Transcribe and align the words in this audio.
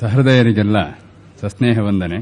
ಸಹೃದಯರಿಗೆಲ್ಲ 0.00 0.76
ಸಸ್ನೇಹ 1.40 1.78
ವಂದನೆ 1.78 2.18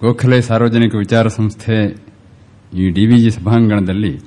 ಗೋಖಲೆ 0.00 0.40
ಸಾರ್ವಜನಿಕ 0.40 0.94
ವಿಚಾರ 0.94 1.28
ಸಂಸ್ಥೆ 1.28 1.96
ಈ 2.74 2.90
ಡಿವಿಜಿ 2.90 3.30
ಸಭಾಂಗಣದಲ್ಲಿ 3.30 4.20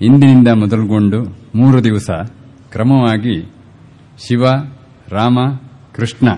ಇಂದಿನಿಂದ 0.00 0.48
ಮೊದಲುಗೊಂಡು 0.48 1.24
ಮೂರು 1.54 1.84
ದಿವಸ 1.84 2.10
ಕ್ರಮವಾಗಿ 2.72 3.52
ಶಿವ, 4.26 4.44
ರಾಮ, 5.08 5.38
ಕೃಷ್ಣ 5.94 6.28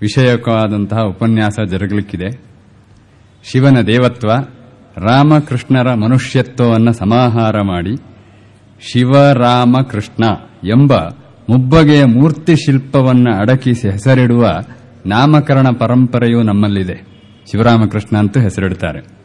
ವಿಷಯಕವಾದಂತಹ 0.00 1.00
ಉಪನ್ಯಾಸ 1.00 1.58
ಜರುಗಲಿಕ್ಕಿದೆ. 1.70 2.40
ಶಿವನ 3.44 3.80
ದೇವತ್ವ 3.80 4.28
ರಾಮಕೃಷ್ಣರ 4.96 5.94
ಮನುಷ್ಯತ್ವವನ್ನು 5.94 6.92
ಸಮಾಹಾರ 6.92 7.60
ಮಾಡಿ 7.60 7.96
ಶಿವರಾಮ 8.80 9.76
ಕೃಷ್ಣ 9.90 10.24
ಎಂಬ 10.64 10.92
ಮುಬ್ಬಗೆಯ 11.50 12.04
ಮೂರ್ತಿ 12.04 12.56
ಶಿಲ್ಪವನ್ನು 12.56 13.36
ಅಡಕಿಸಿ 13.36 13.90
ಹೆಸರಿಡುವ 13.90 14.48
ನಾಮಕರಣ 15.06 15.68
ಪರಂಪರೆಯೂ 15.70 16.42
ನಮ್ಮಲ್ಲಿದೆ. 16.42 17.16
ಶಿವರಾಮಕೃಷ್ಣ 17.50 18.16
ಅಂತೂ 18.16 18.40
ಹೆಸರಿಡುತ್ತಾರೆ 18.40 19.16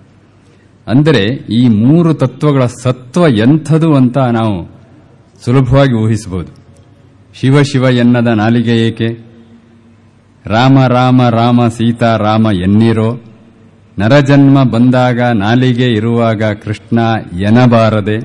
ಅಂದರೆ 0.88 1.26
ಈ 1.54 1.68
ಮೂರು 1.68 2.13
ತತ್ವಗಳ 2.13 2.66
ಸತ್ವ 2.66 3.27
ಎಂಥದು 3.27 3.96
ಅಂತ 3.96 4.18
ನಾವು 4.18 4.82
ಸುಲಭವಾಗಿ 5.46 5.94
ಊಹಿಸಬಹುದು. 5.94 6.52
ಶಿವ 7.40 7.62
ಶಿವ 7.62 7.84
ಎನ್ನದ 7.84 8.27
ನಾಲಿಗೆ 8.27 8.88
ಏಕೆ? 8.88 9.08
ರಾಮ 10.46 10.85
ರಾಮ 10.88 11.30
ರಾಮ 11.30 11.68
ಸೀತಾ 11.68 12.18
ರಾಮ 12.18 12.48
ಎನ್ನಿರೋ? 12.63 13.22
ನರಜನ್ಮ 13.99 14.63
ಬಂದಾಗ 14.63 15.22
ನಾಲಿಗೆ 15.22 15.85
ಇರುವಾಗ 15.85 16.44
ಕೃಷ್ಣ 16.44 16.99
ಎನಬಾರದೆ? 17.40 18.18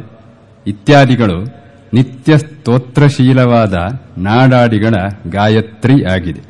ಇತ್ಯಾದಿಗಳು 0.66 1.66
ನಿತ್ಯ 1.95 2.39
ಸ್ತೋತ್ರಶೀಲವಾದ 2.39 3.75
ನಾಡಾಡಿಗಳ 4.19 4.95
ಗಾಯತ್ರಿ 5.29 6.05
ಆಗಿದೆ. 6.05 6.41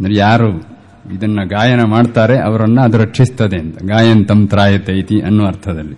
ಅಂದರೆ 0.00 0.14
ಯಾರು 0.14 0.76
ಇದನ್ನು 1.14 1.48
ಗಾಯನ 1.48 1.82
ಮಾಡ್ತಾರೆ, 1.82 2.38
ಅವರನ್ನು 2.38 2.82
ಅದು 2.82 2.98
ರಕ್ಷಿಸ್ತದೆ 2.98 3.56
ಅಂತ. 3.56 3.82
ಗಾಯಂತಂ 3.82 4.24
ತಂತ್ರಾಯತೆ 4.24 4.98
ಇತಿ 4.98 5.20
ಅನ್ನೋ 5.20 5.46
ಅರ್ಥದಲ್ಲಿ. 5.46 5.96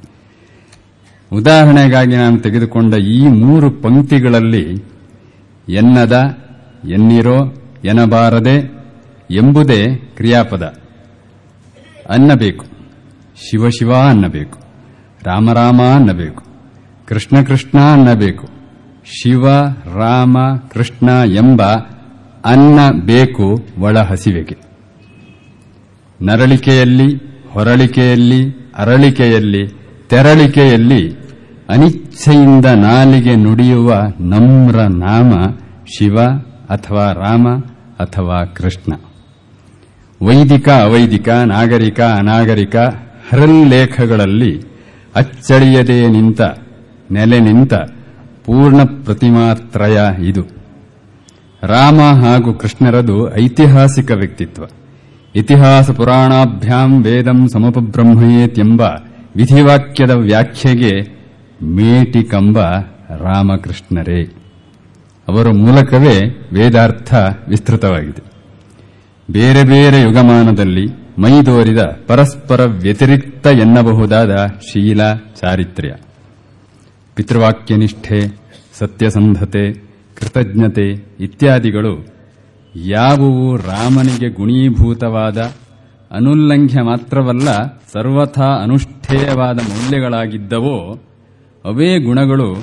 ಉದಾಹರಣೆಗಾಗಿ 1.33 2.17
ನಾನು 2.17 2.39
ತೆಗೆದುಕೊಂಡ 2.39 2.95
ಈ 2.95 3.27
ಮೂರು 3.27 3.71
ಪಂಕ್ತಿಗಳಲ್ಲಿ 3.71 4.85
ಎನ್ನದ, 5.69 6.39
ಎನ್ನಿರೋ 6.93 7.63
ಎನಬಾರದೆ 7.85 8.79
ಎಂಬುದೇ 9.31 9.97
ಕ್ರಿಯಾಪದ. 9.97 10.63
ಅನ್ನಬೇಕು. 12.11 12.67
ಶಿವಶಿವ 13.51 13.69
ಶಿವ 13.69 14.09
ಅನ್ನಬೇಕು. 14.09 14.59
ರಾಮರಾಮ 15.23 15.83
ಅನ್ನಬೇಕು. 15.95 16.45
ಕೃಷ್ಣ 17.07 17.43
ಕೃಷ್ಣ 17.43 17.79
ಅನ್ನಬೇಕು. 17.93 18.58
ಶಿವ, 19.13 19.49
ರಾಮ, 19.95 20.37
ಕೃಷ್ಣ 20.73 21.09
ಎಂಬ 21.35 21.63
ಅನ್ನ 22.45 22.79
ಬೇಕು 23.05 23.67
ಒಳ 23.79 23.99
ಹಸಿವೆಗೆ. 23.99 24.57
ನರಳಿಕೆಯಲ್ಲಿ, 26.23 27.17
ಹೊರಳಿಕೆಯಲ್ಲಿ, 27.51 28.73
ಅರಳಿಕೆಯಲ್ಲಿ, 28.77 29.69
ತೆರಳಿಕೆಯಲ್ಲಿ 30.09 31.15
ಅನಿಚ್ಛೆಯಿಂದ 31.69 32.67
ನಾಲಿಗೆ 32.67 33.37
ನುಡಿಯುವ 33.37 33.95
ನಮ್ರ 34.21 34.77
ನಾಮ 34.77 35.33
ಶಿವ 35.99 36.21
ಅಥವಾ 36.71 37.13
ರಾಮ 37.13 37.49
ಅಥವಾ 38.01 38.45
ಕೃಷ್ಣ. 38.45 38.93
ವೈದಿಕ, 40.27 40.69
ಅವೈದಿಕ, 40.69 41.29
ನಾಗರಿಕ, 41.29 42.01
ಅನಾಗರಿಕ 42.01 42.77
ಹರಲ್ಲೇಖಗಳಲ್ಲಿ 43.31 44.63
ಅಚ್ಚಳಿಯದೇ 45.17 46.09
ನಿಂತ, 46.09 46.41
ನೆಲೆ 47.11 47.41
ನಿಂತ 47.41 47.75
ಪೂರ್ಣ 48.49 48.83
ಪ್ರತಿಮಾತ್ರಯ 49.05 50.01
ಇದು. 50.25 50.43
ರಾಮ 51.63 52.01
ಹಾಗೂ 52.01 52.55
ಕೃಷ್ಣರದು 52.55 53.37
ಐತಿಹಾಸಿಕ 53.37 54.11
ವ್ಯಕ್ತಿತ್ವ. 54.11 54.65
ಇತಿಹಾಸ 55.35 55.91
ಪುರಾಣಾಭ್ಯಾಂ 55.91 57.05
ವೇದಂ 57.05 57.49
ಸಮಪಬ್ರಹ್ಮಯೇತೆಂಬ 57.49 58.81
ವಿಧಿವಾಕ್ಯದ 59.37 60.11
ವ್ಯಾಖ್ಯೆಗೆ 60.11 60.93
ಮೇಟಿಕಂಬ 61.63 62.59
ರಾಮಕೃಷ್ಣರೇ. 63.17 64.23
ಅವರ 65.29 65.49
ಮೂಲಕವೇ 65.49 66.49
ವೇದಾರ್ಥ 66.53 67.15
ವಿಸ್ತೃತವಾಗಿದೆ. 67.49 68.33
ಬೇರೆ 69.31 69.65
ಬೇರೆ 69.65 70.01
ಯುಗಮಾನದಲ್ಲಿ 70.01 70.87
ಮೈದೋರಿದ 71.19 71.79
ಪರಸ್ಪರ 72.07 72.65
ವ್ಯತಿರಿಕ್ತ 72.65 73.47
ಎನ್ನಬಹುದಾದ 73.47 74.47
ಶೀಲ, 74.73 75.15
ಚಾರಿತ್ರ್ಯ. 75.15 75.95
ಪಿತೃವಾಕ್ಯನಿಷ್ಠೆ, 77.19 78.37
ಸತ್ಯಸಂಧತೆ, 78.79 79.73
ಕೃತಜ್ಞತೆ 80.15 80.91
ಇತ್ಯಾದಿಗಳು 81.21 82.07
ಯಾವುವು 82.77 83.57
ರಾಮನಿಗೆ 83.57 84.29
ಗುಣೀಭೂತವಾದ, 84.29 85.39
ಅನುಲ್ಲಂಘ್ಯ 86.11 86.83
ಮಾತ್ರವಲ್ಲ, 86.83 87.67
ಸರ್ವಥಾ 87.93 88.45
ಅನುಷ್ಠೇಯವಾದ 88.45 89.59
ಮೌಲ್ಯಗಳಾಗಿದ್ದವೋ, 89.59 91.01
ಅವೇ 91.65 91.99
ಗುಣಗಳು 91.99 92.55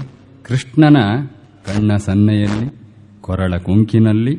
ಕೃಷ್ಣನ 0.44 1.26
ಕಣ್ಣ 1.66 1.96
ಸನ್ನೆಯಲ್ಲಿ 1.96 2.76
ಕೊರಳ 3.22 3.58
ಕುಂಕಿನಲ್ಲಿ, 3.58 4.36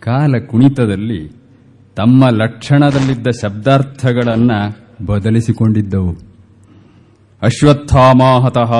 ಕಾಲ 0.00 0.38
ಕುಣಿತದಲ್ಲಿ, 0.38 1.28
ತಮ್ಮ 1.96 2.28
ಲಕ್ಷಣದಲ್ಲಿದ್ದ 2.28 3.26
ಶಬ್ದಾರ್ಥಗಳನ್ನು 3.42 4.78
ಬದಲಿಸಿಕೊಂಡಿದ್ದವು. 5.06 6.28
ಅಶ್ವತ್ಥಾಮಾಹತಃ 7.42 8.72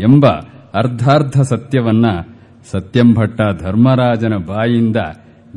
ಎಂಬ 0.00 0.26
ಅರ್ಧಾರ್ಧ 0.74 1.40
ಸತ್ಯವನ್ನ 1.40 2.06
ಸತ್ಯಂಭಟ್ಟ 2.70 3.40
ಧರ್ಮರಾಜನ 3.60 4.36
ಬಾಯಿಂದ 4.36 4.96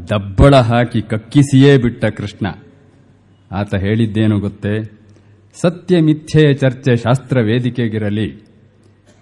ದಬ್ಬಳ 0.09 0.55
ಹಾಕಿ 0.55 1.01
ಕಕ್ಕಿಸಿಯೇ 1.01 1.77
ಬಿಟ್ಟ 1.77 2.05
ಕೃಷ್ಣ. 2.05 2.47
ಆತ 3.51 3.75
ಹೇಳಿದ್ದೇನು 3.75 4.39
ಗೊತ್ತೇ? 4.39 4.83
ಸತ್ಯ 5.61 5.99
ಮಿಥ್ಯೆಯ 6.01 6.53
ಚರ್ಚೆ 6.53 6.95
ಶಾಸ್ತ್ರ 6.95 7.39
ವೇದಿಕೆಗಿರಲಿ. 7.41 8.45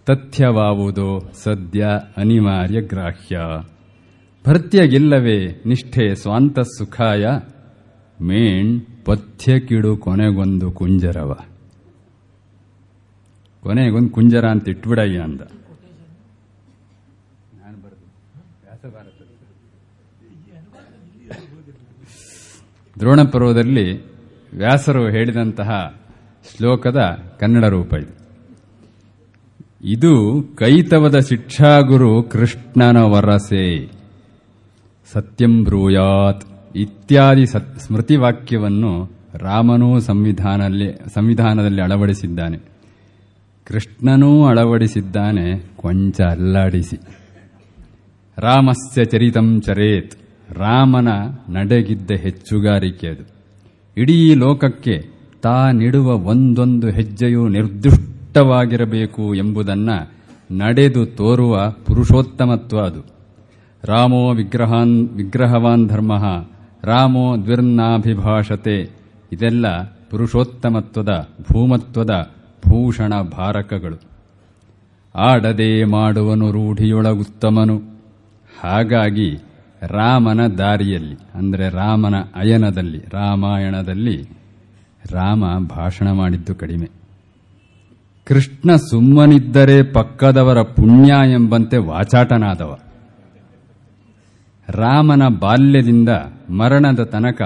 ತಥ್ಯವಾವುದೋ 0.05 1.31
ಸದ್ಯ 1.43 1.87
ಅನಿವಾರ್ಯ 2.17 2.81
ಗ್ರಾಹ್ಯ. 2.81 3.39
ಭರ್ತ್ಯಗಿಲ್ಲವೇ 4.47 5.61
ನಿಷ್ಠೆ 5.65 6.15
ಸ್ವಾಂತ 6.15 6.59
ಸುಖಾಯ. 6.59 7.25
ಮೇಣ್ 8.21 8.81
ಪಥ್ಯ 9.05 9.59
ಕಿಡು 9.59 9.97
ಕೊನೆಗೊಂದು 9.97 10.71
ಕುಂಜರವ. 10.71 11.33
ಕೊನೆಗೊಂದು 13.65 14.09
ಕುಂಜರ 14.09 14.45
ಅಂತ 14.45 14.69
ಇಟ್ಬಿಡಯ್ಯ 14.69 15.19
ಅಂದ. 15.19 15.41
ದ್ರೋಣ 22.99 23.21
ಪರ್ವದಲ್ಲಿ 23.23 24.05
ವ್ಯಾಸರು 24.57 25.09
ಹೇಳಿದಂತಹ 25.09 25.95
ಶ್ಲೋಕದ 26.57 26.99
ಕನ್ನಡ 27.39 27.65
ರೂಪ 27.65 27.93
ಇದು. 27.93 28.13
ಇದು 29.83 30.43
ಕೈತವದ 30.55 31.19
ಶಿಕ್ಷಾಗುರು 31.19 32.23
ಕೃಷ್ಣನ 32.23 32.97
ವರಸೆ. 32.97 33.91
ಸತ್ಯಂ 35.13 35.63
ಬ್ರೂಯಾತ್ 35.63 36.43
ಇತ್ಯಾದಿ 36.75 37.45
ಸ್ಮೃತಿ 37.45 38.15
ವಾಕ್ಯವನ್ನು 38.15 39.11
ರಾಮನೂ 39.33 39.99
ಸಂವಿಧಾನದಲ್ಲಿ 39.99 40.89
ಸಂವಿಧಾನದಲ್ಲಿ 41.13 41.81
ಅಳವಡಿಸಿದ್ದಾನೆ. 41.81 42.74
ಕೃಷ್ಣನೂ 43.65 44.45
ಅಳವಡಿಸಿದ್ದಾನೆ, 44.45 45.69
ಕೊಂಚ 45.75 46.21
ಅಲ್ಲಾಡಿಸಿ. 46.21 46.95
ರಾಮಸ್ಯ 48.37 49.05
ಚರಿತಂ 49.05 49.61
ಚರೇತ್, 49.61 50.15
ರಾಮನ 50.51 51.07
ನಡೆಗಿದ್ದ 51.49 52.11
ಹೆಚ್ಚುಗಾರಿಕೆ 52.11 53.07
ಅದು. 53.07 53.35
ಇಡೀ 53.97 54.35
ಲೋಕಕ್ಕೆ 54.35 55.01
ತಾ 55.41 55.71
ನೀಡುವ 55.71 56.19
ಒಂದೊಂದು 56.19 56.89
ಹೆಜ್ಜೆಯು 56.89 57.47
ನಿರ್ದಿಷ್ಟವಾಗಿರಬೇಕು 57.47 59.35
ಎಂಬುದನ್ನ 59.35 59.89
ನಡೆದು 60.51 61.05
ತೋರುವ 61.05 61.69
ಪುರುಷೋತ್ತಮತ್ವ 61.85 62.79
ಅದು. 62.79 63.01
ರಾಮೋ 63.83 64.33
ವಿಗ್ರಹಾನ್, 64.33 65.09
ವಿಗ್ರಹವಾನ್ 65.09 65.87
ಧರ್ಮ, 65.87 66.13
ರಾಮೋ 66.83 67.37
ದ್ವಿರ್ನಾಭಿಭಾಷತೆ, 67.37 68.79
ಇದೆಲ್ಲ 69.31 69.83
ಪುರುಷೋತ್ತಮತ್ವದ, 69.83 71.29
ಭೂಮತ್ವದ 71.41 72.34
ಭೂಷಣ 72.69 73.21
ಭಾರಕಗಳು. 73.21 74.01
ಆಡದೆ 75.15 75.83
ಮಾಡುವನು 75.83 76.51
ರೂಢಿಯೊಳಗುತ್ತಮನು. 76.51 77.81
ಹಾಗಾಗಿ 78.61 79.37
ರಾಮನ 79.81 80.47
ದಾರಿಯಲ್ಲಿ, 80.47 81.17
ಅಂದರೆ 81.35 81.69
ರಾಮನ 81.69 82.15
ಅಯನದಲ್ಲಿ, 82.35 82.97
ರಾಮಾಯಣದಲ್ಲಿ 82.97 84.23
ರಾಮ 85.11 85.65
ಭಾಷಣ 85.67 86.11
ಮಾಡಿದ್ದು 86.11 86.55
ಕಡಿಮೆ. 86.55 86.89
ಕೃಷ್ಣ 88.25 88.75
ಸುಮ್ಮನಿದ್ದರೆ 88.75 89.83
ಪಕ್ಕದವರ 89.83 90.61
ಪುಣ್ಯ 90.61 91.13
ಎಂಬಂತೆ 91.31 91.77
ವಾಚಾಟನಾದವ. 91.77 92.77
ರಾಮನ 94.69 95.27
ಬಾಲ್ಯದಿಂದ 95.39 96.09
ಮರಣದ 96.49 97.03
ತನಕ 97.03 97.41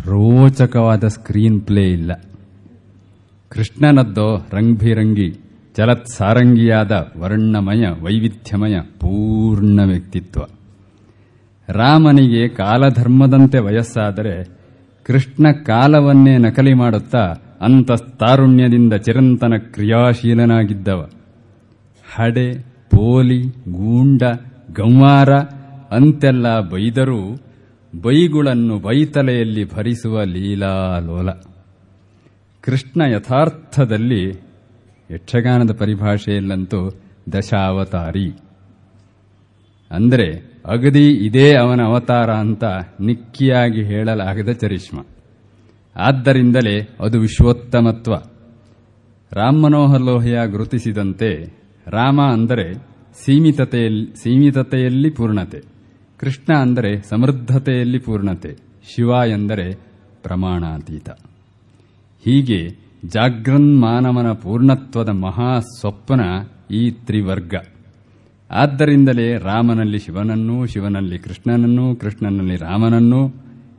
ರೋಚಕವಾದ 0.00 1.08
ಸ್ಕ್ರೀನ್ 1.08 1.60
ಪ್ಲೇ 1.60 1.88
ಇಲ್ಲ. 1.88 2.12
ಕೃಷ್ಣನದ್ದೋ 3.54 4.46
ರಂಗ್ಭಿರಂಗಿ 4.52 5.30
ಚಲತ್ 5.76 6.06
ಸಾರಂಗಿಯಾದ 6.06 7.12
ವರ್ಣಮಯ, 7.18 7.86
ವೈವಿಧ್ಯಮಯ, 8.02 8.80
ಪೂರ್ಣ 8.80 9.80
ವ್ಯಕ್ತಿತ್ವ. 9.84 10.40
ರಾಮನಿಗೆ 11.68 12.48
ಕಾಲಧರ್ಮದಂತೆ 12.48 13.58
ವಯಸ್ಸಾದರೆ 13.58 14.44
ಕೃಷ್ಣ 15.04 15.52
ಕಾಲವನ್ನೇ 15.52 16.38
ನಕಲಿ 16.38 16.74
ಮಾಡುತ್ತಾ 16.74 17.34
ಅಂತಸ್ತಾರುಣ್ಯದಿಂದ 17.60 18.92
ಚಿರಂತನ 18.92 19.52
ಕ್ರಿಯಾಶೀಲನಾಗಿದ್ದವ. 19.56 21.08
ಹಡೆ, 22.14 22.52
ಪೋಲಿ, 22.90 23.42
ಗೂಂಡ, 23.48 24.22
ಗಂವಾರ 24.76 25.34
ಅಂತೆಲ್ಲ 25.90 26.60
ಬೈದರೂ 26.60 27.34
ಬೈಗುಳನ್ನು 28.02 28.78
ಬೈತಲೆಯಲ್ಲಿ 28.78 29.74
ಭರಿಸುವ 29.74 30.24
ಲೀಲಾಲೋಲ. 30.24 31.28
ಕೃಷ್ಣ 32.66 33.02
ಯಥಾರ್ಥದಲ್ಲಿ 33.02 34.40
ಯಕ್ಷಗಾನದ 35.10 35.72
ಪರಿಭಾಷೆಯಲ್ಲಂತೂ 35.72 36.90
ದಶಾವತಾರಿ. 37.32 38.32
ಅಂದರೆ 39.90 40.28
ಅಗದಿ 40.64 41.10
ಇದೇ 41.10 41.54
ಅವನ 41.54 41.82
ಅವತಾರ 41.82 42.30
ಅಂತ 42.30 42.64
ನಿಕ್ಕಿಯಾಗಿ 43.00 43.82
ಹೇಳಲಾಗದ 43.82 44.52
ಚರಿಷ್ಮ. 44.52 45.06
ಆದ್ದರಿಂದಲೇ 45.96 46.88
ಅದು 47.00 47.20
ವಿಶ್ವೋತ್ತಮತ್ವ. 47.20 48.14
ರಾಮ್ 49.32 49.62
ಮನೋಹರ್ 49.62 50.02
ಲೋಹಯ 50.02 50.38
ಗುರುತಿಸಿದಂತೆ 50.46 51.30
ರಾಮ 51.86 52.20
ಅಂದರೆ 52.22 52.74
ಸೀಮಿತತೆಯಲ್ಲಿ 53.24 54.16
ಸೀಮಿತತೆಯಲ್ಲಿ 54.16 55.10
ಪೂರ್ಣತೆ. 55.10 55.60
ಕೃಷ್ಣ 56.16 56.56
ಅಂದರೆ 56.56 57.02
ಸಮೃದ್ಧತೆಯಲ್ಲಿ 57.02 57.98
ಪೂರ್ಣತೆ. 57.98 58.56
ಶಿವ 58.94 59.10
ಎಂದರೆ 59.26 59.74
ಪ್ರಮಾಣಾತೀತ. 60.22 61.10
ಹೀಗೆ 62.24 62.84
ಜಾಗ್ರನ್ಮಾನವನ 63.04 64.32
ಪೂರ್ಣತ್ವದ 64.32 65.08
ಮಹಾ 65.08 65.58
ಸ್ವಪ್ನ 65.58 66.20
ಈ 66.70 66.90
ತ್ರಿವರ್ಗ. 66.90 67.54
ಆದ್ದರಿಂದಲೇ 68.50 69.38
ರಾಮನಲ್ಲಿ 69.38 69.98
ಶಿವನನ್ನೂ, 69.98 70.66
ಶಿವನಲ್ಲಿ 70.66 71.18
ಕೃಷ್ಣನನ್ನೂ, 71.18 71.96
ಕೃಷ್ಣನಲ್ಲಿ 71.96 72.56
ರಾಮನನ್ನೂ, 72.56 73.28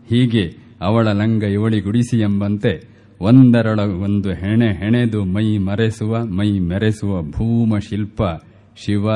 ಹೀಗೆ 0.10 0.56
ಅವಳ 0.82 1.08
ಲಂಗ 1.08 1.44
ಇವಳಿ 1.44 1.82
ಗುಡಿಸಿ 1.82 2.18
ಎಂಬಂತೆ 2.18 2.96
ಒಂದರೊಳ 3.22 3.80
ಒಂದು 3.80 4.30
ಹೆಣೆ 4.30 4.74
ಹೆಣೆದು 4.74 5.26
ಮೈ 5.26 5.58
ಮರೆಸುವ, 5.58 6.26
ಮೈ 6.26 6.60
ಮೆರೆಸುವ 6.60 7.22
ಭೂಮ 7.22 7.78
ಶಿಲ್ಪ 7.78 8.24
ಶಿವ, 8.76 9.12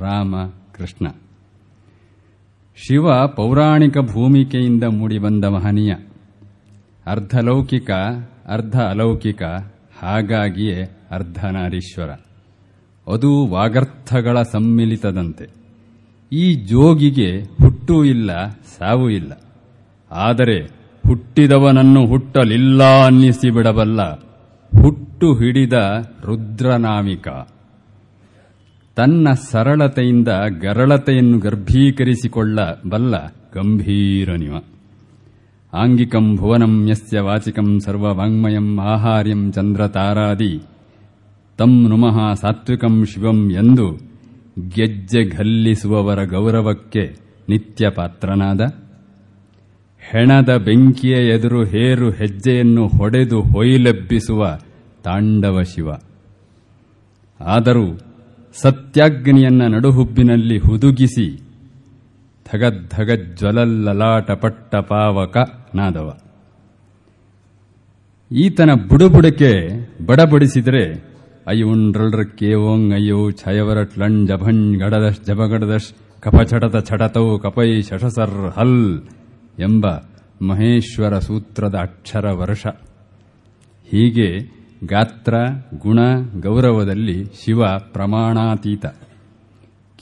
ರಾಮ, 0.00 0.36
ಕೃಷ್ಣ. 0.72 1.06
ಶಿವ 2.76 3.26
ಪೌರಾಣಿಕ 3.26 3.98
ಭೂಮಿಕೆಯಿಂದ 3.98 4.84
ಮೂಡಿಬಂದ 4.84 5.44
ಮಹನೀಯ. 5.44 5.94
ಅರ್ಧಲೌಕಿಕ 7.06 7.90
ಅರ್ಧ 8.50 8.80
ಅಲೌಕಿಕ, 8.80 9.42
ಹಾಗಾಗಿಯೇ 10.00 10.98
ಅರ್ಧನಾರೀಶ್ವರ. 11.10 12.10
ಅದು 13.12 13.46
ವಾಗರ್ಥಗಳ 13.46 14.42
ಸಮ್ಮಿಲಿತದಂತೆ. 14.42 15.46
ಈ 16.32 16.54
ಜೋಗಿಗೆ 16.54 17.42
ಹುಟ್ಟೂ 17.42 18.04
ಇಲ್ಲ, 18.04 18.48
ಸಾವು 18.50 19.10
ಇಲ್ಲ. 19.10 19.32
ಆದರೆ 20.10 20.80
ಹುಟ್ಟಿದವನನ್ನು 21.06 22.06
ಹುಟ್ಟಲಿಲ್ಲ 22.06 23.04
ಅನ್ನಿಸಿ 23.04 23.50
ಬಿಡಬಲ್ಲ 23.50 24.14
ಹುಟ್ಟು 24.82 25.34
ಹಿಡಿದ 25.34 25.72
ರುದ್ರನಾಮಿಕ. 26.24 27.28
ತನ್ನ 28.96 29.28
ಸರಳತೆಯಿಂದ 29.50 30.28
ಗರಳತೆಯನ್ನು 30.60 31.38
ಗರ್ಭೀಕರಿಸಿಕೊಳ್ಳಬಲ್ಲ 31.38 33.26
ಗಂಭೀರನಿವ. 33.26 34.54
ಆಂಗಿಕಂ 35.72 36.36
ಭುವನಂ 36.36 36.88
ಯಸ್ಯ 36.88 37.20
ವಾಚಿಕಂ 37.20 37.80
ಸರ್ವವಾಂಗ್ಮಯಂ 37.80 38.80
ಆಹಾರ್ಯಂ 38.80 39.52
ಚಂದ್ರತಾರಾದಿ. 39.52 40.60
ತಂ 41.58 41.88
ನುಮಃ 41.88 42.34
ಸಾತ್ವಿಕಂ 42.34 43.04
ಶಿವಂ 43.04 43.50
ಎಂದು 43.50 43.86
ಗೆಜ್ಜೆ 44.68 45.24
ಘಲ್ಲಿಸುವವರ 45.28 46.24
ಗೌರವಕ್ಕೆ 46.24 47.16
ನಿತ್ಯ 47.48 47.90
ಪಾತ್ರನಾದ 47.90 48.60
ಹೆಣದ 50.10 50.56
ಬೆಂಕಿಯ 50.56 51.12
ಎದುರು 51.12 51.64
ಹೇರು 51.64 52.10
ಹೆಜ್ಜೆಯನ್ನು 52.10 52.86
ಹೊಡೆದು 52.86 53.40
ಹೊಯ್ಲೆಬ್ಬಿಸುವ 53.40 54.58
ತಾಂಡವ 55.04 55.62
ಶಿವ. 55.62 55.90
ಆದರೂ 57.40 57.98
ಸತ್ಯಾಗ್ನಿಯನ್ನ 58.54 59.62
ನಡುಹುಬ್ಬಿನಲ್ಲಿ 59.62 60.58
ಹುದುಗಿಸಿ 60.58 61.49
ಧಗಜ್ವಲಲ್ಲಲಾಟಪಟ್ಟ 62.90 64.74
ಪಾವಕ 64.74 65.36
ನಾದವ. 65.74 66.18
ಈತನ 68.32 68.70
ಬುಡುಬುಡಕೆ 68.88 69.52
ಬಡಬಡಿಸಿದರೆ 70.06 71.10
ಅಯ್ಯುಂಡ್ರಳ್ರ 71.46 72.22
ಕೇವೋಂಗ್, 72.22 72.94
ಅಯ್ಯೋ 72.94 73.30
ಛಯವರಟ್ಲಣ್ 73.30 74.28
ಜಭಣ್ 74.28 74.76
ಗಡದಶ್ 74.76 75.26
ಜಬಗಡದಶ್, 75.26 75.92
ಕಪಚಡತ 76.20 76.88
ಛಟತೌ 76.88 77.38
ಕಪೈ 77.38 77.80
ಶಶಸರ್ 77.80 78.58
ಹಲ್ 78.58 79.02
ಎಂಬ 79.58 79.86
ಮಹೇಶ್ವರ 80.42 81.18
ಸೂತ್ರದ 81.18 81.74
ಅಕ್ಷರ 81.74 82.30
ವರ್ಷ. 82.30 82.66
ಹೀಗೆ 83.90 84.60
ಗಾತ್ರ, 84.86 85.34
ಗುಣ, 85.78 85.98
ಗೌರವದಲ್ಲಿ 86.40 87.24
ಶಿವ 87.24 87.66
ಪ್ರಮಾಣಾತೀತ. 87.78 88.86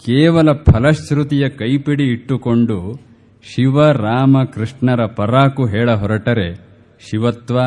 ಕೇವಲ 0.05 0.53
ಫಲಶ್ರುತಿಯ 0.53 1.49
ಕೈಪಿಡಿ 1.49 2.05
ಇಟ್ಟುಕೊಂಡು 2.05 2.95
ಶಿವ, 3.43 3.91
ರಾಮ, 3.91 4.45
ಕೃಷ್ಣರ 4.45 5.07
ಪರಾಕು 5.07 5.67
ಹೇಳ 5.67 5.91
ಹೊರಟರೆ 5.93 6.55
ಶಿವತ್ವ, 7.01 7.59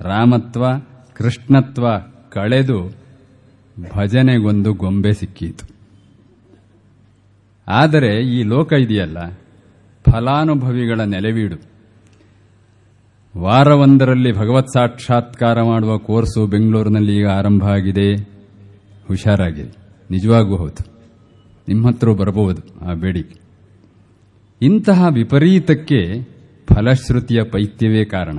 ರಾಮತ್ವ, 0.00 0.64
ಕೃಷ್ಣತ್ವ 1.14 1.86
ಕಳೆದು 2.30 2.94
ಭಜನೆಗೊಂದು 3.96 4.72
ಗೊಂಬೆ 4.72 5.12
ಸಿಕ್ಕೀತು. 5.12 5.64
ಆದರೆ 7.68 8.22
ಈ 8.22 8.42
ಲೋಕ 8.42 8.72
ಇದೆಯಲ್ಲ, 8.72 9.18
ಫಲಾನುಭವಿಗಳ 10.04 11.00
ನೆಲೆವೀಡು. 11.00 11.58
ವಾರವೊಂದರಲ್ಲಿ 13.38 14.32
ಭಗವತ್ 14.32 14.68
ಸಾಕ್ಷಾತ್ಕಾರ 14.68 15.62
ಮಾಡುವ 15.62 15.98
ಕೋರ್ಸು 15.98 16.46
ಬೆಂಗಳೂರಿನಲ್ಲಿ 16.46 17.18
ಈಗ 17.18 17.28
ಆರಂಭ 17.28 17.64
ಆಗಿದೆ. 17.64 18.14
ಹುಷಾರಾಗಿದೆ 19.08 19.76
ನಿಜವಾಗೂ 20.10 20.56
ಹೌದು. 20.56 20.91
ನಿಮ್ಮ 21.68 21.88
ಹತ್ರ 21.88 22.10
ಬರಬಹುದು, 22.10 22.90
ಆ 22.90 22.94
ಬೇಡಿಕೆ 22.94 23.40
ಇಂತಹ 24.62 25.06
ವಿಪರೀತಕ್ಕೆ 25.14 26.22
ಫಲಶ್ರುತಿಯ 26.68 27.42
ಪೈತ್ಯವೇ 27.42 28.04
ಕಾರಣ. 28.04 28.38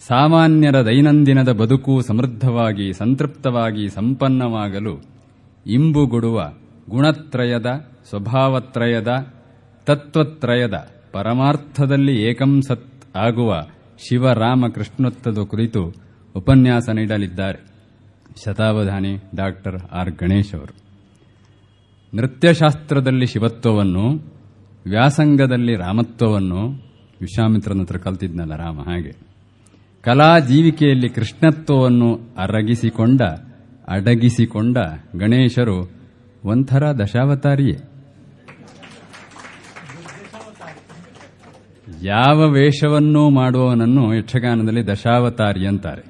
ಸಾಮಾನ್ಯರ 0.00 0.86
ದೈನಂದಿನದ 0.86 1.52
ಬದುಕು 1.52 2.00
ಸಮೃದ್ಧವಾಗಿ, 2.00 2.92
ಸಂತೃಪ್ತವಾಗಿ 2.92 3.88
ಸಂಪನ್ನವಾಗಲು 3.88 5.02
ಇಂಬುಗೊಡುವ 5.66 6.52
ಗುಣತ್ರಯದ, 6.90 7.66
ಸ್ವಭಾವತ್ರಯದ, 8.08 9.34
ತತ್ವತ್ರಯದ 9.86 10.90
ಪರಮಾರ್ಥದಲ್ಲಿ 11.12 12.22
ಏಕಂ 12.22 12.62
ಸತ್ 12.62 13.16
ಆಗುವ 13.16 13.62
ಶಿವರಾಮ 13.98 14.68
ಕೃಷ್ಣೋತ್ತದ 14.68 15.38
ಕುರಿತು 15.38 15.94
ಉಪನ್ಯಾಸ 16.36 16.88
ನೀಡಲಿದ್ದಾರೆ. 16.88 17.58
ಶತಾವಧಾನಿ 18.44 19.16
ಡಾಕ್ಟರ್ 19.34 19.78
ಆರ್ 19.92 20.10
ಗಣೇಶ್ 20.10 20.54
ಅವರು. 20.54 20.85
ನೃತ್ಯಶಾಸ್ತ್ರದಲ್ಲಿ 22.14 23.26
ಶಿವತ್ವವನ್ನು, 23.26 24.34
ವ್ಯಾಸಂಗದಲ್ಲಿ 24.86 25.76
ರಾಮತ್ವವನ್ನು, 25.76 26.68
ವಿಶ್ವಾಮಿತ್ರನ 27.20 27.80
ಹತ್ರ 27.80 27.96
ಕಲ್ತಿದ್ನಲ್ಲ 27.96 28.56
ರಾಮ 28.56 28.80
ಹಾಗೆ. 28.80 29.12
ಕಲಾ 30.02 30.38
ಜೀವಿಕೆಯಲ್ಲಿ 30.38 31.08
ಕೃಷ್ಣತ್ವವನ್ನು 31.08 32.14
ಅರಗಿಸಿಕೊಂಡ, 32.38 33.22
ಅಡಗಿಸಿಕೊಂಡ 33.88 34.76
ಗಣೇಶರು 35.16 35.90
ಒಂಥರ 36.44 36.92
ದಶಾವತಾರಿಯೇ. 36.92 37.76
ಯಾವ 42.02 42.48
ವೇಷವನ್ನೂ 42.50 43.30
ಮಾಡುವವನನ್ನು 43.30 44.14
ಯಕ್ಷಗಾನದಲ್ಲಿ 44.14 44.86
ದಶಾವತಾರಿ 44.86 45.66
ಅಂತಾರೆ. 45.66 46.02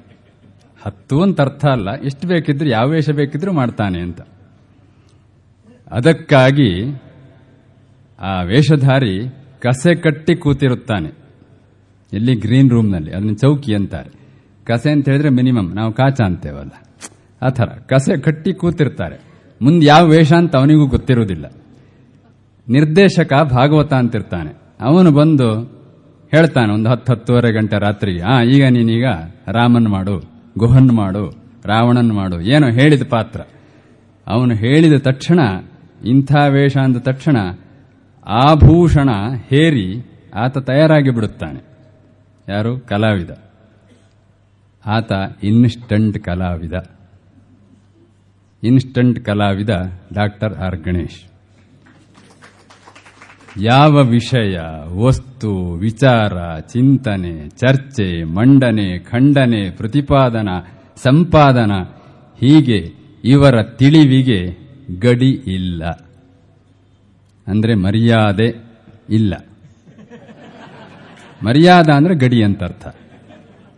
ಹತ್ತು 0.85 1.21
ಅಂತ 1.21 1.41
ಅರ್ಥ 1.41 1.65
ಅಲ್ಲ, 1.65 1.89
ಎಷ್ಟು 2.05 2.27
ಬೇಕಿದ್ರೂ, 2.27 2.69
ಯಾವ 2.69 2.87
ವೇಷ 2.89 3.09
ಬೇಕಿದ್ರೂ 3.09 3.51
ಮಾಡ್ತಾನೆ 3.51 4.01
ಅಂತ. 4.01 4.21
ಅದಕ್ಕಾಗಿ 5.91 7.01
ಆ 8.19 8.41
ವೇಷಧಾರಿ 8.41 9.29
ಕಸೆ 9.59 9.95
ಕಟ್ಟಿ 9.95 10.35
ಕೂತಿರುತ್ತಾನೆ. 10.35 11.09
ಎಲ್ಲಿ 12.13 12.35
ಗ್ರೀನ್ 12.35 12.69
ರೂಮ್ನಲ್ಲಿ, 12.69 13.11
ಅದನ್ನ 13.11 13.33
ಚೌಕಿ 13.33 13.75
ಅಂತಾರೆ. 13.75 14.09
ಕಸೆ 14.65 14.91
ಅಂತ 14.91 15.09
ಹೇಳಿದ್ರೆ 15.09 15.29
ಮಿನಿಮಮ್, 15.29 15.75
ನಾವು 15.75 15.93
ಕಾಚ 15.93 16.21
ಅಂತೇವಲ್ಲ. 16.21 16.71
ಆ 17.41 17.49
ಥರ, 17.49 17.65
ಕಸೆ 17.65 18.21
ಕಟ್ಟಿ 18.21 18.53
ಕೂತಿರ್ತಾರೆ. 18.53 19.19
ಮುಂದೆ 19.61 19.85
ಯಾವ 19.85 20.07
ವೇಷ 20.07 20.33
ಅಂತ 20.33 20.55
ಅವನಿಗೂ 20.55 20.85
ಗೊತ್ತಿರುವುದಿಲ್ಲ. 20.85 21.45
ನಿರ್ದೇಶಕ 22.69 23.33
ಭಾಗವತ 23.33 23.93
ಅಂತಿರ್ತಾನೆ. 23.93 24.53
ಅವನು 24.81 25.11
ಬಂದು 25.11 25.61
ಹೇಳ್ತಾನೆ, 26.31 26.73
ಒಂದು 26.73 26.89
ಹತ್ತು 26.89 27.13
ಹತ್ತುವರೆ 27.13 27.53
ಗಂಟೆ 27.53 27.79
ರಾತ್ರಿಗೆ, 27.79 28.21
ಆ, 28.21 28.41
ಈಗ 28.41 28.65
ನೀನೀಗ 28.69 29.05
ರಾಮನ್ 29.47 29.87
ಮಾಡು, 29.87 30.23
ಗುಹನ್ 30.57 30.91
ಮಾಡು, 30.91 31.29
ರಾವಣನ್ 31.65 32.11
ಮಾಡು, 32.11 32.41
ಏನೋ 32.41 32.69
ಹೇಳಿದ 32.69 33.01
ಪಾತ್ರ. 33.09 33.41
ಅವನು 34.27 34.55
ಹೇಳಿದ 34.55 34.93
ತಕ್ಷಣ 34.93 35.39
ಇಂಥ 36.05 36.35
ವೇಷ 36.49 36.77
ಅಂದ 36.77 36.97
ತಕ್ಷಣ 36.97 37.37
ಆಭೂಷಣ 38.25 39.09
ಹೇರಿ 39.49 40.11
ಆತ 40.35 40.57
ತಯಾರಾಗಿ 40.57 41.09
ಬಿಡುತ್ತಾನೆ. 41.09 41.63
ಯಾರು? 42.49 42.79
ಕಲಾವಿದ. 42.79 43.29
ಆತ 44.85 45.11
ಇನ್ಸ್ಟಂಟ್ 45.43 46.19
ಕಲಾವಿದ. 46.19 46.73
ಇನ್ಸ್ಟಂಟ್ 48.63 49.25
ಕಲಾವಿದ 49.25 49.69
ಡಾಕ್ಟರ್ 50.13 50.53
ಆರ್. 50.53 50.77
ಗಣೇಶ್. 50.77 51.31
ಯಾವ 53.63 53.91
ವಿಷಯ, 53.91 54.59
ವಸ್ತು, 55.05 55.73
ವಿಚಾರ, 55.73 56.59
ಚಿಂತನೆ, 56.59 57.49
ಚರ್ಚೆ, 57.49 58.23
ಮಂಡನೆ, 58.23 58.99
ಖಂಡನೆ, 58.99 59.69
ಪ್ರತಿಪಾದನ, 59.69 60.49
ಸಂಪಾದನ 60.95 61.71
ಹೀಗೆ 62.39 62.93
ಇವರ 63.23 63.63
ತಿಳಿವಿಗೆ 63.63 64.66
ಗಡಿ 65.01 65.29
ಇಲ್ಲ. 65.29 65.85
ಅಂದ್ರೆ 67.47 67.75
ಮರ್ಯಾದೆ 67.75 68.63
ಇಲ್ಲ. 69.09 69.33
ಮರ್ಯಾದ 71.43 71.89
ಅಂದ್ರೆ 71.89 72.15
ಗಡಿ 72.15 72.43
ಅಂತ 72.43 72.63
ಅರ್ಥ. 72.63 72.87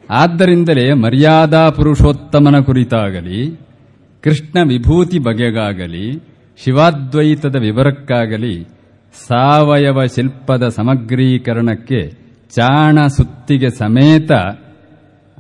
ಆದ್ದರಿಂದಲೇ 0.10 0.94
ಮರ್ಯಾದಾ 0.94 1.70
ಪುರುಷೋತ್ತಮನ 1.70 2.60
ಕುರಿತಾಗಲಿ, 2.60 3.60
ಕೃಷ್ಣ 4.24 4.68
ವಿಭೂತಿ 4.68 5.20
ಬಗೆಗಾಗಲಿ, 5.20 6.24
ಶಿವಾದ್ವೈತದ 6.58 7.56
ವಿವರಕ್ಕಾಗಲಿ, 7.56 8.64
ಸಾವಯವ 9.28 10.06
ಶಿಲ್ಪದ 10.16 10.68
ಸಮಗ್ರೀಕರಣಕ್ಕೆ 10.68 12.10
ಚಾಣ 12.56 13.08
ಸುತ್ತಿಗೆ 13.08 13.70
ಸಮೇತ 13.70 14.32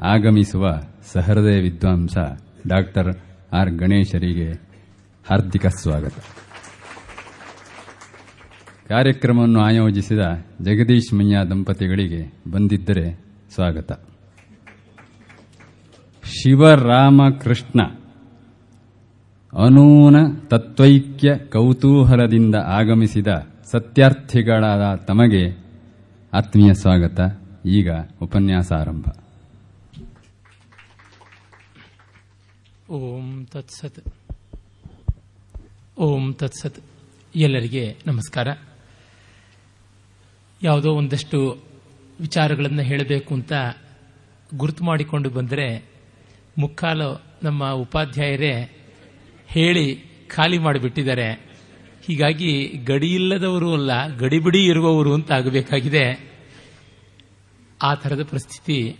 ಆಗಮಿಸುವ 0.03 0.67
ಸಹೃದಯ 1.13 1.61
ವಿದ್ವಾಂಸ 1.61 2.17
ಡಾಕ್ಟರ್ 2.67 3.15
ಆರ್ 3.53 3.69
ಗಣೇಶರಿಗೆ 3.69 4.68
ಹಾರ್ದಿಕ 5.29 5.67
ಸ್ವಾಗತ. 5.67 6.13
ಕಾರ್ಯಕ್ರಮವನ್ನು 8.87 9.59
ಆಯೋಜಿಸಿದ 9.59 10.19
ಜಗದೀಶ್ 10.61 11.13
ಮಯ್ಯ 11.13 11.37
ದಂಪತಿಗಳಿಗೆ 11.49 12.33
ಬಂದಿದ್ದರೆ 12.51 13.25
ಸ್ವಾಗತ. 13.53 13.91
ಶಿವರಾಮಕೃಷ್ಣ 16.23 17.81
ಅನೂನ 19.53 20.15
ತತ್ವೈಕ್ಯ 20.47 21.37
ಕೌತೂಹಲದಿಂದ 21.37 22.55
ಆಗಮಿಸಿದ 22.55 23.27
ಸತ್ಯಾರ್ಥಿಗಳಾದ 23.71 24.95
ತಮಗೆ 24.95 25.51
ಆತ್ಮೀಯ 26.33 26.73
ಸ್ವಾಗತ. 26.73 27.19
ಈಗ 27.65 27.89
ಉಪನ್ಯಾಸ 28.21 28.71
ಆರಂಭ. 28.71 29.03
ಓಂ 32.91 33.45
ತತ್ಸತ್. 33.45 34.18
ಓಂ 35.99 36.33
ತತ್ಸತ್ 36.33 36.79
ಎಲ್ಲರಿಗೆ 37.35 37.97
ನಮಸ್ಕಾರ. 38.07 38.47
ಯಾವುದೋ 40.63 40.91
ಒಂದಷ್ಟು 40.91 41.63
ವಿಚಾರಗಳನ್ನು 42.19 42.81
ಹೇಳಬೇಕು 42.81 43.33
ಅಂತ 43.33 43.53
ಗುರುತು 44.55 44.83
ಮಾಡಿಕೊಂಡು 44.83 45.29
ಬಂದರೆ 45.29 45.85
ಮುಕ್ಕಾಲು 46.57 47.23
ನಮ್ಮ 47.43 47.71
ಉಪಾಧ್ಯಾಯರೇ 47.71 48.77
ಹೇಳಿ 49.47 49.95
ಖಾಲಿ 50.27 50.57
ಮಾಡಿಬಿಟ್ಟಿದ್ದಾರೆ. 50.57 51.33
ಹೀಗಾಗಿ 52.07 52.67
ಗಡಿಯಿಲ್ಲದವರು 52.67 53.73
ಅಲ್ಲ, 53.73 54.17
ಗಡಿಬಿಡಿ 54.17 54.65
ಇರುವವರು 54.65 55.13
ಅಂತ 55.13 55.31
ಆಗಬೇಕಾಗಿದೆ. 55.31 56.33
ಆ 57.81 57.93
ಥರದ 57.93 58.23
ಪರಿಸ್ಥಿತಿ 58.23 58.97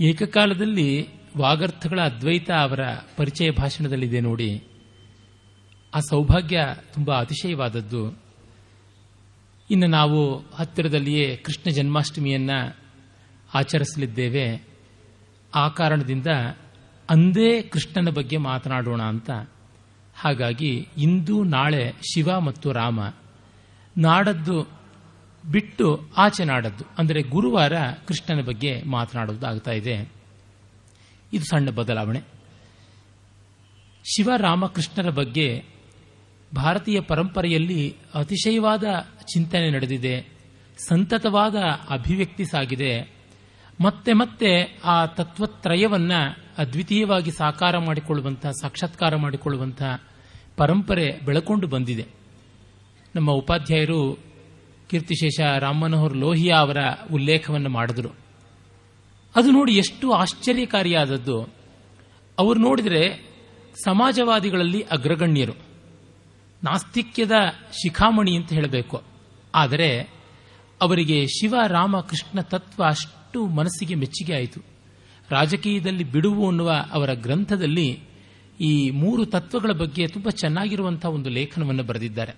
ಏಕಕಾಲದಲ್ಲಿ 0.00 1.08
ವಾಗರ್ಥಗಳ 1.38 2.00
ಅದ್ವೈತ 2.00 2.50
ಅವರ 2.50 2.80
ಪರಿಚಯ 3.16 3.50
ಭಾಷಣದಲ್ಲಿದೆ 3.50 4.20
ನೋಡಿ. 4.20 4.75
ಆ 5.94 6.00
ಸೌಭಾಗ್ಯ 6.00 6.60
ತುಂಬ 6.94 7.20
ಅತಿಶಯವಾದದ್ದು. 7.20 8.02
ಇನ್ನು 9.70 9.86
ನಾವು 9.86 10.20
ಹತ್ತಿರದಲ್ಲಿಯೇ 10.54 11.36
ಕೃಷ್ಣ 11.36 11.70
ಜನ್ಮಾಷ್ಟಮಿಯನ್ನು 11.70 12.76
ಆಚರಿಸಲಿದ್ದೇವೆ. 13.54 14.46
ಆ 15.54 15.68
ಕಾರಣದಿಂದ 15.68 16.26
ಅಂದೇ 17.10 17.62
ಕೃಷ್ಣನ 17.62 18.10
ಬಗ್ಗೆ 18.10 18.36
ಮಾತನಾಡೋಣ 18.36 19.02
ಅಂತ. 19.02 19.30
ಹಾಗಾಗಿ 20.16 20.88
ಇಂದು 20.98 21.44
ನಾಳೆ 21.44 21.92
ಶಿವ 22.02 22.40
ಮತ್ತು 22.40 22.72
ರಾಮ 22.72 23.00
ನಾಡದ್ದು 23.98 24.68
ಬಿಟ್ಟು 25.50 26.08
ಆಚೆ 26.16 26.44
ನಾಡದ್ದು, 26.44 26.84
ಅಂದರೆ 26.98 27.22
ಗುರುವಾರ 27.22 27.74
ಕೃಷ್ಣನ 28.06 28.40
ಬಗ್ಗೆ 28.40 28.82
ಮಾತನಾಡುವುದು 28.82 29.46
ಆಗ್ತಾ 29.46 29.70
ಇದೆ. 29.70 29.96
ಇದು 31.32 31.44
ಸಣ್ಣ 31.44 31.70
ಬದಲಾವಣೆ. 31.70 32.20
ಶಿವರಾಮಕೃಷ್ಣರ 34.04 35.10
ಬಗ್ಗೆ 35.10 35.75
ಭಾರತೀಯ 36.54 37.00
ಪರಂಪರೆಯಲ್ಲಿ 37.00 37.96
ಅತಿಶಯವಾದ 38.14 38.84
ಚಿಂತನೆ 39.34 39.70
ನಡೆದಿದೆ, 39.70 40.36
ಸಂತತವಾದ 40.88 41.56
ಅಭಿವ್ಯಕ್ತಿ 41.90 42.44
ಸಾಗಿದೆ. 42.44 43.16
ಮತ್ತೆ 43.80 44.12
ಮತ್ತೆ 44.12 44.80
ಆ 44.84 45.06
ತತ್ವತ್ರಯವನ್ನ 45.06 46.12
ಅದ್ವಿತೀಯವಾಗಿ 46.58 47.30
ಸಾಕಾರ 47.30 47.78
ಮಾಡಿಕೊಳ್ಳುವಂತಹ 47.78 48.50
ಸಾಕ್ಷಾತ್ಕಾರ 48.50 49.16
ಮಾಡಿಕೊಳ್ಳುವಂತಹ 49.16 50.02
ಪರಂಪರೆ 50.56 51.20
ಬೆಳಕೊಂಡು 51.24 51.66
ಬಂದಿದೆ. 51.66 52.06
ನಮ್ಮ 53.16 53.30
ಉಪಾಧ್ಯಾಯರು 53.30 54.18
ಕೀರ್ತಿಶೇಷ 54.90 55.40
ರಾಮಮನೋಹರ್ 55.58 56.16
ಲೋಹಿಯಾ 56.16 56.56
ಅವರ 56.56 56.76
ಉಲ್ಲೇಖವನ್ನು 57.12 57.68
ಮಾಡಿದ್ರು. 57.68 58.08
ಅದು 59.36 59.50
ನೋಡಿ 59.50 59.72
ಎಷ್ಟು 59.72 60.12
ಆಶ್ಚರ್ಯಕಾರಿಯಾದದ್ದು. 60.12 61.42
ಅವರು 62.38 62.60
ನೋಡಿದರೆ 62.60 63.30
ಸಮಾಜವಾದಿಗಳಲ್ಲಿ 63.84 64.80
ಅಗ್ರಗಣ್ಯರು. 64.80 65.65
ನಾಸ್ತಿಕ್ಯದ 66.64 67.32
ಶಿಖಾಮಣಿ 67.72 68.36
ಅಂತ 68.36 68.52
ಹೇಳಬೇಕು. 68.52 69.02
ಆದರೆ 69.54 70.00
ಅವರಿಗೆ 70.80 71.26
ಶಿವ 71.26 71.54
ರಾಮ 71.66 72.00
ಕೃಷ್ಣ 72.00 72.40
ತತ್ವ 72.40 72.84
ಅಷ್ಟು 72.84 73.46
ಮನಸ್ಸಿಗೆ 73.46 73.94
ಮೆಚ್ಚುಗೆ 73.94 74.34
ಆಯಿತು. 74.34 74.60
ರಾಜಕೀಯದಲ್ಲಿ 75.30 76.04
ಬಿಡುವು 76.04 76.48
ಅನ್ನುವ 76.48 76.72
ಅವರ 76.92 77.12
ಗ್ರಂಥದಲ್ಲಿ 77.12 78.00
ಈ 78.60 78.90
ಮೂರು 78.90 79.26
ತತ್ವಗಳ 79.26 79.72
ಬಗ್ಗೆ 79.72 80.06
ತುಂಬಾ 80.06 80.30
ಚೆನ್ನಾಗಿರುವಂತಹ 80.30 81.08
ಒಂದು 81.08 81.30
ಲೇಖನವನ್ನು 81.30 81.82
ಬರೆದಿದ್ದಾರೆ. 81.82 82.32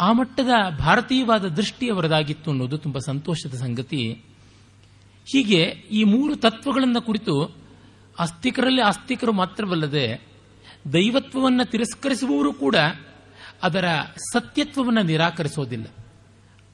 ಆ 0.00 0.12
ಮಟ್ಟದ 0.12 0.76
ಭಾರತೀಯವಾದ 0.78 1.44
ದೃಷ್ಟಿ 1.48 1.90
ಅವರದಾಗಿತ್ತು 1.90 2.50
ಅನ್ನೋದು 2.50 2.78
ತುಂಬಾ 2.78 3.00
ಸಂತೋಷದ 3.06 3.54
ಸಂಗತಿ. 3.54 4.12
ಹೀಗೆ 5.32 5.62
ಈ 5.92 6.04
ಮೂರು 6.04 6.36
ತತ್ವಗಳನ್ನು 6.36 7.02
ಕುರಿತು 7.02 7.56
ಅಸ್ತಿಕರಲ್ಲಿ 8.18 8.82
ಆಸ್ತಿಕರು 8.82 9.32
ಮಾತ್ರವಲ್ಲದೆ 9.32 10.33
ದೈವತ್ವವನ್ನು 10.92 11.64
ತಿರಸ್ಕರಿಸುವವರು 11.64 12.52
ಕೂಡ 12.52 12.76
ಅದರ 13.62 13.86
ಸತ್ಯತ್ವವನ್ನು 14.32 15.02
ನಿರಾಕರಿಸೋದಿಲ್ಲ. 15.02 15.86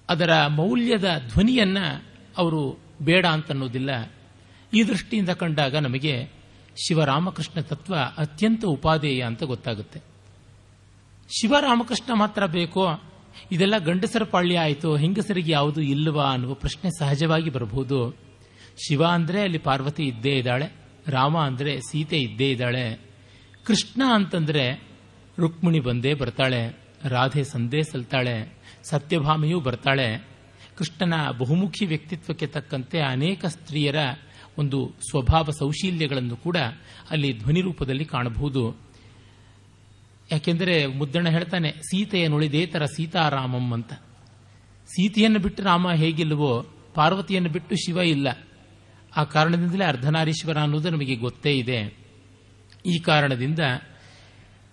ಅದರ 0.08 0.46
ಮೌಲ್ಯದ 0.46 1.08
ಧ್ವನಿಯನ್ನು 1.28 2.04
ಅವರು 2.36 2.78
ಬೇಡ 3.02 3.26
ಅಂತನ್ನೋದಿಲ್ಲ 3.26 3.90
ಈ 4.74 4.82
ದೃಷ್ಟಿಯಿಂದ 4.82 5.28
ಕಂಡಾಗ 5.28 5.76
ನಮಗೆ 5.76 6.14
ಶಿವರಾಮಕೃಷ್ಣ 6.86 7.60
ತತ್ವ 7.60 7.94
ಅತ್ಯಂತ 7.96 8.64
ಉಪಾದೇಯ 8.64 9.20
ಅಂತ 9.22 9.42
ಗೊತ್ತಾಗುತ್ತೆ. 9.42 9.98
ಶಿವರಾಮಕೃಷ್ಣ 11.40 12.12
ಮಾತ್ರ 12.12 12.46
ಬೇಕೋ? 12.46 13.00
ಇದೆಲ್ಲ 13.52 13.78
ಗಂಡಸರ 13.78 14.24
ಪಾಳ್ಯ 14.24 14.58
ಆಯಿತು? 14.58 14.96
ಹೆಂಗಸರಿಗೆ 14.96 15.52
ಯಾವುದು 15.52 15.80
ಇಲ್ಲವಾ 15.80 16.32
ಅನ್ನುವ 16.32 16.54
ಪ್ರಶ್ನೆ 16.54 16.90
ಸಹಜವಾಗಿ 16.98 17.50
ಬರಬಹುದು. 17.50 18.16
ಶಿವ 18.86 19.04
ಅಂದರೆ 19.04 19.42
ಅಲ್ಲಿ 19.42 19.58
ಪಾರ್ವತಿ 19.58 20.02
ಇದ್ದೇ 20.02 20.34
ಇದ್ದಾಳೆ, 20.38 20.72
ರಾಮ 21.06 21.38
ಅಂದರೆ 21.38 21.80
ಸೀತೆ 21.80 22.18
ಇದ್ದೇ 22.18 22.50
ಇದ್ದಾಳೆ. 22.50 23.09
ಕೃಷ್ಣ 23.64 24.02
ಅಂತಂದ್ರೆ 24.14 24.82
ರುಕ್ಮಿಣಿ 25.38 25.80
ಬಂದೇ 25.80 26.14
ಬರ್ತಾಳೆ, 26.14 26.76
ರಾಧೆ 27.04 27.44
ಸಂದೇ 27.44 27.82
ಸಲ್ತಾಳೆ, 27.82 28.58
ಸತ್ಯಭಾಮಿಯೂ 28.84 29.60
ಬರ್ತಾಳೆ. 29.60 30.26
ಕೃಷ್ಣನ 30.78 31.30
ಬಹುಮುಖಿ 31.38 31.86
ವ್ಯಕ್ತಿತ್ವಕ್ಕೆ 31.86 32.46
ತಕ್ಕಂತೆ 32.46 33.00
ಅನೇಕ 33.00 33.46
ಸ್ತ್ರೀಯರ 33.46 33.96
ಒಂದು 34.58 34.92
ಸ್ವಭಾವ 35.10 35.48
ಸೌಶೀಲ್ಯಗಳನ್ನು 35.58 36.36
ಕೂಡ 36.36 36.56
ಅಲ್ಲಿ 37.10 37.38
ಧ್ವನಿ 37.38 37.60
ರೂಪದಲ್ಲಿ 37.60 38.04
ಕಾಣಬಹುದು. 38.04 38.80
ಯಾಕೆಂದರೆ 40.32 40.86
ಮುದ್ದಣ್ಣ 40.86 41.28
ಹೇಳ್ತಾನೆ 41.28 41.72
ಸೀತೆಯ 41.72 42.28
ನುಳಿದೇತರ 42.28 42.84
ಸೀತಾರಾಮಂ 42.84 43.72
ಅಂತ. 43.72 43.92
ಸೀತೆಯನ್ನು 44.86 45.38
ಬಿಟ್ಟು 45.38 45.62
ರಾಮ 45.62 45.90
ಹೇಗಿಲ್ವೋ 45.90 46.66
ಪಾರ್ವತಿಯನ್ನು 46.94 47.50
ಬಿಟ್ಟು 47.50 47.76
ಶಿವ 47.76 47.96
ಇಲ್ಲ. 47.96 48.28
ಆ 49.16 49.24
ಕಾರಣದಿಂದಲೇ 49.24 49.84
ಅರ್ಧನಾರೀಶ್ವರ 49.84 50.58
ಅನ್ನೋದು 50.58 50.90
ನಮಗೆ 50.90 51.14
ಗೊತ್ತೇ 51.14 51.52
ಇದೆ. 51.52 51.99
ಈ 52.86 52.98
ಕಾರಣದಿಂದ 52.98 53.58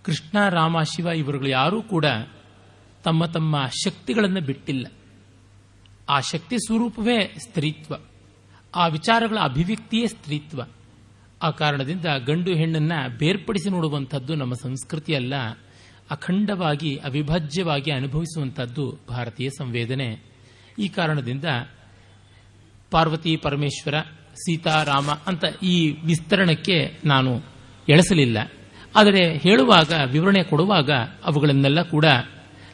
ಕೃಷ್ಣ, 0.03 0.49
ರಾಮ, 0.49 0.83
ಶಿವ 0.83 1.07
ಇವರುಗಳು 1.07 1.49
ಯಾರೂ 1.49 1.81
ಕೂಡ 1.81 2.05
ತಮ್ಮ 3.03 3.25
ತಮ್ಮ 3.25 3.67
ಶಕ್ತಿಗಳನ್ನು 3.85 4.41
ಬಿಟ್ಟಿಲ್ಲ. 4.41 4.87
ಆ 6.09 6.19
ಶಕ್ತಿ 6.19 6.57
ಸ್ವರೂಪವೇ 6.57 7.35
ಸ್ತ್ರೀತ್ವ. 7.47 7.93
ಆ 8.75 8.87
ವಿಚಾರಗಳ 8.87 9.37
ಅಭಿವ್ಯಕ್ತಿಯೇ 9.43 10.07
ಸ್ತ್ರೀತ್ವ. 10.07 10.61
ಆ 11.41 11.49
ಕಾರಣದಿಂದ 11.49 12.05
ಗಂಡು 12.25 12.53
ಹೆಣ್ಣನ್ನ 12.53 12.91
ಬೇರ್ಪಡಿಸಿ 13.17 13.69
ನೋಡುವಂಥದ್ದು 13.69 14.35
ನಮ್ಮ 14.35 14.53
ಸಂಸ್ಕೃತಿಯಲ್ಲ 14.53 15.33
ಅಖಂಡವಾಗಿ, 16.11 16.95
ಅವಿಭಾಜ್ಯವಾಗಿ 16.95 17.91
ಅನುಭವಿಸುವಂಥದ್ದು 17.91 18.99
ಭಾರತೀಯ 19.09 19.49
ಸಂವೇದನೆ. 19.49 20.19
ಈ 20.79 20.87
ಕಾರಣದಿಂದ 20.87 21.45
ಪಾರ್ವತಿ, 22.91 23.35
ಪರಮೇಶ್ವರ 23.35 24.01
ಸೀತಾರಾಮ 24.33 25.11
ಅಂತ 25.11 25.45
ಈ 25.63 25.91
ವಿಸ್ತರಣಕ್ಕೆ 25.91 26.99
ನಾನು 27.05 27.56
ಎಳಸಲಿಲ್ಲ. 27.89 28.51
ಆದರೆ 28.96 29.38
ಹೇಳುವಾಗ, 29.38 29.94
ವಿವರಣೆ 30.06 30.44
ಕೊಡುವಾಗ 30.44 30.91
ಅವುಗಳನ್ನೆಲ್ಲ 31.25 31.82
ಕೂಡ 31.82 32.06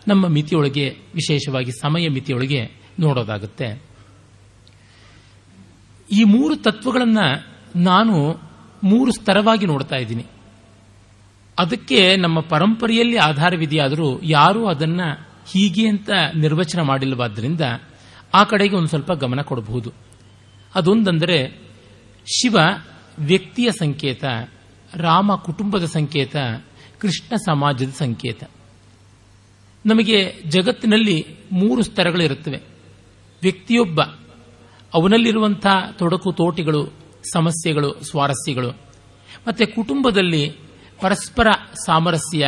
ನಮ್ಮ 0.07 0.27
ಮಿತಿಯೊಳಗೆ, 0.27 0.97
ವಿಶೇಷವಾಗಿ 1.15 1.71
ಸಮಯ 1.71 2.07
ಮಿತಿಯೊಳಗೆ 2.07 2.71
ನೋಡೋದಾಗುತ್ತೆ. 2.99 3.83
ಈ 6.11 6.23
ಮೂರು 6.23 6.55
ತತ್ವಗಳನ್ನ 6.55 7.19
ನಾನು 7.75 8.39
ಮೂರು 8.83 9.11
ಸ್ತರವಾಗಿ 9.11 9.65
ನೋಡ್ತಾ 9.65 9.95
ಇದ್ದೀನಿ. 9.95 10.25
ಅದಕ್ಕೆ 11.59 12.15
ನಮ್ಮ 12.15 12.39
ಪರಂಪರೆಯಲ್ಲಿ 12.39 13.17
ಆಧಾರವಿದೆಯಾದರೂ 13.17 14.21
ಯಾರೂ 14.23 14.65
ಅದನ್ನ 14.65 15.01
ಹೀಗೆ 15.51 15.87
ಅಂತ 15.87 16.09
ನಿರ್ವಚನ 16.35 16.81
ಮಾಡಿಲ್ಲವಾದ್ದರಿಂದ 16.81 17.61
ಆ 18.33 18.43
ಕಡೆಗೆ 18.43 18.75
ಒಂದು 18.75 18.87
ಸ್ವಲ್ಪ 18.87 19.11
ಗಮನ 19.11 19.41
ಕೊಡಬಹುದು. 19.41 19.91
ಅದೊಂದಂದರೆ 20.75 21.61
ಶಿವ 22.25 22.57
ವ್ಯಕ್ತಿಯ 23.19 23.71
ಸಂಕೇತ 23.71 24.23
ರಾಮ 24.95 25.35
ಕುಟುಂಬದ 25.35 25.85
ಸಂಕೇತ, 25.85 26.35
ಕೃಷ್ಣ 26.99 27.35
ಸಮಾಜದ 27.35 27.89
ಸಂಕೇತ. 27.97 28.43
ನಮಗೆ 29.85 30.43
ಜಗತ್ತಿನಲ್ಲಿ 30.47 31.25
ಮೂರು 31.51 31.83
ಸ್ತರಗಳಿರುತ್ತವೆ. 31.83 32.57
ವ್ಯಕ್ತಿಯೊಬ್ಬ 33.41 34.01
ಅವನಲ್ಲಿರುವಂತಹ 34.93 35.89
ತೊಡಕು 35.91 36.31
ತೋಟಿಗಳು, 36.31 36.87
ಸಮಸ್ಯೆಗಳು, 37.33 38.03
ಸ್ವಾರಸ್ಯಗಳು. 38.03 38.69
ಮತ್ತೆ 39.47 39.65
ಕುಟುಂಬದಲ್ಲಿ 39.65 40.49
ಪರಸ್ಪರ 41.01 41.47
ಸಾಮರಸ್ಯ, 41.85 42.47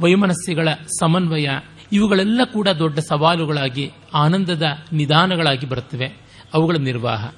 ವೈಮನಸ್ಯಗಳ 0.00 0.68
ಸಮನ್ವಯ, 1.00 1.48
ಇವುಗಳೆಲ್ಲ 1.92 2.40
ಕೂಡ 2.52 2.68
ದೊಡ್ಡ 2.68 2.98
ಸವಾಲುಗಳಾಗಿ, 2.98 3.90
ಆನಂದದ 4.14 4.62
ನಿಧಾನಗಳಾಗಿ 4.92 5.66
ಬರುತ್ತವೆ. 5.66 6.06
ಅವುಗಳ 6.54 6.76
ನಿರ್ವಾಹ. 6.76 7.32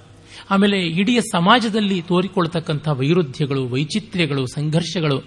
ಆಮೇಲೆ 0.52 0.86
ಇಡೀ 0.86 1.20
ಸಮಾಜದಲ್ಲಿ 1.20 2.02
ತೋರಿಕೊಳ್ತಕ್ಕಂಥ 2.02 2.88
ವೈರುಧ್ಯಗಳು, 2.88 3.68
ವೈಚಿತ್ರ್ಯಗಳು, 3.68 4.46
ಸಂಘರ್ಷಗಳು, 4.46 5.22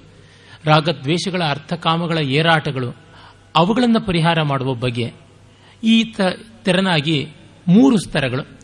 ರಾಗದ್ವೇಷಗಳ, 0.65 1.41
ಅರ್ಥಕಾಮಗಳ 1.49 2.17
ಏರಾಟಗಳು, 2.17 2.95
ಅವುಗಳನ್ನು 3.55 4.01
ಪರಿಹಾರ 4.01 4.41
ಮಾಡುವ 4.41 4.73
ಬಗ್ಗೆ 4.73 5.13
ಈ 5.83 6.13
ತೆರನಾಗಿ 6.63 7.27
ಮೂರು 7.67 7.97
ಸ್ತರಗಳು. 7.97 8.59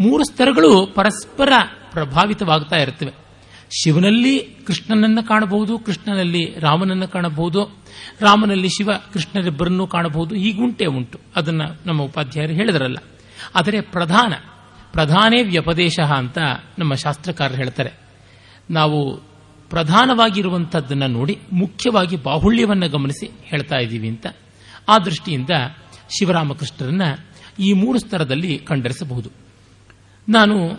ಮೂರು 0.00 0.24
ಸ್ತರಗಳು 0.24 0.86
ಪರಸ್ಪರ 0.86 1.52
ಪ್ರಭಾವಿತವಾಗ್ತಾ 1.92 2.76
ಇರ್ತವೆ 2.76 3.12
ಶಿವನಲ್ಲಿ 3.82 4.38
ಕೃಷ್ಣನನ್ನು 4.66 5.28
ಕಾಣಬಹುದು, 5.28 5.78
ಕೃಷ್ಣನಲ್ಲಿ 5.78 6.58
ರಾಮನನ್ನು 6.58 7.08
ಕಾಣಬಹುದು, 7.08 7.64
ರಾಮನಲ್ಲಿ 8.20 8.68
ಶಿವ 8.68 8.92
ಕೃಷ್ಣರಿಬ್ಬರನ್ನೂ 9.12 9.86
ಕಾಣಬಹುದು 9.86 10.34
ಹೀಗುಂಟೆ 10.34 10.86
ಉಂಟು. 10.86 11.20
ಅದನ್ನು 11.36 11.80
ನಮ್ಮ 11.86 12.02
ಉಪಾಧ್ಯಾಯರು 12.02 12.52
ಹೇಳಿದರಲ್ಲ. 12.52 12.98
ಆದರೆ 13.54 13.80
ಪ್ರಧಾನ 13.80 14.32
ಪ್ರಧಾನೇ 14.94 15.42
ವ್ಯಪದೇಶ 15.42 16.00
ಅಂತ 16.00 16.38
ನಮ್ಮ 16.78 16.94
ಶಾಸ್ತ್ರಕಾರರು 16.94 17.54
ಹೇಳ್ತಾರೆ. 17.54 17.90
ನಾವು 18.70 19.16
ಪ್ರಧಾನವಾಗಿರುವಂಥದ್ದನ್ನು 19.70 21.06
ನೋಡಿ 21.06 21.38
ಮುಖ್ಯವಾಗಿ 21.52 22.16
ಬಾಹುಳ್ಯವನ್ನು 22.16 22.88
ಗಮನಿಸಿ 22.88 23.30
ಹೇಳ್ತಾ 23.44 23.76
ಇದ್ದೀವಿ 23.76 24.08
ಅಂತ. 24.08 24.26
ಆ 24.88 24.98
ದೃಷ್ಟಿಯಿಂದ 24.98 25.50
ಶಿವರಾಮಕೃಷ್ಣರನ್ನ 26.18 27.02
ಈ 27.58 27.72
ಮೂರು 27.72 27.98
ಸ್ತರದಲ್ಲಿ 27.98 28.58
ಕಂಡರಿಸಬಹುದು. 28.58 29.30
ನಾನು 30.28 30.70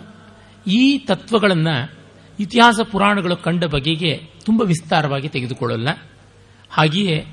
ಈ 0.66 0.98
ತತ್ವಗಳನ್ನು 0.98 1.94
ಇತಿಹಾಸ 2.40 2.80
ಪುರಾಣಗಳು 2.80 3.36
ಕಂಡ 3.36 3.64
ಬಗೆಗೆ 3.64 4.20
ತುಂಬ 4.44 4.62
ವಿಸ್ತಾರವಾಗಿ 4.62 5.28
ತೆಗೆದುಕೊಳ್ಳಲ್ಲ. 5.28 5.88
ಹಾಗೆಯೇ 6.70 7.26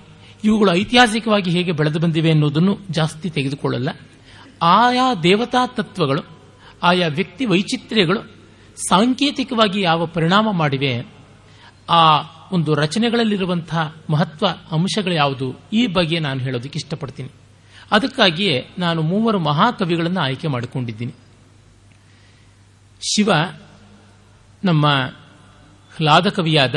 ಇವುಗಳು 0.43 0.73
ಐತಿಹಾಸಿಕವಾಗಿ 0.73 1.51
ಹೇಗೆ 1.51 1.71
ಬೆಳೆದು 1.71 1.99
ಬಂದಿವೆ 1.99 2.31
ಅನ್ನೋದನ್ನು 2.31 2.77
ಜಾಸ್ತಿ 2.91 3.29
ತೆಗೆದುಕೊಳ್ಳಲ್ಲ. 3.29 3.89
ಆಯಾ 4.61 5.15
ದೇವತಾ 5.15 5.67
ತತ್ವಗಳು 5.67 6.42
ಆಯಾ 6.83 7.07
ವ್ಯಕ್ತಿ 7.07 7.45
ವೈಚಿತ್ರ್ಯಗಳು 7.45 8.19
ಸಾಂಕೇತಿಕವಾಗಿ 8.89 9.81
ಯಾವ 9.81 10.05
ಪರಿಣಾಮ 10.05 10.51
ಮಾಡಿವೆ, 10.51 11.07
ಆ 11.89 12.21
ಒಂದು 12.51 12.73
ರಚನೆಗಳಲ್ಲಿರುವಂತಹ 12.73 13.95
ಮಹತ್ವ 14.09 14.47
ಅಂಶಗಳು 14.47 15.13
ಯಾವುದು, 15.13 15.55
ಈ 15.73 15.87
ಬಗ್ಗೆ 15.87 16.19
ನಾನು 16.19 16.39
ಹೇಳೋದಕ್ಕೆ 16.39 16.79
ಇಷ್ಟಪಡ್ತೀನಿ. 16.79 17.29
ಅದಕ್ಕಾಗಿಯೇ 17.91 18.69
ನಾನು 18.79 19.01
ಮೂವರು 19.01 19.39
ಮಹಾಕವಿಗಳನ್ನು 19.39 20.19
ಆಯ್ಕೆ 20.19 20.47
ಮಾಡಿಕೊಂಡಿದ್ದೀನಿ. 20.47 21.13
ಶಿವ 23.01 23.31
ನಮ್ಮ 24.63 24.89
ಹ್ಲಾದ 25.97 26.27
ಕವಿಯಾದ 26.27 26.75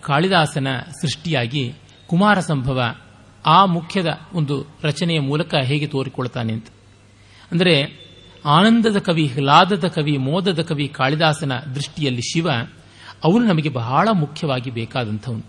ಕಾಳಿದಾಸನ 0.00 0.68
ಸೃಷ್ಟಿಯಾಗಿ 1.02 1.74
ಕುಮಾರ 2.06 2.40
ಸಂಭವ 2.40 2.94
ಆ 3.46 3.64
ಮುಖ್ಯದ 3.64 4.20
ಒಂದು 4.32 4.66
ರಚನೆಯ 4.82 5.20
ಮೂಲಕ 5.20 5.54
ಹೇಗೆ 5.54 5.86
ತೋರಿಕೊಳ್ತಾನೆ 5.86 6.52
ಅಂತ. 6.52 6.66
ಅಂದರೆ 7.52 8.03
ಆನಂದದ 8.44 8.98
ಕವಿ 8.98 9.26
ಹ್ಲಾದದ 9.26 9.86
ಕವಿ, 9.86 10.16
ಮೋದದ 10.16 10.62
ಕವಿ 10.62 10.88
ಕಾಳಿದಾಸನ 10.88 11.52
ದೃಷ್ಟಿಯಲ್ಲಿ 11.58 12.22
ಶಿವ, 12.32 12.50
ಅವನು 13.24 13.46
ನಮಗೆ 13.46 13.68
ಬಹಳ 13.68 14.08
ಮುಖ್ಯವಾಗಿ 14.12 14.70
ಬೇಕಾದಂಥವನು. 14.70 15.42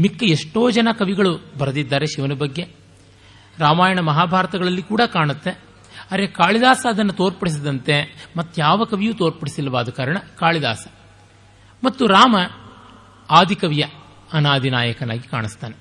ಮಿಕ್ಕ 0.00 0.22
ಎಷ್ಟೋ 0.22 0.70
ಜನ 0.70 0.88
ಕವಿಗಳು 0.92 1.38
ಬರೆದಿದ್ದಾರೆ 1.58 2.06
ಶಿವನ 2.06 2.32
ಬಗ್ಗೆ. 2.32 2.68
ರಾಮಾಯಣ 3.58 4.00
ಮಹಾಭಾರತಗಳಲ್ಲಿ 4.00 4.82
ಕೂಡ 4.82 5.00
ಕಾಣುತ್ತೆ. 5.06 5.50
ಆದರೆ 6.12 6.26
ಕಾಳಿದಾಸ 6.26 6.86
ಅದನ್ನು 6.88 7.12
ತೋರ್ಪಡಿಸಿದಂತೆ 7.12 8.26
ಮತ್ತಾವ 8.36 8.84
ಕವಿಯೂ 8.84 9.12
ತೋರ್ಪಡಿಸಿಲ್ಲವಾದ 9.12 9.88
ಕಾರಣ 9.88 10.18
ಕಾಳಿದಾಸ. 10.38 10.86
ಮತ್ತು 11.84 12.06
ರಾಮ 12.06 12.36
ಆದಿಕವಿಯ 13.30 13.84
ಅನಾದಿನಾಯಕನಾಗಿ 14.32 15.28
ಕಾಣಿಸ್ತಾನೆ. 15.28 15.76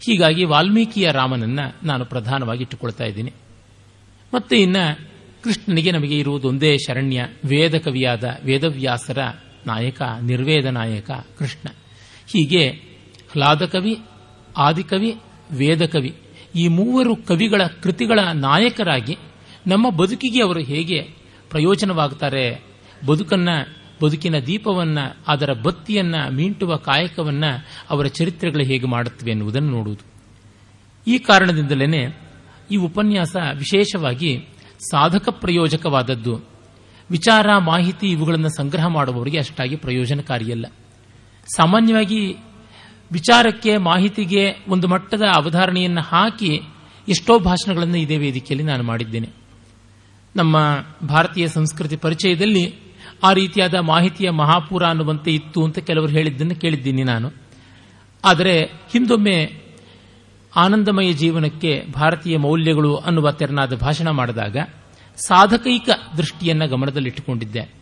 ಹೀಗಾಗಿ 0.00 0.44
ವಾಲ್ಮೀಕಿಯ 0.44 1.08
ರಾಮನನ್ನ 1.12 1.60
ನಾನು 1.82 2.04
ಪ್ರಧಾನವಾಗಿ 2.04 2.62
ಇಟ್ಟುಕೊಳ್ತಾ 2.62 3.04
ಇದ್ದೀನಿ. 3.04 3.32
ಮತ್ತೆ 4.34 4.56
ಇನ್ನ 4.56 4.76
ಕೃಷ್ಣನಿಗೆ 5.44 5.90
ನಮಗೆ 5.90 6.18
ಇರುವುದೊಂದೇ 6.18 6.76
ಶರಣ್ಯ, 6.76 7.26
ವೇದ 7.44 7.78
ಕವಿಯಾದ 7.78 8.24
ವೇದವ್ಯಾಸರ 8.44 9.18
ನಾಯಕ, 9.66 10.02
ನಿರ್ವೇದ 10.22 10.64
ನಾಯಕ 10.64 11.10
ಕೃಷ್ಣ. 11.38 11.68
ಹೀಗೆ 12.32 12.68
ಹ್ಲಾದಕವಿ, 13.32 13.98
ಆದಿಕವಿ, 14.56 15.16
ವೇದಕವಿ 15.52 16.14
ಈ 16.54 16.68
ಮೂವರು 16.68 17.16
ಕವಿಗಳ 17.16 17.62
ಕೃತಿಗಳ 17.82 18.18
ನಾಯಕರಾಗಿ 18.34 19.16
ನಮ್ಮ 19.66 19.90
ಬದುಕಿಗೆ 19.90 20.42
ಅವರು 20.42 20.60
ಹೇಗೆ 20.60 21.02
ಪ್ರಯೋಜನವಾಗುತ್ತಾರೆ 21.50 22.64
ಬದುಕನ್ನ, 23.06 23.48
ಬದುಕಿನ 24.02 24.38
ದೀಪವನ್ನ, 24.38 24.98
ಅದರ 25.28 25.52
ಬತ್ತಿಯನ್ನ 25.52 26.14
ಮೀಂಟುವ 26.30 26.76
ಕಾಯಕವನ್ನ 26.76 27.44
ಅವರ 27.90 28.06
ಚರಿತ್ರೆಗಳು 28.06 28.64
ಹೇಗೆ 28.64 28.86
ಮಾಡುತ್ತವೆ 28.86 29.30
ಎನ್ನುವುದನ್ನು 29.30 29.70
ನೋಡುವುದು. 29.70 30.10
ಈ 31.06 31.18
ಕಾರಣದಿಂದಲೇ 31.18 32.18
ಈ 32.70 32.76
ಉಪನ್ಯಾಸ 32.76 33.36
ವಿಶೇಷವಾಗಿ 33.54 34.46
ಸಾಧಕ 34.90 35.28
ಪ್ರಯೋಜಕವಾದದ್ದು. 35.28 36.40
ವಿಚಾರ, 37.10 37.46
ಮಾಹಿತಿ 37.58 38.10
ಇವುಗಳನ್ನು 38.10 38.48
ಸಂಗ್ರಹ 38.48 38.86
ಮಾಡುವವರಿಗೆ 38.86 39.38
ಅಷ್ಟಾಗಿ 39.38 39.76
ಪ್ರಯೋಜನಕಾರಿಯಲ್ಲ. 39.76 40.66
ಸಾಮಾನ್ಯವಾಗಿ 41.56 42.36
ವಿಚಾರಕ್ಕೆ, 43.12 43.76
ಮಾಹಿತಿಗೆ 43.76 44.64
ಒಂದು 44.68 44.88
ಮಟ್ಟದ 44.88 45.22
ಅವಧಾರಣೆಯನ್ನು 45.34 46.00
ಹಾಕಿ 46.00 46.60
ಎಷ್ಟೋ 47.08 47.38
ಭಾಷಣಗಳನ್ನು 47.38 47.96
ಇದೇ 47.96 48.16
ವೇದಿಕೆಯಲ್ಲಿ 48.16 48.66
ನಾನು 48.66 48.82
ಮಾಡಿದ್ದೇನೆ. 48.82 49.28
ನಮ್ಮ 50.36 50.56
ಭಾರತೀಯ 51.06 51.48
ಸಂಸ್ಕೃತಿ 51.48 51.96
ಪರಿಚಯದಲ್ಲಿ 51.96 52.74
ಆ 53.24 53.32
ರೀತಿಯಾದ 53.32 53.74
ಮಾಹಿತಿಯ 53.74 54.30
ಮಹಾಪುರ 54.30 54.84
ಅನ್ನುವಂತೆ 54.84 55.34
ಇತ್ತು 55.34 55.64
ಅಂತ 55.64 55.78
ಕೆಲವರು 55.78 56.12
ಹೇಳಿದ್ದನ್ನು 56.12 56.54
ಕೇಳಿದ್ದೀನಿ 56.54 57.02
ನಾನು. 57.02 57.32
ಆದರೆ 58.24 58.62
ಹಿಂದೊಮ್ಮೆ 58.64 59.59
ಆನಂದಮಯ 60.56 61.12
ಜೀವನಕ್ಕೆ 61.12 61.86
ಭಾರತೀಯ 61.92 62.38
ಮೌಲ್ಯಗಳು 62.38 62.96
ಅನ್ನುವ 62.96 63.30
ತೆರನಾದ 63.30 63.76
ಭಾಷಣ 63.76 64.10
ಮಾಡಿದಾಗ 64.10 64.56
ಸಾಧಕೈಕ 65.26 65.88
ದೃಷ್ಟಿಯನ್ನು 66.16 66.68
ಗಮನದಲ್ಲಿಟ್ಟುಕೊಂಡಿದ್ದೆ. 66.68 67.74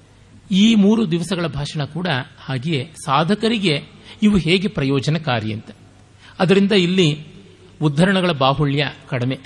ಈ 0.50 0.74
ಮೂರು 0.74 1.10
ದಿವಸಗಳ 1.10 1.46
ಭಾಷಣ 1.46 1.84
ಕೂಡ 1.84 2.06
ಹಾಗೆಯೇ 2.38 2.90
ಸಾಧಕರಿಗೆ 3.04 3.82
ಇವು 4.22 4.36
ಹೇಗೆ 4.36 4.68
ಪ್ರಯೋಜನಕಾರಿ 4.68 5.52
ಅಂತ. 5.52 5.70
ಅದರಿಂದ 6.38 6.72
ಇಲ್ಲಿ 6.72 7.26
ಉದ್ಧರಣಗಳ 7.82 8.32
ಬಾಹುಳ್ಯ 8.32 8.92
ಕಡಿಮೆ 9.08 9.38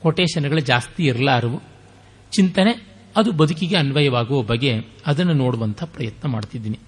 ಕೊಟೇಶನ್ಗಳು 0.00 0.60
ಜಾಸ್ತಿ 0.60 1.04
ಇರಲಾರವು. 1.04 1.62
ಚಿಂತನೆ, 2.32 2.86
ಅದು 3.16 3.32
ಬದುಕಿಗೆ 3.32 3.76
ಅನ್ವಯವಾಗುವ 3.76 4.42
ಬಗೆ 4.42 4.72
ಅದನ್ನು 5.06 5.32
ನೋಡುವಂಥ 5.32 5.84
ಪ್ರಯತ್ನ 5.84 6.28
ಮಾಡ್ತಿದ್ದೀನಿ. 6.28 6.78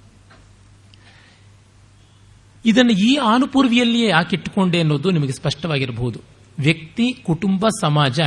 ಇದನ್ನು 2.66 2.92
ಈ 2.92 3.14
ಆನುಪೂರ್ವಿಯಲ್ಲಿಯೇ 3.14 4.08
ಯಾಕಿಟ್ಟುಕೊಂಡೆ 4.08 4.80
ಅನ್ನೋದು 4.80 5.10
ನಿಮಗೆ 5.10 5.32
ಸ್ಪಷ್ಟವಾಗಿರಬಹುದು. 5.32 6.20
ವ್ಯಕ್ತಿ, 6.58 7.12
ಕುಟುಂಬ, 7.12 7.66
ಸಮಾಜ, 7.80 8.20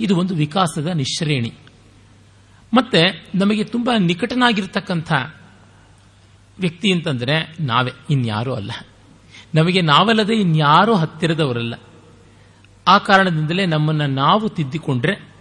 ಇದು 0.00 0.16
ಒಂದು 0.16 0.34
ವಿಕಾಸದ 0.34 0.86
ನಿಶ್ರೇಣಿ. 0.86 1.52
ಮತ್ತೆ 2.74 3.30
ನಮಗೆ 3.34 3.64
ತುಂಬಾ 3.64 3.96
ನಿಕಟನಾಗಿರ್ತಕ್ಕಂಥ 3.98 5.12
ವ್ಯಕ್ತಿ 6.58 6.92
ಅಂತಂದರೆ 6.92 7.56
ನಾವೇ, 7.60 7.90
ಇನ್ಯಾರೂ 8.10 8.54
ಅಲ್ಲ. 8.54 8.70
ನಮಗೆ 9.54 9.80
ನಾವಲ್ಲದೆ 9.80 10.34
ಇನ್ಯಾರೂ 10.34 10.94
ಹತ್ತಿರದವರಲ್ಲ. 10.94 11.74
ಆ 12.88 12.98
ಕಾರಣದಿಂದಲೇ 12.98 13.66
ನಮ್ಮನ್ನು 13.66 14.06
ನಾವು 14.06 14.48
ತಿದ್ದಿಕೊಂಡ್ರೆ 14.48 15.34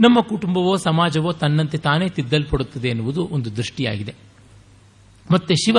ನಮ್ಮ 0.00 0.20
ಕುಟುಂಬವೋ, 0.20 0.76
ಸಮಾಜವೋ 0.76 1.32
ತನ್ನಂತೆ 1.32 1.78
ತಾನೇ 1.78 2.08
ತಿದ್ದಲ್ಪಡುತ್ತದೆ 2.08 2.88
ಎನ್ನುವುದು 2.88 3.28
ಒಂದು 3.32 3.56
ದೃಷ್ಟಿಯಾಗಿದೆ. 3.56 4.14
ಮತ್ತೆ 5.30 5.54
ಶಿವ 5.54 5.78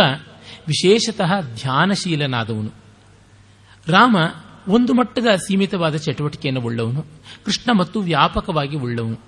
ವಿಶೇಷತಃ 0.68 1.42
ಧ್ಯಾನಶೀಲನಾದವನು. 1.42 2.72
ರಾಮ 3.88 4.18
ಒಂದು 4.68 4.94
ಮಟ್ಟದ 4.94 5.36
ಸೀಮಿತವಾದ 5.36 5.96
ಚಟುವಟಿಕೆಯನ್ನು 5.96 6.62
ಉಳ್ಳವನು, 6.62 7.06
ಕೃಷ್ಣ 7.46 7.72
ಮತ್ತು 7.80 8.00
ವ್ಯಾಪಕವಾಗಿ 8.00 8.78
ಉಳ್ಳವನು. 8.78 9.20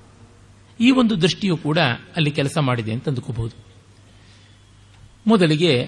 ಈ 0.80 0.92
ಒಂದು 0.92 1.22
ದೃಷ್ಟಿಯು 1.22 1.58
ಕೂಡ 1.58 1.78
ಅಲ್ಲಿ 2.16 2.32
ಕೆಲಸ 2.32 2.58
ಮಾಡಿದೆ 2.58 2.94
ಅಂತ 2.94 3.10
ಅಂದುಕೋಬಹುದು 3.10 3.66
ಮೊದಲಿಗೆ 5.28 5.88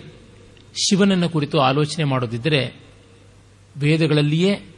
ಶಿವನನ್ನು 0.74 1.30
ಕುರಿತು 1.30 1.60
ಆಲೋಚನೆ 1.60 2.04
ಮಾಡೋದಿದ್ದರೆ 2.04 2.76
ವೇದಗಳಲ್ಲಿಯೇ 3.78 4.76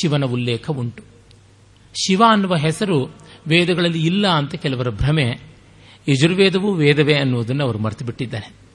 ಶಿವನ 0.00 0.24
ಉಲ್ಲೇಖ 0.24 0.70
ಉಂಟು. 0.70 1.02
ಶಿವ 2.06 2.22
ಅನ್ನುವ 2.28 2.56
ಹೆಸರು 2.56 3.14
ವೇದಗಳಲ್ಲಿ 3.46 4.06
ಇಲ್ಲ 4.06 4.28
ಅಂತ 4.28 4.54
ಕೆಲವರ 4.54 4.90
ಭ್ರಮೆ, 4.90 5.40
ಯಜುರ್ವೇದವೂ 6.08 6.72
ವೇದವೇ 6.72 7.14
ಅನ್ನುವುದನ್ನು 7.14 7.64
ಅವರು 7.64 7.78
ಮರೆತು 7.78 8.04
ಬಿಟ್ಟಿದ್ದಾರೆ 8.04 8.67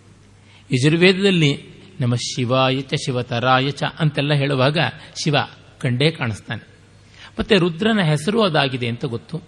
ಯಜುರ್ವೇದದಲ್ಲಿ 0.71 1.73
ನಮ್ಮ 2.01 2.15
ಶಿವಾಯ 2.15 2.81
ಚ 2.81 2.93
ಶಿವತರಾಯ 3.05 3.71
ಚ 3.71 3.83
ಅಂತೆಲ್ಲ 3.99 4.33
ಹೇಳುವಾಗ 4.33 4.77
ಶಿವ 5.23 5.35
ಕಂಡೇ 5.79 6.11
ಕಾಣಿಸ್ತಾನೆ. 6.11 6.67
ಮತ್ತೆ 7.39 7.57
ರುದ್ರನ 7.57 7.99
ಹೆಸರು 8.01 8.41
ಅದಾಗಿದೆ 8.41 8.87
ಅಂತ 8.87 9.05
ಗೊತ್ತು. 9.05 9.41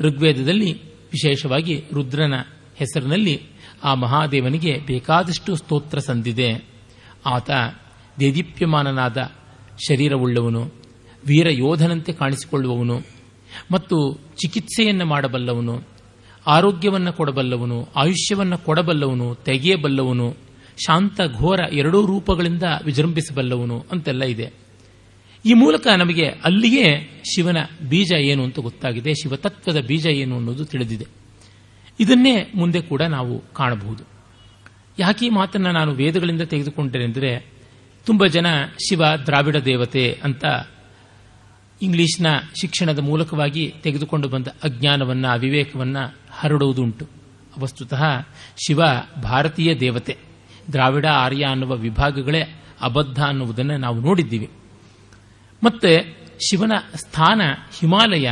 ಋಗ್ವೇದದಲ್ಲಿ 0.00 0.72
ವಿಶೇಷವಾಗಿ 0.94 1.84
ರುದ್ರನ 1.92 2.34
ಹೆಸರಿನಲ್ಲಿ 2.76 3.42
ಆ 3.84 3.94
ಮಹಾದೇವನಿಗೆ 3.94 4.78
ಬೇಕಾದಷ್ಟು 4.78 5.56
ಸ್ತೋತ್ರ 5.56 5.98
ಸಂದಿದೆ. 5.98 6.68
ಆತ 7.26 7.50
ದೇದೀಪ್ಯಮಾನನಾದ 8.20 9.30
ಶರೀರವುಳ್ಳವನು 9.88 10.72
ವೀರ 11.26 11.50
ಯೋಧನಂತೆ 11.50 12.12
ಕಾಣಿಸಿಕೊಳ್ಳುವವನು 12.12 13.00
ಮತ್ತು 13.70 14.20
ಚಿಕಿತ್ಸೆಯನ್ನು 14.42 15.04
ಮಾಡಬಲ್ಲವನು, 15.04 15.82
ಆರೋಗ್ಯವನ್ನು 16.46 17.12
ಕೊಡಬಲ್ಲವನು, 17.12 17.88
ಆಯುಷ್ಯವನ್ನು 17.96 18.58
ಕೊಡಬಲ್ಲವನು, 18.58 19.34
ತೆಗೆಯಬಲ್ಲವನು. 19.34 20.47
ಶಾಂತ 20.86 21.20
ಘೋರ 21.36 21.60
ಎರಡೂ 21.72 22.06
ರೂಪಗಳಿಂದ 22.06 22.62
ವಿಜೃಂಭಿಸಬಲ್ಲವನು 22.84 23.86
ಅಂತೆಲ್ಲ 23.92 24.24
ಇದೆ. 24.24 24.52
ಈ 25.44 25.52
ಮೂಲಕ 25.52 25.86
ನಮಗೆ 25.98 26.28
ಅಲ್ಲಿಯೇ 26.28 27.22
ಶಿವನ 27.34 27.56
ಬೀಜ 27.88 28.12
ಏನು 28.12 28.44
ಅಂತ 28.44 28.58
ಗೊತ್ತಾಗಿದೆ. 28.58 29.14
ಶಿವತತ್ವದ 29.14 29.80
ಬೀಜ 29.80 30.06
ಏನು 30.06 30.36
ಅನ್ನೋದು 30.36 30.64
ತಿಳಿದಿದೆ. 30.64 31.06
ಇದನ್ನೇ 32.00 32.52
ಮುಂದೆ 32.54 32.80
ಕೂಡ 32.80 33.02
ನಾವು 33.02 33.44
ಕಾಣಬಹುದು. 33.54 34.04
ಯಾಕೆ 34.98 35.26
ಈ 35.26 35.28
ಮಾತನ್ನು 35.28 35.72
ನಾನು 35.72 35.92
ವೇದಗಳಿಂದ 35.92 36.40
ತೆಗೆದುಕೊಂಡೆನೆಂದರೆ, 36.40 37.52
ತುಂಬ 38.06 38.26
ಜನ 38.26 38.46
ಶಿವ 38.88 39.02
ದ್ರಾವಿಡ 39.26 39.56
ದೇವತೆ 39.56 40.20
ಅಂತ 40.24 40.44
ಇಂಗ್ಲಿಷ್ನ 41.82 42.26
ಶಿಕ್ಷಣದ 42.60 42.98
ಮೂಲಕವಾಗಿ 42.98 43.74
ತೆಗೆದುಕೊಂಡು 43.82 44.28
ಬಂದ 44.28 44.46
ಅಜ್ಞಾನವನ್ನು, 44.62 45.28
ಅವಿವೇಕವನ್ನು 45.28 46.16
ಹರಡುವುದುಂಟು. 46.30 47.08
ವಸ್ತುತಃ 47.58 48.04
ಶಿವ 48.66 48.80
ಭಾರತೀಯ 49.22 49.74
ದೇವತೆ. 49.74 50.27
ದ್ರಾವಿಡ, 50.72 51.06
ಆರ್ಯ 51.06 51.44
ಅನ್ನುವ 51.44 51.76
ವಿಭಾಗಗಳೇ 51.76 52.62
ಅಬದ್ಧ 52.82 53.22
ಅನ್ನುವುದನ್ನು 53.24 53.76
ನಾವು 53.76 54.00
ನೋಡಿದ್ದೀವಿ. 54.00 54.50
ಮತ್ತೆ 55.62 56.18
ಶಿವನ 56.50 56.72
ಸ್ಥಾನ 56.94 57.42
ಹಿಮಾಲಯ, 57.78 58.28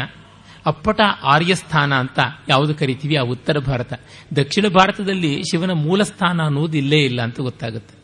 ಅಪ್ಪಟ 0.66 1.00
ಆರ್ಯ 1.22 1.54
ಸ್ಥಾನ 1.54 1.94
ಅಂತ 1.94 2.18
ಯಾವುದು 2.48 2.74
ಕರಿತೀವಿ? 2.74 3.14
ಆ 3.14 3.20
ಉತ್ತರ 3.20 3.58
ಭಾರತ. 3.58 3.92
ದಕ್ಷಿಣ 4.36 4.68
ಭಾರತದಲ್ಲಿ 4.68 5.42
ಶಿವನ 5.50 5.72
ಮೂಲ 5.72 6.02
ಸ್ಥಾನ 6.02 6.42
ಅನ್ನೋದು 6.42 6.76
ಇಲ್ಲೇ 6.76 6.96
ಇಲ್ಲ 6.96 7.22
ಅಂತ 7.22 7.40
ಗೊತ್ತಾಗುತ್ತೆ. 7.40 7.96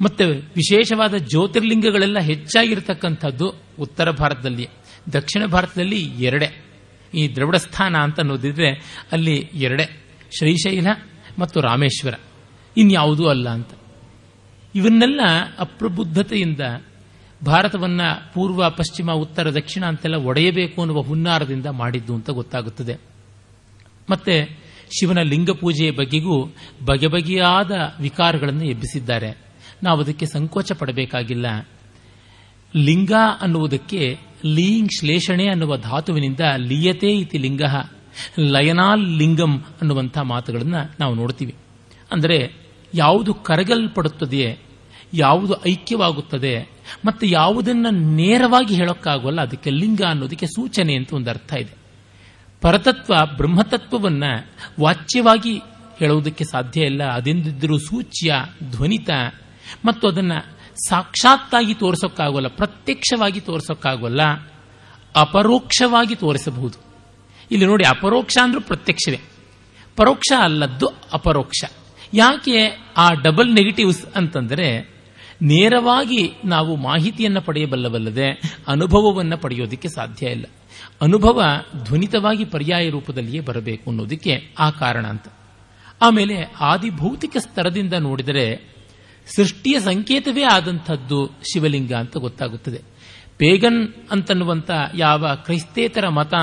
ಮತ್ತೆ 0.00 0.24
ವಿಶೇಷವಾದ 0.26 1.14
ಜ್ಯೋತಿರ್ಲಿಂಗಗಳೆಲ್ಲ 1.14 2.18
ಹೆಚ್ಚಾಗಿರ್ತಕ್ಕಂಥದ್ದು 2.18 3.54
ಉತ್ತರ 3.80 4.10
ಭಾರತದಲ್ಲಿ. 4.10 4.68
ದಕ್ಷಿಣ 5.12 5.46
ಭಾರತದಲ್ಲಿ 5.46 6.00
ಎರಡೇ. 6.00 6.64
ಈ 7.14 7.34
ದ್ರವಿಡ 7.34 7.56
ಸ್ಥಾನ 7.56 7.96
ಅಂತ 7.96 8.20
ಅನ್ನೋದಿದ್ರೆ 8.20 8.70
ಅಲ್ಲಿ 9.12 9.50
ಎರಡೇ. 9.54 10.04
ಶ್ರೀಶೈಲ 10.38 10.86
ಮತ್ತು 11.38 11.60
ರಾಮೇಶ್ವರ. 11.60 12.14
ಇನ್ಯಾವುದೂ 12.76 13.26
ಅಲ್ಲ 13.26 13.48
ಅಂತ. 13.48 13.68
ಇವನ್ನೆಲ್ಲ 14.74 15.20
ಅಪ್ರಬುದ್ಧತೆಯಿಂದ 15.58 16.60
ಭಾರತವನ್ನ 17.44 18.00
ಪೂರ್ವ, 18.34 18.70
ಪಶ್ಚಿಮ, 18.70 19.12
ಉತ್ತರ, 19.12 19.54
ದಕ್ಷಿಣ 19.54 19.84
ಅಂತೆಲ್ಲ 19.84 20.16
ಒಡೆಯಬೇಕು 20.16 20.82
ಅನ್ನುವ 20.82 21.02
ಹುನ್ನಾರದಿಂದ 21.02 21.66
ಮಾಡಿದ್ದು 21.66 22.14
ಅಂತ 22.14 22.30
ಗೊತ್ತಾಗುತ್ತದೆ. 22.30 22.96
ಮತ್ತೆ 24.10 24.64
ಶಿವನ 25.00 25.22
ಲಿಂಗ 25.22 25.50
ಪೂಜೆಯ 25.50 25.90
ಬಗೆಗೂ 25.90 26.44
ಬಗೆ 26.84 27.06
ಬಗೆಯಾದ 27.06 27.70
ವಿಕಾರಗಳನ್ನು 28.00 28.64
ಎಬ್ಬಿಸಿದ್ದಾರೆ. 28.64 29.38
ನಾವು 29.82 30.00
ಅದಕ್ಕೆ 30.00 30.26
ಸಂಕೋಚ 30.26 30.72
ಪಡಬೇಕಾಗಿಲ್ಲ. 30.72 31.68
ಲಿಂಗ 32.76 33.12
ಅನ್ನುವುದಕ್ಕೆ 33.40 34.18
ಲೀಂಗ್ 34.44 34.90
ಶ್ಲೇಷಣೆ 35.00 35.48
ಅನ್ನುವ 35.48 35.76
ಧಾತುವಿನಿಂದ 35.76 36.40
ಲೀಯತೆ 36.56 37.08
ಇತಿ 37.08 37.38
ಲಿಂಗ, 37.38 37.62
ಲಯನಾಲ್ 38.38 39.04
ಲಿಂಗಂ 39.04 39.58
ಅನ್ನುವಂಥ 39.60 40.18
ಮಾತುಗಳನ್ನು 40.18 40.94
ನಾವು 41.00 41.14
ನೋಡ್ತೀವಿ. 41.14 41.54
ಅಂದರೆ 42.12 42.63
ಯಾವುದು 42.94 43.34
ಕರಗಲ್ಪಡುತ್ತದೆಯೇ, 43.34 44.58
ಯಾವುದು 45.12 45.66
ಐಕ್ಯವಾಗುತ್ತದೆ, 45.68 46.68
ಮತ್ತು 47.04 47.26
ಯಾವುದನ್ನು 47.26 47.90
ನೇರವಾಗಿ 47.90 48.74
ಹೇಳೋಕ್ಕಾಗೋಲ್ಲ, 48.74 49.40
ಅದಕ್ಕೆ 49.40 49.70
ಲಿಂಗ 49.70 50.02
ಅನ್ನೋದಕ್ಕೆ 50.08 50.46
ಸೂಚನೆ 50.46 50.94
ಅಂತ 50.94 51.12
ಒಂದು 51.12 51.30
ಅರ್ಥ 51.30 51.52
ಇದೆ. 51.52 51.84
ಪರತತ್ವ, 52.60 53.14
ಬ್ರಹ್ಮತತ್ವವನ್ನು 53.36 54.50
ವಾಚ್ಯವಾಗಿ 54.80 55.58
ಹೇಳುವುದಕ್ಕೆ 55.98 56.44
ಸಾಧ್ಯ 56.44 56.80
ಇಲ್ಲ, 56.80 57.04
ಅದೆಂದಿದ್ದರೂ 57.04 57.78
ಸೂಚ್ಯ, 57.78 58.34
ಧ್ವನಿತ, 58.70 59.10
ಮತ್ತು 59.84 60.08
ಅದನ್ನು 60.08 60.56
ಸಾಕ್ಷಾತ್ತಾಗಿ 60.88 61.74
ತೋರಿಸೋಕ್ಕಾಗೋಲ್ಲ, 61.74 62.48
ಪ್ರತ್ಯಕ್ಷವಾಗಿ 62.48 63.40
ತೋರಿಸೋಕ್ಕಾಗೋಲ್ಲ, 63.40 64.22
ಅಪರೋಕ್ಷವಾಗಿ 65.16 66.14
ತೋರಿಸಬಹುದು. 66.14 66.78
ಇಲ್ಲಿ 67.50 67.66
ನೋಡಿ, 67.66 67.84
ಅಪರೋಕ್ಷ 67.84 68.38
ಅಂದರೂ 68.42 68.60
ಪ್ರತ್ಯಕ್ಷವೇ, 68.60 69.20
ಪರೋಕ್ಷ 69.96 70.32
ಅಲ್ಲದ್ದು 70.40 70.86
ಅಪರೋಕ್ಷ. 71.12 71.64
ಯಾಕೆ 72.14 72.78
ಆ 72.96 73.10
ಡಬಲ್ 73.22 73.54
ನೆಗೆಟಿವ್ಸ್ 73.54 74.06
ಅಂತಂದರೆ 74.16 74.94
ನೇರವಾಗಿ 75.42 76.32
ನಾವು 76.44 76.76
ಮಾಹಿತಿಯನ್ನು 76.76 77.40
ಪಡೆಯಬಲ್ಲವಲ್ಲದೆ 77.40 78.58
ಅನುಭವವನ್ನು 78.68 79.38
ಪಡೆಯೋದಕ್ಕೆ 79.38 79.88
ಸಾಧ್ಯ 79.88 80.26
ಇಲ್ಲ. 80.26 80.44
ಅನುಭವ 81.02 81.42
ಧ್ವನಿತವಾಗಿ 81.82 82.44
ಪರ್ಯಾಯ 82.44 82.90
ರೂಪದಲ್ಲಿಯೇ 82.90 83.40
ಬರಬೇಕು 83.40 83.90
ಅನ್ನೋದಕ್ಕೆ 83.90 84.54
ಆ 84.58 84.70
ಕಾರಣ 84.70 85.06
ಅಂತ. 85.06 85.24
ಆಮೇಲೆ 86.02 86.54
ಆದಿಭೌತಿಕ 86.60 87.36
ಸ್ತರದಿಂದ 87.38 87.94
ನೋಡಿದರೆ 87.94 88.74
ಸೃಷ್ಟಿಯ 89.36 89.80
ಸಂಕೇತವೇ 89.80 90.42
ಆದಂಥದ್ದು 90.42 91.26
ಶಿವಲಿಂಗ 91.26 91.92
ಅಂತ 91.92 92.16
ಗೊತ್ತಾಗುತ್ತದೆ. 92.16 92.80
ಪೇಗನ್ 93.36 93.88
ಅಂತನ್ನುವಂಥ 94.10 94.70
ಯಾವ 94.94 95.34
ಕ್ರೈಸ್ತೇತರ 95.34 96.08
ಮತ 96.08 96.34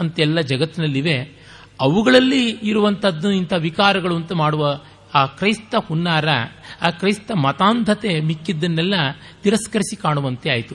ಅಂತೆಲ್ಲ 0.00 0.40
ಜಗತ್ತಿನಲ್ಲಿವೆ. 0.40 1.38
ಅವುಗಳಲ್ಲಿ 1.80 2.50
ಇರುವಂಥದ್ದು 2.50 3.30
ಇಂಥ 3.30 3.52
ವಿಕಾರಗಳು 3.52 4.16
ಅಂತ 4.16 4.32
ಮಾಡುವ 4.32 4.80
ಆ 5.14 5.26
ಕ್ರೈಸ್ತ 5.26 5.74
ಹುನ್ನಾರ, 5.74 6.28
ಆ 6.82 6.90
ಕ್ರೈಸ್ತ 6.90 7.32
ಮತಾಂಧತೆ 7.32 8.20
ಮಿಕ್ಕಿದ್ದನ್ನೆಲ್ಲ 8.20 8.94
ತಿರಸ್ಕರಿಸಿ 9.42 9.96
ಕಾಣುವಂತೆ 9.96 10.50
ಆಯಿತು. 10.50 10.74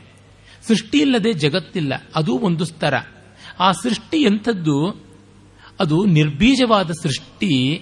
ಸೃಷ್ಟಿ 0.68 0.98
ಇಲ್ಲದೆ 0.98 1.34
ಜಗತ್ತಿಲ್ಲ, 1.34 1.94
ಅದು 2.16 2.38
ಒಂದು 2.38 2.66
ಸ್ತರ. 2.66 2.94
ಆ 3.60 3.72
ಸೃಷ್ಟಿ 3.72 4.18
ಎಂಥದ್ದು? 4.18 5.04
ಅದು 5.80 6.06
ನಿರ್ಬೀಜವಾದ 6.06 6.92
ಸೃಷ್ಟಿ, 6.92 7.82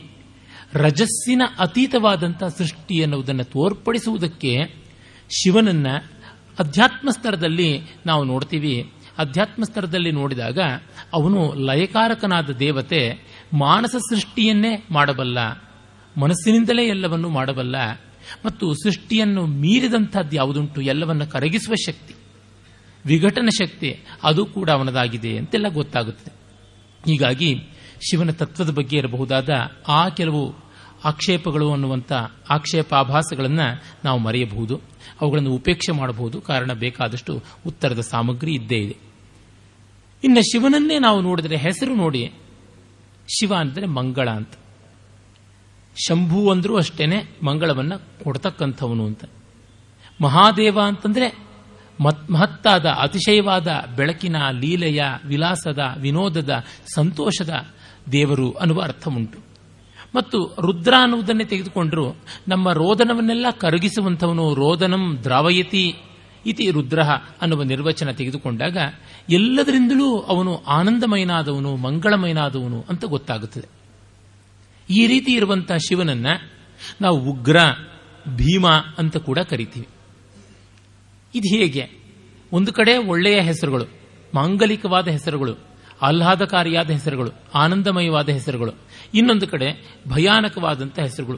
ರಜಸ್ಸಿನ 0.73 1.41
ಅತೀತವಾದಂಥ 1.59 2.43
ಸೃಷ್ಟಿ 2.43 2.95
ಎನ್ನುವುದನ್ನು 2.95 3.43
ತೋರ್ಪಡಿಸುವುದಕ್ಕೆ 3.43 4.57
ಶಿವನನ್ನ 5.29 5.87
ಅಧ್ಯಾತ್ಮ 6.59 7.09
ಸ್ತರದಲ್ಲಿ 7.09 7.81
ನಾವು 8.05 8.23
ನೋಡ್ತೀವಿ. 8.23 8.91
ಅಧ್ಯಾತ್ಮ 9.17 9.63
ಸ್ತರದಲ್ಲಿ 9.63 10.11
ನೋಡಿದಾಗ 10.11 10.59
ಅವನು 11.13 11.53
ಲಯಕಾರಕನಾದ 11.53 12.49
ದೇವತೆ 12.49 13.01
ಮಾನಸ 13.53 13.95
ಸೃಷ್ಟಿಯನ್ನೇ 14.09 14.85
ಮಾಡಬಲ್ಲ. 14.91 15.39
ಮನಸ್ಸಿನಿಂದಲೇ 16.17 16.85
ಎಲ್ಲವನ್ನು 16.85 17.29
ಮಾಡಬಲ್ಲ 17.29 17.75
ಮತ್ತು 18.45 18.73
ಸೃಷ್ಟಿಯನ್ನು 18.73 19.45
ಮೀರಿದಂಥದ್ದು 19.45 20.35
ಯಾವುದುಂಟು 20.35 20.81
ಎಲ್ಲವನ್ನು 20.81 21.27
ಕರಗಿಸುವ 21.27 21.73
ಶಕ್ತಿ, 21.75 22.13
ವಿಘಟನ 23.05 23.49
ಶಕ್ತಿ 23.61 23.89
ಅದು 24.23 24.45
ಕೂಡ 24.45 24.69
ಅವನದಾಗಿದೆ 24.69 25.37
ಅಂತೆಲ್ಲ 25.37 25.67
ಗೊತ್ತಾಗುತ್ತದೆ. 25.67 26.33
ಹೀಗಾಗಿ 27.11 27.55
ಶಿವನ 28.09 28.31
ತತ್ವದ 28.31 28.69
ಬಗ್ಗೆ 28.69 28.97
ಇರಬಹುದಾದ 28.97 29.49
ಆ 29.87 30.09
ಕೆಲವು 30.09 30.55
ಆಕ್ಷೇಪಗಳು 31.05 31.71
ಅನ್ನುವಂಥ 31.71 32.11
ಆಕ್ಷೇಪಾಭಾಸಗಳನ್ನು 32.49 33.67
ನಾವು 34.05 34.19
ಮರೆಯಬಹುದು, 34.19 34.81
ಅವುಗಳನ್ನು 35.21 35.51
ಉಪೇಕ್ಷೆ 35.51 35.91
ಮಾಡಬಹುದು. 35.91 36.41
ಕಾರಣ 36.41 36.73
ಬೇಕಾದಷ್ಟು 36.73 37.43
ಉತ್ತರದ 37.67 38.01
ಸಾಮಗ್ರಿ 38.01 38.53
ಇದ್ದೇ 38.53 38.75
ಇದೆ. 38.75 38.97
ಇನ್ನು 40.23 40.41
ಶಿವನನ್ನೇ 40.41 40.99
ನಾವು 40.99 41.21
ನೋಡಿದರೆ 41.21 41.57
ಹೆಸರು 41.57 41.95
ನೋಡಿ, 41.95 42.31
ಶಿವ 43.27 43.53
ಅಂದರೆ 43.55 43.85
ಮಂಗಳ 43.85 44.29
ಅಂತ. 44.29 44.53
ಶಂಭು 45.97 46.51
ಅಂದರೂ 46.51 46.77
ಅಷ್ಟೇನೆ 46.77 47.23
ಮಂಗಳವನ್ನು 47.43 48.23
ಕೊಡ್ತಕ್ಕಂಥವನು 48.23 49.05
ಅಂತ. 49.05 49.23
ಮಹಾದೇವ 50.21 50.79
ಅಂತಂದರೆ 50.81 51.51
ಮತ್ 51.99 52.31
ಮಹತ್ತಾದ, 52.31 52.85
ಅತಿಶಯವಾದ, 52.85 53.67
ಬೆಳಕಿನ, 53.95 54.35
ಲೀಲೆಯ, 54.51 55.03
ವಿಲಾಸದ, 55.25 55.79
ವಿನೋದದ, 55.97 56.63
ಸಂತೋಷದ 56.95 57.53
ದೇವರು 58.11 58.51
ಅನ್ನುವ 58.51 58.81
ಅರ್ಥ 58.81 59.07
ಉಂಟು 59.07 59.39
ಮತ್ತು 60.15 60.55
ರುದ್ರ 60.61 60.93
ಅನ್ನುವುದನ್ನೇ 61.01 61.43
ತೆಗೆದುಕೊಂಡ್ರು 61.43 62.15
ನಮ್ಮ 62.47 62.71
ರೋದನವನ್ನೆಲ್ಲ 62.71 63.45
ಕರಗಿಸುವಂಥವನು 63.57 64.53
ರೋದನಂ 64.53 65.19
ದ್ರಾವಯತಿ 65.23 65.95
ಇತಿ 66.45 66.71
ರುದ್ರ 66.71 67.03
ಅನ್ನುವ 67.41 67.63
ನಿರ್ವಚನ 67.63 68.11
ತೆಗೆದುಕೊಂಡಾಗ 68.11 68.77
ಎಲ್ಲದರಿಂದಲೂ 69.29 70.19
ಅವನು 70.19 70.63
ಆನಂದಮಯನಾದವನು, 70.63 71.75
ಮಂಗಳಮಯನಾದವನು 71.75 72.85
ಅಂತ 72.89 73.05
ಗೊತ್ತಾಗುತ್ತದೆ. 73.05 73.80
ಈ 74.91 75.07
ರೀತಿ 75.07 75.33
ಇರುವಂತಹ 75.33 75.77
ಶಿವನನ್ನ 75.77 76.27
ನಾವು 77.01 77.29
ಉಗ್ರ, 77.31 77.57
ಭೀಮ 78.35 78.67
ಅಂತ 78.69 79.17
ಕೂಡ 79.17 79.39
ಕರಿತೀವಿ. 79.39 79.87
ಇದು 81.35 81.57
ಹೇಗೆ? 81.57 81.89
ಒಂದು 82.53 82.73
ಕಡೆ 82.73 82.97
ಒಳ್ಳೆಯ 82.97 83.41
ಹೆಸರುಗಳು, 83.41 83.85
ಮಾಂಗಲಿಕವಾದ 84.33 85.07
ಹೆಸರುಗಳು, 85.07 85.55
ಆಹ್ಲಾದಕಾರಿಯಾದ 86.01 86.89
ಹೆಸರುಗಳು, 86.89 87.31
ಆನಂದಮಯವಾದ 87.53 88.29
ಹೆಸರುಗಳು, 88.29 88.71
ಇನ್ನೊಂದು 89.13 89.47
ಕಡೆ 89.47 89.97
ಭಯಾನಕವಾದಂಥ 90.07 90.99
ಹೆಸರುಗಳು 90.99 91.37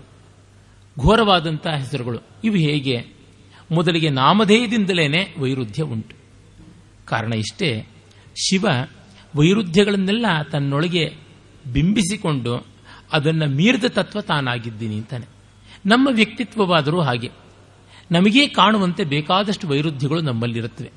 ಘೋರವಾದಂಥ 1.00 1.68
ಹೆಸರುಗಳು, 1.68 2.20
ಇವು 2.44 2.56
ಹೇಗೆ? 2.56 3.06
ಮೊದಲಿಗೆ 3.72 4.10
ನಾಮಧೇಯದಿಂದಲೇ 4.10 5.36
ವೈರುಧ್ಯ 5.40 5.84
ಉಂಟು. 5.84 6.16
ಕಾರಣ 7.06 7.34
ಇಷ್ಟೇ, 7.34 7.88
ಶಿವ 8.36 8.66
ವೈರುಧ್ಯಗಳನ್ನೆಲ್ಲ 9.36 10.26
ತನ್ನೊಳಗೆ 10.52 11.16
ಬಿಂಬಿಸಿಕೊಂಡು 11.74 12.73
ಅದನ್ನು 13.14 13.48
ಮೀರಿದ 13.48 13.84
ತತ್ವ 13.88 14.22
ತಾನಾಗಿದ್ದೀನಿ 14.22 14.96
ಅಂತಾನೆ. 14.96 15.26
ನಮ್ಮ 15.86 16.10
ವ್ಯಕ್ತಿತ್ವವಾದರೂ 16.12 17.02
ಹಾಗೆ. 17.02 17.32
ನಮಗೇ 18.12 18.48
ಕಾಣುವಂತೆ 18.48 19.04
ಬೇಕಾದಷ್ಟು 19.04 19.68
ವೈರುಧ್ಯಗಳು 19.68 20.22
ನಮ್ಮಲ್ಲಿರುತ್ತವೆ. 20.22 20.92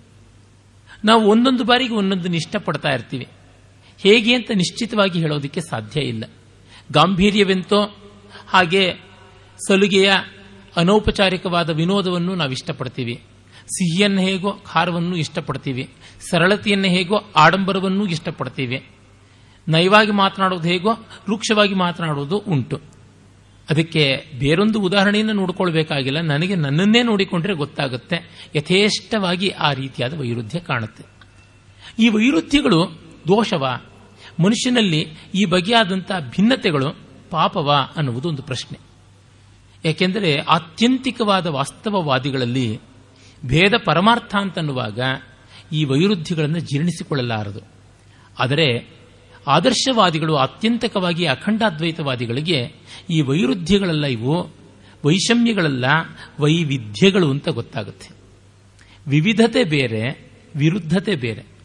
ನಾವು 1.04 1.30
ಒಂದೊಂದು 1.30 1.64
ಬಾರಿಗೆ 1.64 1.94
ಒಂದೊಂದನ್ನು 1.94 2.36
ಇಷ್ಟಪಡ್ತಾ 2.36 2.88
ಇರ್ತೀವಿ. 2.88 3.28
ಹೇಗೆ 3.98 4.34
ಅಂತ 4.34 4.50
ನಿಶ್ಚಿತವಾಗಿ 4.54 5.20
ಹೇಳೋದಕ್ಕೆ 5.20 5.60
ಸಾಧ್ಯ 5.60 6.00
ಇಲ್ಲ. 6.00 6.24
ಗಾಂಭೀರ್ಯವೆಂತೋ 6.92 7.96
ಹಾಗೆ 8.48 8.94
ಸಲುಗೆಯ 9.68 10.12
ಅನೌಪಚಾರಿಕವಾದ 10.76 11.70
ವಿನೋದವನ್ನು 11.70 12.34
ನಾವು 12.34 12.52
ಇಷ್ಟಪಡ್ತೀವಿ. 12.52 13.22
ಸಿಹಿಯನ್ನು 13.54 14.20
ಹೇಗೋ 14.20 14.52
ಖಾರವನ್ನು 14.52 15.16
ಇಷ್ಟಪಡ್ತೀವಿ. 15.16 15.90
ಸರಳತೆಯನ್ನು 16.30 16.88
ಹೇಗೋ 16.88 17.16
ಆಡಂಬರವನ್ನು 17.36 18.06
ಇಷ್ಟಪಡ್ತೀವಿ. 18.06 18.86
ನಯವಾಗಿ 19.68 20.10
ಮಾತನಾಡೋದು 20.10 20.68
ಹೇಗೋ 20.68 20.92
ರೂಕ್ಷವಾಗಿ 21.28 21.74
ಮಾತನಾಡೋದು 21.74 22.38
ಉಂಟು. 22.38 22.80
ಅದಕ್ಕೆ 23.70 24.24
ಬೇರೊಂದು 24.38 24.80
ಉದಾಹರಣೆಯನ್ನು 24.80 25.32
ನೋಡಿಕೊಳ್ಬೇಕಾಗಿಲ್ಲ 25.32 26.20
ನನಗೆ 26.20 26.54
ನನ್ನನ್ನೇ 26.54 27.02
ನೋಡಿಕೊಂಡ್ರೆ 27.02 27.54
ಗೊತ್ತಾಗುತ್ತೆ. 27.54 28.50
ಯಥೇಷ್ಟವಾಗಿ 28.56 29.48
ಆ 29.48 29.72
ರೀತಿಯಾದ 29.72 30.20
ವೈರುಧ್ಯ 30.20 30.60
ಕಾಣುತ್ತೆ. 30.60 31.04
ಈ 31.98 32.08
ವೈರುಧ್ಯಗಳು 32.08 32.84
ದೋಷವ. 33.28 33.66
ಮನುಷ್ಯನಲ್ಲಿ 34.40 35.08
ಈ 35.34 35.44
ಬಗೆಯಾದಂಥ 35.44 36.12
ಭಿನ್ನತೆಗಳು 36.30 36.96
ಪಾಪವ 37.30 37.88
ಅನ್ನುವುದು 37.96 38.28
ಒಂದು 38.28 38.42
ಪ್ರಶ್ನೆ. 38.42 38.78
ಯಾಕೆಂದರೆ 39.84 40.38
ಆತ್ಯಂತಿಕವಾದ 40.38 41.46
ವಾಸ್ತವವಾದಿಗಳಲ್ಲಿ 41.46 42.80
ಭೇದ 43.46 43.72
ಪರಮಾರ್ಥ 43.84 44.36
ಅಂತನ್ನುವಾಗ 44.36 45.00
ಈ 45.72 45.84
ವೈರುಧ್ಯಗಳನ್ನು 45.84 46.58
ಜೀರ್ಣಿಸಿಕೊಳ್ಳಲಾರದು. 46.58 47.60
ಆದರೆ 48.38 48.95
ಆದರ್ಶವಾದಿಗಳು, 49.46 50.36
ಆತ್ಯಂತಕವಾಗಿ 50.36 51.26
ಅಖಂಡಾದ್ವೈತವಾದಿಗಳಿಗೆ 51.26 52.72
ಈ 53.10 53.20
ವೈರುಧ್ಯಗಳೆಲ್ಲ 53.20 54.06
ಇವು 54.06 54.42
ವೈಷಮ್ಯಗಳೆಲ್ಲ 55.04 55.84
ವೈವಿಧ್ಯಗಳು 56.40 57.30
ಅಂತ 57.30 57.48
ಗೊತ್ತಾಗುತ್ತೆ. 57.48 58.10
ವಿವಿಧತೆ 59.08 59.64
ಬೇರೆ, 59.64 60.30
ವಿರುದ್ಧತೆ 60.56 61.14
ಬೇರೆ. 61.14 61.56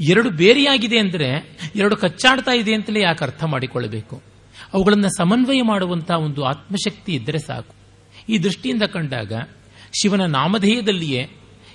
ಎರಡು 0.00 0.30
ಬೇರೆಯಾಗಿದೆ 0.30 0.98
ಅಂದರೆ 0.98 1.58
ಎರಡು 1.76 1.96
ಕಚ್ಚಾಡ್ತಾ 1.96 2.52
ಇದೆ 2.52 2.74
ಅಂತಲೇ 2.74 3.00
ಯಾಕೆ 3.00 3.24
ಅರ್ಥ 3.24 3.44
ಮಾಡಿಕೊಳ್ಳಬೇಕು? 3.44 4.22
ಅವುಗಳನ್ನು 4.74 5.08
ಸಮನ್ವಯ 5.08 5.62
ಮಾಡುವಂತಹ 5.62 6.14
ಒಂದು 6.14 6.44
ಆತ್ಮಶಕ್ತಿ 6.44 7.14
ಇದ್ದರೆ 7.14 7.38
ಸಾಕು. 7.38 7.74
ಈ 8.28 8.38
ದೃಷ್ಟಿಯಿಂದ 8.38 8.82
ಕಂಡಾಗ 8.82 9.32
ಶಿವನ 10.02 10.24
ನಾಮಧೇಯದಲ್ಲಿಯೇ 10.24 11.30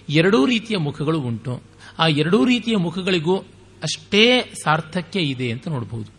ಎರಡೂ 0.10 0.45
ರೀತಿಯ 0.45 0.77
ಮುಖಗಳು 0.77 1.19
ಉಂಟು. 1.19 1.62
ಆ 1.99 2.07
ಎರಡೂ 2.07 2.45
ರೀತಿಯ 2.45 2.77
ಮುಖಗಳಿಗೂ 2.77 3.43
ಅಷ್ಟೇ 3.83 4.41
ಸಾರ್ಥಕ್ಯ 4.63 5.19
ಇದೆ 5.19 5.51
ಅಂತ 5.51 5.67
ನೋಡಬಹುದು 5.67 6.17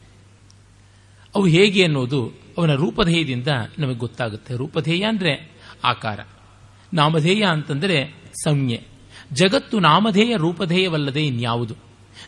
ಅವು 1.34 1.46
ಹೇಗೆ 1.46 1.84
ಅನ್ನೋದು 1.84 2.32
ಅವನ 2.58 2.74
ರೂಪಧೇಯದಿಂದ 2.74 3.48
ನಮಗೆ 3.78 3.94
ಗೊತ್ತಾಗುತ್ತೆ. 3.94 4.54
ರೂಪಧೇಯ 4.54 5.04
ಅಂದರೆ 5.04 5.52
ಆಕಾರ. 5.84 6.20
ನಾಮಧೇಯ 6.94 7.44
ಅಂತಂದರೆ 7.44 8.14
ಸಂಜ್ಞೆ. 8.44 8.82
ಜಗತ್ತು 9.32 9.78
ನಾಮಧೇಯ 9.78 10.36
ರೂಪಧೇಯವಲ್ಲದೆ 10.36 11.26
ಇನ್ಯಾವುದು? 11.26 11.74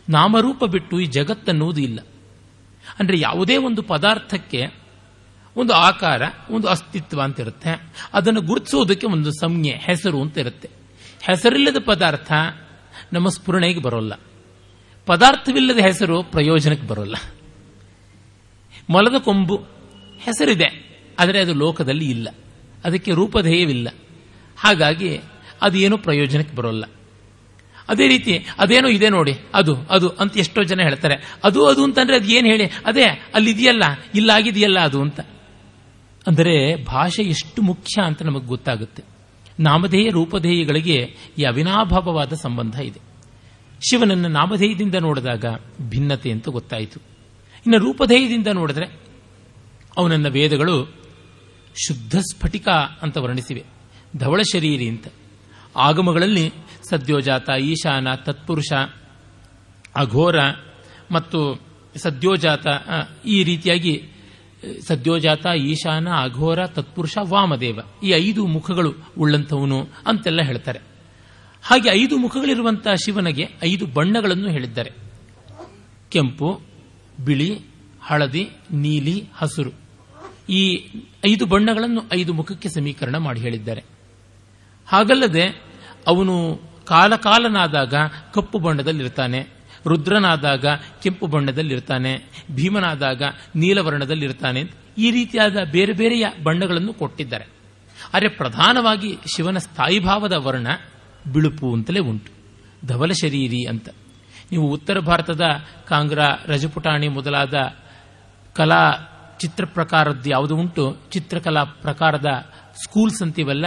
ನಾಮರೂಪ 0.09 0.63
ಬಿಟ್ಟು 0.63 0.99
ಈ 0.99 1.05
ಜಗತ್ತನ್ನುವುದು 1.05 1.81
ಇಲ್ಲ. 1.81 1.99
ಅಂದರೆ 2.99 3.19
ಯಾವುದೇ 3.19 3.57
ಒಂದು 3.57 3.81
ಪದಾರ್ಥಕ್ಕೆ 3.81 4.67
ಒಂದು 5.55 5.73
ಆಕಾರ, 5.73 6.21
ಒಂದು 6.49 6.67
ಅಸ್ತಿತ್ವ 6.67 7.21
ಅಂತ 7.21 7.39
ಇರುತ್ತೆ. 7.39 7.93
ಅದನ್ನು 8.13 8.41
ಗುರುತಿಸೋದಕ್ಕೆ 8.41 9.07
ಒಂದು 9.07 9.31
ಸಂಜ್ಞೆ, 9.31 9.71
ಹೆಸರು 9.71 10.21
ಅಂತ 10.21 10.37
ಇರುತ್ತೆ. 10.37 10.69
ಹೆಸರಿಲ್ಲದ 11.21 11.77
ಪದಾರ್ಥ 11.85 12.31
ನಮ್ಮ 13.13 13.29
ಸ್ಫುರಣೆಗೆ 13.29 13.81
ಬರೋಲ್ಲ. 13.81 14.13
ಪದಾರ್ಥವಿಲ್ಲದ 15.07 15.79
ಹೆಸರು 15.79 16.23
ಪ್ರಯೋಜನಕ್ಕೆ 16.23 16.87
ಬರೋಲ್ಲ. 16.87 17.15
ಮೊಲದ 18.89 19.17
ಕೊಂಬು 19.19 19.55
ಹೆಸರಿದೆ, 20.19 20.69
ಆದರೆ 21.19 21.39
ಅದು 21.41 21.53
ಲೋಕದಲ್ಲಿ 21.53 22.09
ಇಲ್ಲ. 22.09 22.27
ಅದಕ್ಕೆ 22.85 23.11
ರೂಪಧೇಯವಿಲ್ಲ. 23.11 23.87
ಹಾಗಾಗಿ 24.57 25.11
ಅದೇನು 25.61 25.97
ಪ್ರಯೋಜನಕ್ಕೆ 25.97 26.55
ಬರೋಲ್ಲ. 26.55 26.85
ಅದೇ 27.89 28.07
ರೀತಿ 28.07 28.33
ಅದೇನೋ 28.59 28.87
ಇದೆ 28.87 29.09
ನೋಡಿ, 29.09 29.33
ಅದು 29.53 29.75
ಅದು 29.75 30.09
ಅಂತ 30.09 30.37
ಎಷ್ಟೋ 30.37 30.63
ಜನ 30.63 30.81
ಹೇಳ್ತಾರೆ. 30.81 31.15
ಅದು 31.43 31.65
ಅದು 31.65 31.83
ಅಂತಂದ್ರೆ 31.83 32.15
ಅದು 32.15 32.27
ಏನು 32.27 32.47
ಹೇಳಿ? 32.47 32.65
ಅದೇ, 32.85 33.05
ಅಲ್ಲಿದೆಯಲ್ಲ, 33.35 33.83
ಇಲ್ಲಾಗಿದೆಯಲ್ಲ 34.15 34.79
ಅದು 34.79 35.01
ಅಂತ. 35.01 35.19
ಅಂದರೆ 36.27 36.83
ಭಾಷೆ 36.85 37.23
ಎಷ್ಟು 37.23 37.61
ಮುಖ್ಯ 37.61 38.01
ಅಂತ 38.01 38.23
ನಮಗೆ 38.23 38.45
ಗೊತ್ತಾಗುತ್ತೆ. 38.45 39.03
ನಾಮಧೇಯ 39.59 40.09
ರೂಪಧೇಯಗಳಿಗೆ 40.09 40.97
ಈ 41.37 41.43
ಅವಿನಾಭಾವವಾದ 41.43 42.33
ಸಂಬಂಧ 42.33 42.75
ಇದೆ. 42.79 43.10
ಶಿವನನ್ನು 43.89 44.27
ನಾಮಧೇಯದಿಂದ 44.27 44.95
ನೋಡಿದಾಗ 44.95 45.45
ಭಿನ್ನತೆ 45.89 46.31
ಅಂತ 46.31 46.49
ಗೊತ್ತಾಯಿತು. 46.49 46.99
ಇನ್ನು 47.65 47.77
ರೂಪಧೇಯದಿಂದ 47.77 48.47
ನೋಡಿದ್ರೆ 48.47 48.85
ಅವನನ್ನ 49.97 50.27
ವೇದಗಳು 50.27 50.93
ಶುದ್ಧ 51.87 52.15
ಸ್ಫಟಿಕ 52.17 52.69
ಅಂತ 53.01 53.17
ವರ್ಣಿಸಿವೆ. 53.17 53.63
ಧವಳ 54.17 54.41
ಶರೀರಿ 54.41 54.89
ಅಂತ. 54.89 55.07
ಆಗಮಗಳಲ್ಲಿ 55.75 56.53
ಸದ್ಯೋಜಾತ, 56.89 57.49
ಈಶಾನ, 57.49 58.15
ತತ್ಪುರುಷ, 58.15 58.73
ಅಘೋರ 59.95 60.35
ಮತ್ತು 61.11 61.61
ಸದ್ಯೋಜಾತ 61.95 62.67
ಈ 63.25 63.43
ರೀತಿಯಾಗಿ 63.43 64.03
ಸದ್ಯೋಜಾತ, 64.87 65.45
ಈಶಾನ, 65.57 66.07
ಅಘೋರ, 66.09 66.67
ತತ್ಪುರುಷ, 66.67 67.17
ವಾಮದೇವ 67.21 67.79
ಈ 68.03 68.09
ಐದು 68.09 68.45
ಮುಖಗಳು 68.45 68.93
ಉಳ್ಳಂಥವನು 69.19 69.87
ಅಂತೆಲ್ಲ 70.07 70.41
ಹೇಳ್ತಾರೆ. 70.41 70.90
ಹಾಗೆ 71.63 71.89
ಐದು 71.89 72.17
ಮುಖಗಳಿರುವಂತಹ 72.17 72.93
ಶಿವನಿಗೆ 72.93 73.47
ಐದು 73.63 73.85
ಬಣ್ಣಗಳನ್ನು 73.85 74.49
ಹೇಳಿದ್ದಾರೆ. 74.49 74.91
ಕೆಂಪು, 76.09 76.61
ಬಿಳಿ, 77.25 77.61
ಹಳದಿ, 78.01 78.49
ನೀಲಿ, 78.71 79.29
ಹಸುರು. 79.35 79.71
ಈ 80.49 80.87
ಐದು 81.25 81.45
ಬಣ್ಣಗಳನ್ನು 81.45 82.03
ಐದು 82.13 82.33
ಮುಖಕ್ಕೆ 82.33 82.69
ಸಮೀಕರಣ 82.69 83.17
ಮಾಡಿ 83.17 83.39
ಹೇಳಿದ್ದಾರೆ. 83.39 83.83
ಹಾಗಲ್ಲದೆ 84.87 85.61
ಅವನು 86.07 86.61
ಕಾಲಕಾಲನಾದಾಗ 86.85 87.93
ಕಪ್ಪು 88.33 88.59
ಬಣ್ಣದಲ್ಲಿರ್ತಾನೆ, 88.59 89.47
ರುದ್ರನಾದಾಗ 89.87 90.65
ಕೆಂಪು 91.03 91.27
ಬಣ್ಣದಲ್ಲಿರ್ತಾನೆ, 91.27 92.17
ಭೀಮನಾದಾಗ 92.51 93.23
ನೀಲವರ್ಣದಲ್ಲಿರ್ತಾನೆ 93.55 94.63
ಈ 94.97 95.11
ರೀತಿಯಾದ 95.11 95.57
ಬೇರೆ 95.71 95.93
ಬೇರೆಯ 95.93 96.25
ಬಣ್ಣಗಳನ್ನು 96.43 96.93
ಕೊಟ್ಟಿದ್ದಾರೆ. 96.93 97.45
ಆದರೆ 98.13 98.27
ಪ್ರಧಾನವಾಗಿ 98.27 99.17
ಶಿವನ 99.35 99.57
ಸ್ಥಾಯಿಭಾವದ 99.57 100.33
ವರ್ಣ 100.33 100.67
ಬಿಳುಪು 101.33 101.73
ಅಂತಲೇ 101.73 101.99
ಉಂಟು. 101.99 102.31
ಧವಲ 102.87 103.11
ಶರೀರಿ 103.11 103.67
ಅಂತ. 103.67 103.89
ನೀವು 104.51 104.71
ಉತ್ತರ 104.71 104.99
ಭಾರತದ 104.99 105.41
ಕಾಂಗ್ರಾ, 105.87 106.27
ರಜಪುಟಾಣಿ 106.45 107.07
ಮೊದಲಾದ 107.07 107.53
ಕಲಾ 108.53 108.91
ಚಿತ್ರ 109.39 109.65
ಪ್ರಕಾರದ್ದು 109.65 110.29
ಯಾವುದು 110.29 110.57
ಉಂಟು? 110.57 110.97
ಚಿತ್ರಕಲಾ 111.11 111.63
ಪ್ರಕಾರದ 111.63 112.25
ಸ್ಕೂಲ್ಸ್ 112.83 113.21
ಅಂತೀವಲ್ಲ, 113.21 113.65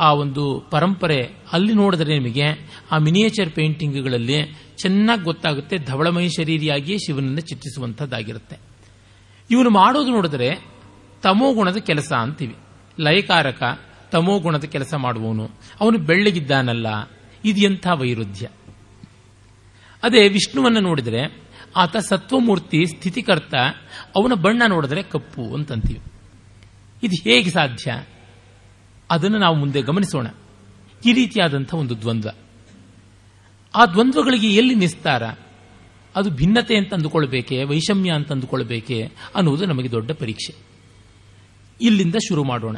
ಆ 0.00 0.12
ಒಂದು 0.12 0.64
ಪರಂಪರೆ 0.70 1.32
ಅಲ್ಲಿ 1.52 1.72
ನೋಡಿದ್ರೆ 1.72 2.18
ನಿಮಗೆ 2.18 2.44
ಆ 2.90 2.98
ಮಿನಿಯೇಚರ್ 2.98 3.50
ಪೇಂಟಿಂಗ್ಗಳಲ್ಲಿ 3.50 4.56
ಚೆನ್ನಾಗಿ 4.76 5.22
ಗೊತ್ತಾಗುತ್ತೆ 5.22 5.78
ಧವಳಮಯ 5.78 6.28
ಶರೀರಿಯಾಗಿಯೇ 6.28 6.98
ಶಿವನನ್ನು 6.98 7.40
ಚಿತ್ರಿಸುವಂಥದ್ದಾಗಿರುತ್ತೆ. 7.40 8.56
ಇವನು 9.50 9.70
ಮಾಡೋದು 9.70 10.10
ನೋಡಿದ್ರೆ 10.10 10.66
ತಮೋಗುಣದ 11.22 11.76
ಕೆಲಸ 11.76 12.12
ಅಂತೀವಿ. 12.12 12.56
ಲಯಕಾರಕ 13.00 13.80
ತಮೋಗುಣದ 14.14 14.64
ಕೆಲಸ 14.64 14.94
ಮಾಡುವವನು. 14.94 15.50
ಅವನು 15.80 15.98
ಬೆಳ್ಳಗಿದ್ದಾನಲ್ಲ. 15.98 16.86
ಇದು 17.44 17.60
ಎಂಥ 17.60 17.86
ವೈರುಧ್ಯ. 17.94 18.48
ಅದೇ 20.02 20.28
ವಿಷ್ಣುವನ್ನು 20.28 20.80
ನೋಡಿದರೆ 20.80 21.42
ಆತ 21.76 21.96
ಸತ್ವಮೂರ್ತಿ, 21.96 22.86
ಸ್ಥಿತಿಕರ್ತ, 22.86 23.54
ಅವನ 24.16 24.32
ಬಣ್ಣ 24.34 24.62
ನೋಡಿದ್ರೆ 24.68 25.02
ಕಪ್ಪು 25.02 25.54
ಅಂತಂತೀವಿ. 25.54 26.00
ಇದು 27.02 27.30
ಹೇಗೆ 27.30 27.50
ಸಾಧ್ಯ? 27.50 28.04
ಅದನ್ನು 29.10 29.38
ನಾವು 29.38 29.56
ಮುಂದೆ 29.56 29.82
ಗಮನಿಸೋಣ. 29.82 30.26
ಈ 31.06 31.12
ರೀತಿಯಾದಂಥ 31.12 31.74
ಒಂದು 31.74 32.00
ದ್ವಂದ್ವ. 32.00 32.28
ಆ 33.74 33.86
ದ್ವಂದ್ವಗಳಿಗೆ 33.86 34.54
ಎಲ್ಲಿ 34.54 34.74
ನಿಸ್ತಾರ? 34.74 35.22
ಅದು 36.16 36.30
ಭಿನ್ನತೆ 36.30 36.76
ಅಂತ 36.76 36.94
ಅಂದುಕೊಳ್ಬೇಕೆ, 36.94 37.64
ವೈಷಮ್ಯ 37.64 38.10
ಅಂತ 38.10 38.32
ಅಂದುಕೊಳ್ಬೇಕೆ 38.32 39.12
ಅನ್ನುವುದು 39.34 39.66
ನಮಗೆ 39.66 39.90
ದೊಡ್ಡ 39.90 40.12
ಪರೀಕ್ಷೆ. 40.12 40.54
ಇಲ್ಲಿಂದ 41.80 42.14
ಶುರು 42.14 42.44
ಮಾಡೋಣ. 42.44 42.76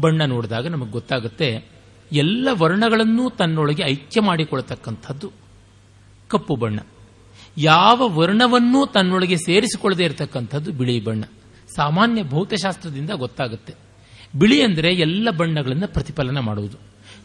ಬಣ್ಣ 0.00 0.24
ನೋಡಿದಾಗ 0.24 0.66
ನಮಗೆ 0.66 0.90
ಗೊತ್ತಾಗುತ್ತೆ 0.90 1.64
ಎಲ್ಲ 2.12 2.48
ವರ್ಣಗಳನ್ನೂ 2.52 3.30
ತನ್ನೊಳಗೆ 3.30 3.82
ಐಕ್ಯ 3.82 4.20
ಮಾಡಿಕೊಳ್ತಕ್ಕಂಥದ್ದು 4.20 5.32
ಕಪ್ಪು 6.28 6.56
ಬಣ್ಣ. 6.56 6.80
ಯಾವ 7.58 8.02
ವರ್ಣವನ್ನೂ 8.08 8.86
ತನ್ನೊಳಗೆ 8.86 9.36
ಸೇರಿಸಿಕೊಳ್ಳದೆ 9.36 10.04
ಇರತಕ್ಕಂಥದ್ದು 10.04 10.72
ಬಿಳಿ 10.72 11.04
ಬಣ್ಣ. 11.04 11.24
ಸಾಮಾನ್ಯ 11.76 12.22
ಭೌತಶಾಸ್ತ್ರದಿಂದ 12.22 13.10
ಗೊತ್ತಾಗುತ್ತೆ. 13.10 13.74
ಬಿಳಿ 14.38 14.62
ಅಂದರೆ 14.62 14.94
ಎಲ್ಲ 14.94 15.30
ಬಣ್ಣಗಳನ್ನು 15.30 15.88
ಪ್ರತಿಫಲನ 15.88 16.38
ಮಾಡುವುದು. 16.38 16.76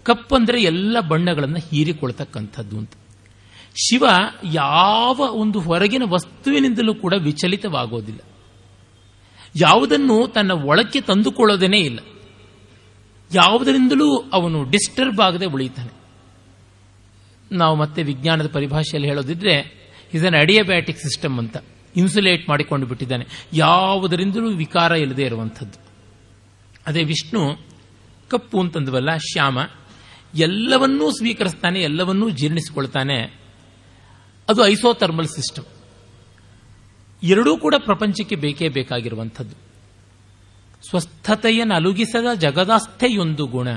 ಕಪ್ಪಂದರೆ 0.04 0.64
ಎಲ್ಲ 0.64 1.00
ಬಣ್ಣಗಳನ್ನು 1.00 1.58
ಹೀರಿಕೊಳ್ತಕ್ಕಂಥದ್ದು 1.58 2.78
ಅಂತ. 2.78 2.92
ಶಿವ 3.76 4.06
ಯಾವ 4.44 5.20
ಒಂದು 5.32 5.60
ಹೊರಗಿನ 5.60 6.04
ವಸ್ತುವಿನಿಂದಲೂ 6.06 6.94
ಕೂಡ 6.94 7.14
ವಿಚಲಿತವಾಗೋದಿಲ್ಲ. 7.14 8.20
ಯಾವುದನ್ನು 9.56 10.28
ತನ್ನ 10.28 10.52
ಒಳಕ್ಕೆ 10.52 11.02
ತಂದುಕೊಳ್ಳೋದೇನೇ 11.02 11.78
ಇಲ್ಲ. 11.78 12.00
ಯಾವುದರಿಂದಲೂ 13.34 14.18
ಅವನು 14.18 14.64
ಡಿಸ್ಟರ್ಬ್ 14.64 15.22
ಆಗದೆ 15.22 15.46
ಉಳಿತಾನೆ 15.46 16.04
ನಾವು 17.52 17.76
ಮತ್ತೆ 17.76 18.04
ವಿಜ್ಞಾನದ 18.04 18.52
ಪರಿಭಾಷೆಯಲ್ಲಿ 18.52 19.10
ಹೇಳೋದಿದ್ರೆ 19.10 19.84
ಇಸ್ 20.14 20.26
ಅನ್ 20.26 20.34
ಅಡಿಯಬ್ಯಾಟಿಕ್ 20.34 20.98
ಸಿಸ್ಟಮ್ 20.98 21.40
ಅಂತ. 21.40 21.58
ಇನ್ಸುಲೇಟ್ 21.96 22.50
ಮಾಡಿಕೊಂಡು 22.50 22.86
ಬಿಟ್ಟಿದ್ದಾನೆ. 22.86 23.26
ಯಾವುದರಿಂದಲೂ 23.54 24.50
ವಿಕಾರ 24.50 24.92
ಇಲ್ಲದೆ 24.92 25.24
ಇರುವಂಥದ್ದು. 25.24 25.80
ಅದೇ 26.88 27.04
ವಿಷ್ಣು, 27.04 27.58
ಕಪ್ಪು 28.30 28.60
ಅಂತಂದವಲ್ಲ, 28.60 29.18
ಶ್ಯಾಮ, 29.18 29.60
ಎಲ್ಲವನ್ನೂ 30.36 31.12
ಸ್ವೀಕರಿಸ್ತಾನೆ, 31.12 31.80
ಎಲ್ಲವನ್ನೂ 31.80 32.30
ಜೀರ್ಣಿಸಿಕೊಳ್ತಾನೆ. 32.30 33.40
ಅದು 34.50 34.68
ಐಸೋಥರ್ಮಲ್ 34.68 35.28
ಸಿಸ್ಟಮ್. 35.28 35.66
ಎರಡೂ 37.24 37.58
ಕೂಡ 37.58 37.76
ಪ್ರಪಂಚಕ್ಕೆ 37.78 38.36
ಬೇಕೇ 38.36 38.70
ಬೇಕಾಗಿರುವಂಥದ್ದು. 38.70 39.73
ಸ್ವಸ್ಥತೆಯನ್ನು 40.90 41.76
ಅಲುಗಿಸದ 41.76 42.34
ಜಗದಾಸ್ಥೆಯೊಂದು 42.34 43.46
ಗುಣ, 43.46 43.68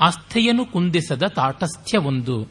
ಆಸ್ಥೆಯನ್ನು 0.00 0.66
ಕುಂದಿಸದ 0.66 1.26
ತಾಟಸ್ಥ್ಯವೊಂದು, 1.26 2.48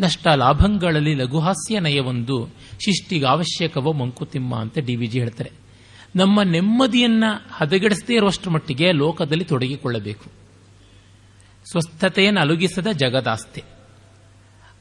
ನಷ್ಟ 0.00 0.28
ಲಾಭಗಳಲ್ಲಿ 0.28 1.14
ಲಘುಹಾಸ್ಯ 1.14 1.80
ನಯವೊಂದು 1.80 2.48
ಶಿಷ್ಟಿಗಾವಶ್ಯಕವೋ 2.84 3.92
ಮಂಕುತಿಮ್ಮ 3.92 4.56
ಅಂತ 4.56 4.78
ಡಿ 4.78 4.96
ವಿಜಿ 4.96 5.20
ಹೇಳ್ತಾರೆ. 5.20 5.50
ನಮ್ಮ 6.16 6.42
ನೆಮ್ಮದಿಯನ್ನ 6.42 7.24
ಹದಗೆಡಿಸದೇ 7.52 8.14
ಇರುವಷ್ಟರ 8.14 8.50
ಮಟ್ಟಿಗೆ 8.50 8.92
ಲೋಕದಲ್ಲಿ 8.92 9.44
ತೊಡಗಿಕೊಳ್ಳಬೇಕು. 9.44 10.24
ಸ್ವಸ್ಥತೆಯನ್ನು 11.70 12.40
ಅಲುಗಿಸದ 12.40 12.86
ಜಗದಾಸ್ತೆ 12.86 13.62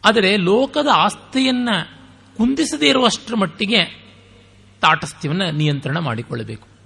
ಆದರೆ 0.05 0.37
ಲೋಕದ 0.37 0.87
ಆಸ್ತೆಯನ್ನ 0.93 1.69
ಕುಂದಿಸದೇ 2.37 2.89
ಇರುವಷ್ಟರ 2.89 3.35
ಮಟ್ಟಿಗೆ 3.35 3.83
ತಾಟಸ್ಥ್ಯವನ್ನು 4.81 5.51
ನಿಯಂತ್ರಣ 5.51 5.97
ಮಾಡಿಕೊಳ್ಳಬೇಕು. 5.97 6.76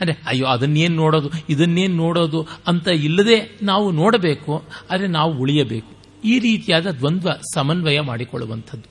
ಅಂದರೆ 0.00 0.14
ಅಯ್ಯೋ, 0.26 0.46
ಅದನ್ನೇನು 0.46 0.94
ನೋಡೋದು, 0.94 1.30
ಇದನ್ನೇನು 1.48 1.94
ನೋಡೋದು 1.94 2.46
ಅಂತ 2.66 2.88
ಇಲ್ಲದೆ 2.88 3.58
ನಾವು 3.62 3.90
ನೋಡಬೇಕು 3.90 4.64
ಆದರೆ 4.90 5.08
ನಾವು 5.08 5.38
ಉಳಿಯಬೇಕು. 5.38 5.92
ಈ 6.24 6.38
ರೀತಿಯಾದ 6.38 6.86
ದ್ವಂದ್ವ, 6.86 7.28
ಸಮನ್ವಯ 7.54 8.00
ಮಾಡಿಕೊಳ್ಳುವಂಥದ್ದು. 8.00 8.88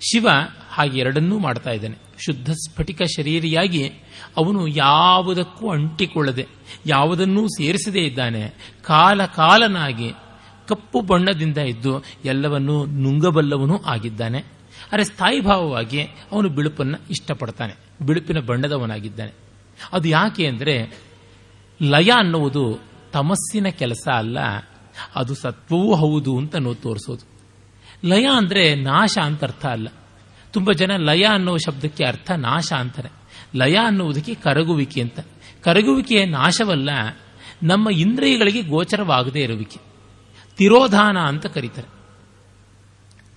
ಶಿವ 0.00 0.28
ಹಾಗೆ 0.70 1.00
ಎರಡನ್ನೂ 1.00 1.38
ಮಾಡ್ತಾ 1.38 1.70
ಇದ್ದಾನೆ. 1.70 1.96
ಶುದ್ಧ 2.18 2.50
ಸ್ಫಟಿಕ 2.50 3.02
ಶರೀರಿಯಾಗಿ 3.16 3.82
ಅವನು 4.36 4.68
ಯಾವುದಕ್ಕೂ 4.68 5.70
ಅಂಟಿಕೊಳ್ಳದೆ, 5.70 6.46
ಯಾವುದನ್ನೂ 6.86 7.46
ಸೇರಿಸದೇ 7.48 8.00
ಇದ್ದಾನೆ. 8.00 8.42
ಕಾಲ 8.82 9.24
ಕಾಲನಾಗಿ 9.24 10.10
ಕಪ್ಪು 10.68 11.00
ಬಣ್ಣದಿಂದ 11.00 11.58
ಇದ್ದು 11.58 11.92
ಎಲ್ಲವನ್ನೂ 12.24 12.76
ನುಂಗಬಲ್ಲವನೂ 12.86 13.76
ಆಗಿದ್ದಾನೆ. 13.86 14.40
ಅರೆ 14.92 15.04
ಸ್ಥಾಯಿಭಾವವಾಗಿ 15.04 16.02
ಅವನು 16.32 16.48
ಬಿಳುಪನ್ನು 16.48 16.98
ಇಷ್ಟಪಡ್ತಾನೆ. 17.10 17.74
ಬಿಳುಪಿನ 18.06 18.40
ಬಣ್ಣದವನಾಗಿದ್ದಾನೆ. 18.40 19.32
ಅದು 19.92 20.08
ಯಾಕೆ 20.08 20.46
ಅಂದರೆ 20.46 21.00
ಲಯ 21.82 22.10
ಅನ್ನುವುದು 22.10 22.80
ತಮಸ್ಸಿನ 23.12 23.68
ಕೆಲಸ 23.68 24.08
ಅಲ್ಲ, 24.14 24.38
ಅದು 25.14 25.34
ಸತ್ವವೂ 25.34 25.94
ಹೌದು 25.94 26.38
ಅಂತ 26.38 26.56
ನೋವು 26.56 26.74
ತೋರಿಸೋದು. 26.74 27.24
ಲಯ 28.08 28.26
ಅಂದರೆ 28.36 28.74
ನಾಶ 28.74 29.18
ಅಂತ 29.18 29.44
ಅರ್ಥ 29.44 29.66
ಅಲ್ಲ. 29.66 29.88
ತುಂಬ 30.52 30.72
ಜನ 30.72 30.92
ಲಯ 30.96 31.24
ಅನ್ನೋ 31.24 31.56
ಶಬ್ದಕ್ಕೆ 31.56 32.04
ಅರ್ಥ 32.04 32.30
ನಾಶ 32.30 32.72
ಅಂತಾರೆ. 32.72 33.08
ಲಯ 33.56 33.76
ಅನ್ನುವುದಕ್ಕೆ 33.86 34.34
ಕರಗುವಿಕೆ 34.34 35.00
ಅಂತ. 35.00 35.20
ಕರಗುವಿಕೆಯ 35.62 36.24
ನಾಶವಲ್ಲ, 36.24 36.90
ನಮ್ಮ 37.62 37.90
ಇಂದ್ರಿಯಗಳಿಗೆ 37.90 38.62
ಗೋಚರವಾಗದೇ 38.62 39.40
ಇರುವಿಕೆ. 39.40 39.80
ತಿರೋಧಾನ 40.56 41.18
ಅಂತ 41.18 41.46
ಕರೀತಾರೆ. 41.46 41.88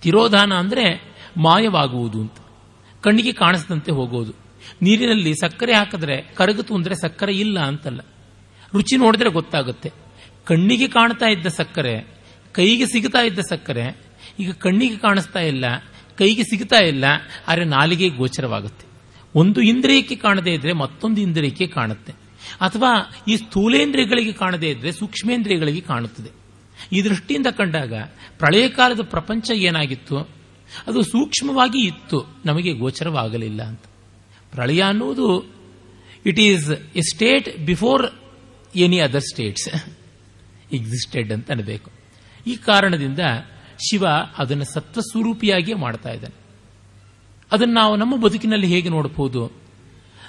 ತಿರೋಧಾನ 0.02 0.52
ಅಂದರೆ 0.52 1.14
ಮಾಯವಾಗುವುದು 1.36 2.20
ಅಂತ. 2.20 2.38
ಕಣ್ಣಿಗೆ 3.00 3.32
ಕಾಣಿಸದಂತೆ 3.32 3.92
ಹೋಗೋದು. 3.92 4.45
ನೀರಿನಲ್ಲಿ 4.82 5.34
ಸಕ್ಕರೆ 5.34 5.74
ಹಾಕಿದ್ರೆ 5.74 6.22
ಕರಗಿತು 6.34 6.74
ಅಂದರೆ 6.74 6.94
ಸಕ್ಕರೆ 6.94 7.34
ಇಲ್ಲ 7.36 7.58
ಅಂತಲ್ಲ. 7.60 8.00
ರುಚಿ 8.74 8.96
ನೋಡಿದ್ರೆ 8.96 9.30
ಗೊತ್ತಾಗುತ್ತೆ. 9.30 9.90
ಕಣ್ಣಿಗೆ 10.44 10.88
ಕಾಣ್ತಾ 10.88 11.26
ಇದ್ದ 11.26 11.46
ಸಕ್ಕರೆ, 11.46 12.06
ಕೈಗೆ 12.52 12.86
ಸಿಗ್ತಾ 12.86 13.18
ಇದ್ದ 13.18 13.38
ಸಕ್ಕರೆ, 13.38 13.86
ಈಗ 14.40 14.52
ಕಣ್ಣಿಗೆ 14.52 14.96
ಕಾಣಿಸ್ತಾ 14.96 15.40
ಇಲ್ಲ, 15.40 15.64
ಕೈಗೆ 16.18 16.42
ಸಿಗ್ತಾ 16.42 16.76
ಇಲ್ಲ, 16.76 17.04
ಆದರೆ 17.48 17.64
ನಾಲಿಗೆ 17.64 18.08
ಗೋಚರವಾಗುತ್ತೆ. 18.08 18.86
ಒಂದು 19.34 19.60
ಇಂದ್ರಿಯಕ್ಕೆ 19.60 20.16
ಕಾಣದೇ 20.16 20.52
ಇದ್ರೆ 20.54 20.72
ಮತ್ತೊಂದು 20.72 21.20
ಇಂದ್ರಿಯಕ್ಕೆ 21.20 21.66
ಕಾಣುತ್ತೆ. 21.66 22.12
ಅಥವಾ 22.60 22.90
ಈ 23.28 23.36
ಸ್ಥೂಲೇಂದ್ರಿಯಗಳಿಗೆ 23.36 24.32
ಕಾಣದೇ 24.32 24.68
ಇದ್ರೆ 24.70 24.92
ಸೂಕ್ಷ್ಮೇಂದ್ರಿಯಗಳಿಗೆ 24.92 25.80
ಕಾಣುತ್ತದೆ. 25.80 26.30
ಈ 26.92 27.02
ದೃಷ್ಟಿಯಿಂದ 27.02 27.46
ಕಂಡಾಗ 27.46 27.94
ಪ್ರಳಯ 28.38 28.68
ಕಾಲದ 28.68 29.00
ಪ್ರಪಂಚ 29.00 29.50
ಏನಾಗಿತ್ತು? 29.50 30.16
ಅದು 30.86 31.02
ಸೂಕ್ಷ್ಮವಾಗಿ 31.02 31.86
ಇತ್ತು, 31.86 32.18
ನಮಗೆ 32.44 32.72
ಗೋಚರವಾಗಲಿಲ್ಲ 32.72 33.62
ಅಂತ. 33.62 33.84
ಪ್ರಳಯ 34.56 34.82
ಅನ್ನುವುದು 34.82 35.54
it 36.26 36.40
is 36.40 36.70
a 36.70 37.00
state 37.00 37.58
before 37.58 38.06
any 38.76 38.98
other 38.98 39.20
states 39.20 39.68
existed 40.72 41.32
ಅಂತ 41.32 41.50
ಅನ್ನಬೇಕು 41.50 41.90
ಈ 42.46 42.56
ಕಾರಣದಿಂದ 42.56 43.18
ಶಿವ 43.90 44.04
ಅದನ್ನು 44.38 44.64
ಸತ್ವಸ್ವರೂಪಿಯಾಗಿಯೇ 44.64 45.74
ಮಾಡ್ತಾ 45.74 46.10
ಇದ್ದಾನೆ. 46.10 46.34
ಅದನ್ನು 47.52 47.74
ನಾವು 47.74 47.96
ನಮ್ಮ 47.96 48.20
ಬದುಕಿನಲ್ಲಿ 48.20 48.66
ಹೇಗೆ 48.66 48.88
ನೋಡಬಹುದು? 48.88 49.52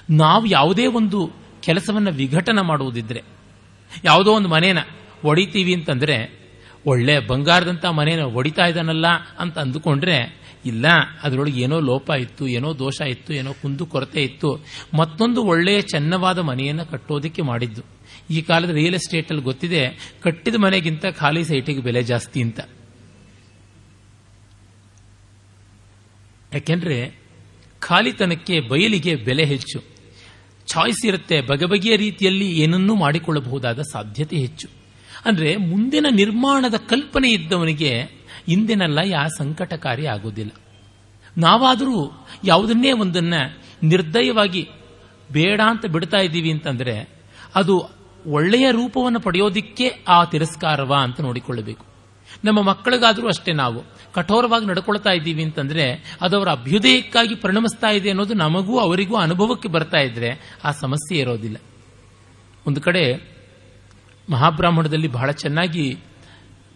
ನಾವು 0.09 0.45
ಯಾವುದೇ 0.45 0.85
ಒಂದು 0.85 1.31
ಕೆಲಸವನ್ನು 1.63 2.11
ವಿಘಟನೆ 2.11 2.61
ಮಾಡುವುದಿದ್ರೆ, 2.61 3.23
ಯಾವುದೋ 4.03 4.33
ಒಂದು 4.33 4.49
ಮನೇನ 4.49 4.77
ಒಡಿತೀವಿ 5.23 5.73
ಅಂತಂದ್ರೆ, 5.73 6.47
ಒಳ್ಳೆ 6.85 7.19
ಬಂಗಾರದಂತ 7.19 7.85
ಮನೇನ 7.85 8.21
ಒಡಿತಾ 8.21 8.65
ಇದ್ದಾನಲ್ಲ 8.65 9.05
ಅಂತ 9.39 9.59
ಅಂದುಕೊಂಡ್ರೆ 9.59 10.46
ಇಲ್ಲ, 10.65 10.85
ಅದರೊಳಗೆ 11.23 11.61
ಏನೋ 11.61 11.79
ಲೋಪ 11.79 12.09
ಇತ್ತು, 12.09 12.47
ಏನೋ 12.47 12.79
ದೋಷ 12.79 13.01
ಇತ್ತು, 13.01 13.33
ಏನೋ 13.33 13.53
ಕುಂದು 13.53 13.85
ಕೊರತೆ 13.85 14.23
ಇತ್ತು. 14.23 14.65
ಮತ್ತೊಂದು 14.97 15.43
ಒಳ್ಳೆಯ 15.43 15.81
ಚೆನ್ನವಾದ 15.81 16.39
ಮನೆಯನ್ನು 16.39 16.85
ಕಟ್ಟೋದಕ್ಕೆ 16.85 17.41
ಮಾಡಿದ್ದು. 17.41 17.81
ಈ 18.29 18.41
ಕಾಲದ 18.41 18.69
ರಿಯಲ್ 18.69 18.95
ಎಸ್ಟೇಟ್ 18.95 19.31
ಅಲ್ಲಿ 19.31 19.43
ಗೊತ್ತಿದೆ, 19.43 20.13
ಕಟ್ಟಿದ 20.23 20.55
ಮನೆಗಿಂತ 20.55 21.05
ಖಾಲಿ 21.05 21.43
ಸೈಟಿಗೆ 21.43 21.81
ಬೆಲೆ 21.81 22.03
ಜಾಸ್ತಿ 22.03 22.41
ಅಂತ. 22.41 22.59
ಯಾಕೆಂದ್ರೆ, 26.53 27.19
ಖಾಲಿತನಕ್ಕೆ 27.79 28.59
ಬಯಲಿಗೆ 28.59 29.15
ಬೆಲೆ 29.15 29.45
ಹೆಚ್ಚು. 29.45 29.83
ಚಾಯ್ಸ್ 30.65 31.05
ಇರುತ್ತೆ 31.05 31.41
ಬಗೆ 31.41 31.65
ಬಗೆಯ 31.65 31.95
ರೀತಿಯಲ್ಲಿ 31.95 32.59
ಏನನ್ನೂ 32.59 32.95
ಮಾಡಿಕೊಳ್ಳಬಹುದಾದ 32.95 33.81
ಸಾಧ್ಯತೆ 33.81 34.37
ಹೆಚ್ಚು. 34.37 34.67
ಅಂದ್ರೆ, 35.25 35.55
ಮುಂದಿನ 35.55 36.05
ನಿರ್ಮಾಣದ 36.11 36.73
ಕಲ್ಪನೆ 36.73 37.31
ಇದ್ದವನಿಗೆ 37.31 38.16
ಇಂದಿನ 38.47 38.85
ಲಯ 38.85 39.15
ಸಂಕಟಕಾರಿ 39.37 40.07
ಆಗೋದಿಲ್ಲ 40.07 40.51
ನಾವಾದರೂ 41.37 42.27
ಯಾವುದನ್ನೇ 42.43 42.91
ಒಂದನ್ನ 42.91 43.33
ನಿರ್ದಯವಾಗಿ 43.83 44.69
ಬೇಡ 45.31 45.61
ಅಂತ 45.65 45.85
ಬಿಡ್ತಾ 45.85 46.17
ಇದ್ದೀವಿ 46.17 46.51
ಅಂತಂದ್ರೆ 46.51 47.09
ಅದು 47.55 47.89
ಒಳ್ಳೆಯ 48.27 48.71
ರೂಪವನ್ನು 48.71 49.19
ಪಡೆಯೋದಿಕ್ಕೆ 49.19 50.03
ಆ 50.07 50.23
ತಿರಸ್ಕಾರವ 50.23 50.93
ಅಂತ 50.93 51.21
ನೋಡಿಕೊಳ್ಳಬೇಕು. 51.21 51.85
ನಮ್ಮ 52.43 52.61
ಮಕ್ಕಳಿಗಾದರೂ 52.61 53.27
ಅಷ್ಟೇ 53.27 53.53
ನಾವು 53.53 53.83
ಕಠೋರವಾಗಿ 54.13 54.65
ನಡ್ಕೊಳ್ತಾ 54.65 55.09
ಇದ್ದೀವಿ 55.09 55.43
ಅಂತಂದ್ರೆ 55.43 56.17
ಅದು 56.21 56.37
ಅವರ 56.37 56.49
ಅಭ್ಯುದಯಕ್ಕಾಗಿ 56.49 57.35
ಪರಿಣಮಿಸ್ತಾ 57.35 57.89
ಇದೆ 57.89 58.09
ಅನ್ನೋದು 58.09 58.33
ನಮಗೂ 58.33 58.79
ಅವರಿಗೂ 58.79 59.15
ಅನುಭವಕ್ಕೆ 59.15 59.69
ಬರ್ತಾ 59.69 59.97
ಇದ್ರೆ 59.97 60.59
ಆ 60.63 60.71
ಸಮಸ್ಯೆ 60.71 61.19
ಇರೋದಿಲ್ಲ. 61.19 61.57
ಒಂದು 62.67 62.81
ಕಡೆ 62.81 63.33
ಮಹಾಬ್ರಾಹ್ಮಣದಲ್ಲಿ 64.29 65.07
ಬಹಳ 65.07 65.31
ಚೆನ್ನಾಗಿ 65.31 65.97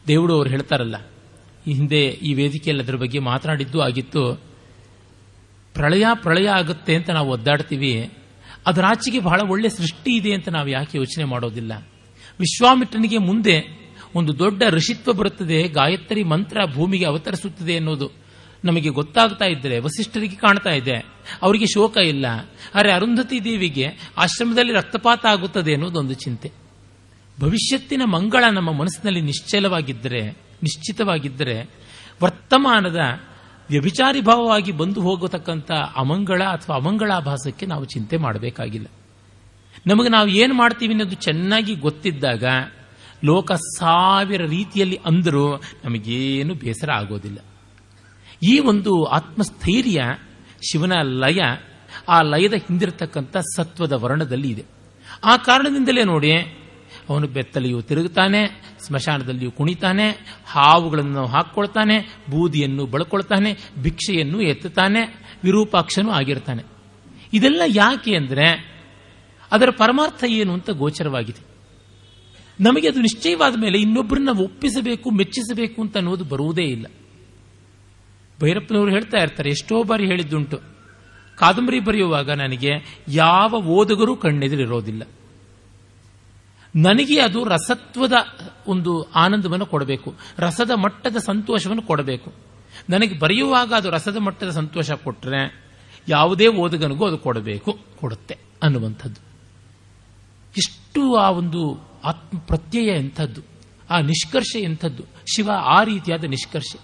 ದೇವುಡು 0.07 0.35
ಅವರು 0.35 0.49
ಹೇಳ್ತಾರಲ್ಲ 0.49 0.95
ಈ 1.67 1.73
ಹಿಂದೆ 1.73 2.05
ಈ 2.05 2.33
ವೇದಿಕೆಯಲ್ಲಿ 2.33 2.83
ಅದರ 2.83 2.95
ಬಗ್ಗೆ 2.95 3.19
ಮಾತನಾಡಿದ್ದು 3.19 3.81
ಆಗಿತ್ತು. 3.81 4.35
ಪ್ರಳಯ 5.73 6.05
ಪ್ರಳಯ 6.13 6.49
ಆಗುತ್ತೆ 6.49 6.95
ಅಂತ 6.95 7.09
ನಾವು 7.09 7.31
ಒದ್ದಾಡ್ತೀವಿ. 7.31 8.11
ಅದರಾಚೆಗೆ 8.65 9.19
ಬಹಳ 9.19 9.41
ಒಳ್ಳೆ 9.41 9.69
ಸೃಷ್ಟಿ 9.69 10.15
ಇದೆ 10.15 10.33
ಅಂತ 10.33 10.49
ನಾವು 10.49 10.67
ಯಾಕೆ 10.67 10.97
ಯೋಚನೆ 10.97 11.23
ಮಾಡೋದಿಲ್ಲ. 11.23 11.87
ವಿಶ್ವಾಮಿತ್ರನಿಗೆ 12.39 13.17
ಮುಂದೆ 13.17 13.81
ಒಂದು 14.15 14.39
ದೊಡ್ಡ 14.39 14.63
ಋಷಿತ್ವ 14.69 15.13
ಬರುತ್ತದೆ. 15.13 15.67
ಗಾಯತ್ರಿ 15.67 16.23
ಮಂತ್ರ 16.23 16.57
ಭೂಮಿಗೆ 16.65 17.05
ಅವತರಿಸುತ್ತದೆ 17.05 17.75
ಅನ್ನೋದು 17.75 18.11
ನಮಗೆ 18.65 18.89
ಗೊತ್ತಾಗ್ತಾ 18.89 19.45
ಇದ್ರೆ, 19.45 19.79
ವಸಿಷ್ಠರಿಗೆ 19.79 20.35
ಕಾಣ್ತಾ 20.35 20.69
ಇದೆ. 20.69 21.05
ಅವರಿಗೆ 21.41 21.65
ಶೋಕ 21.65 21.97
ಇಲ್ಲ. 21.97 22.25
ಆದರೆ 22.75 22.91
ಅರುಂಧತಿ 22.91 23.43
ದೇವಿಗೆ 23.43 23.87
ಆಶ್ರಮದಲ್ಲಿ 24.17 24.73
ರಕ್ತಪಾತ 24.73 25.25
ಆಗುತ್ತದೆ 25.25 25.73
ಅನ್ನೋದೊಂದು 25.73 26.13
ಚಿಂತೆ. 26.13 26.51
ಭವಿಷ್ಯತ್ತಿನ 27.39 28.01
ಮಂಗಳ 28.05 28.43
ನಮ್ಮ 28.51 28.71
ಮನಸ್ಸಿನಲ್ಲಿ 28.71 29.21
ನಿಶ್ಚಲವಾಗಿದ್ದರೆ 29.21 30.50
ನಿಶ್ಚಿತವಾಗಿದ್ದರೆ 30.63 31.69
ವರ್ತಮಾನದ 32.23 32.99
ವ್ಯಭಿಚಾರಿ 33.69 34.21
ಭಾವವಾಗಿ 34.21 34.71
ಬಂದು 34.71 35.01
ಹೋಗತಕ್ಕಂಥ 35.01 35.71
ಅಮಂಗಳ 35.71 36.41
ಅಥವಾ 36.43 36.75
ಅಮಂಗಳಾಭಾಸಕ್ಕೆ 36.75 37.65
ನಾವು 37.65 37.85
ಚಿಂತೆ 37.85 38.17
ಮಾಡಬೇಕಾಗಿಲ್ಲ. 38.17 38.87
ನಮಗೆ 39.87 40.09
ನಾವು 40.09 40.27
ಏನು 40.27 40.53
ಮಾಡ್ತೀವಿ 40.53 40.93
ಅನ್ನೋದು 40.93 41.15
ಚೆನ್ನಾಗಿ 41.15 41.75
ಗೊತ್ತಿದ್ದಾಗ 41.75 42.43
ಲೋಕ 43.23 43.51
ಸಾವಿರ 43.51 44.45
ರೀತಿಯಲ್ಲಿ 44.45 44.99
ಅಂದರೂ 45.05 45.55
ನಮಗೇನು 45.55 46.53
ಬೇಸರ 46.53 46.91
ಆಗೋದಿಲ್ಲ. 46.91 47.37
ಈ 48.43 48.59
ಒಂದು 48.59 49.03
ಆತ್ಮಸ್ಥೈರ್ಯ, 49.03 50.03
ಶಿವನ 50.71 50.93
ಲಯ, 51.01 51.41
ಆ 52.09 52.21
ಲಯದ 52.21 52.53
ಹಿಂದಿರತಕ್ಕಂಥ 52.53 53.37
ಸತ್ವದ 53.37 53.91
ವರ್ಣದಲ್ಲಿ 53.91 54.49
ಇದೆ. 54.49 54.65
ಆ 55.23 55.37
ಕಾರಣದಿಂದಲೇ 55.37 56.03
ನೋಡಿ 56.03 56.57
ಅವನು 57.11 57.27
ಬೆತ್ತಲೆಯೂ 57.27 57.81
ತಿರುಗುತ್ತಾನೆ, 57.81 58.41
ಸ್ಮಶಾನದಲ್ಲಿಯೂ 58.79 59.51
ಕುಣಿತಾನೆ, 59.51 60.07
ಹಾವುಗಳನ್ನು 60.45 61.25
ಹಾಕ್ಕೊಳ್ತಾನೆ, 61.25 61.97
ಬೂದಿಯನ್ನು 62.29 62.85
ಬಳಕೊಳ್ತಾನೆ, 62.85 63.57
ಭಿಕ್ಷೆಯನ್ನು 63.81 64.41
ಎತ್ತುತ್ತಾನೆ, 64.41 65.01
ವಿರೂಪಾಕ್ಷನೂ 65.43 66.11
ಆಗಿರ್ತಾನೆ. 66.11 66.63
ಇದೆಲ್ಲ 67.33 67.61
ಯಾಕೆ 67.67 68.15
ಅಂದರೆ 68.15 68.47
ಅದರ 69.51 69.69
ಪರಮಾರ್ಥ 69.69 70.23
ಏನು 70.23 70.53
ಅಂತ 70.53 70.69
ಗೋಚರವಾಗಿದೆ. 70.69 71.41
ನಮಗೆ 72.59 72.87
ಅದು 72.89 72.99
ನಿಶ್ಚಯವಾದ 73.01 73.59
ಮೇಲೆ 73.59 73.77
ಇನ್ನೊಬ್ಬರನ್ನ 73.77 74.29
ಒಪ್ಪಿಸಬೇಕು, 74.29 75.11
ಮೆಚ್ಚಿಸಬೇಕು 75.11 75.81
ಅಂತ 75.81 75.97
ಅನ್ನೋದು 75.97 76.23
ಬರುವುದೇ 76.23 76.61
ಇಲ್ಲ. 76.61 76.85
ಭೈರಪ್ಪನವರು 78.41 78.91
ಹೇಳ್ತಾ 78.91 79.17
ಇರ್ತಾರೆ, 79.17 79.49
ಎಷ್ಟೋ 79.49 79.83
ಬಾರಿ 79.83 80.05
ಹೇಳಿದ್ದುಂಟು. 80.05 80.57
ಕಾದಂಬರಿ 81.37 81.79
ಬರೆಯುವಾಗ 81.79 82.31
ನನಗೆ 82.31 82.71
ಯಾವ 83.07 83.51
ಓದುಗರೂ 83.51 84.15
ಕಣ್ಣೆದುರಿರೋದಿಲ್ಲ. 84.15 85.03
ನನಗೆ 86.75 87.19
ಅದು 87.19 87.43
ರಸತ್ವದ 87.43 88.13
ಒಂದು 88.67 89.11
ಆನಂದವನ್ನು 89.11 89.65
ಕೊಡಬೇಕು. 89.65 90.15
ರಸದ 90.37 90.71
ಮಟ್ಟದ 90.71 91.17
ಸಂತೋಷವನ್ನು 91.17 91.81
ಕೊಡಬೇಕು. 91.81 92.33
ನನಗೆ 92.89 93.19
ಬರೆಯುವಾಗ 93.19 93.73
ಅದು 93.73 93.89
ರಸದ 93.89 94.17
ಮಟ್ಟದ 94.17 94.49
ಸಂತೋಷ 94.49 94.91
ಕೊಟ್ಟರೆ 94.91 95.71
ಯಾವುದೇ 96.09 96.47
ಓದುಗನಿಗೂ 96.47 97.05
ಅದು 97.05 97.17
ಕೊಡಬೇಕು, 97.17 97.79
ಕೊಡುತ್ತೆ 97.99 98.37
ಅನ್ನುವಂಥದ್ದು. 98.63 99.21
ಇಷ್ಟು 100.57 101.15
ಆ 101.15 101.29
ಒಂದು 101.29 101.89
ಆತ್ಮ 102.03 102.37
ಪ್ರತ್ಯಯ 102.37 102.97
ಎಂಥದ್ದು, 102.97 103.41
ಆ 103.89 103.99
ನಿಷ್ಕರ್ಷೆ 103.99 104.59
ಎಂಥದ್ದು, 104.59 105.03
ಶಿವ 105.35 105.51
ಆ 105.51 105.83
ರೀತಿಯಾದ 105.83 106.23
ನಿಷ್ಕರ್ಷೆ. 106.23 106.79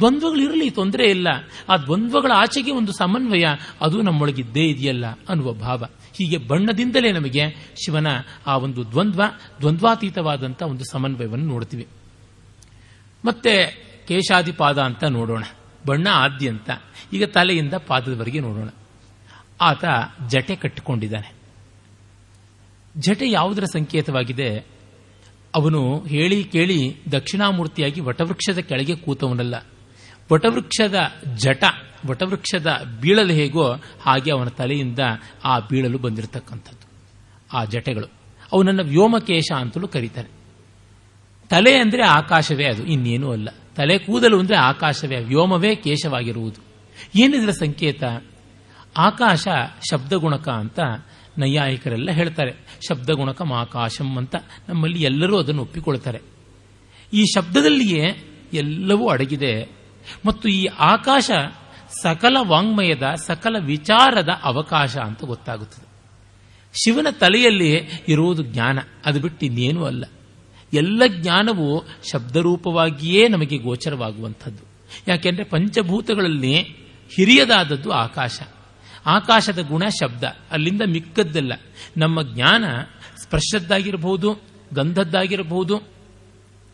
ದ್ವಂದ್ವಗಳಿರಲಿ 0.00 0.70
ತೊಂದರೆ 0.70 1.10
ಇಲ್ಲ. 1.10 1.28
ಆ 1.68 1.76
ದ್ವಂದ್ವಗಳ 1.76 2.32
ಆಚೆಗೆ 2.36 2.70
ಒಂದು 2.70 2.92
ಸಮನ್ವಯ, 2.92 3.44
ಅದು 3.80 4.02
ನಮ್ಮೊಳಗಿದ್ದೇ 4.02 4.64
ಇದೆಯಲ್ಲ 4.64 5.06
ಅನ್ನುವ 5.28 5.52
ಭಾವ. 5.52 5.84
ಹೀಗೆ 6.14 6.38
ಬಣ್ಣದಿಂದಲೇ 6.38 7.12
ನಮಗೆ 7.12 7.42
ಶಿವನ 7.50 8.06
ಆ 8.46 8.56
ಒಂದು 8.56 8.90
ದ್ವಂದ್ವ 8.90 9.22
ದ್ವಂದ್ವಾತೀತವಾದಂಥ 9.60 10.62
ಒಂದು 10.62 10.84
ಸಮನ್ವಯವನ್ನು 10.90 11.46
ನೋಡ್ತೀವಿ. 11.46 11.86
ಮತ್ತೆ 13.24 13.66
ಕೇಶಾದಿಪಾದ 14.08 14.78
ಅಂತ 14.78 15.04
ನೋಡೋಣ. 15.04 15.44
ಬಣ್ಣ 15.86 16.08
ಆದ್ಯಂತ. 16.12 16.70
ಈಗ 17.12 17.24
ತಲೆಯಿಂದ 17.24 17.74
ಪಾದದವರೆಗೆ 17.74 18.40
ನೋಡೋಣ. 18.40 18.68
ಆತ 19.60 19.84
ಜಟೆ 20.28 20.56
ಕಟ್ಟಿಕೊಂಡಿದ್ದಾನೆ. 20.56 21.32
ಜಟೆ 22.98 23.30
ಯಾವುದರ 23.30 23.64
ಸಂಕೇತವಾಗಿದೆ? 23.64 24.66
ಅವನು 25.54 26.04
ಹೇಳಿ 26.04 26.44
ಕೇಳಿ 26.44 26.96
ದಕ್ಷಿಣಾಮೂರ್ತಿಯಾಗಿ 27.12 28.00
ವಟವೃಕ್ಷದ 28.00 28.58
ಕೆಳಗೆ 28.58 28.96
ಕೂತವನಲ್ಲ. 28.96 29.54
ವಟವೃಕ್ಷದ 30.32 30.94
ಜಟ, 31.36 31.64
ವಟವೃಕ್ಷದ 32.06 32.98
ಬೀಳಲು 33.00 33.32
ಹೇಗೋ 33.32 33.72
ಹಾಗೆ 34.00 34.32
ಅವನ 34.32 34.48
ತಲೆಯಿಂದ 34.48 34.98
ಆ 35.44 35.58
ಬೀಳಲು 35.58 35.98
ಬಂದಿರತಕ್ಕಂಥದ್ದು. 35.98 36.90
ಆ 37.52 37.64
ಜಟೆಗಳು. 37.64 38.06
ಅವನನ್ನು 38.52 38.84
ವ್ಯೋಮಕೇಶ 38.84 39.52
ಅಂತಲೂ 39.56 39.88
ಕರೀತಾರೆ. 39.88 40.28
ತಲೆ 41.48 41.78
ಅಂದರೆ 41.78 42.06
ಆಕಾಶವೇ 42.06 42.64
ಅದು, 42.64 42.84
ಇನ್ನೇನೂ 42.84 43.32
ಅಲ್ಲ. 43.32 43.48
ತಲೆ 43.76 43.98
ಕೂದಲು 43.98 44.38
ಅಂದರೆ 44.38 44.56
ಆಕಾಶವೇ, 44.56 45.16
ವ್ಯೋಮವೇ 45.16 45.74
ಕೇಶವಾಗಿರುವುದು. 45.74 46.60
ಏನಿದ್ರ 47.14 47.50
ಸಂಕೇತ? 47.50 48.04
ಆಕಾಶ 48.96 49.48
ಶಬ್ದಗುಣಕ 49.90 50.48
ಅಂತ 50.48 50.80
ನೈಯಾಯಿಕರೆಲ್ಲ 51.38 52.10
ಹೇಳ್ತಾರೆ. 52.10 52.52
ಶಬ್ದಗುಣಕಂ 52.88 53.52
ಆಕಾಶಂ 53.52 54.16
ಅಂತ 54.16 54.36
ನಮ್ಮಲ್ಲಿ 54.68 55.02
ಎಲ್ಲರೂ 55.02 55.38
ಅದನ್ನು 55.38 55.62
ಒಪ್ಪಿಕೊಳ್ತಾರೆ. 55.62 56.18
ಈ 57.12 57.24
ಶಬ್ದದಲ್ಲಿಯೇ 57.34 58.24
ಎಲ್ಲವೂ 58.52 59.08
ಅಡಗಿದೆ. 59.08 59.79
ಮತ್ತು 60.26 60.48
ಈ 60.48 60.66
ಆಕಾಶ 60.66 61.30
ಸಕಲ 62.02 62.36
ವಾಂಗ್ಮಯದ, 62.40 63.14
ಸಕಲ 63.14 63.56
ವಿಚಾರದ 63.58 64.28
ಅವಕಾಶ 64.42 64.96
ಅಂತ 64.96 65.24
ಗೊತ್ತಾಗುತ್ತದೆ. 65.24 65.90
ಶಿವನ 66.84 67.06
ತಲೆಯಲ್ಲಿ 67.10 67.88
ಇರುವುದು 68.08 68.42
ಜ್ಞಾನ. 68.42 68.78
ಅದು 69.04 69.20
ಬಿಟ್ಟು 69.20 69.46
ಇನ್ನೇನೂ 69.46 69.84
ಅಲ್ಲ. 69.84 70.04
ಎಲ್ಲ 70.72 71.02
ಜ್ಞಾನವು 71.08 71.84
ಶಬ್ದರೂಪವಾಗಿಯೇ 72.12 73.28
ನಮಗೆ 73.28 73.58
ಗೋಚರವಾಗುವಂಥದ್ದು. 73.58 74.62
ಯಾಕೆಂದರೆ 75.08 75.44
ಪಂಚಭೂತಗಳಲ್ಲಿ 75.44 76.62
ಹಿರಿಯದಾದದ್ದು 77.16 77.90
ಆಕಾಶ. 77.90 78.40
ಆಕಾಶದ 79.06 79.58
ಗುಣ 79.58 79.82
ಶಬ್ದ, 79.88 80.24
ಅಲ್ಲಿಂದ 80.50 80.82
ಮಿಕ್ಕದ್ದಲ್ಲ. 80.86 81.52
ನಮ್ಮ 81.96 82.22
ಜ್ಞಾನ 82.22 82.64
ಸ್ಪರ್ಶದ್ದಾಗಿರಬಹುದು, 83.22 84.38
ಗಂಧದ್ದಾಗಿರಬಹುದು, 84.74 85.82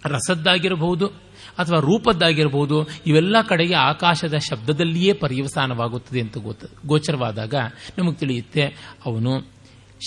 ರಸದ್ದಾಗಿರಬಹುದು 0.05 1.26
ಅಥವಾ 1.59 1.79
ರೂಪದ್ದಾಗಿರಬಹುದು 1.79 2.89
ಇವೆಲ್ಲ 3.07 3.37
ಕಡೆಗೆ 3.43 3.75
ಆಕಾಶದ 3.75 4.35
ಶಬ್ದದಲ್ಲಿಯೇ 4.39 5.13
ಪರ್ಯವಸಾನವಾಗುತ್ತದೆ 5.13 6.21
ಅಂತ 6.21 6.39
ಗೊತ್ತ, 6.39 6.65
ಗೋಚರವಾದಾಗ 6.87 7.55
ನಮಗೆ 7.99 8.15
ತಿಳಿಯುತ್ತೆ, 8.15 8.65
ಅವನು 9.07 9.57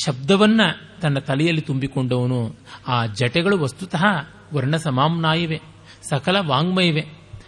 ಶಬ್ದವನ್ನು 0.06 1.00
ತನ್ನ 1.02 1.20
ತಲೆಯಲ್ಲಿ 1.20 1.62
ತುಂಬಿಕೊಂಡವನು. 1.62 2.56
ಆ 2.88 3.06
ಜಟೆಗಳು 3.06 3.58
ವಸ್ತುತಃ 3.58 4.04
ವರ್ಣ 4.54 4.76
ಸಮಾಮ್ನಾಯವೇ 4.76 5.62
ಸಕಲ 6.10 6.36
ವಾಂಗ್ಮಯವೇ. 6.40 7.04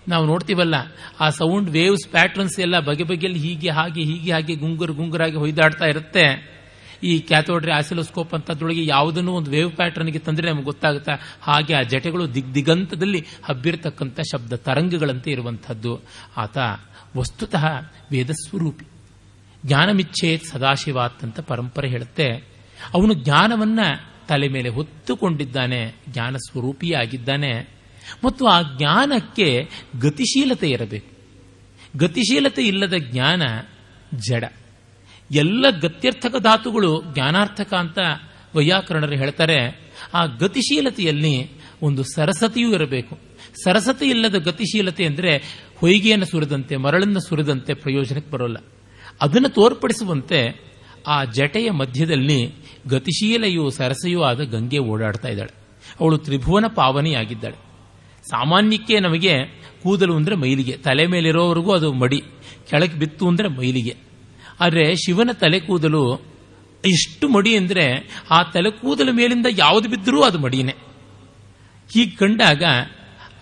ನಾವು 0.08 0.26
ನೋಡ್ತೀವಲ್ಲ, 0.26 0.76
ಆ 1.20 1.30
ಸೌಂಡ್ 1.30 1.70
ವೇವ್ಸ್ 1.70 2.12
ಪ್ಯಾಟ್ರನ್ಸ್ 2.12 2.60
ಎಲ್ಲ 2.60 2.80
ಬಗೆ 2.80 3.04
ಬಗೆಯಲ್ಲಿ 3.04 3.39
ಹೀಗೆ 3.39 3.70
ಹಾಗೆ 3.70 4.04
ಹೀಗೆ 4.04 4.32
ಹಾಗೆ 4.32 4.56
ಗುಂಗುರು 4.56 4.93
ಗುಂಗುರಾಗಿ 4.93 5.36
ಹೊಯ್ದಾಡ್ತಾ 5.36 5.86
ಇರುತ್ತೆ. 5.86 6.61
ಈ 7.04 7.20
ಕ್ಯಾಥೋಡ್ರಿ 7.20 7.72
ಆಸಿಲೋಸ್ಕೋಪ್ 7.72 8.34
ಅಂತದ್ರೊಳಗೆ 8.34 8.86
ಯಾವುದನ್ನು 8.86 9.34
ಒಂದು 9.34 9.52
ವೇವ್ 9.52 9.72
ಪ್ಯಾಟರ್ನ್ಗೆ 9.72 10.20
ತಂದ್ರೆ 10.20 10.52
ನಮಗೆ 10.52 10.64
ಗೊತ್ತಾಗುತ್ತೆ. 10.64 11.38
ಹಾಗೆ 11.41 11.74
ಆ 11.74 11.82
ಜಟೆಗಳು 11.82 12.34
ದಿಗ್ 12.34 12.56
ದಿಗಂತದಲ್ಲಿ 12.56 13.26
ಹಬ್ಬಿರತಕ್ಕಂಥ 13.43 14.20
ಶಬ್ದ 14.32 14.54
ತರಂಗಗಳಂತೆ 14.54 15.32
ಇರುವಂಥದ್ದು. 15.32 16.02
ಆತ 16.38 16.58
ವಸ್ತುತಃ 17.18 17.66
ವೇದಸ್ವರೂಪಿ. 18.12 18.86
ಜ್ಞಾನಮಿಚ್ಛೇತ್ 19.66 20.45
ಸದಾಶಿವಾತ್ 20.45 21.24
ಅಂತ 21.24 21.39
ಪರಂಪರೆ 21.39 21.89
ಹೇಳುತ್ತೆ. 21.89 22.30
ಅವನು 22.93 23.14
ಜ್ಞಾನವನ್ನ 23.14 23.80
ತಲೆ 24.28 24.47
ಮೇಲೆ 24.47 24.70
ಹೊತ್ತುಕೊಂಡಿದ್ದಾನೆ 24.70 25.95
ಜ್ಞಾನ 26.10 26.36
ಸ್ವರೂಪಿಯಾಗಿದ್ದಾನೆ 26.36 27.70
ಮತ್ತು 28.26 28.47
ಆ 28.47 28.62
ಜ್ಞಾನಕ್ಕೆ 28.62 29.70
ಗತಿಶೀಲತೆ 29.99 30.70
ಇರಬೇಕು. 30.70 31.12
ಗತಿಶೀಲತೆ 31.97 32.68
ಇಲ್ಲದ 32.68 32.93
ಜ್ಞಾನ 32.97 33.41
ಜಡ. 34.16 34.43
ಎಲ್ಲ 35.34 35.66
ಗತ್ಯರ್ಥಕ 35.82 36.36
ಧಾತುಗಳು 36.38 37.04
ಜ್ಞಾನಾರ್ಥಕ 37.14 37.74
ಅಂತ 37.74 38.00
ವೈಯಾಕರಣರು 38.56 39.16
ಹೇಳ್ತಾರೆ. 39.16 39.92
ಆ 40.14 40.26
ಗತಿಶೀಲತೆಯಲ್ಲಿ 40.26 41.52
ಒಂದು 41.82 42.04
ಸರಸತೆಯೂ 42.04 42.74
ಇರಬೇಕು. 42.74 43.20
ಸರಸತೆ 43.64 44.06
ಇಲ್ಲದ 44.06 44.36
ಗತಿಶೀಲತೆ 44.36 45.06
ಅಂದರೆ 45.06 45.38
ಹೊಯ್ಗೆಯನ್ನು 45.78 46.26
ಸುರಿದಂತೆ, 46.26 46.76
ಮರಳನ್ನು 46.76 47.20
ಸುರಿದಂತೆ 47.20 47.74
ಪ್ರಯೋಜನಕ್ಕೆ 47.74 48.32
ಬರೋಲ್ಲ. 48.32 48.58
ಅದನ್ನು 49.22 49.50
ತೋರ್ಪಡಿಸುವಂತೆ 49.50 50.72
ಆ 51.08 51.24
ಜಟೆಯ 51.24 51.72
ಮಧ್ಯದಲ್ಲಿ 51.72 52.56
ಗತಿಶೀಲೆಯೂ 52.90 53.70
ಸರಸೆಯೂ 53.70 54.22
ಆದ 54.22 54.42
ಗಂಗೆ 54.42 54.80
ಓಡಾಡ್ತಾ 54.80 55.30
ಇದ್ದಾಳೆ. 55.30 55.54
ಅವಳು 56.00 56.18
ತ್ರಿಭುವನ 56.18 56.66
ಪಾವನೆಯಾಗಿದ್ದಾಳೆ. 56.68 57.56
ಸಾಮಾನ್ಯಕ್ಕೆ 58.30 59.00
ನಮಗೆ 59.00 59.34
ಕೂದಲು 59.84 60.16
ಅಂದರೆ 60.16 60.36
ಮೈಲಿಗೆ, 60.36 60.72
ತಲೆ 60.72 61.08
ಮೇಲಿರೋವರೆಗೂ 61.08 61.72
ಅದು 61.72 61.94
ಮಡಿ, 61.94 62.24
ಕೆಳಗೆ 62.70 63.00
ಬಿತ್ತು 63.00 63.28
ಅಂದರೆ 63.28 63.48
ಮೈಲಿಗೆ. 63.48 64.11
ಆದರೆ 64.62 64.95
ಶಿವನ 64.95 65.30
ತಲೆ 65.32 65.59
ಕೂದಲು 65.59 66.32
ಎಷ್ಟು 66.86 67.30
ಮಡಿ 67.30 67.57
ಅಂದರೆ 67.57 67.86
ಆ 68.32 68.43
ತಲೆ 68.43 68.72
ಕೂದಲ 68.72 69.09
ಮೇಲಿಂದ 69.12 69.45
ಯಾವುದು 69.57 69.89
ಬಿದ್ದರೂ 69.89 70.22
ಅದು 70.22 70.39
ಮಡಿನೇ. 70.39 70.76
ಹೀಗೆ 71.93 72.16
ಕಂಡಾಗ 72.16 72.64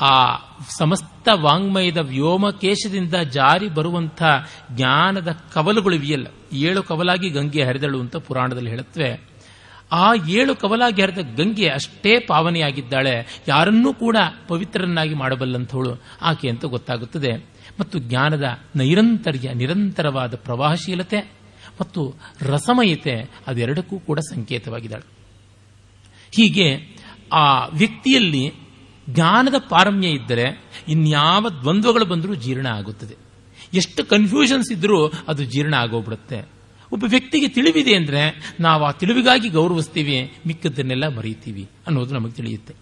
ಆ 0.01 0.36
ಸಮಸ್ತ 0.78 1.30
ವಾಂಗ್ಮಯದ 1.34 1.97
ವ್ಯೋಮಕೇಶದಿಂದ 1.97 3.13
ಜಾರಿ 3.13 3.67
ಬರುವಂಥ 3.67 4.24
ಜ್ಞಾನದ 4.72 5.38
ಕವಲುಗಳಿವೆಯಲ್ಲ 5.53 6.28
ಏಳು 6.53 6.84
ಕವಲಾಗಿ 6.84 7.30
ಗಂಗೆ 7.30 7.63
ಹರಿದಳು 7.63 7.99
ಅಂತ 7.99 8.15
ಪುರಾಣದಲ್ಲಿ 8.15 8.70
ಹೇಳುತ್ತವೆ. 8.70 9.30
ಆ 9.91 10.13
ಏಳು 10.28 10.55
ಕವಲಾಗಿ 10.55 11.01
ಹರಿದ 11.01 11.17
ಗಂಗೆ 11.36 11.70
ಅಷ್ಟೇ 11.70 12.20
ಪಾವನೆಯಾಗಿದ್ದಾಳೆ. 12.20 13.41
ಯಾರನ್ನೂ 13.47 13.93
ಕೂಡ 13.93 14.17
ಪವಿತ್ರರನ್ನಾಗಿ 14.47 15.13
ಮಾಡಬಲ್ಲಂಥವಳು. 15.13 16.01
ಆಕೆ 16.22 16.49
ಅಂತ 16.49 16.65
ಗೊತ್ತಾಗುತ್ತದೆ. 16.65 17.59
ಮತ್ತು 17.80 18.00
ಜ್ಞಾನದ 18.00 18.44
ನೈರಂತರ್ಯ, 18.76 19.54
ನಿರಂತರವಾದ 19.54 20.36
ಪ್ರವಾಹಶೀಲತೆ 20.36 21.32
ಮತ್ತು 21.82 22.16
ರಸಮಯತೆ 22.42 23.30
ಅದೆರಡಕ್ಕೂ 23.48 24.00
ಕೂಡ 24.00 24.20
ಸಂಕೇತವಾಗಿದ್ದಾಳೆ. 24.20 25.04
ಹೀಗೆ 26.32 26.98
ಆ 27.34 27.66
ವ್ಯಕ್ತಿಯಲ್ಲಿ 27.66 28.54
ಜ್ಞಾನದ 29.10 29.56
ಪಾರಮ್ಯ 29.70 30.08
ಇದ್ದರೆ 30.08 30.64
ಇನ್ಯಾವ 30.88 31.50
ದ್ವಂದ್ವಗಳು 31.50 32.06
ಬಂದರೂ 32.06 32.36
ಜೀರ್ಣ 32.36 32.68
ಆಗುತ್ತದೆ. 32.68 33.16
ಎಷ್ಟು 33.74 34.06
ಕನ್ಫ್ಯೂಷನ್ಸ್ 34.06 34.72
ಇದ್ದರೂ 34.72 35.08
ಅದು 35.08 35.44
ಜೀರ್ಣ 35.46 35.74
ಆಗೋಗ್ಬಿಡುತ್ತೆ. 35.74 36.50
ಒಬ್ಬ 36.92 37.06
ವ್ಯಕ್ತಿಗೆ 37.10 37.48
ತಿಳಿವಿದೆ 37.48 37.96
ಅಂದರೆ 37.96 38.54
ನಾವು 38.60 38.84
ಆ 38.84 38.92
ತಿಳಿವಿಗಾಗಿ 38.92 39.50
ಗೌರವಿಸ್ತೀವಿ 39.50 40.34
ಮಿಕ್ಕದ್ದನ್ನೆಲ್ಲ 40.48 41.08
ಮರೆಯುತ್ತೀವಿ 41.08 41.70
ಅನ್ನೋದು 41.88 42.14
ನಮಗೆ 42.14 42.32
ತಿಳಿಯುತ್ತೆ. 42.32 42.74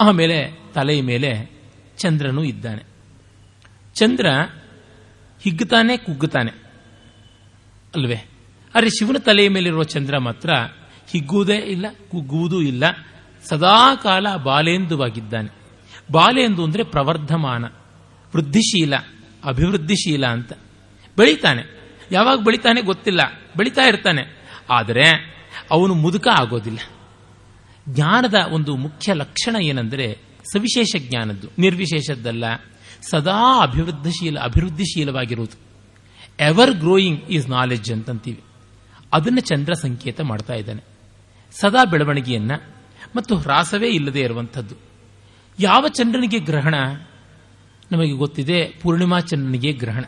ಆಮೇಲೆ 0.00 0.58
ತಲೆಯ 0.74 1.02
ಮೇಲೆ 1.02 1.50
ಚಂದ್ರನೂ 1.98 2.42
ಇದ್ದಾನೆ. 2.42 2.91
ಚಂದ್ರ 3.94 4.26
ಹಿಗ್ಗುತ್ತಾನೆ, 5.42 5.96
ಕುಗ್ಗುತ್ತಾನೆ. 5.96 6.50
ಅಲ್ವೇ? 7.94 8.28
ಆದರೆ 8.74 8.90
ಶಿವನ 8.90 9.16
ತಲೆಯ 9.18 9.48
ಮೇಲಿರುವ 9.48 9.82
ಚಂದ್ರ 9.82 10.18
ಮಾತ್ರ 10.18 10.50
ಹಿಗ್ಗುವುದೇ 11.10 11.56
ಇಲ್ಲ, 11.56 11.86
ಕುಗ್ಗುವುದೂ 12.10 12.60
ಇಲ್ಲ. 12.60 12.84
ಸದಾ 13.48 13.94
ಕಾಲ 13.94 14.36
ಬಾಲೇಂದುವಾಗಿದ್ದಾನೆ. 14.36 15.54
ಬಾಲೇಂದು 16.12 16.64
ಅಂದರೆ 16.64 16.82
ಪ್ರವರ್ಧಮಾನ, 16.82 17.64
ವೃದ್ಧಿಶೀಲ, 18.36 18.94
ಅಭಿವೃದ್ಧಿಶೀಲ 19.44 20.26
ಅಂತ. 20.26 20.52
ಬೆಳೀತಾನೆ. 21.16 21.62
ಯಾವಾಗ 22.12 22.38
ಬೆಳಿತಾನೆ 22.38 22.82
ಗೊತ್ತಿಲ್ಲ. 22.82 23.20
ಬೆಳಿತಾ 23.56 23.82
ಇರ್ತಾನೆ. 23.82 24.22
ಆದರೆ 24.70 25.32
ಅವನು 25.70 25.94
ಮುದುಕ 25.94 26.28
ಆಗೋದಿಲ್ಲ. 26.28 26.78
ಜ್ಞಾನದ 27.88 28.34
ಒಂದು 28.50 28.76
ಮುಖ್ಯ 28.76 29.12
ಲಕ್ಷಣ 29.12 29.56
ಏನಂದರೆ 29.56 30.18
ಸವಿಶೇಷ 30.52 30.96
ಜ್ಞಾನದ್ದು. 30.98 31.48
ನಿರ್ವಿಶೇಷದ್ದಲ್ಲ. 31.58 32.44
ಸದಾ 33.10 33.62
ಅಭಿವೃದ್ಧಿಶೀಲ, 33.62 34.38
ಅಭಿವೃದ್ಧಿಶೀಲವಾಗಿರುವುದು. 34.38 35.72
ಎವರ್ 36.44 36.70
ಗ್ರೋಯಿಂಗ್ 36.70 37.24
ಈಸ್ 37.24 37.50
ನಾಲೆಡ್ಜ್ 37.50 37.92
ಅಂತಂತೀವಿ. 37.92 38.40
ಅದನ್ನು 39.12 39.40
ಚಂದ್ರ 39.40 39.72
ಸಂಕೇತ 39.72 40.20
ಮಾಡ್ತಾ 40.20 40.54
ಇದ್ದಾನೆ. 40.54 40.82
ಸದಾ 41.60 41.84
ಬೆಳವಣಿಗೆಯನ್ನ 41.84 42.50
ಮತ್ತು 43.16 43.36
ಹ್ರಾಸವೇ 43.36 43.88
ಇಲ್ಲದೆ 43.88 44.20
ಇರುವಂಥದ್ದು. 44.20 44.74
ಯಾವ 45.60 45.88
ಚಂದ್ರನಿಗೆ 45.88 46.38
ಗ್ರಹಣ? 46.38 46.74
ನಮಗೆ 47.92 48.12
ಗೊತ್ತಿದೆ, 48.12 48.78
ಪೂರ್ಣಿಮಾ 48.82 49.20
ಚಂದ್ರನಿಗೆ 49.20 49.72
ಗ್ರಹಣ. 49.72 50.04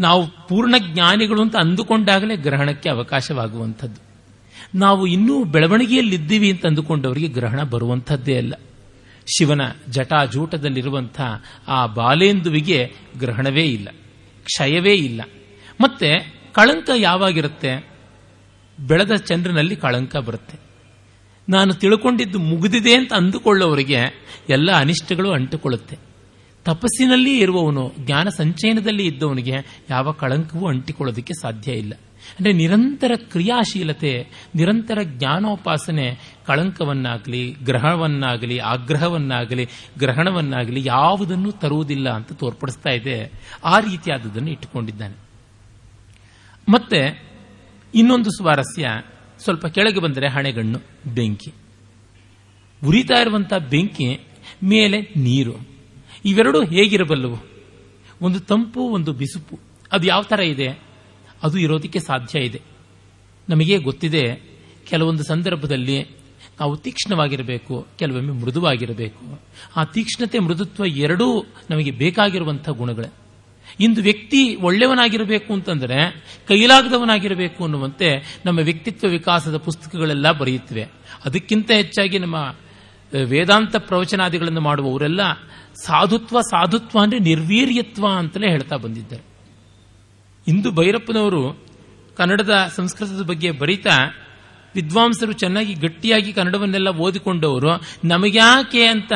ನಾವು 0.00 0.48
ಪೂರ್ಣ 0.48 0.74
ಜ್ಞಾನಿಗಳು 0.78 1.42
ಅಂತ 1.42 1.56
ಅಂದುಕೊಂಡಾಗಲೇ 1.56 2.36
ಗ್ರಹಣಕ್ಕೆ 2.36 2.88
ಅವಕಾಶವಾಗುವಂಥದ್ದು. 2.88 4.12
ನಾವು 4.78 5.06
ಇನ್ನೂ 5.06 5.44
ಬೆಳವಣಿಗೆಯಲ್ಲಿದ್ದೀವಿ 5.44 6.50
ಅಂತ 6.50 6.66
ಅಂದುಕೊಂಡವರಿಗೆ 6.66 7.28
ಗ್ರಹಣ 7.28 7.62
ಬರುವಂಥದ್ದೇ 7.62 8.36
ಅಲ್ಲ. 8.36 8.54
ಶಿವನ 9.26 9.60
ಜಟಾಜೂಟದಲ್ಲಿರುವಂಥ 9.90 11.20
ಆ 11.68 11.86
ಬಾಲೇಂದುವಿಗೆ 11.86 12.92
ಗ್ರಹಣವೇ 13.18 13.64
ಇಲ್ಲ, 13.64 13.88
ಕ್ಷಯವೇ 14.44 14.94
ಇಲ್ಲ. 14.94 15.20
ಮತ್ತೆ 15.80 16.10
ಕಳಂಕ 16.54 16.90
ಯಾವಾಗಿರುತ್ತೆ? 16.96 17.72
ಬೆಳೆದ 18.78 19.14
ಚಂದ್ರನಲ್ಲಿ 19.14 19.76
ಕಳಂಕ 19.76 20.16
ಬರುತ್ತೆ. 20.16 20.56
ನಾನು 21.48 21.74
ತಿಳ್ಕೊಂಡಿದ್ದು 21.74 22.38
ಮುಗಿದಿದೆ 22.38 22.94
ಅಂತ 22.94 23.12
ಅಂದುಕೊಳ್ಳೋವರಿಗೆ 23.12 24.00
ಎಲ್ಲ 24.48 24.70
ಅನಿಷ್ಟಗಳು 24.72 25.30
ಅಂಟಿಕೊಳ್ಳುತ್ತೆ. 25.32 25.96
ತಪಸ್ಸಿನಲ್ಲಿ 26.64 27.38
ಇರುವವನು, 27.38 27.92
ಜ್ಞಾನ 27.98 28.28
ಸಂಚಯನದಲ್ಲಿ 28.28 29.06
ಇದ್ದವನಿಗೆ 29.06 29.84
ಯಾವ 29.90 30.12
ಕಳಂಕವೂ 30.12 30.68
ಅಂಟಿಕೊಳ್ಳೋದಕ್ಕೆ 30.68 31.34
ಸಾಧ್ಯ 31.42 31.72
ಇಲ್ಲ. 31.72 31.94
ಅಂದರೆ 32.38 32.52
ನಿರಂತರ 32.52 33.12
ಕ್ರಿಯಾಶೀಲತೆ, 33.16 34.12
ನಿರಂತರ 34.54 34.98
ಜ್ಞಾನೋಪಾಸನೆ 35.02 36.31
ಕಳಂಕವನ್ನಾಗಲಿ 36.46 37.50
ಗ್ರಹವನ್ನಾಗಲಿ 37.50 38.58
ಆಗ್ರಹವನ್ನಾಗಲಿ, 38.58 39.68
ಗ್ರಹಣವನ್ನಾಗಲಿ 39.98 40.82
ಯಾವುದನ್ನು 40.86 41.52
ತರುವುದಿಲ್ಲ 41.52 42.08
ಅಂತ 42.08 42.32
ತೋರ್ಪಡಿಸ್ತಾ 42.32 42.90
ಇದೆ. 42.90 43.32
ಆ 43.64 43.80
ರೀತಿಯಾದದನ್ನು 43.80 44.50
ಇಟ್ಟುಕೊಂಡಿದ್ದಾನೆ. 44.50 45.16
ಮತ್ತೆ 46.68 47.32
ಇನ್ನೊಂದು 47.94 48.30
ಸ್ವಾರಸ್ಯ, 48.30 48.88
ಸ್ವಲ್ಪ 49.38 49.66
ಕೆಳಗೆ 49.66 50.00
ಬಂದರೆ 50.00 50.28
ಹಣೆಗಣ್ಣು, 50.28 50.78
ಬೆಂಕಿ. 51.14 51.52
ಉರಿತಾ 52.86 53.20
ಇರುವಂತಹ 53.20 53.58
ಬೆಂಕಿ 53.58 54.20
ಮೇಲೆ 54.62 55.00
ನೀರು. 55.00 55.68
ಇವೆರಡೂ 56.24 56.64
ಹೇಗಿರಬಲ್ಲವು? 56.64 57.36
ಒಂದು 58.22 58.40
ತಂಪು, 58.40 58.80
ಒಂದು 58.80 59.12
ಬಿಸುಪು. 59.12 59.58
ಅದು 59.92 60.06
ಯಾವ 60.06 60.22
ಥರ 60.22 60.40
ಇದೆ? 60.40 60.68
ಅದು 61.42 61.58
ಇರೋದಕ್ಕೆ 61.58 62.00
ಸಾಧ್ಯ 62.00 62.40
ಇದೆ. 62.40 62.62
ನಮಗೆ 63.48 63.78
ಗೊತ್ತಿದೆ, 63.78 64.52
ಕೆಲವೊಂದು 64.88 65.24
ಸಂದರ್ಭದಲ್ಲಿ 65.24 66.21
ನಾವು 66.60 66.76
ತೀಕ್ಷ್ಣವಾಗಿರಬೇಕು, 66.76 67.86
ಕೆಲವೊಮ್ಮೆ 67.98 68.32
ಮೃದುವಾಗಿರಬೇಕು. 68.32 69.40
ಆ 69.76 69.84
ತೀಕ್ಷ್ಣತೆ, 69.84 70.38
ಮೃದುತ್ವ 70.38 70.86
ಎರಡೂ 70.86 71.42
ನಮಗೆ 71.70 71.90
ಬೇಕಾಗಿರುವಂಥ 71.90 72.68
ಗುಣಗಳೇ. 72.68 73.12
ಇಂದು 73.80 74.02
ವ್ಯಕ್ತಿ 74.02 74.56
ಒಳ್ಳೆಯವನಾಗಿರಬೇಕು 74.56 75.52
ಅಂತಂದರೆ, 75.52 76.24
ಕೈಲಾಗದವನಾಗಿರಬೇಕು 76.48 77.64
ಅನ್ನುವಂತೆ 77.64 78.40
ನಮ್ಮ 78.46 78.58
ವ್ಯಕ್ತಿತ್ವ 78.58 79.08
ವಿಕಾಸದ 79.08 79.56
ಪುಸ್ತಕಗಳೆಲ್ಲ 79.56 80.32
ಬರೆಯುತ್ತವೆ. 80.32 80.88
ಅದಕ್ಕಿಂತ 81.24 81.70
ಹೆಚ್ಚಾಗಿ 81.70 82.18
ನಮ್ಮ 82.18 82.54
ವೇದಾಂತ 83.24 83.76
ಪ್ರವಚನಾದಿಗಳನ್ನು 83.76 84.60
ಮಾಡುವವರೆಲ್ಲ 84.60 85.20
ಸಾಧುತ್ವ 85.84 86.40
ಸಾಧುತ್ವ 86.40 87.00
ಅಂದರೆ 87.00 87.18
ನಿರ್ವೀರ್ಯತ್ವ 87.18 88.06
ಅಂತಲೇ 88.16 88.50
ಹೇಳ್ತಾ 88.50 88.76
ಬಂದಿದ್ದಾರೆ. 88.76 89.22
ಇಂದು 90.48 90.72
ಭೈರಪ್ಪನವರು 90.72 91.64
ಕನ್ನಡದ 92.16 92.72
ಸಂಸ್ಕೃತದ 92.76 93.22
ಬಗ್ಗೆ 93.22 93.50
ಬರೀತಾ 93.50 93.98
ವಿದ್ವಾಂಸರು 94.74 95.32
ಚೆನ್ನಾಗಿ 95.32 95.74
ಗಟ್ಟಿಯಾಗಿ 95.74 96.32
ಕನ್ನಡವನ್ನೆಲ್ಲ 96.32 96.88
ಓದಿಕೊಂಡವರು, 96.88 97.80
ನಮಗ್ಯಾಕೆ 98.04 98.86
ಅಂತ 98.86 99.12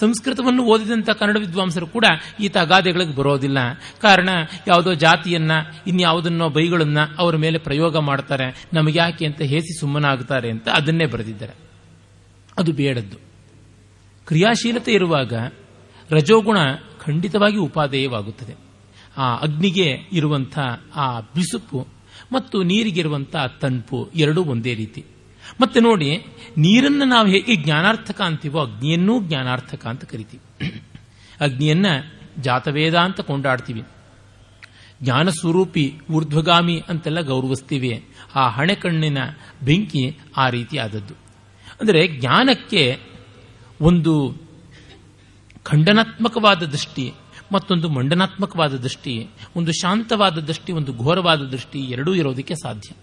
ಸಂಸ್ಕೃತವನ್ನು 0.00 0.62
ಓದಿದಂಥ 0.62 1.10
ಕನ್ನಡ 1.10 1.36
ವಿದ್ವಾಂಸರು 1.36 1.86
ಕೂಡ 1.86 2.04
ಈ 2.40 2.48
ತಗಾದೆಗಳಿಗೆ 2.48 3.14
ಬರೋದಿಲ್ಲ. 3.14 3.58
ಕಾರಣ 4.02 4.28
ಯಾವುದೋ 4.66 4.94
ಜಾತಿಯನ್ನ, 4.94 5.50
ಇನ್ಯಾವುದನ್ನೋ 5.86 6.48
ಬೈಗಳನ್ನ 6.48 6.98
ಅವರ 7.18 7.36
ಮೇಲೆ 7.36 7.58
ಪ್ರಯೋಗ 7.58 7.96
ಮಾಡ್ತಾರೆ. 7.96 8.66
ನಮಗ್ಯಾಕೆ 8.72 9.26
ಅಂತ 9.26 9.40
ಹೇಸಿ 9.40 9.80
ಸುಮ್ಮನಾಗ್ತಾರೆ 9.80 10.50
ಅಂತ 10.50 10.68
ಅದನ್ನೇ 10.68 11.06
ಬರೆದಿದ್ದಾರೆ. 11.06 11.52
ಅದು 12.58 12.72
ಬೇಡದ್ದು. 12.72 13.16
ಕ್ರಿಯಾಶೀಲತೆ 14.26 14.92
ಇರುವಾಗ 14.92 15.32
ರಜೋಗುಣ 16.10 16.58
ಖಂಡಿತವಾಗಿ 17.04 17.56
ಉಪಾದೇಯವಾಗುತ್ತದೆ. 17.56 18.54
ಆ 19.16 19.36
ಅಗ್ನಿಗೆ 19.36 19.98
ಇರುವಂಥ 20.12 20.58
ಆ 20.96 21.20
ಬಿಸುಪು 21.20 21.93
ಮತ್ತು 22.34 22.62
ನೀರಿಗಿರುವಂಥ 22.62 23.36
ತಂಪು 23.60 24.10
ಎರಡೂ 24.14 24.44
ಒಂದೇ 24.44 24.74
ರೀತಿ. 24.74 25.04
ಮತ್ತೆ 25.60 25.80
ನೋಡಿ, 25.80 26.18
ನೀರನ್ನು 26.58 27.04
ನಾವು 27.04 27.28
ಹೇಗೆ 27.28 27.56
ಜ್ಞಾನಾರ್ಥಕ 27.56 28.20
ಅಂತೀವೋ 28.20 28.66
ಅಗ್ನಿಯನ್ನೂ 28.66 29.22
ಜ್ಞಾನಾರ್ಥಕ 29.22 29.86
ಅಂತ 29.86 30.04
ಕರಿತೀವಿ. 30.04 30.82
ಅಗ್ನಿಯನ್ನ 31.40 31.86
ಜಾತವೇದ 32.40 32.94
ಅಂತ 32.94 33.20
ಕೊಂಡಾಡ್ತೀವಿ. 33.20 33.82
ಜ್ಞಾನ 35.02 35.28
ಸ್ವರೂಪಿ 35.28 35.94
ಊರ್ಧ್ವಗಾಮಿ 36.10 36.82
ಅಂತೆಲ್ಲ 36.88 37.20
ಗೌರವಿಸ್ತೀವಿ. 37.20 38.04
ಆ 38.34 38.48
ಹಣೆಕಣ್ಣಿನ 38.48 39.18
ಬೆಂಕಿ 39.62 40.18
ಆ 40.36 40.48
ರೀತಿ 40.48 40.78
ಆದದ್ದು. 40.78 41.14
ಅಂದರೆ 41.80 42.08
ಜ್ಞಾನಕ್ಕೆ 42.08 43.00
ಒಂದು 43.80 44.34
ಖಂಡನಾತ್ಮಕವಾದ 45.62 46.62
ದೃಷ್ಟಿ 46.62 47.12
ಮತ್ತೊಂದು 47.54 47.88
ಮಂಡನಾತ್ಮಕವಾದ 47.88 48.74
ದೃಷ್ಟಿ, 48.76 49.28
ಒಂದು 49.56 49.72
ಶಾಂತವಾದ 49.72 50.38
ದೃಷ್ಟಿ, 50.38 50.72
ಒಂದು 50.72 50.92
ಘೋರವಾದ 50.92 51.40
ದೃಷ್ಟಿ 51.40 51.78
ಎರಡೂ 51.78 52.14
ಇರೋದಕ್ಕೆ 52.14 52.54
ಸಾಧ್ಯ. 52.54 52.96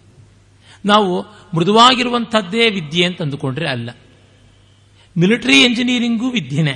ನಾವು 0.86 1.22
ಮೃದುವಾಗಿರುವಂಥದ್ದೇ 1.56 2.70
ವಿದ್ಯೆ 2.70 3.06
ಅಂತ 3.06 3.22
ಅಂದುಕೊಂಡ್ರೆ 3.22 3.70
ಅಲ್ಲ. 3.70 3.90
ಮಿಲಿಟರಿ 5.18 5.62
ಎಂಜಿನಿಯರಿಂಗೂ 5.62 6.30
ವಿದ್ಯೆನೇ, 6.30 6.76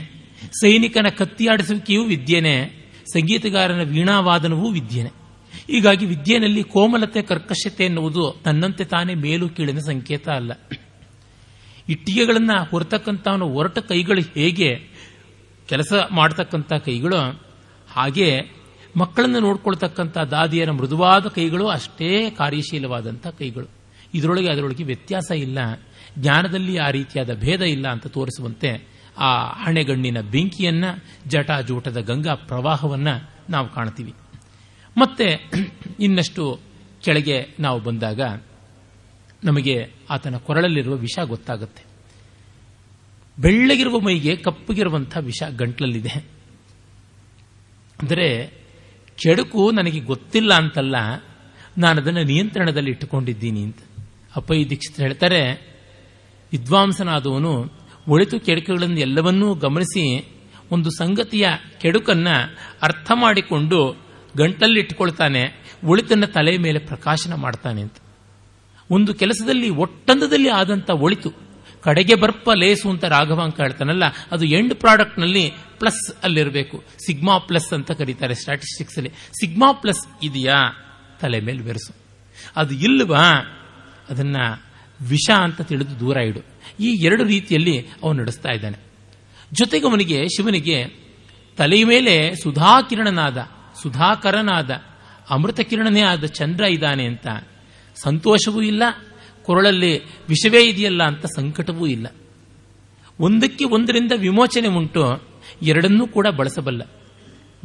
ಸೈನಿಕನ 0.61 1.09
ಕತ್ತಿಯಾಡಿಸುವಿಕೆಯೂ 1.09 2.03
ವಿದ್ಯೆನೇ, 2.03 2.55
ಸಂಗೀತಗಾರನ 3.13 3.81
ವೀಣಾವಾದನವೂ 3.83 4.69
ವಿದ್ಯೆನೇ. 4.71 5.09
ಹೀಗಾಗಿ 5.71 6.05
ವಿದ್ಯೆನಲ್ಲಿ 6.05 6.63
ಕೋಮಲತೆ, 6.63 7.21
ಕರ್ಕಶತೆ 7.21 7.85
ಎನ್ನುವುದು 7.85 8.41
ತನ್ನಂತೆ 8.43 8.85
ತಾನೇ 8.85 9.13
ಮೇಲು 9.13 9.49
ಕೀಳಿನ 9.49 9.79
ಸಂಕೇತ 9.79 10.29
ಅಲ್ಲ. 10.29 10.51
ಇಟ್ಟಿಗೆಗಳನ್ನು 11.89 12.63
ಹೊರತಕ್ಕಂಥ 12.63 13.27
ಒರಟ 13.27 13.77
ಕೈಗಳು 13.79 14.21
ಹೇಗೆ 14.21 14.69
ಕೆಲಸ 15.67 15.93
ಮಾಡತಕ್ಕಂಥ 16.11 16.73
ಕೈಗಳು 16.73 17.44
ಹಾಗೆ 17.95 18.41
ಮಕ್ಕಳನ್ನು 18.97 19.39
ನೋಡ್ಕೊಳ್ತಕ್ಕಂಥ 19.39 20.17
ದಾದಿಯರ 20.17 20.71
ಮೃದುವಾದ 20.71 21.27
ಕೈಗಳು 21.27 21.67
ಅಷ್ಟೇ 21.67 22.29
ಕಾರ್ಯಶೀಲವಾದಂಥ 22.29 23.27
ಕೈಗಳು. 23.27 23.67
ಇದರೊಳಗೆ 24.13 24.49
ಅದರೊಳಗೆ 24.49 24.83
ವ್ಯತ್ಯಾಸ 24.83 25.31
ಇಲ್ಲ. 25.31 25.57
ಜ್ಞಾನದಲ್ಲಿ 26.19 26.77
ಆ 26.77 26.89
ರೀತಿಯಾದ 26.89 27.33
ಭೇದ 27.33 27.61
ಇಲ್ಲ 27.61 27.87
ಅಂತ 27.87 28.07
ತೋರಿಸುವಂತೆ 28.07 28.87
ಆ 29.17 29.47
ಹಣೆಗಣ್ಣಿನ 29.63 30.21
ಬೆಂಕಿಯನ್ನ, 30.21 30.85
ಜಟಾಜೂಟದ 31.27 31.99
ಗಂಗಾ 31.99 32.33
ಪ್ರವಾಹವನ್ನ 32.33 33.07
ನಾವು 33.49 33.69
ಕಾಣ್ತೀವಿ. 33.69 34.13
ಮತ್ತೆ 34.97 35.51
ಇನ್ನಷ್ಟು 35.99 36.59
ಕೆಳಗೆ 37.01 37.55
ನಾವು 37.59 37.79
ಬಂದಾಗ 37.79 38.21
ನಮಗೆ 39.43 39.89
ಆತನ 40.09 40.37
ಕೊರಳಲ್ಲಿರುವ 40.37 40.95
ವಿಷ 40.95 41.19
ಗೊತ್ತಾಗುತ್ತೆ. 41.23 41.83
ಬೆಳ್ಳಗಿರುವ 43.41 43.99
ಮೈಗೆ 43.99 44.35
ಕಪ್ಪಗಿರುವಂಥ 44.35 45.17
ವಿಷ 45.17 45.43
ಗಂಟ್ಲಲ್ಲಿದೆ. 45.57 46.34
ಅಂದರೆ 47.99 48.27
ಕೆಡುಕು 49.17 49.63
ನನಗೆ 49.77 49.99
ಗೊತ್ತಿಲ್ಲ 50.11 50.51
ಅಂತಲ್ಲ, 50.61 50.95
ನಾನು 51.83 51.97
ಅದನ್ನು 52.01 52.23
ನಿಯಂತ್ರಣದಲ್ಲಿ 52.31 52.91
ಇಟ್ಟುಕೊಂಡಿದ್ದೀನಿ 52.91 53.61
ಅಂತ. 53.67 53.81
ಅಪ್ಪಯ್ಯ 54.35 54.65
ದೀಕ್ಷಿತ್ 54.71 54.99
ಹೇಳ್ತಾರೆ, 55.05 55.41
ವಿದ್ವಾಂಸನಾದವನು 56.51 57.53
ಒಳಿತು 58.13 58.37
ಕೆಡುಕುಗಳನ್ನು 58.47 58.99
ಎಲ್ಲವನ್ನೂ 59.07 59.47
ಗಮನಿಸಿ 59.65 60.03
ಒಂದು 60.75 60.89
ಸಂಗತಿಯ 60.99 61.45
ಕೆಡುಕನ್ನು 61.81 62.35
ಅರ್ಥ 62.87 63.07
ಮಾಡಿಕೊಂಡು 63.23 63.79
ಗಂಟಲ್ಲಿ 64.33 64.81
ಒಳಿತನ್ನು 65.91 66.27
ತಲೆಯ 66.27 66.33
ತಲೆ 66.35 66.53
ಮೇಲೆ 66.65 66.79
ಪ್ರಕಾಶನ 66.89 67.33
ಮಾಡ್ತಾನೆ 67.43 67.81
ಅಂತ. 67.85 67.97
ಒಂದು 68.89 69.11
ಕೆಲಸದಲ್ಲಿ, 69.21 69.69
ಒಟ್ಟಂದದಲ್ಲಿ 69.83 70.49
ಆದಂಥ 70.59 70.89
ಒಳಿತು 71.05 71.29
ಕಡೆಗೆ 71.85 72.15
ಬರ್ಪ 72.15 72.51
ಲೇಸು 72.51 72.89
ಅಂತ 72.89 73.03
ರಾಘವಾಂಕ 73.03 73.61
ಹೇಳ್ತಾನಲ್ಲ, 73.61 74.03
ಅದು 74.31 74.45
ಎಂಡ್ 74.45 74.75
ಪ್ರಾಡಕ್ಟ್ನಲ್ಲಿ 74.75 75.53
ಪ್ಲಸ್ 75.79 76.15
ಅಲ್ಲಿರಬೇಕು. 76.23 76.83
ಸಿಗ್ಮಾ 77.05 77.37
ಪ್ಲಸ್ 77.37 77.73
ಅಂತ 77.73 77.91
ಕರೀತಾರೆ 77.91 78.35
ಸ್ಟಾಟಿಸ್ಟಿಕ್ಸ್ 78.35 78.97
ಅಲ್ಲಿ. 78.97 79.09
ಸಿಗ್ಮಾ 79.09 79.71
ಪ್ಲಸ್ 79.71 80.07
ಇದೆಯಾ? 80.23 80.55
ತಲೆ 81.21 81.39
ಮೇಲೆ 81.39 81.59
ಬೆರೆಸು. 81.59 81.95
ಅದು 82.55 82.73
ಇಲ್ವಾ? 82.73 83.31
ಅದನ್ನ 84.09 84.37
ವಿಷ 85.01 85.29
ಅಂತ 85.29 85.61
ತಿಳಿದು 85.61 85.99
ದೂರ 85.99 86.17
ಇಡು. 86.17 86.39
ಈ 86.79 86.87
ಎರಡು 87.03 87.23
ರೀತಿಯಲ್ಲಿ 87.23 87.87
ಅವನು 88.03 88.19
ನಡೆಸ್ತಾ 88.19 88.49
ಇದ್ದಾನೆ. 88.49 88.77
ಜೊತೆಗೆ 89.53 89.87
ಅವನಿಗೆ, 89.87 90.27
ಶಿವನಿಗೆ 90.27 90.85
ತಲೆಯ 91.57 91.85
ಮೇಲೆ 91.85 92.35
ಸುಧಾಕಿರಣನಾದ, 92.35 93.47
ಸುಧಾಕರನಾದ 93.81 94.71
ಅಮೃತ 95.29 95.59
ಕಿರಣನೇ 95.59 96.01
ಆದ 96.01 96.25
ಚಂದ್ರ 96.25 96.63
ಇದ್ದಾನೆ 96.63 97.05
ಅಂತ 97.05 97.27
ಸಂತೋಷವೂ 98.03 98.61
ಇಲ್ಲ 98.61 98.83
ಕೊರಳಲ್ಲಿ 99.45 99.93
ವಿಷವೇ 100.29 100.61
ಇದೆಯಲ್ಲ 100.65 101.01
ಅಂತ 101.03 101.25
ಸಂಕಟವೂ 101.35 101.85
ಇಲ್ಲ. 101.87 102.07
ಒಂದಕ್ಕೆ 103.19 103.65
ಒಂದರಿಂದ 103.65 104.11
ವಿಮೋಚನೆ 104.17 104.67
ಉಂಟು, 104.67 105.03
ಎರಡನ್ನೂ 105.61 106.07
ಕೂಡ 106.07 106.27
ಬಳಸಬಲ್ಲ. 106.27 106.81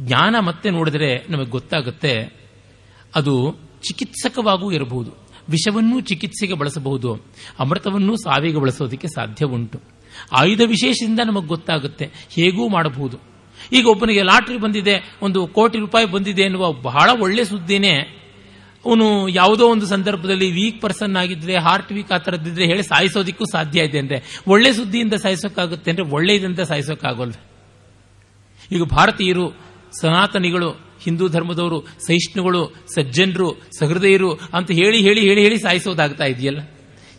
ಜ್ಞಾನ 0.01 0.35
ಮತ್ತೆ 0.39 0.67
ನೋಡಿದರೆ 0.69 1.09
ನಮಗೆ 1.29 1.49
ಗೊತ್ತಾಗುತ್ತೆ, 1.49 2.13
ಅದು 3.15 3.35
ಚಿಕಿತ್ಸಕವಾಗೂ 3.87 4.71
ಇರಬಹುದು, 4.71 5.11
ವಿಷವನ್ನೂ 5.49 5.97
ಚಿಕಿತ್ಸೆಗೆ 6.01 6.53
ಬಳಸಬಹುದು, 6.53 7.09
ಅಮೃತವನ್ನೂ 7.59 8.15
ಸಾವಿಗೆ 8.15 8.59
ಬಳಸೋದಕ್ಕೆ 8.59 9.07
ಸಾಧ್ಯ 9.07 9.45
ಉಂಟು. 9.45 9.77
ಆಯುಧ 10.31 10.61
ವಿಶೇಷದಿಂದ 10.65 11.19
ನಮಗೆ 11.25 11.47
ಗೊತ್ತಾಗುತ್ತೆ, 11.47 12.05
ಹೇಗೂ 12.35 12.63
ಮಾಡಬಹುದು. 12.69 13.17
ಈಗ 13.71 13.87
ಒಬ್ಬನಿಗೆ 13.87 14.21
ಲಾಟ್ರಿ 14.21 14.57
ಬಂದಿದೆ, 14.57 14.95
ಒಂದು 15.21 15.39
ಕೋಟಿ 15.47 15.77
ರೂಪಾಯಿ 15.77 16.05
ಬಂದಿದೆ 16.05 16.41
ಎನ್ನುವ 16.41 16.71
ಬಹಳ 16.71 17.09
ಒಳ್ಳೆ 17.21 17.43
ಸುದ್ದಿನೇ 17.45 17.93
ಅವನು 18.85 19.27
ಯಾವುದೋ 19.27 19.67
ಒಂದು 19.67 19.85
ಸಂದರ್ಭದಲ್ಲಿ 19.85 20.51
ವೀಕ್ 20.51 20.81
ಪರ್ಸನ್ 20.81 21.15
ಆಗಿದ್ರೆ 21.15 21.57
ಹಾರ್ಟ್ 21.57 21.91
ವೀಕ್ 21.91 22.11
ಆ 22.11 22.17
ಥರದ್ದಿದ್ರೆ 22.17 22.65
ಹೇಳಿ 22.65 22.83
ಸಾಯಿಸೋದಿಕ್ಕೂ 22.83 23.45
ಸಾಧ್ಯ 23.45 23.81
ಇದೆ 23.81 23.99
ಅಂದರೆ, 23.99 24.41
ಒಳ್ಳೆ 24.47 24.73
ಸುದ್ದಿಯಿಂದ 24.73 25.13
ಸಾಯಿಸೋಕ್ಕಾಗುತ್ತೆ 25.13 25.91
ಅಂದ್ರೆ 25.91 26.07
ಒಳ್ಳೆಯದಿಂದ 26.09 26.59
ಸಾಯಿಸೋಕ್ಕಾಗೋಲ್ಲ 26.59 27.33
ಈಗ 28.71 28.83
ಭಾರತೀಯರು, 28.83 29.51
ಸನಾತನಿಗಳು, 30.01 30.71
ಹಿಂದೂ 31.03 31.27
ಧರ್ಮದವರು, 31.27 31.81
ಸಹಿಷ್ಣುಗಳು, 32.07 32.75
ಸಜ್ಜನರು, 32.95 33.61
ಸಹೃದಯರು 33.79 34.33
ಅಂತ 34.33 34.71
ಹೇಳಿ 34.71 35.01
ಹೇಳಿ 35.01 35.21
ಹೇಳಿ 35.21 35.41
ಹೇಳಿ 35.41 35.57
ಸಾಯಿಸೋದಾಗ್ತಾ 35.57 36.23
ಇದೆಯಲ್ಲ? 36.23 36.59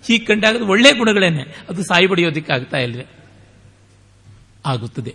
ಹೀಗೆ 0.09 0.25
ಕಂಡಾಗ 0.25 0.57
ಅದು 0.57 0.67
ಒಳ್ಳೆ 0.67 0.93
ಗುಣಗಳೇನೆ, 0.93 1.43
ಅದು 1.69 1.83
ಸಾಯಿ 1.83 2.07
ಬಡಿಯೋದಕ್ಕಾಗ್ತಾ 2.07 2.79
ಇಲ್ವೇ? 2.79 3.07
ಆಗುತ್ತದೆ. 4.67 5.15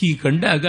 ಹೀಗೆ 0.00 0.16
ಕಂಡಾಗ 0.16 0.66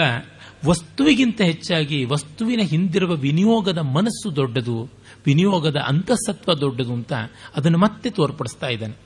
ವಸ್ತುವಿಗಿಂತ 0.68 1.40
ಹೆಚ್ಚಾಗಿ, 1.40 2.04
ವಸ್ತುವಿನ 2.04 2.60
ಹಿಂದಿರುವ 2.60 3.14
ವಿನಿಯೋಗದ 3.14 3.78
ಮನಸ್ಸು 3.78 4.36
ದೊಡ್ಡದು. 4.36 4.99
ವಿನಿಯೋಗದ 5.26 5.76
ಅಂತಸತ್ವ 5.76 6.54
ದೊಡ್ಡದು 6.54 6.92
ಅಂತ 6.92 7.12
ಅದನ್ನು 7.56 7.78
ಮತ್ತೆ 7.78 8.10
ತೋರ್ಪಡಿಸ್ತಾ 8.10 8.68
ಇದ್ದಾನೆ. 8.68 8.96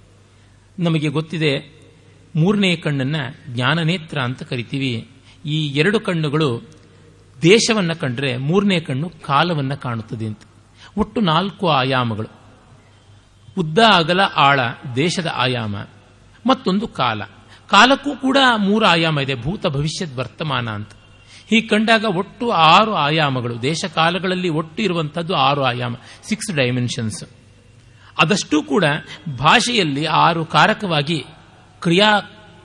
ನಮಗೆ 0.78 1.08
ಗೊತ್ತಿದೆ, 1.08 1.84
ಮೂರನೇ 2.36 2.76
ಕಣ್ಣನ್ನು 2.76 3.54
ಜ್ಞಾನನೇತ್ರ 3.54 4.18
ಅಂತ 4.18 4.42
ಕರಿತೀವಿ. 4.42 5.10
ಈ 5.46 5.66
ಎರಡು 5.66 6.00
ಕಣ್ಣುಗಳು 6.00 6.62
ದೇಶವನ್ನು 7.42 8.00
ಕಂಡ್ರೆ 8.00 8.36
ಮೂರನೇ 8.36 8.80
ಕಣ್ಣು 8.80 9.08
ಕಾಲವನ್ನು 9.08 9.76
ಕಾಣುತ್ತದೆ 9.76 10.26
ಅಂತ. 10.26 10.40
ಒಟ್ಟು 10.96 11.20
ನಾಲ್ಕು 11.20 11.68
ಆಯಾಮಗಳು. 11.68 12.28
ಉದ್ದ, 13.58 13.78
ಅಗಲ, 13.78 14.20
ಆಳ, 14.20 14.60
ದೇಶದ 14.96 15.26
ಆಯಾಮ, 15.34 15.76
ಮತ್ತೊಂದು 16.46 16.88
ಕಾಲ. 16.88 17.22
ಕಾಲಕ್ಕೂ 17.68 18.16
ಕೂಡ 18.16 18.38
ಮೂರು 18.56 18.86
ಆಯಾಮ 18.86 19.20
ಇದೆ, 19.20 19.34
ಭೂತ 19.34 19.66
ಭವಿಷ್ಯದ 19.66 20.18
ವರ್ತಮಾನ 20.18 20.70
ಅಂತ. 20.70 20.88
ಹೀಗೆ 21.50 21.68
ಕಂಡಾಗ 21.68 22.04
ಒಟ್ಟು 22.04 22.50
ಆರು 22.50 22.94
ಆಯಾಮಗಳು. 22.94 23.62
ದೇಶ 23.62 23.84
ಕಾಲಗಳಲ್ಲಿ 23.94 24.48
ಒಟ್ಟು 24.48 24.82
ಇರುವಂಥದ್ದು 24.82 25.34
ಆರು 25.34 25.62
ಆಯಾಮ 25.62 25.94
ಸಿಕ್ಸ್ 26.22 26.56
ಡೈಮೆನ್ಷನ್ಸ್ 26.56 27.24
ಅದಷ್ಟೂ 28.22 28.62
ಕೂಡ 28.62 28.84
ಭಾಷೆಯಲ್ಲಿ 29.38 30.04
ಆರು 30.04 30.44
ಕಾರಕವಾಗಿ 30.44 31.24
ಕ್ರಿಯಾ 31.82 32.10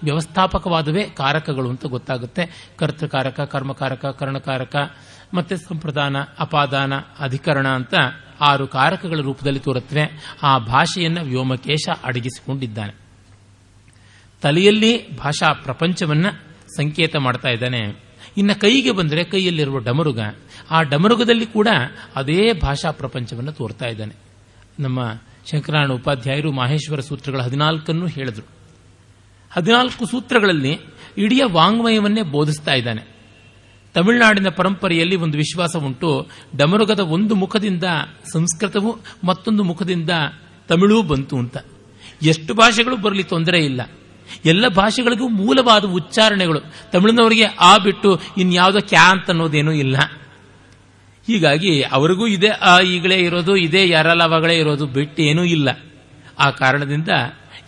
ವ್ಯವಸ್ಥಾಪಕವಾದವೇ 0.03 1.03
ಕಾರಕಗಳು 1.03 1.69
ಅಂತ 1.69 1.85
ಗೊತ್ತಾಗುತ್ತೆ. 1.85 2.73
ಕರ್ತೃಕಾರಕ 2.77 3.41
ಕರ್ಮಕಾರಕ 3.41 4.05
ಕರ್ಣಕಾರಕ 4.05 4.95
ಮತ್ತೆ 5.33 5.57
ಸಂಪ್ರದಾನ, 5.57 6.15
ಅಪಾದಾನ, 6.39 6.93
ಅಧಿಕರಣ 6.97 7.67
ಅಂತ 7.67 7.93
ಆರು 8.41 8.67
ಕಾರಕಗಳ 8.67 9.17
ರೂಪದಲ್ಲಿ 9.21 9.59
ತೋರುತ್ತವೆ. 9.59 10.35
ಆ 10.43 10.57
ಭಾಷೆಯನ್ನು 10.57 11.23
ವ್ಯೋಮಕೇಶ 11.23 11.89
ಅಡಗಿಸಿಕೊಂಡಿದ್ದಾನೆ. 12.03 12.95
ತಲೆಯಲ್ಲಿ 14.41 15.17
ಭಾಷಾ 15.17 15.53
ಪ್ರಪಂಚವನ್ನ 15.53 16.25
ಸಂಕೇತ 16.77 17.15
ಮಾಡ್ತಾ 17.15 17.49
ಇದ್ದಾನೆ. 17.49 18.08
ಇನ್ನು 18.39 18.59
ಕೈಗೆ 18.59 18.91
ಬಂದರೆ 18.91 19.23
ಕೈಯಲ್ಲಿರುವ 19.23 19.77
ಡಮರುಗ, 19.77 20.19
ಆ 20.71 20.81
ಡಮರುಗದಲ್ಲಿ 20.81 21.45
ಕೂಡ 21.45 21.67
ಅದೇ 22.15 22.53
ಭಾಷಾ 22.53 22.91
ಪ್ರಪಂಚವನ್ನು 22.91 23.51
ತೋರ್ತಾ 23.51 23.85
ಇದ್ದಾನೆ. 23.85 24.15
ನಮ್ಮ 24.79 25.13
ಶಂಕರಾಯಣ 25.51 25.91
ಉಪಾಧ್ಯಾಯರು 25.91 26.51
ಮಾಹೇಶ್ವರ 26.51 26.99
ಸೂತ್ರಗಳ 26.99 27.41
ಹದಿನಾಲ್ಕನ್ನು 27.41 28.05
ಹೇಳಿದ್ರು. 28.05 28.47
ಹದಿನಾಲ್ಕು 29.51 30.05
ಸೂತ್ರಗಳಲ್ಲಿ 30.05 30.79
ಇಡೀ 31.17 31.41
ವಾಂಗ್ಮಯವನ್ನೇ 31.51 32.21
ಬೋಧಿಸ್ತಾ 32.21 32.73
ಇದ್ದಾನೆ. 32.73 33.01
ತಮಿಳುನಾಡಿನ 33.93 34.49
ಪರಂಪರೆಯಲ್ಲಿ 34.49 35.15
ಒಂದು 35.15 35.37
ವಿಶ್ವಾಸ 35.37 35.75
ಉಂಟು, 35.75 36.27
ಡಮರುಗದ 36.57 36.99
ಒಂದು 36.99 37.35
ಮುಖದಿಂದ 37.35 37.83
ಸಂಸ್ಕೃತವು 38.33 38.99
ಮತ್ತೊಂದು 39.23 39.63
ಮುಖದಿಂದ 39.63 40.09
ತಮಿಳೂ 40.67 41.01
ಬಂತು 41.01 41.37
ಅಂತ. 41.37 41.57
ಎಷ್ಟು 42.21 42.53
ಭಾಷೆಗಳು 42.53 42.97
ಬರಲಿ 42.97 43.23
ತೊಂದರೆ 43.23 43.65
ಇಲ್ಲ. 43.65 43.81
ಎಲ್ಲ 44.45 44.67
ಭಾಷೆಗಳಿಗೂ 44.67 45.27
ಮೂಲವಾದ 45.27 45.85
ಉಚ್ಚಾರಣೆಗಳು. 45.85 46.59
ತಮಿಳಿನವರಿಗೆ 46.91 47.43
ಆ 47.43 47.77
ಬಿಟ್ಟು 47.77 48.21
ಇನ್ಯಾವುದೋ 48.37 48.79
ಕ್ಯಾ 48.79 49.11
ಅಂತ 49.11 49.29
ಅನ್ನೋದೇನೂ 49.29 49.71
ಇಲ್ಲ. 49.71 49.97
ಹೀಗಾಗಿ 51.27 51.81
ಅವರಿಗೂ 51.81 52.27
ಇದೇ, 52.27 52.47
ಆ, 52.47 52.79
ಈಗಲೇ 52.79 53.15
ಇರೋದು, 53.15 53.55
ಇದೇ 53.55 53.89
ಯಾರಲ್ಲವಾಗಲೇ 53.89 54.57
ಇರೋದು 54.57 54.85
ಬಿಟ್ಟು 54.85 55.21
ಏನೂ 55.21 55.43
ಇಲ್ಲ. 55.43 55.69
ಆ 56.39 56.49
ಕಾರಣದಿಂದ 56.49 57.07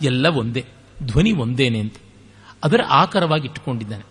ಎಲ್ಲ 0.02 0.28
ಒಂದೇ, 0.28 0.64
ಧ್ವನಿ 1.02 1.32
ಒಂದೇನೆ 1.32 1.78
ಅಂತ. 1.78 1.94
ಅದರ 2.64 2.80
ಆಕಾರವಾಗಿ 2.88 3.46
ಇಟ್ಟುಕೊಂಡಿದ್ದಾನೆ. 3.46 4.04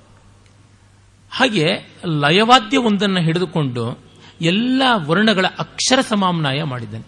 ಹಾಗೆ 1.31 1.93
ಲಯವಾದ್ಯ 2.05 2.77
ಒಂದನ್ನು 2.77 3.21
ಹಿಡಿದುಕೊಂಡು 3.21 3.99
ಎಲ್ಲ 4.41 4.81
ವರ್ಣಗಳ 4.95 5.45
ಅಕ್ಷರ 5.59 6.01
ಸಮಾಮ್ನಾಯ 6.01 6.63
ಮಾಡಿದ್ದಾನೆ. 6.63 7.05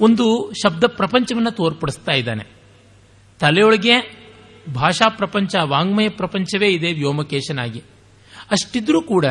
ಒಂದು 0.00 0.52
ಶಬ್ದ 0.62 0.84
ಪ್ರಪಂಚವನ್ನು 0.86 1.50
ತೋರ್ಪಡಿಸ್ತಾ 1.50 2.12
ಇದ್ದಾನೆ. 2.12 2.59
ತಲೆಯೊಳಗೆ 3.40 4.20
ಭಾಷಾ 4.74 5.08
ಪ್ರಪಂಚ, 5.08 5.54
ವಾಂಗ್ಮಯ 5.62 6.08
ಪ್ರಪಂಚವೇ 6.08 6.68
ಇದೆ 6.68 6.92
ವ್ಯೋಮಕೇಶನಾಗಿ. 6.92 7.82
ಅಷ್ಟಿದ್ರೂ 8.50 9.02
ಕೂಡ 9.02 9.24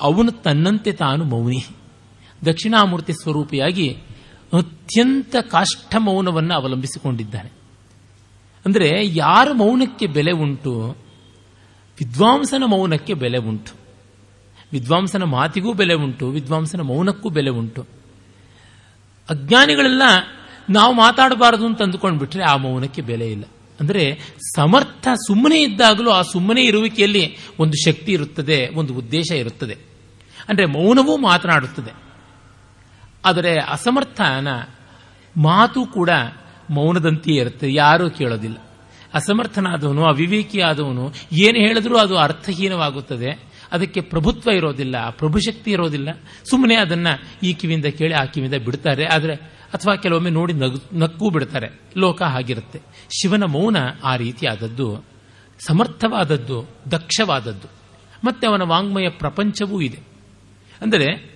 ಅವನು 0.00 0.32
ತನ್ನಂತೆ 0.32 0.92
ತಾನು 0.92 1.24
ಮೌನಿ. 1.24 1.64
ದಕ್ಷಿಣಾಮೂರ್ತಿ 2.46 3.12
ಸ್ವರೂಪಿಯಾಗಿ 3.12 3.96
ಅತ್ಯಂತ 4.52 5.36
ಕಾಷ್ಟ 5.36 5.94
ಮೌನವನ್ನು 5.98 6.54
ಅವಲಂಬಿಸಿಕೊಂಡಿದ್ದಾನೆ. 6.54 7.52
ಅಂದರೆ 8.66 8.90
ಯಾರ 9.04 9.48
ಮೌನಕ್ಕೆ 9.52 10.06
ಬೆಲೆ 10.06 10.30
ಉಂಟು? 10.30 10.96
ವಿದ್ವಾಂಸನ 11.98 12.62
ಮೌನಕ್ಕೆ 12.66 13.14
ಬೆಲೆ 13.14 13.38
ಉಂಟು. 13.38 13.72
ವಿದ್ವಾಂಸನ 14.72 15.22
ಮಾತಿಗೂ 15.22 15.72
ಬೆಲೆ 15.72 15.94
ಉಂಟು, 15.94 16.28
ವಿದ್ವಾಂಸನ 16.28 16.80
ಮೌನಕ್ಕೂ 16.80 17.28
ಬೆಲೆ 17.28 17.50
ಉಂಟು. 17.50 17.86
ಅಜ್ಞಾನಿಗಳೆಲ್ಲ 19.30 20.02
ನಾವು 20.70 20.92
ಮಾತಾಡಬಾರದು 20.92 21.66
ಅಂತ 21.66 21.82
ಅಂದುಕೊಂಡ್ಬಿಟ್ರೆ 21.82 22.42
ಆ 22.42 22.56
ಮೌನಕ್ಕೆ 22.56 23.02
ಬೆಲೆ 23.02 23.32
ಇಲ್ಲ. 23.32 23.44
ಅಂದರೆ 23.80 24.18
ಸಮರ್ಥ 24.56 25.08
ಸುಮ್ಮನೆ 25.26 25.62
ಇದ್ದಾಗಲೂ 25.62 26.10
ಆ 26.10 26.22
ಸುಮ್ಮನೆ 26.22 26.62
ಇರುವಿಕೆಯಲ್ಲಿ 26.64 27.36
ಒಂದು 27.58 27.84
ಶಕ್ತಿ 27.84 28.12
ಇರುತ್ತದೆ, 28.12 28.68
ಒಂದು 28.68 28.94
ಉದ್ದೇಶ 28.94 29.30
ಇರುತ್ತದೆ. 29.30 29.76
ಅಂದರೆ 30.48 30.66
ಮೌನವೂ 30.66 31.16
ಮಾತನಾಡುತ್ತದೆ. 31.16 31.94
ಆದರೆ 33.24 33.58
ಅಸಮರ್ಥನ 33.58 34.48
ಮಾತು 35.36 35.86
ಕೂಡ 35.86 36.10
ಮೌನದಂತೆಯೇ 36.70 37.40
ಇರುತ್ತೆ 37.40 37.72
ಯಾರೂ 37.72 38.10
ಕೇಳೋದಿಲ್ಲ. 38.10 38.56
ಅಸಮರ್ಥನಾದವನು, 39.14 40.04
ಅವಿವೇಕಿಯಾದವನು, 40.04 41.12
ಏನು 41.32 41.58
ಹೇಳಿದ್ರೂ 41.58 41.96
ಅದು 41.96 42.18
ಅರ್ಥಹೀನವಾಗುತ್ತದೆ. 42.18 43.50
ಅದಕ್ಕೆ 43.72 44.00
ಪ್ರಭುತ್ವ 44.00 44.50
ಇರೋದಿಲ್ಲ, 44.50 45.10
ಪ್ರಭುಶಕ್ತಿ 45.10 45.70
ಇರೋದಿಲ್ಲ. 45.70 46.08
ಸುಮ್ಮನೆ 46.50 46.76
ಅದನ್ನು 46.76 47.46
ಈ 47.46 47.52
ಕಿವಿಯಿಂದ 47.52 47.86
ಕೇಳಿ 47.86 48.14
ಆ 48.14 48.24
ಕಿವಿಯಿಂದ 48.24 48.64
ಬಿಡ್ತಾರೆ. 48.64 49.06
ಆದರೆ 49.06 49.59
ಅಥವಾ 49.74 49.96
ಕೆಲವೊಮ್ಮೆ 49.96 50.30
ನೋಡಿ 50.30 50.52
ನಗು, 50.52 50.98
ನಕ್ಕೂ 50.98 51.30
ಬಿಡ್ತಾರೆ. 51.30 51.80
ಲೋಕ 51.96 52.22
ಹಾಗಿರುತ್ತೆ. 52.22 52.80
ಶಿವನ 53.20 53.44
ಮೌನ 53.44 53.76
ಆ 54.04 54.16
ರೀತಿಯಾದದ್ದು, 54.16 55.04
ಸಮರ್ಥವಾದದ್ದು, 55.66 56.68
ದಕ್ಷವಾದದ್ದು. 56.90 57.68
ಮತ್ತೆ 58.24 58.46
ಅವನ 58.46 58.62
ವಾಂಗ್ಮಯ 58.62 59.08
ಪ್ರಪಂಚವೂ 59.08 59.80
ಇದೆ. 59.80 59.98
ಅಂದರೆ, 60.80 61.30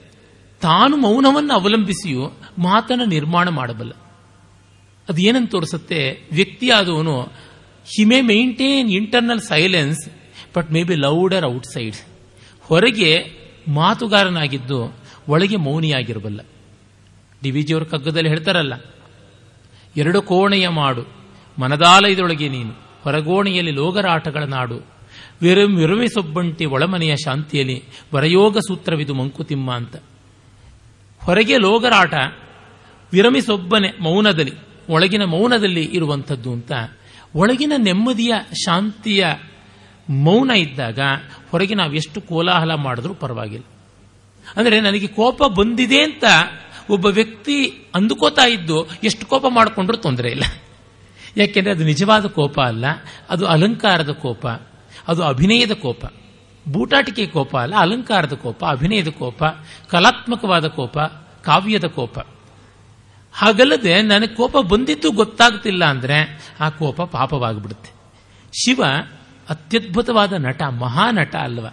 ತಾನು 0.61 0.97
ಮೌನವನ್ನು 0.97 1.55
ಅವಲಂಬಿಸಿಯೂ 1.55 2.27
ಮಾತನ್ನು 2.59 3.05
ನಿರ್ಮಾಣ 3.05 3.49
ಮಾಡಬಲ್ಲ. 3.49 3.93
ಅದು 5.09 5.21
ಏನಂತ 5.21 5.51
ತೋರಿಸುತ್ತೆ? 5.51 6.29
ವ್ಯಕ್ತಿಯಾದವನು 6.33 7.21
he 7.87 8.05
may 8.05 8.21
maintain 8.21 8.91
internal 8.91 9.41
silence 9.41 10.09
but 10.57 10.73
may 10.73 10.83
be 10.83 10.95
louder 10.95 11.45
outside 11.45 11.97
ಹೊರಗೆ 12.61 13.25
ಮಾತುಗಾರನಾಗಿದ್ದು, 13.69 14.95
ಒಳಗೆ 15.29 15.57
ಮೌನಿಯಾಗಿರಬಲ್ಲ. 15.57 16.41
ಡಿ 17.45 17.51
ವಿ 17.51 17.63
ಜಿಯವರು 17.63 17.87
ಕಗ್ಗದಲ್ಲಿ 17.87 18.31
ಹೇಳ್ತಾರಲ್ಲ, 18.31 18.75
ಎರಡು 19.97 20.21
ಕೋಣೆಯ 20.23 20.67
ಮಾಡು, 20.69 21.03
ಮನದಾಲಯದೊಳಗೆ 21.59 22.49
ನೀನು, 22.49 22.73
ಹೊರಗೋಣೆಯಲ್ಲಿ 23.03 23.73
ಲೋಗರಾಟಗಳ 23.73 24.45
ನಾಡು, 24.55 24.79
ವಿರಂ 25.43 25.73
ವಿರಮಿಸೊಬ್ಬಂಟಿ 25.77 26.65
ಒಳಮನೆಯ 26.65 27.15
ಶಾಂತಿಯಲ್ಲಿ 27.17 27.79
ವರಯೋಗ 28.15 28.59
ಸೂತ್ರವಿದು 28.59 29.15
ಮಂಕುತಿಮ್ಮ 29.15 29.69
ಅಂತ. 29.75 29.97
ಹೊರಗೆ 31.21 31.57
ಲೋಗರಾಟ, 31.59 32.15
ವಿರಮಿಸೊಬ್ಬನೆ 33.13 33.91
ಮೌನದಲ್ಲಿ, 34.01 34.55
ಒಳಗಿನ 34.91 35.25
ಮೌನದಲ್ಲಿ 35.25 35.85
ಇರುವಂಥದ್ದು 35.93 36.51
ಅಂತ. 36.53 36.73
ಒಳಗಿನ 37.35 37.73
ನೆಮ್ಮದಿಯ, 37.79 38.33
ಶಾಂತಿಯ 38.65 39.25
ಮೌನ 40.09 40.51
ಇದ್ದಾಗ 40.57 41.01
ಹೊರಗೆ 41.51 41.75
ನಾವು 41.75 41.95
ಎಷ್ಟು 41.95 42.19
ಕೋಲಾಹಲ 42.21 42.73
ಮಾಡಿದ್ರೂ 42.87 43.15
ಪರವಾಗಿಲ್ಲ. 43.15 43.67
ಅಂದರೆ 44.57 44.77
ನನಗೆ 44.81 45.09
ಕೋಪ 45.19 45.43
ಬಂದಿದೆ 45.59 46.01
ಅಂತ 46.01 46.25
ಒಬ್ಬ 46.91 47.07
ವ್ಯಕ್ತಿ 47.07 47.87
ಅಂದುಕೋತಾ 47.95 48.45
ಇದ್ದು 48.47 48.87
ಎಷ್ಟು 49.05 49.27
ಕೋಪ 49.27 49.45
ಮಾಡಿಕೊಂಡ್ರೂ 49.49 49.97
ತೊಂದರೆ 49.97 50.31
ಇಲ್ಲ. 50.31 50.45
ಯಾಕೆಂದರೆ 51.37 51.73
ಅದು 51.73 51.85
ನಿಜವಾದ 51.85 52.27
ಕೋಪ 52.27 52.61
ಅಲ್ಲ, 52.61 52.85
ಅದು 53.31 53.47
ಅಲಂಕಾರದ 53.47 54.11
ಕೋಪ, 54.11 54.47
ಅದು 55.09 55.25
ಅಭಿನಯದ 55.25 55.73
ಕೋಪ. 55.73 56.05
ಬೂಟಾಟಿಕೆ 56.73 57.27
ಕೋಪ 57.27 57.57
ಅಲ್ಲ, 57.57 57.75
ಅಲಂಕಾರದ 57.77 58.33
ಕೋಪ, 58.33 58.65
ಅಭಿನಯದ 58.65 59.09
ಕೋಪ, 59.09 59.45
ಕಲಾತ್ಮಕವಾದ 59.89 60.67
ಕೋಪ, 60.67 60.99
ಕಾವ್ಯದ 61.45 61.85
ಕೋಪ. 61.85 62.19
ಹಾಗಲ್ಲದೆ 63.33 64.03
ನನಗೆ 64.03 64.27
ಕೋಪ 64.27 64.57
ಬಂದಿದ್ದು 64.59 65.11
ಗೊತ್ತಾಗ್ತಿಲ್ಲ 65.11 65.85
ಅಂದರೆ 65.85 66.19
ಆ 66.61 66.69
ಕೋಪ 66.69 67.03
ಪಾಪವಾಗಿಬಿಡುತ್ತೆ. 67.03 67.91
ಶಿವ 68.53 68.83
ಅತ್ಯದ್ಭುತವಾದ 69.49 70.33
ನಟ, 70.33 70.63
ಮಹಾನಟ 70.63 71.37
ಅಲ್ವ. 71.37 71.67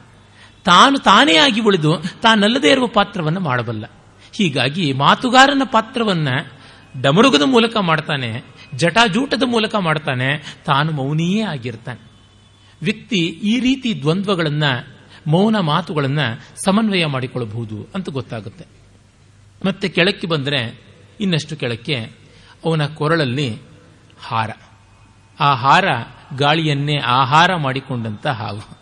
ತಾನು 0.63 0.99
ತಾನೇ 0.99 1.35
ಆಗಿ 1.37 1.61
ಉಳಿದು 1.61 1.93
ತಾನಲ್ಲದೇ 2.21 2.71
ಇರುವ 2.71 2.87
ಪಾತ್ರವನ್ನು 2.87 3.39
ಮಾಡಬಲ್ಲ. 3.39 3.85
ಹೀಗಾಗಿ 4.33 4.93
ಮಾತುಗಾರನ 4.93 5.61
ಪಾತ್ರವನ್ನ 5.71 6.27
ಡಮರುಗದ 7.01 7.41
ಮೂಲಕ 7.41 7.77
ಮಾಡ್ತಾನೆ, 7.77 8.43
ಜಟಾಜೂಟದ 8.75 9.43
ಮೂಲಕ 9.45 9.75
ಮಾಡ್ತಾನೆ, 9.75 10.57
ತಾನು 10.65 10.91
ಮೌನಿಯೇ 10.91 11.41
ಆಗಿರ್ತಾನೆ. 11.41 12.11
ವ್ಯಕ್ತಿ 12.81 13.17
ಈ 13.17 13.59
ರೀತಿ 13.59 14.01
ದ್ವಂದ್ವಗಳನ್ನ, 14.01 14.63
ಮೌನ 15.27 15.59
ಮಾತುಗಳನ್ನ 15.59 16.19
ಸಮನ್ವಯ 16.65 17.05
ಮಾಡಿಕೊಳ್ಳಬಹುದು 17.05 17.87
ಅಂತ 17.95 18.09
ಗೊತ್ತಾಗುತ್ತೆ. 18.09 18.65
ಮತ್ತೆ 19.65 19.89
ಕೆಳಕ್ಕೆ 19.89 20.27
ಬಂದರೆ 20.27 20.81
ಇನ್ನಷ್ಟು 21.19 21.55
ಕೆಳಕ್ಕೆ 21.55 22.11
ಅವನ 22.65 22.85
ಕೊರಳಲ್ಲಿ 22.85 23.57
ಹಾರ. 24.19 24.49
ಆ 25.39 25.53
ಹಾರ 25.53 25.85
ಗಾಳಿಯನ್ನೇ 26.37 26.97
ಆಹಾರ 26.97 27.55
ಮಾಡಿಕೊಂಡಂತ 27.55 28.27
ಹಾವು. 28.27 28.77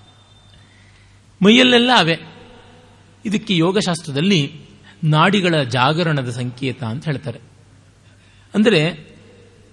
ಮೈಯಲ್ಲೆಲ್ಲ 1.45 1.89
ಅವೆ. 1.97 2.19
ಇದಕ್ಕೆ 3.25 3.57
ಯೋಗಶಾಸ್ತ್ರದಲ್ಲಿ 3.57 4.68
ನಾಡಿಗಳ 5.03 5.63
ಜಾಗರಣದ 5.63 6.29
ಸಂಕೇತ 6.29 6.83
ಅಂತ 6.83 7.05
ಹೇಳ್ತಾರೆ. 7.05 7.39
ಅಂದರೆ 8.55 9.09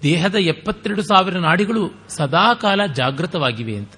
ದೇಹದ 0.03 0.35
ಎಪ್ಪತ್ತೆರಡು 0.35 1.01
ಸಾವಿರ 1.01 1.37
ನಾಡಿಗಳು 1.37 1.89
ಸದಾಕಾಲ 2.09 2.85
ಜಾಗೃತವಾಗಿವೆ 2.85 3.75
ಅಂತ. 3.75 3.91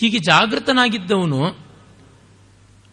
ಹೀಗೆ 0.00 0.18
ಜಾಗೃತನಾಗಿದ್ದವನು 0.18 1.66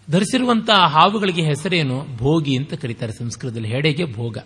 ಧರಿಸಿರುವಂತಹ 0.10 0.80
ಹಾವುಗಳಿಗೆ 0.86 1.42
ಹೆಸರೇನು? 1.42 2.06
ಭೋಗಿ 2.18 2.58
ಅಂತ 2.58 2.74
ಕರೀತಾರೆ 2.74 3.14
ಸಂಸ್ಕೃತದಲ್ಲಿ. 3.14 3.68
ಹೆಡೆಗೆ 3.68 4.14
ಭೋಗ. 4.14 4.38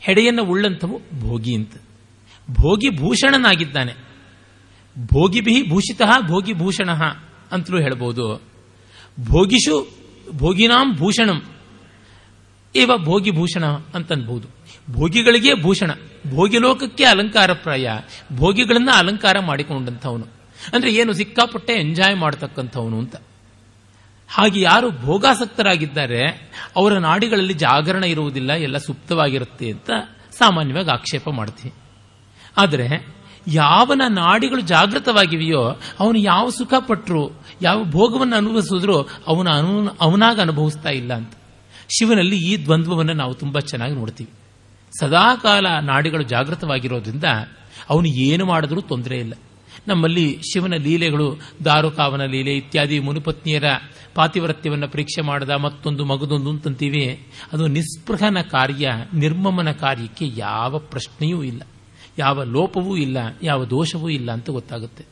ಹೆಡೆಯನ್ನು 0.00 0.44
ಉಳ್ಳಂಥವು 0.44 1.00
ಭೋಗಿ 1.20 1.54
ಅಂತ. 1.54 1.72
ಭೋಗಿ 2.50 2.90
ಭೂಷಣನಾಗಿದ್ದಾನೆ. 2.90 4.12
ಭೋಗಿಭಿ 4.98 5.70
ಭೂಷಿತ 5.70 6.02
ಭೋಗಿ 6.26 6.52
ಭೂಷಣ 6.52 6.90
ಅಂತಲೂ 7.52 7.80
ಹೇಳಬಹುದು 7.80 8.42
ಭೋಗಿಷು 9.20 10.01
ಭೋಗಿನಾಂ 10.36 10.96
ಭೂಷಣಂ. 10.96 11.42
ಇವ 12.74 12.96
ಭೋಗಿ 12.96 13.30
ಭೂಷಣ 13.30 13.66
ಅಂತನ್ಬಹುದು 13.66 14.48
ಭೋಗಿಗಳಿಗೆ 14.90 15.62
ಭೂಷಣ 15.62 15.90
ಭೋಗಿಲೋಕಕ್ಕೆ 16.34 17.04
ಅಲಂಕಾರಪ್ರಾಯ 17.04 17.88
ಭೋಗಿಗಳನ್ನ 18.32 18.88
ಅಲಂಕಾರ 18.94 19.38
ಮಾಡಿಕೊಂಡಂಥವನು. 19.38 20.26
ಅಂದ್ರೆ 20.74 20.94
ಏನು 20.94 21.12
ಸಿಕ್ಕಾಪಟ್ಟೆ 21.12 21.72
ಎಂಜಾಯ್ 21.72 22.16
ಮಾಡತಕ್ಕಂಥವನು 22.16 22.98
ಅಂತ. 22.98 23.16
ಹಾಗೆ 24.28 24.60
ಯಾರು 24.60 24.90
ಭೋಗಾಸಕ್ತರಾಗಿದ್ದಾರೆ, 24.90 26.26
ಅವರ 26.76 26.98
ನಾಡಿಗಳಲ್ಲಿ 26.98 27.54
ಜಾಗರಣ 27.54 28.04
ಇರುವುದಿಲ್ಲ, 28.04 28.52
ಎಲ್ಲ 28.52 28.78
ಸುಪ್ತವಾಗಿರುತ್ತೆ 28.78 29.70
ಅಂತ 29.70 29.90
ಸಾಮಾನ್ಯವಾಗಿ 30.30 30.90
ಆಕ್ಷೇಪ 30.90 31.30
ಮಾಡ್ತೀವಿ. 31.30 31.74
ಆದರೆ, 32.56 33.16
ಯಾವನ 33.46 34.02
ನಾಡಿಗಳು 34.08 34.60
ಜಾಗೃತವಾಗಿವೆಯೋ, 34.60 35.80
ಅವನು 36.00 36.18
ಯಾವ 36.18 36.48
ಸುಖ 36.48 36.74
ಪಟ್ಟರು 36.78 37.41
ಯಾವ 37.60 37.84
ಭೋಗವನ್ನು 37.84 38.36
ಅನುಭವಿಸಿದ್ರೂ 38.36 39.08
ಅವನ 39.26 39.48
ಅನು, 39.48 39.88
ಅವನಾಗ 40.00 40.40
ಅನುಭವಿಸ್ತಾ 40.40 40.88
ಇಲ್ಲ 40.88 41.14
ಅಂತ. 41.14 41.32
ಶಿವನಲ್ಲಿ 41.98 42.36
ಈ 42.36 42.64
ದ್ವಂದ್ವವನ್ನು 42.64 43.12
ನಾವು 43.12 43.34
ತುಂಬ 43.34 43.58
ಚೆನ್ನಾಗಿ 43.58 43.94
ನೋಡ್ತೀವಿ. 43.94 44.30
ಸದಾಕಾಲ 45.00 45.66
ನಾಡಿಗಳು 45.80 46.22
ಜಾಗೃತವಾಗಿರೋದ್ರಿಂದ 46.22 47.24
ಅವನು 47.90 48.06
ಏನು 48.06 48.46
ಮಾಡಿದ್ರೂ 48.46 48.80
ತೊಂದರೆ 48.80 49.18
ಇಲ್ಲ. 49.18 49.32
ನಮ್ಮಲ್ಲಿ 49.88 50.40
ಶಿವನ 50.52 50.74
ಲೀಲೆಗಳು, 50.74 51.40
ದಾರುಕಾವನ 51.64 52.24
ಲೀಲೆ 52.24 52.56
ಇತ್ಯಾದಿ 52.56 52.98
ಮುನಿಪತ್ನಿಯರ 52.98 53.64
ಪಾತಿವ್ರತ್ಯವನ್ನು 54.14 54.88
ಪರೀಕ್ಷೆ 54.88 55.22
ಮಾಡದ 55.22 55.50
ಮತ್ತೊಂದು 55.50 56.04
ಮಗದೊಂದು 56.04 56.50
ಅಂತಂತೀವಿ, 56.50 57.26
ಅದು 57.52 57.66
ನಿಸ್ಪೃಹನ 57.66 58.40
ಕಾರ್ಯ, 58.40 58.90
ನಿರ್ಮಮನ 59.14 59.70
ಕಾರ್ಯಕ್ಕೆ 59.70 60.30
ಯಾವ 60.36 60.78
ಪ್ರಶ್ನೆಯೂ 60.78 61.42
ಇಲ್ಲ. 61.42 61.62
ಯಾವ 62.18 62.42
ಲೋಪವೂ 62.42 62.96
ಇಲ್ಲ, 62.96 63.16
ಯಾವ 63.42 63.64
ದೋಷವೂ 63.64 64.08
ಇಲ್ಲ 64.08 64.32
ಅಂತ 64.32 64.50
ಗೊತ್ತಾಗುತ್ತೆ. 64.50 65.04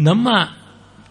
ನಮ್ಮ 0.00 0.28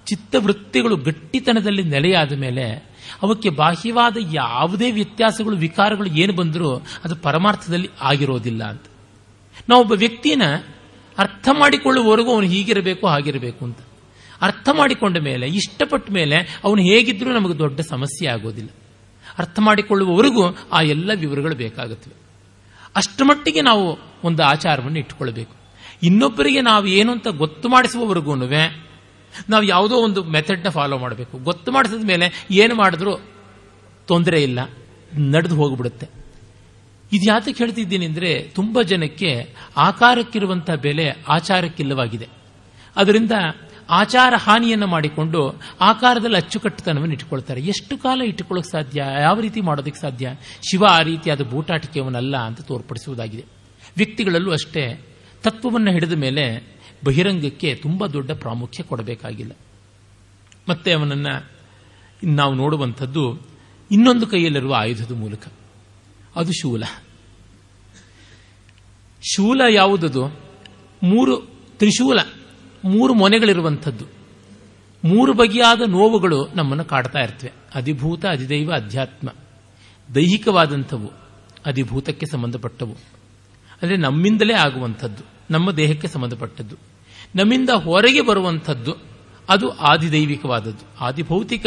ಚಿತ್ತವೃತ್ತಿಗಳು 0.08 0.96
ಗಟ್ಟಿತನದಲ್ಲಿ 0.96 1.84
ನೆಲೆಯಾದ 1.84 2.34
ಮೇಲೆ 2.34 2.98
ಅವಕ್ಕೆ 3.22 3.50
ಬಾಹ್ಯವಾದ 3.50 4.18
ಯಾವುದೇ 4.34 4.92
ವ್ಯತ್ಯಾಸಗಳು, 4.92 5.58
ವಿಕಾರಗಳು 5.58 6.08
ಏನು 6.08 6.34
ಬಂದರೂ 6.34 6.76
ಅದು 6.76 7.16
ಪರಮಾರ್ಥದಲ್ಲಿ 7.16 7.90
ಆಗಿರೋದಿಲ್ಲ 8.02 8.64
ಅಂತ. 8.64 8.84
ನಾವೊಬ್ಬ 9.70 9.92
ವ್ಯಕ್ತಿನ 9.92 10.42
ಅರ್ಥ 11.18 11.50
ಮಾಡಿಕೊಳ್ಳುವವರೆಗೂ 11.60 12.34
ಅವನು 12.34 12.48
ಹೀಗಿರಬೇಕು, 12.48 13.08
ಹಾಗಿರಬೇಕು 13.08 13.66
ಅಂತ. 13.66 13.78
ಅರ್ಥ 14.42 14.70
ಮಾಡಿಕೊಂಡ 14.78 15.18
ಮೇಲೆ, 15.18 15.48
ಇಷ್ಟಪಟ್ಟ 15.48 16.12
ಮೇಲೆ 16.12 16.60
ಅವನು 16.64 16.82
ಹೇಗಿದ್ರೂ 16.82 17.34
ನಮಗೆ 17.34 17.58
ದೊಡ್ಡ 17.58 17.80
ಸಮಸ್ಯೆ 17.80 18.30
ಆಗೋದಿಲ್ಲ. 18.30 18.70
ಅರ್ಥ 19.38 19.60
ಮಾಡಿಕೊಳ್ಳುವವರೆಗೂ 19.60 20.58
ಆ 20.72 20.82
ಎಲ್ಲ 20.82 21.12
ವಿವರಗಳು 21.16 21.56
ಬೇಕಾಗುತ್ತವೆ. 21.56 22.14
ಅಷ್ಟರ 22.96 23.24
ಮಟ್ಟಿಗೆ 23.24 23.62
ನಾವು 23.62 24.00
ಒಂದು 24.24 24.44
ಆಚಾರವನ್ನು 24.44 25.00
ಇಟ್ಟುಕೊಳ್ಬೇಕು. 25.00 25.56
ಇನ್ನೊಬ್ಬರಿಗೆ 26.04 26.62
ನಾವು 26.62 26.86
ಏನು 26.86 27.12
ಅಂತ 27.12 27.28
ಗೊತ್ತು 27.28 27.70
ಮಾಡಿಸುವವರೆಗೂ 27.70 28.36
ನಾವು 29.50 29.64
ಯಾವುದೋ 29.64 29.96
ಒಂದು 29.96 30.24
ಮೆಥಡ್ನ 30.24 30.70
ಫಾಲೋ 30.70 30.98
ಮಾಡಬೇಕು. 30.98 31.38
ಗೊತ್ತು 31.38 31.72
ಮಾಡಿಸಿದ 31.72 32.06
ಮೇಲೆ 32.06 32.48
ಏನು 32.52 32.76
ಮಾಡಿದ್ರೂ 32.76 33.14
ತೊಂದರೆ 34.08 34.44
ಇಲ್ಲ, 34.44 34.60
ನಡೆದು 35.18 35.56
ಹೋಗ್ಬಿಡುತ್ತೆ. 35.56 36.08
ಇದು 37.14 37.26
ಯಾತಕ್ಕೆ 37.30 37.64
ಹೇಳ್ತಿದ್ದೀನಿ 37.64 38.06
ಅಂದರೆ, 38.06 38.32
ತುಂಬ 38.56 38.82
ಜನಕ್ಕೆ 38.82 39.32
ಆಕಾರಕ್ಕಿರುವಂಥ 39.78 40.70
ಬೆಲೆ 40.72 41.08
ಆಚಾರಕ್ಕಿಲ್ಲವಾಗಿದೆ. 41.28 42.28
ಅದರಿಂದ 42.96 43.32
ಆಚಾರ 43.90 44.34
ಹಾನಿಯನ್ನು 44.38 44.88
ಮಾಡಿಕೊಂಡು 44.88 45.42
ಆಕಾರದಲ್ಲಿ 45.82 46.38
ಅಚ್ಚುಕಟ್ಟುತನವನ್ನು 46.38 47.14
ಇಟ್ಟುಕೊಳ್ತಾರೆ. 47.14 47.62
ಎಷ್ಟು 47.62 47.98
ಕಾಲ 47.98 48.22
ಇಟ್ಟುಕೊಳ್ಳೋಕೆ 48.22 48.72
ಸಾಧ್ಯ? 48.72 49.04
ಯಾವ 49.22 49.40
ರೀತಿ 49.40 49.62
ಮಾಡೋದಕ್ಕೆ 49.62 50.02
ಸಾಧ್ಯ? 50.02 50.34
ಶಿವ 50.70 50.86
ಆ 50.86 51.00
ರೀತಿಯಾದ 51.02 51.42
ಬೂಟಾಟಿಕೆಯವನಲ್ಲ 51.42 52.38
ಅಂತ 52.38 52.62
ತೋರ್ಪಡಿಸುವುದಾಗಿದೆ. 52.62 53.46
ವ್ಯಕ್ತಿಗಳಲ್ಲೂ 53.98 54.52
ಅಷ್ಟೇ, 54.52 54.84
ತತ್ವವನ್ನು 55.44 55.92
ಹಿಡಿದ 55.92 56.12
ಮೇಲೆ 56.12 56.44
ಬಹಿರಂಗಕ್ಕೆ 57.06 57.76
ತುಂಬ 57.76 58.08
ದೊಡ್ಡ 58.08 58.32
ಪ್ರಾಮುಖ್ಯ 58.32 58.84
ಕೊಡಬೇಕಾಗಿಲ್ಲ. 58.84 59.52
ಮತ್ತೆ 60.70 60.94
ಅವನನ್ನು 60.94 61.52
ನಾವು 62.24 62.54
ನೋಡುವಂಥದ್ದು 62.54 63.42
ಇನ್ನೊಂದು 63.92 64.28
ಕೈಯಲ್ಲಿರುವ 64.28 64.74
ಆಯುಧದ 64.74 65.12
ಮೂಲಕ. 65.12 65.48
ಅದು 66.36 66.52
ಶೂಲ. 66.52 66.84
ಶೂಲ 69.36 69.62
ಯಾವುದದು? 69.70 70.40
ಮೂರು 71.04 71.38
ತ್ರಿಶೂಲ, 71.80 72.20
ಮೂರು 72.86 73.14
ಮೊನೆಗಳಿರುವಂಥದ್ದು. 73.14 74.06
ಮೂರು 75.06 75.34
ಬಗೆಯಾದ 75.34 75.82
ನೋವುಗಳು 75.88 76.48
ನಮ್ಮನ್ನು 76.56 76.86
ಕಾಡ್ತಾ 76.86 77.20
ಇರ್ತವೆ. 77.20 77.52
ಅಧಿಭೂತ, 77.76 78.26
ಅಧಿದೈವ, 78.26 78.74
ಅಧ್ಯಾತ್ಮ. 78.74 79.30
ದೈಹಿಕವಾದಂಥವು 80.16 81.12
ಅಧಿಭೂತಕ್ಕೆ 81.66 82.26
ಸಂಬಂಧಪಟ್ಟವು. 82.26 82.94
ಅಂದರೆ 83.82 83.98
ನಮ್ಮಿಂದಲೇ 83.98 84.54
ಆಗುವಂಥದ್ದು. 84.54 85.37
ನಮ್ಮ 85.52 85.72
ದೇಹಕ್ಕೆ 85.72 86.08
ಸಂಬಂಧಪಟ್ಟದ್ದು. 86.08 86.76
ನಮ್ಮಿಂದ 87.36 87.70
ಹೊರಗೆ 87.70 88.22
ಬರುವಂಥದ್ದು, 88.22 88.96
ಅದು 89.50 89.72
ಆದಿದೈವಿಕವಾದದ್ದು. 89.72 91.00
ಆದಿಭೌತಿಕ, 91.00 91.66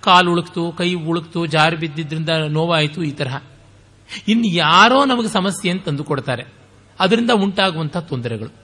ಕಾಲು 0.00 0.32
ಉಳುಕ್ತು, 0.32 0.72
ಕೈ 0.72 0.94
ಉಳುಕ್ತು, 0.94 1.46
ಜಾರಿ 1.46 1.76
ಬಿದ್ದಿದ್ದರಿಂದ 1.76 2.28
ನೋವಾಯಿತು, 2.48 3.02
ಈ 3.02 3.10
ತರಹ. 3.10 3.42
ಇನ್ನು 4.28 4.46
ಯಾರೋ 4.46 5.04
ನಮಗೆ 5.04 5.28
ಸಮಸ್ಯೆ 5.28 5.72
ಅಂತ 5.72 5.84
ತಂದುಕೊಡ್ತಾರೆ. 5.84 6.44
ಅದರಿಂದ 7.00 7.30
ಉಂಟಾಗುವಂತಹ 7.34 8.00
ತೊಂದರೆಗಳು. 8.00 8.54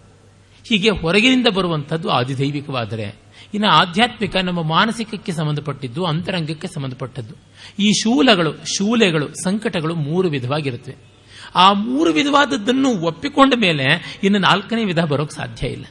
ಹೀಗೆ 0.68 0.90
ಹೊರಗಿನಿಂದ 0.90 1.47
ಬರುವಂಥದ್ದು 1.47 2.09
ಆದಿದೈವಿಕವಾದರೆ, 2.09 3.14
ಇನ್ನು 3.55 3.68
ಆಧ್ಯಾತ್ಮಿಕ 3.68 4.36
ನಮ್ಮ 4.36 4.62
ಮಾನಸಿಕಕ್ಕೆ 4.62 5.32
ಸಂಬಂಧಪಟ್ಟಿದ್ದು, 5.32 6.05
ಅಂತರಂಗಕ್ಕೆ 6.05 6.68
ಸಂಬಂಧಪಟ್ಟದ್ದು. 6.68 7.34
ಈ 7.78 7.93
ಶೂಲಗಳು, 7.93 8.53
ಶೂಲೆಗಳು, 8.53 9.28
ಸಂಕಟಗಳು 9.28 9.95
ಮೂರು 9.95 10.28
ವಿಧವಾಗಿರುತ್ತವೆ. 10.28 11.11
ಆ 11.55 11.72
ಮೂರು 11.72 12.12
ವಿಧವಾದದ್ದನ್ನು 12.12 13.00
ಒಪ್ಪಿಕೊಂಡ 13.00 13.55
ಮೇಲೆ 13.57 14.18
ಇನ್ನು 14.22 14.38
ನಾಲ್ಕನೇ 14.38 14.84
ವಿಧ 14.84 15.00
ಬರೋಕ್ 15.00 15.32
ಸಾಧ್ಯ 15.32 15.66
ಇಲ್ಲ. 15.66 15.84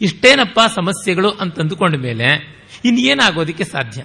ಇಷ್ಟೇನಪ್ಪ 0.00 0.60
ಸಮಸ್ಯೆಗಳು 0.74 1.30
ಅಂತ 1.30 1.60
ಅಂದುಕೊಂಡ 1.60 1.96
ಮೇಲೆ 1.96 2.28
ಇನ್ನೇನಾಗೋದಕ್ಕೆ 2.84 3.64
ಸಾಧ್ಯ? 3.64 4.02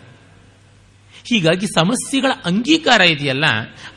ಹೀಗಾಗಿ 1.30 1.68
ಸಮಸ್ಯೆಗಳ 1.68 2.32
ಅಂಗೀಕಾರ 2.46 3.02
ಇದೆಯಲ್ಲ, 3.02 3.46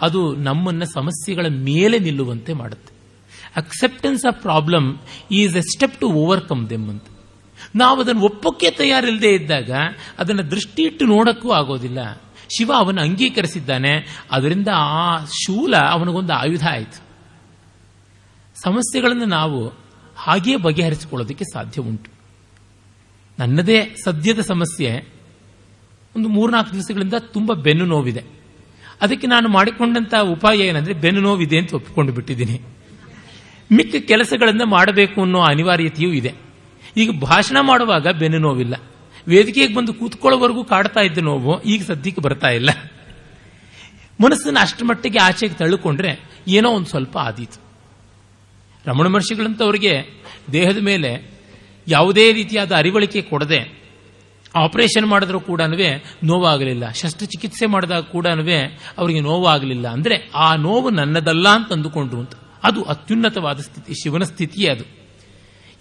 ಅದು 0.00 0.36
ನಮ್ಮನ್ನು 0.36 0.86
ಸಮಸ್ಯೆಗಳ 0.86 1.46
ಮೇಲೆ 1.48 1.98
ನಿಲ್ಲುವಂತೆ 1.98 2.52
ಮಾಡುತ್ತೆ. 2.52 2.92
Acceptance 3.56 4.24
of 4.24 4.42
problem 4.42 4.98
is 5.30 5.56
a 5.56 5.60
step 5.60 6.00
to 6.00 6.08
overcome 6.08 6.70
them 6.70 6.90
ಅಂತ. 6.90 7.04
ನಾವು 7.76 8.00
ಅದನ್ನು 8.00 8.22
ಒಪ್ಪಕ್ಕೆ 8.22 8.70
ತಯಾರಿಲ್ಲದೆ 8.70 9.34
ಇದ್ದಾಗ 9.34 9.70
ಅದನ್ನು 10.18 10.50
ದೃಷ್ಟಿ 10.50 10.82
ಇಟ್ಟು 10.82 11.04
ನೋಡಕ್ಕೂ 11.06 11.50
ಆಗೋದಿಲ್ಲ. 11.50 12.22
ಶಿವ 12.56 12.72
ಅವನ 12.76 13.00
ಅಂಗೀಕರಿಸಿದ್ದಾನೆ. 13.00 14.22
ಅದರಿಂದ 14.30 14.68
ಆ 14.74 15.24
ಶೂಲ 15.24 15.76
ಅವನಿಗೊಂದು 15.76 16.32
ಆಯುಧ 16.32 16.68
ಆಯಿತು. 16.68 17.02
ಸಮಸ್ಯೆಗಳನ್ನು 18.62 19.24
ನಾವು 19.24 19.72
ಹಾಗೇ 20.16 20.56
ಬಗೆಹರಿಸಿಕೊಳ್ಳೋದಕ್ಕೆ 20.56 21.44
ಸಾಧ್ಯ 21.44 21.82
ಉಂಟು. 21.82 22.10
ನನ್ನದೇ 23.38 23.96
ಸದ್ಯದ 24.04 24.40
ಸಮಸ್ಯೆ 24.40 25.08
ಒಂದು 26.16 26.28
ಮೂರ್ನಾಲ್ಕು 26.28 26.72
ದಿವಸಗಳಿಂದ 26.72 27.14
ತುಂಬ 27.14 27.52
ಬೆನ್ನು 27.52 27.84
ನೋವಿದೆ. 27.84 28.24
ಅದಕ್ಕೆ 29.00 29.26
ನಾನು 29.26 29.48
ಮಾಡಿಕೊಂಡಂತ 29.48 30.14
ಉಪಾಯ 30.14 30.58
ಏನಂದ್ರೆ 30.58 30.94
ಬೆನ್ನು 30.94 31.20
ನೋವಿದೆ 31.20 31.58
ಅಂತ 31.58 31.74
ಒಪ್ಪಿಕೊಂಡು 31.74 32.12
ಬಿಟ್ಟಿದ್ದೀನಿ. 32.12 32.60
ಮಿಕ್ಕ 33.72 33.96
ಕೆಲಸಗಳನ್ನು 34.08 34.66
ಮಾಡಬೇಕು 34.66 35.22
ಅನ್ನೋ 35.22 35.40
ಅನಿವಾರ್ಯತೆಯೂ 35.40 36.10
ಇದೆ. 36.10 36.34
ಈಗ 36.96 37.20
ಭಾಷಣ 37.20 37.56
ಮಾಡುವಾಗ 37.60 38.08
ಬೆನ್ನು 38.08 38.38
ನೋವಿಲ್ಲ. 38.38 38.74
ವೇದಿಕೆಗೆ 39.28 39.74
ಬಂದು 39.74 39.94
ಕೂತ್ಕೊಳ್ಳೋವರೆಗೂ 39.94 40.64
ಕಾಡ್ತಾ 40.64 41.00
ಇದ್ದ 41.00 41.18
ನೋವು 41.18 41.62
ಈಗ 41.62 41.82
ಸದ್ಯಕ್ಕೆ 41.82 42.22
ಬರ್ತಾ 42.22 42.48
ಇಲ್ಲ. 42.48 42.70
ಮನಸ್ಸನ್ನು 44.20 44.60
ಅಷ್ಟು 44.60 44.84
ಮಟ್ಟಿಗೆ 44.84 45.18
ಆಚೆಗೆ 45.18 45.54
ತಳ್ಳಿಕೊಂಡ್ರೆ 45.54 46.20
ಏನೋ 46.48 46.70
ಒಂದು 46.70 46.86
ಸ್ವಲ್ಪ 46.86 47.18
ಆದೀತು. 47.18 47.60
ರಮಣ 48.86 49.06
ಮಹರ್ಷಿಗಳಂತವರಿಗೆ 49.06 50.22
ದೇಹದ 50.52 50.78
ಮೇಲೆ 50.78 51.40
ಯಾವುದೇ 51.88 52.32
ರೀತಿಯಾದ 52.32 52.72
ಅರಿವಳಿಕೆ 52.72 53.22
ಕೊಡದೆ 53.22 53.82
ಆಪರೇಷನ್ 54.54 55.06
ಮಾಡಿದ್ರೂ 55.06 55.40
ಕೂಡ 55.40 55.60
ನೋವಾಗಲಿಲ್ಲ. 56.24 56.90
ಶಸ್ತ್ರಚಿಕಿತ್ಸೆ 56.90 57.66
ಮಾಡಿದಾಗ 57.66 58.02
ಕೂಡ 58.02 58.26
ಅವರಿಗೆ 58.98 59.20
ನೋವಾಗಲಿಲ್ಲ. 59.20 59.88
ಅಂದರೆ 59.88 60.30
ಆ 60.34 60.54
ನೋವು 60.54 60.90
ನನ್ನದಲ್ಲ 60.90 61.48
ಅಂತ 61.48 61.72
ಅಂದುಕೊಂಡ್ರು 61.72 62.20
ಅಂತ. 62.20 62.32
ಅದು 62.62 62.82
ಅತ್ಯುನ್ನತವಾದ 62.82 63.60
ಸ್ಥಿತಿ, 63.60 63.94
ಶಿವನ 63.94 64.22
ಸ್ಥಿತಿಯೇ 64.22 64.70
ಅದು. 64.70 64.84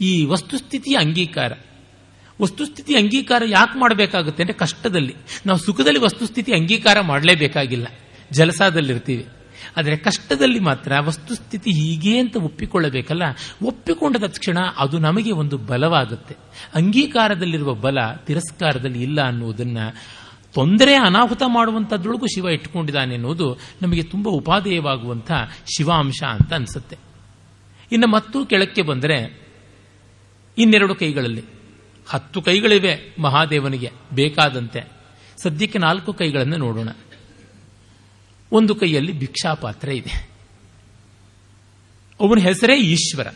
ಈ 0.02 0.26
ವಸ್ತುಸ್ಥಿತಿಯ 0.26 0.98
ಅಂಗೀಕಾರ. 0.98 1.52
ವಸ್ತುಸ್ಥಿತಿ 2.42 2.96
ಅಂಗೀಕಾರ 2.96 3.44
ಯಾಕೆ 3.48 3.80
ಮಾಡಬೇಕಾಗುತ್ತೆ 3.80 4.44
ಅಂದರೆ 4.44 4.58
ಕಷ್ಟದಲ್ಲಿ. 4.58 5.16
ನಾವು 5.46 5.60
ಸುಖದಲ್ಲಿ 5.60 6.00
ವಸ್ತುಸ್ಥಿತಿ 6.00 6.54
ಅಂಗೀಕಾರ 6.54 7.00
ಮಾಡಲೇಬೇಕಾಗಿಲ್ಲ. 7.02 7.88
ಜಲಸಾದಲ್ಲಿರ್ತೀವಿ. 8.32 9.28
ಆದರೆ 9.78 9.98
ಕಷ್ಟದಲ್ಲಿ 9.98 10.60
ಮಾತ್ರ 10.60 10.94
ವಸ್ತುಸ್ಥಿತಿ 11.00 11.72
ಹೀಗೆ 11.72 12.20
ಅಂತ 12.20 12.36
ಒಪ್ಪಿಕೊಳ್ಳಬೇಕಲ್ಲ? 12.36 13.24
ಒಪ್ಪಿಕೊಂಡ 13.64 14.18
ತಕ್ಷಣ 14.18 14.58
ಅದು 14.78 15.00
ನಮಗೆ 15.00 15.32
ಒಂದು 15.32 15.58
ಬಲವಾಗುತ್ತೆ. 15.58 16.36
ಅಂಗೀಕಾರದಲ್ಲಿರುವ 16.76 17.74
ಬಲ 17.74 17.98
ತಿರಸ್ಕಾರದಲ್ಲಿ 18.26 19.04
ಇಲ್ಲ 19.04 19.22
ಅನ್ನುವುದನ್ನ 19.22 19.78
ತೊಂದರೆ 20.54 20.96
ಅನಾಹುತ 20.96 21.42
ಮಾಡುವಂಥದ್ರೊಳಗೂ 21.48 22.26
ಶಿವ 22.26 22.46
ಇಟ್ಟುಕೊಂಡಿದ್ದಾನೆ 22.46 23.16
ಅನ್ನೋದು 23.16 23.58
ನಮಗೆ 23.82 24.04
ತುಂಬ 24.04 24.30
ಉಪಾದೇಯವಾಗುವಂಥ 24.30 25.32
ಶಿವಾಂಶ 25.78 26.24
ಅಂತ 26.24 26.54
ಅನಿಸುತ್ತೆ. 26.54 26.98
ಇನ್ನು 27.92 28.08
ಮತ್ತೂ 28.08 28.46
ಕೆಳಕ್ಕೆ 28.46 28.82
ಬಂದರೆ 28.82 29.48
ಇನ್ನೆರಡು 30.58 30.96
ಕೈಗಳಲ್ಲಿ. 30.96 31.61
ಹತ್ತು 32.12 32.42
ಕೈಗಳಿವೆ 32.42 33.16
ಮಹಾದೇವನಿಗೆ, 33.20 33.92
ಬೇಕಾದಂತೆ. 34.14 34.92
ಸದ್ಯಕ್ಕೆ 35.44 35.80
ನಾಲ್ಕು 35.80 36.14
ಕೈಗಳನ್ನು 36.14 36.58
ನೋಡೋಣ. 36.58 36.90
ಒಂದು 38.52 38.76
ಕೈಯಲ್ಲಿ 38.76 39.12
ಭಿಕ್ಷಾ 39.12 39.54
ಪಾತ್ರ 39.54 39.90
ಇದೆ. 39.90 40.30
ಅವನ 42.20 42.40
ಹೆಸರೇ 42.40 42.78
ಈಶ್ವರ. 42.78 43.28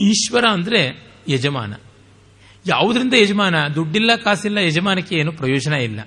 ಈಶ್ವರ 0.00 0.44
ಅಂದರೆ 0.50 1.10
ಯಜಮಾನ. 1.28 1.74
ಯಾವುದರಿಂದ 2.66 3.14
ಯಜಮಾನ? 3.14 3.68
ದುಡ್ಡಿಲ್ಲ, 3.68 4.16
ಕಾಸಿಲ್ಲ, 4.16 4.58
ಯಜಮಾನಕ್ಕೆ 4.58 5.16
ಏನು 5.16 5.32
ಪ್ರಯೋಜನ 5.32 5.72
ಇಲ್ಲ. 5.72 6.00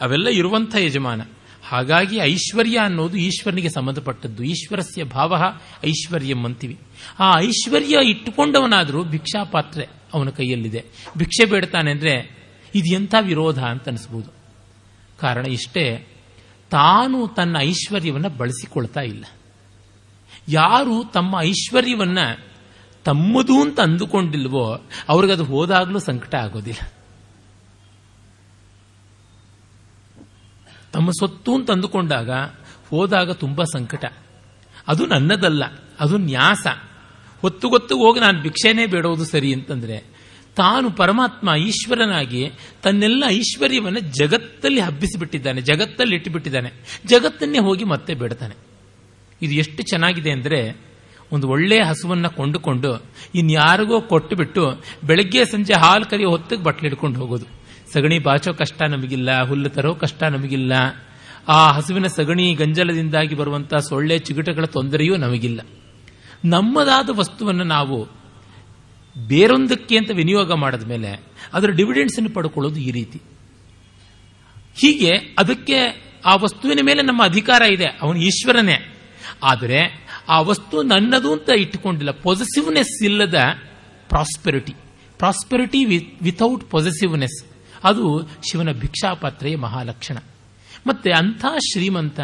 ಅವೆಲ್ಲ 0.00 0.28
ಇರುವಂಥ 0.28 0.76
ಯಜಮಾನ. 0.76 1.22
ಹಾಗಾಗಿ 1.62 2.16
ಐಶ್ವರ್ಯ 2.16 2.78
ಅನ್ನೋದು 2.78 3.16
ಈಶ್ವರನಿಗೆ 3.16 3.68
ಸಂಬಂಧಪಟ್ಟದ್ದು. 3.68 4.42
ಈಶ್ವರಸ್ಯ 4.42 5.04
ಭಾವ 5.04 5.42
ಐಶ್ವರ್ಯಂ 5.86 6.44
ಅಂತೀವಿ. 6.44 6.78
ಆ 7.18 7.38
ಐಶ್ವರ್ಯ 7.38 7.98
ಇಟ್ಟುಕೊಂಡವನಾದರೂ 8.04 9.04
ಭಿಕ್ಷಾ 9.04 9.44
ಪಾತ್ರೆ 9.44 9.99
ಅವನ 10.14 10.30
ಕೈಯಲ್ಲಿದೆ. 10.30 10.84
ಭಿಕ್ಷೆ 11.18 11.44
ಬೇಡ್ತಾನೆ 11.44 11.90
ಅಂದರೆ 11.90 12.40
ಇದು 12.74 12.94
ಎಂಥ 12.94 13.14
ವಿರೋಧ 13.20 13.62
ಅಂತ 13.62 13.88
ಅನಿಸ್ಬೋದು. 13.88 14.30
ಕಾರಣ 15.18 15.46
ಇಷ್ಟೇ, 15.46 16.06
ತಾನು 16.70 17.28
ತನ್ನ 17.28 17.56
ಐಶ್ವರ್ಯವನ್ನು 17.58 18.28
ಬಳಸಿಕೊಳ್ತಾ 18.28 19.00
ಇಲ್ಲ. 19.00 19.24
ಯಾರು 20.48 21.04
ತಮ್ಮ 21.04 21.36
ಐಶ್ವರ್ಯವನ್ನು 21.40 22.50
ತಮ್ಮದು 23.04 23.62
ಅಂತ 23.62 23.80
ಅಂದುಕೊಂಡಿಲ್ವೋ 23.80 24.80
ಅವ್ರಿಗದು 25.08 25.44
ಹೋದಾಗಲೂ 25.44 25.98
ಸಂಕಟ 25.98 26.34
ಆಗೋದಿಲ್ಲ. 26.34 26.92
ತಮ್ಮ 30.92 31.10
ಸೊತ್ತು 31.10 31.54
ಅಂತ 31.54 31.70
ಅಂದುಕೊಂಡಾಗ 31.70 32.30
ಹೋದಾಗ 32.90 33.30
ತುಂಬ 33.30 33.62
ಸಂಕಟ. 33.62 34.04
ಅದು 34.88 35.06
ನನ್ನದಲ್ಲ, 35.06 35.64
ಅದು 36.00 36.18
ನ್ಯಾಸ. 36.18 36.66
ಹೊತ್ತು 37.42 37.66
ಗೊತ್ತು 37.68 37.94
ಹೋಗಿ 38.02 38.20
ನಾನು 38.20 38.38
ಭಿಕ್ಷೆನೇ 38.42 38.86
ಬೇಡೋದು 38.86 39.24
ಸರಿ 39.24 39.50
ಅಂತಂದ್ರೆ 39.58 39.98
ತಾನು 40.56 40.86
ಪರಮಾತ್ಮ 40.90 41.48
ಈಶ್ವರನಾಗಿ 41.68 42.42
ತನ್ನೆಲ್ಲ 42.82 43.24
ಐಶ್ವರ್ಯವನ್ನು 43.28 44.00
ಜಗತ್ತಲ್ಲಿ 44.18 44.80
ಹಬ್ಬಿಸಿಬಿಟ್ಟಿದ್ದಾನೆ, 44.80 45.60
ಜಗತ್ತಲ್ಲಿ 45.60 46.14
ಇಟ್ಟುಬಿಟ್ಟಿದ್ದಾನೆ, 46.16 46.70
ಜಗತ್ತನ್ನೇ 47.12 47.60
ಹೋಗಿ 47.66 47.84
ಮತ್ತೆ 47.84 48.14
ಬೇಡ್ತಾನೆ. 48.14 48.56
ಇದು 49.42 49.54
ಎಷ್ಟು 49.62 49.82
ಚೆನ್ನಾಗಿದೆ 49.82 50.30
ಅಂದರೆ 50.36 50.60
ಒಂದು 51.32 51.46
ಒಳ್ಳೆಯ 51.48 51.82
ಹಸುವನ್ನು 51.90 52.28
ಕೊಂಡುಕೊಂಡು 52.36 52.90
ಇನ್ಯಾರಿಗೋ 53.40 53.98
ಕೊಟ್ಟುಬಿಟ್ಟು 54.12 54.62
ಬೆಳಗ್ಗೆ 55.08 55.42
ಸಂಜೆ 55.44 55.74
ಹಾಲು 55.82 56.04
ಕರಿಯೋ 56.04 56.30
ಹೊತ್ತಿಗೆ 56.30 56.62
ಬಟ್ಲು 56.62 56.86
ಹಿಡ್ಕೊಂಡು 56.88 57.18
ಹೋಗೋದು. 57.20 57.46
ಸಗಣಿ 57.92 58.18
ಬಾಚೋ 58.18 58.52
ಕಷ್ಟ 58.52 58.80
ನಮಗಿಲ್ಲ, 58.94 59.30
ಹುಲ್ಲು 59.48 59.68
ತರೋ 59.68 59.92
ಕಷ್ಟ 59.94 60.22
ನಮಗಿಲ್ಲ, 60.34 60.72
ಆ 61.48 61.58
ಹಸುವಿನ 61.76 62.08
ಸಗಣಿ 62.16 62.46
ಗಂಜಲದಿಂದಾಗಿ 62.54 63.34
ಬರುವಂತಹ 63.34 63.80
ಸೊಳ್ಳೆ 63.88 64.18
ಚಿಗುಟಗಳ 64.18 64.66
ತೊಂದರೆಯೂ 64.76 65.14
ನಮಗಿಲ್ಲ. 65.16 65.60
ನಮ್ಮದಾದ 66.44 67.10
ವಸ್ತುವನ್ನು 67.12 67.64
ನಾವು 67.64 68.08
ಬೇರೊಂದಕ್ಕೆ 69.28 69.96
ಅಂತ 69.96 70.10
ವಿನಿಯೋಗ 70.14 70.52
ಮಾಡಿದ 70.52 70.82
ಮೇಲೆ 70.82 71.10
ಅದರ 71.52 71.70
ಡಿವಿಡೆಂಡ್ಸನ್ನು 71.70 72.30
ಪಡ್ಕೊಳ್ಳೋದು 72.30 72.80
ಈ 72.80 72.90
ರೀತಿ. 72.90 73.20
ಹೀಗೆ 74.80 75.12
ಅದಕ್ಕೆ 75.38 75.78
ಆ 76.26 76.34
ವಸ್ತುವಿನ 76.34 76.78
ಮೇಲೆ 76.82 77.02
ನಮ್ಮ 77.02 77.24
ಅಧಿಕಾರ 77.24 77.62
ಇದೆ, 77.62 77.86
ಅವನು 77.86 78.18
ಈಶ್ವರನೇ. 78.18 78.96
ಆದರೆ 79.42 79.80
ಆ 80.28 80.40
ವಸ್ತು 80.40 80.82
ನನ್ನದು 80.82 81.32
ಅಂತ 81.32 81.50
ಇಟ್ಟುಕೊಂಡಿಲ್ಲ 81.50 82.10
ಪೊಸೆಸಿವ್ನೆಸ್ 82.10 83.04
ಇಲ್ಲದ 83.04 83.34
ಪ್ರಾಸ್ಪೆರಿಟಿ 84.08 84.74
ಪ್ರಾಸ್ಪೆರಿಟಿ 85.18 85.84
ವಿಥೌಟ್ 86.22 86.70
ಪೊಸೆಸಿವ್ನೆಸ್ 86.70 87.44
ಅದು 87.84 88.22
ಶಿವನ 88.22 88.72
ಭಿಕ್ಷಾಪಾತ್ರೆಯ 88.72 89.56
ಮಹಾಲಕ್ಷಣ. 89.56 90.18
ಮತ್ತೆ 90.86 91.10
ಅಂಥ 91.10 91.44
ಶ್ರೀಮಂತ, 91.44 92.20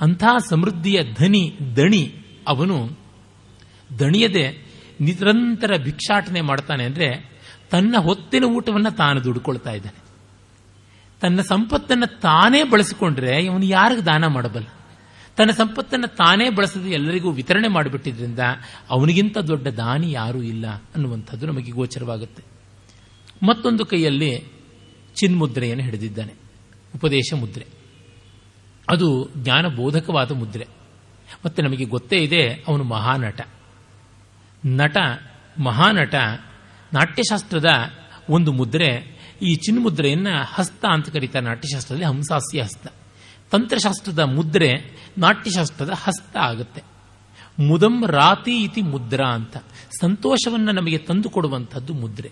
ಅಂಥ 0.00 0.24
ಸಮೃದ್ಧಿಯ 0.50 1.02
ಧನಿ, 1.14 1.58
ದಣಿ, 1.76 2.14
ಅವನು 2.48 3.05
ದಣಿಯದೆ 3.98 4.66
ನಿರಂತರ 5.00 5.76
ಭಿಕ್ಷಾಟನೆ 5.76 6.40
ಮಾಡ್ತಾನೆ 6.40 6.84
ಅಂದ್ರೆ 6.84 7.36
ತನ್ನ 7.70 7.96
ಹೊತ್ತಿನ 7.98 8.44
ಊಟವನ್ನು 8.44 8.96
ತಾನು 8.96 9.24
ದುಡ್ಕೊಳ್ತಾ 9.24 9.70
ಇದ್ದಾನೆ. 9.70 10.06
ತನ್ನ 11.20 11.40
ಸಂಪತ್ತನ್ನು 11.40 12.20
ತಾನೇ 12.20 12.62
ಬಳಸಿಕೊಂಡ್ರೆ 12.62 13.44
ಇವನು 13.44 13.64
ಯಾರಿಗೆ 13.64 14.04
ದಾನ 14.04 14.26
ಮಾಡಬಲ್ಲ. 14.26 14.66
ತನ್ನ 15.36 15.50
ಸಂಪತ್ತನ್ನು 15.50 16.16
ತಾನೇ 16.16 16.50
ಬಳಸದೆ 16.50 16.90
ಎಲ್ಲರಿಗೂ 16.90 17.30
ವಿತರಣೆ 17.30 17.68
ಮಾಡಿಬಿಟ್ಟಿದ್ರಿಂದ 17.68 18.38
ಅವನಿಗಿಂತ 18.90 19.38
ದೊಡ್ಡ 19.38 19.66
ದಾನಿ 19.66 20.12
ಯಾರೂ 20.12 20.42
ಇಲ್ಲ 20.42 20.66
ಅನ್ನುವಂಥದ್ದು 20.66 21.46
ನಮಗೆ 21.46 21.70
ಗೋಚರವಾಗುತ್ತೆ. 21.70 22.42
ಮತ್ತೊಂದು 23.46 23.84
ಕೈಯಲ್ಲಿ 23.84 24.44
ಚಿನ್ಮುದ್ರೆಯನ್ನು 25.20 25.84
ಹಿಡಿದಿದ್ದಾನೆ. 25.84 26.34
ಉಪದೇಶ 26.94 27.34
ಮುದ್ರೆ. 27.34 27.66
ಅದು 28.88 29.30
ಜ್ಞಾನಬೋಧಕವಾದ 29.36 30.32
ಮುದ್ರೆ. 30.32 30.66
ಮತ್ತೆ 31.46 31.62
ನಮಗೆ 31.62 31.84
ಗೊತ್ತೇ 31.84 32.16
ಇದೆ 32.16 32.48
ಅವನು 32.48 32.84
ಮಹಾನಟ. 32.84 33.40
ನಟ, 34.66 34.96
ಮಹಾನಟ, 35.58 36.14
ನಾಟ್ಯಶಾಸ್ತ್ರದ 36.92 37.66
ಒಂದು 38.30 38.52
ಮುದ್ರೆ, 38.52 39.16
ಈ 39.42 39.54
ಚಿನ್ಮುದ್ರೆಯನ್ನು 39.54 40.44
ಹಸ್ತ 40.54 40.84
ಅಂತ 40.84 41.08
ಕರೀತಾರೆ 41.08 41.44
ನಾಟ್ಯಶಾಸ್ತ್ರದಲ್ಲಿ, 41.44 42.06
ಹಂಸಾಸ್ಯ 42.06 42.62
ಹಸ್ತ. 42.62 42.86
ತಂತ್ರಶಾಸ್ತ್ರದ 43.50 44.18
ಮುದ್ರೆ 44.18 44.72
ನಾಟ್ಯಶಾಸ್ತ್ರದ 45.18 45.90
ಹಸ್ತ 45.90 46.36
ಆಗುತ್ತೆ. 46.36 46.82
ಮುದಂ 47.58 48.06
ರಾತಿ 48.06 48.62
ಇತಿ 48.62 48.82
ಮುದ್ರಾ 48.82 49.28
ಅಂತ. 49.28 49.56
ಸಂತೋಷವನ್ನು 50.00 50.72
ನಮಗೆ 50.72 50.98
ತಂದು 50.98 51.30
ಕೊಡುವಂಥದ್ದು 51.30 51.94
ಮುದ್ರೆ. 51.94 52.30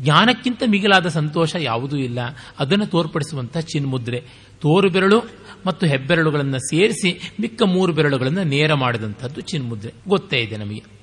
ಜ್ಞಾನಕ್ಕಿಂತ 0.00 0.62
ಮಿಗಿಲಾದ 0.66 1.06
ಸಂತೋಷ 1.06 1.56
ಯಾವುದೂ 1.56 1.96
ಇಲ್ಲ. 1.96 2.18
ಅದನ್ನು 2.58 2.86
ತೋರ್ಪಡಿಸುವಂಥ 2.86 3.58
ಚಿನ್ಮುದ್ರೆ. 3.58 4.20
ತೋರು 4.60 4.90
ಬೆರಳು 4.90 5.22
ಮತ್ತು 5.66 5.86
ಹೆಬ್ಬೆರಳುಗಳನ್ನು 5.86 6.58
ಸೇರಿಸಿ 6.58 7.32
ಮಿಕ್ಕ 7.40 7.62
ಮೂರು 7.62 7.92
ಬೆರಳುಗಳನ್ನು 7.92 8.44
ನೇರ 8.44 8.74
ಮಾಡಿದಂಥದ್ದು 8.74 9.40
ಚಿನ್ಮುದ್ರೆ. 9.40 9.92
ಗೊತ್ತೇ 10.08 10.40
ಇದೆ 10.40 10.56
ನಮಗೆ. 10.56 11.01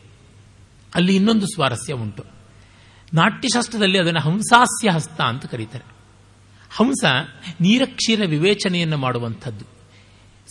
ಅಲ್ಲಿ 0.95 1.15
ಇನ್ನೊಂದು 1.15 1.45
ಸ್ವಾರಸ್ಯ 1.45 1.93
ಉಂಟು. 1.93 2.23
ನಾಟ್ಯಶಾಸ್ತ್ರದಲ್ಲಿ 3.13 3.99
ಅದನ್ನು 3.99 4.19
ಹಂಸಾಸ್ಯ 4.19 4.89
ಹಸ್ತ 4.89 5.21
ಅಂತ 5.21 5.45
ಕರೀತಾರೆ. 5.45 5.85
ಹಂಸ 6.71 7.05
ನೀರಕ್ಷೀರ 7.61 8.21
ವಿವೇಚನೆಯನ್ನು 8.25 8.97
ಮಾಡುವಂಥದ್ದು. 8.97 9.65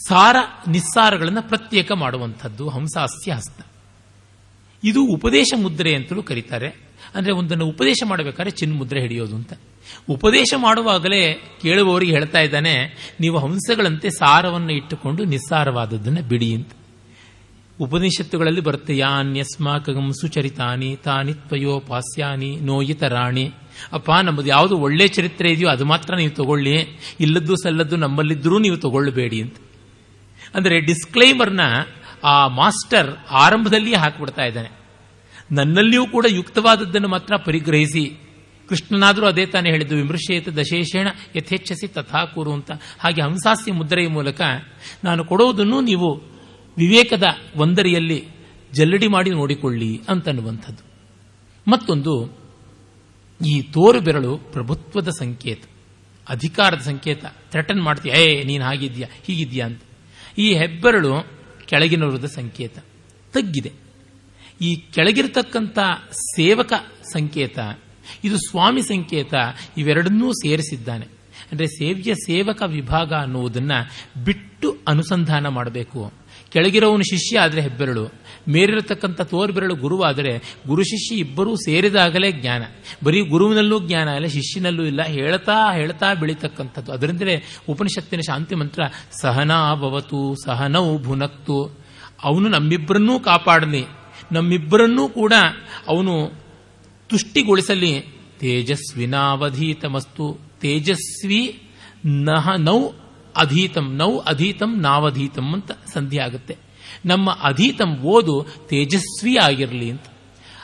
ಸಾರ 0.09 0.37
ನಿಸ್ಸಾರಗಳನ್ನು 0.69 1.43
ಪ್ರತ್ಯೇಕ 1.43 1.93
ಮಾಡುವಂಥದ್ದು, 1.93 2.69
ಹಂಸಾಸ್ಯ 2.69 3.33
ಹಸ್ತ. 3.33 3.61
ಇದು 4.85 5.05
ಉಪದೇಶ 5.05 5.49
ಮುದ್ರೆ 5.57 5.95
ಅಂತಲೂ 5.95 6.23
ಕರೀತಾರೆ. 6.23 6.69
ಅಂದರೆ 7.15 7.33
ಒಂದನ್ನು 7.33 7.67
ಉಪದೇಶ 7.67 8.03
ಮಾಡಬೇಕಾದ್ರೆ 8.07 8.51
ಚಿನ್ಮುದ್ರೆ 8.51 9.01
ಹಿಡಿಯೋದು 9.01 9.37
ಅಂತ. 9.37 9.53
ಉಪದೇಶ 10.09 10.55
ಮಾಡುವಾಗಲೇ 10.57 11.35
ಕೇಳುವವರಿಗೆ 11.63 12.13
ಹೇಳ್ತಾ 12.13 12.41
ಇದ್ದಾನೆ, 12.41 12.75
ನೀವು 13.21 13.39
ಹಂಸಗಳಂತೆ 13.39 14.11
ಸಾರವನ್ನು 14.11 14.73
ಇಟ್ಟುಕೊಂಡು 14.73 15.25
ನಿಸ್ಸಾರವಾದದ್ದನ್ನು 15.25 16.23
ಬಿಡಿ 16.23 16.55
ಅಂತ. 16.55 16.73
ಉಪನಿಷತ್ತುಗಳಲ್ಲಿ 17.81 18.61
ಬರುತ್ತೆ, 18.61 18.97
ಯಾನ್ಯಸ್ಮಾಕಗಂ 18.97 20.13
ಸುಚರಿತಾನಿ, 20.13 20.97
ತಾನಿ 21.05 21.35
ತ್ವಯೋಪಾಸ್ಯಾನಿ 21.35 22.57
ನೋಯಿತರಾಣಿ. 22.61 23.53
ಅಪ್ಪ, 23.93 24.11
ನಮ್ಮದು 24.25 24.47
ಯಾವುದು 24.47 24.79
ಒಳ್ಳೆ 24.79 25.09
ಚರಿತ್ರೆ 25.09 25.53
ಇದೆಯೋ 25.53 25.69
ಅದು 25.69 25.85
ಮಾತ್ರ 25.85 26.17
ನೀವು 26.17 26.31
ತಗೊಳ್ಳಿ. 26.31 26.75
ಇಲ್ಲದ್ದು 27.21 27.55
ಸಲ್ಲದ್ದು 27.57 27.97
ನಮ್ಮಲ್ಲಿದ್ದರೂ 27.97 28.59
ನೀವು 28.59 28.77
ತಗೊಳ್ಳಬೇಡಿ 28.77 29.43
ಅಂತ. 29.43 29.57
ಅಂದರೆ 30.55 30.81
ಡಿಸ್ಕ್ಲೈಮರ್ನ 30.81 31.61
ಆ 32.25 32.49
ಮಾಸ್ಟರ್ 32.49 33.11
ಆರಂಭದಲ್ಲಿಯೇ 33.31 33.97
ಹಾಕಿಬಿಡ್ತಾ 33.97 34.45
ಇದ್ದಾನೆ. 34.45 34.71
ನನ್ನಲ್ಲಿಯೂ 35.53 36.07
ಕೂಡ 36.07 36.27
ಯುಕ್ತವಾದದ್ದನ್ನು 36.29 37.09
ಮಾತ್ರ 37.09 37.37
ಪರಿಗ್ರಹಿಸಿ. 37.37 38.05
ಕೃಷ್ಣನಾದರೂ 38.69 39.27
ಅದೇ 39.27 39.47
ತಾನೇ 39.47 39.71
ಹೇಳಿದ್ದು, 39.71 39.97
ವಿಮೃಶೇತ 39.97 40.49
ದಶೇಷೇಣ 40.49 41.09
ಯಥೇಚ್ಛಸಿ 41.37 41.89
ತಥಾಕೂರು 41.89 42.53
ಅಂತ. 42.53 42.71
ಹಾಗೆ 42.99 43.23
ಹಂಸಾಸ್ಯ 43.23 43.73
ಮುದ್ರೆಯ 43.73 44.09
ಮೂಲಕ 44.09 44.41
ನಾನು 45.05 45.25
ಕೊಡೋದನ್ನು 45.25 45.81
ನೀವು 45.81 46.38
ವಿವೇಕದ 46.79 47.25
ಒಂದರಿಯಲ್ಲಿ 47.57 48.25
ಜಲ್ಲಡಿ 48.73 49.09
ಮಾಡಿ 49.09 49.31
ನೋಡಿಕೊಳ್ಳಿ 49.31 50.01
ಅಂತನ್ನುವಂಥದ್ದು. 50.09 50.83
ಮತ್ತೊಂದು, 51.71 52.39
ಈ 53.47 53.63
ತೋರು 53.63 54.01
ಬೆರಳು 54.01 54.39
ಪ್ರಭುತ್ವದ 54.39 55.09
ಸಂಕೇತ, 55.09 55.63
ಅಧಿಕಾರದ 56.29 56.79
ಸಂಕೇತ. 56.79 57.25
ಥ್ರೆಟನ್ 57.51 57.83
ಮಾಡ್ತೀಯ, 57.83 58.13
ಏ, 58.13 58.45
ನೀನು 58.45 58.65
ಹಾಗಿದ್ಯಾ, 58.65 59.09
ಹೀಗಿದ್ಯಾ 59.25 59.67
ಅಂತ. 59.67 59.83
ಈ 60.39 60.55
ಹೆಬ್ಬೆರಳು 60.55 61.27
ಕೆಳಗಿನವ್ರದ 61.67 62.25
ಸಂಕೇತ. 62.25 62.79
ತಗ್ಗಿದೆ. 63.33 63.73
ಈ 64.61 64.77
ಕೆಳಗಿರತಕ್ಕಂಥ 64.77 65.79
ಸೇವಕ 66.13 66.73
ಸಂಕೇತ, 67.13 67.59
ಇದು 68.25 68.37
ಸ್ವಾಮಿ 68.37 68.83
ಸಂಕೇತ, 68.83 69.35
ಇವೆರಡನ್ನೂ 69.77 70.33
ಸೇರಿಸಿದ್ದಾನೆ. 70.33 71.07
ಅಂದರೆ 71.53 71.67
ಸೇವ್ಯ 71.67 72.15
ಸೇವಕ 72.15 72.63
ವಿಭಾಗ 72.67 73.13
ಅನ್ನುವುದನ್ನು 73.13 74.25
ಬಿಟ್ಟು 74.25 74.77
ಅನುಸಂಧಾನ 74.89 75.49
ಮಾಡಬೇಕು. 75.49 76.13
ಕೆಳಗಿರೋವನು 76.53 77.03
ಶಿಷ್ಯ 77.03 77.39
ಆದರೆ 77.39 77.61
ಹೆಬ್ಬೆರಳು. 77.61 78.13
ಮೇಲಿರತಕ್ಕಂಥ 78.49 79.21
ತೋರ್ಬೆರಳು 79.21 79.75
ಗುರುವಾದರೆ 79.75 80.59
ಗುರು 80.67 80.83
ಶಿಷ್ಯ 80.83 81.15
ಇಬ್ಬರೂ 81.15 81.57
ಸೇರಿದಾಗಲೇ 81.57 82.33
ಜ್ಞಾನ. 82.33 82.63
ಬರೀ 83.05 83.21
ಗುರುವಿನಲ್ಲೂ 83.21 83.81
ಜ್ಞಾನ 83.81 84.09
ಇಲ್ಲ 84.09 84.27
ಶಿಷ್ಯನಲ್ಲೂ 84.27 84.85
ಇಲ್ಲ. 84.85 85.03
ಹೇಳ್ತಾ 85.03 85.73
ಹೇಳ್ತಾ 85.73 86.15
ಬೆಳೀತಕ್ಕಂಥದ್ದು. 86.15 86.93
ಅದರಿಂದಲೇ 86.93 87.43
ಉಪನಿಷತ್ತಿನ 87.69 88.21
ಶಾಂತಿ 88.21 88.55
ಮಂತ್ರ, 88.55 88.83
ಸಹನಾ 89.21 89.75
ಭವತು, 89.75 90.35
ಸಹನೌ 90.45 90.99
ಭುನಕ್ತು. 90.99 91.79
ಅವನು 92.25 92.49
ನಮ್ಮಿಬ್ಬರನ್ನೂ 92.49 93.21
ಕಾಪಾಡಲಿ. 93.21 93.85
ನಮ್ಮಿಬ್ಬರನ್ನೂ 94.33 95.09
ಕೂಡ 95.09 95.33
ಅವನು 95.89 96.31
ತುಷ್ಟಿಗೊಳಿಸಲಿ. 97.09 98.05
ತೇಜಸ್ವಿನಾವಧೀತಮಸ್ತು. 98.39 100.41
ತೇಜಸ್ವಿ 100.61 101.63
ನಹ 102.07 102.49
ನೌ 102.59 102.89
ಅಧೀತಂ 103.39 103.97
ನೌ 103.97 104.19
ಅಧೀತಂ 104.19 104.81
ನಾವಧೀತಂ 104.81 105.55
ಅಂತ 105.55 105.73
ಸಂಧಿ 105.95 106.19
ಆಗುತ್ತೆ. 106.19 106.57
ನಮ್ಮ 107.07 107.31
ಅಧೀತಂ 107.43 107.97
ಓದು 107.97 108.47
ತೇಜಸ್ವಿ 108.69 109.37
ಆಗಿರಲಿ 109.37 109.91
ಅಂತ. 109.91 110.07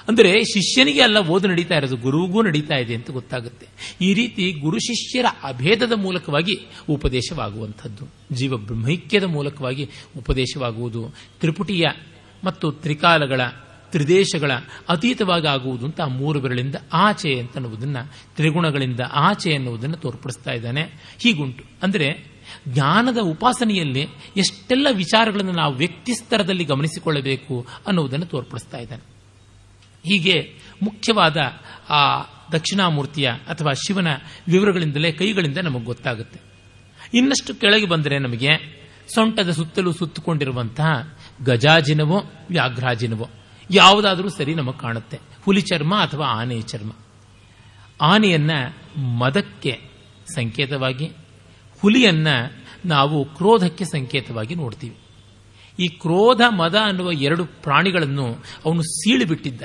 ಅಂದರೆ 0.09 0.45
ಶಿಷ್ಯನಿಗೆ 0.45 1.01
ಅಲ್ಲ, 1.01 1.19
ಓದು 1.19 1.49
ನಡೀತಾ 1.49 1.77
ಇರೋದು 1.77 1.97
ಗುರುವಿಗೂ 1.97 2.43
ನಡೀತಾ 2.43 2.77
ಇದೆ 2.77 2.95
ಅಂತ 2.95 3.11
ಗೊತ್ತಾಗುತ್ತೆ. 3.11 3.67
ಈ 4.01 4.15
ರೀತಿ 4.15 4.53
ಗುರು 4.53 4.79
ಶಿಷ್ಯರ 4.79 5.27
ಅಭೇದದ 5.43 5.93
ಮೂಲಕವಾಗಿ 5.97 6.55
ಉಪದೇಶವಾಗುವಂಥದ್ದು. 6.89 8.09
ಜೀವ 8.33 8.57
ಬ್ರಹ್ಮೈಕ್ಯದ 8.57 9.25
ಮೂಲಕವಾಗಿ 9.25 9.89
ಉಪದೇಶವಾಗುವುದು. 10.19 11.15
ತ್ರಿಪುಟಿಯ 11.41 11.87
ಮತ್ತು 12.45 12.73
ತ್ರಿಕಾಲಗಳ, 12.73 13.41
ತ್ರಿದೇಶಗಳ 13.91 14.53
ಅತೀತವಾಗಿ 14.89 15.47
ಆಗುವುದು 15.47 15.85
ಅಂತ 15.87 16.01
ಮೂರು 16.01 16.41
ಬೆರಳಿಂದ 16.41 16.75
ಆಚೆ 16.93 17.33
ಅಂತ 17.39 17.55
ಅನ್ನುವುದನ್ನು, 17.55 18.13
ತ್ರಿಗುಣಗಳಿಂದ 18.37 19.01
ಆಚೆ 19.13 19.55
ಅನ್ನುವುದನ್ನು 19.55 19.97
ತೋರ್ಪಡಿಸ್ತಾ 19.97 20.53
ಇದ್ದಾನೆ. 20.53 20.83
ಹೀಗುಂಟು. 21.23 21.65
ಅಂದರೆ 21.83 22.34
ಜ್ಞಾನದ 22.69 23.19
ಉಪಾಸನೆಯಲ್ಲಿ 23.23 24.09
ಎಷ್ಟೆಲ್ಲ 24.37 24.87
ವಿಚಾರಗಳನ್ನು 24.93 25.53
ನಾವು 25.53 25.75
ವ್ಯಕ್ತಿ 25.75 26.15
ಸ್ತರದಲ್ಲಿ 26.15 26.65
ಗಮನಿಸಿಕೊಳ್ಳಬೇಕು 26.65 27.67
ಅನ್ನುವುದನ್ನು 27.87 28.27
ತೋರ್ಪಡಿಸ್ತಾ 28.27 28.79
ಇದ್ದಾನೆ. 28.79 29.03
ಹೀಗೆ 30.05 30.55
ಮುಖ್ಯವಾದ 30.83 31.37
ಆ 31.89 32.23
ದಕ್ಷಿಣಾಮೂರ್ತಿಯ 32.53 33.29
ಅಥವಾ 33.29 33.73
ಶಿವನ 33.73 34.09
ವಿವರಗಳಿಂದಲೇ 34.49 35.13
ಕೈಗಳಿಂದ 35.13 35.59
ನಮಗೆ 35.59 35.85
ಗೊತ್ತಾಗುತ್ತೆ. 35.85 36.41
ಇನ್ನಷ್ಟು 37.15 37.55
ಕೆಳಗೆ 37.55 37.87
ಬಂದರೆ 37.87 38.19
ನಮಗೆ 38.19 38.49
ಸೊಂಟದ 39.15 39.51
ಸುತ್ತಲೂ 39.51 39.93
ಸುತ್ತುಕೊಂಡಿರುವಂತಹ 39.93 41.19
ಗಜಾಜಿನವೋ 41.43 42.23
ವ್ಯಾಘ್ರಾಜಿನವೋ 42.51 43.29
ಯಾವುದಾದರೂ 43.71 44.29
ಸರಿ 44.29 44.55
ನಮಗೆ 44.55 44.79
ಕಾಣುತ್ತೆ. 44.79 45.21
ಹುಲಿ 45.43 45.61
ಚರ್ಮ 45.61 45.95
ಅಥವಾ 45.95 46.27
ಆನೆಯ 46.27 46.63
ಚರ್ಮ. 46.63 46.93
ಆನೆಯನ್ನ 48.01 48.51
ಮದಕ್ಕೆ 48.97 49.81
ಸಂಕೇತವಾಗಿ 50.35 51.13
ಹುಲಿಯನ್ನ 51.85 52.29
ನಾವು 52.85 53.25
ಕ್ರೋಧಕ್ಕೆ 53.25 53.85
ಸಂಕೇತವಾಗಿ 53.85 54.55
ನೋಡ್ತೀವಿ. 54.55 54.97
ಈ 55.79 55.89
ಕ್ರೋಧ, 55.89 56.41
ಮದ 56.57 56.75
ಅನ್ನುವ 56.85 57.13
ಎರಡು 57.13 57.45
ಪ್ರಾಣಿಗಳನ್ನು 57.45 58.27
ಅವನು 58.65 58.83
ಸೀಳಿಬಿಟ್ಟಿದ್ದ 58.83 59.63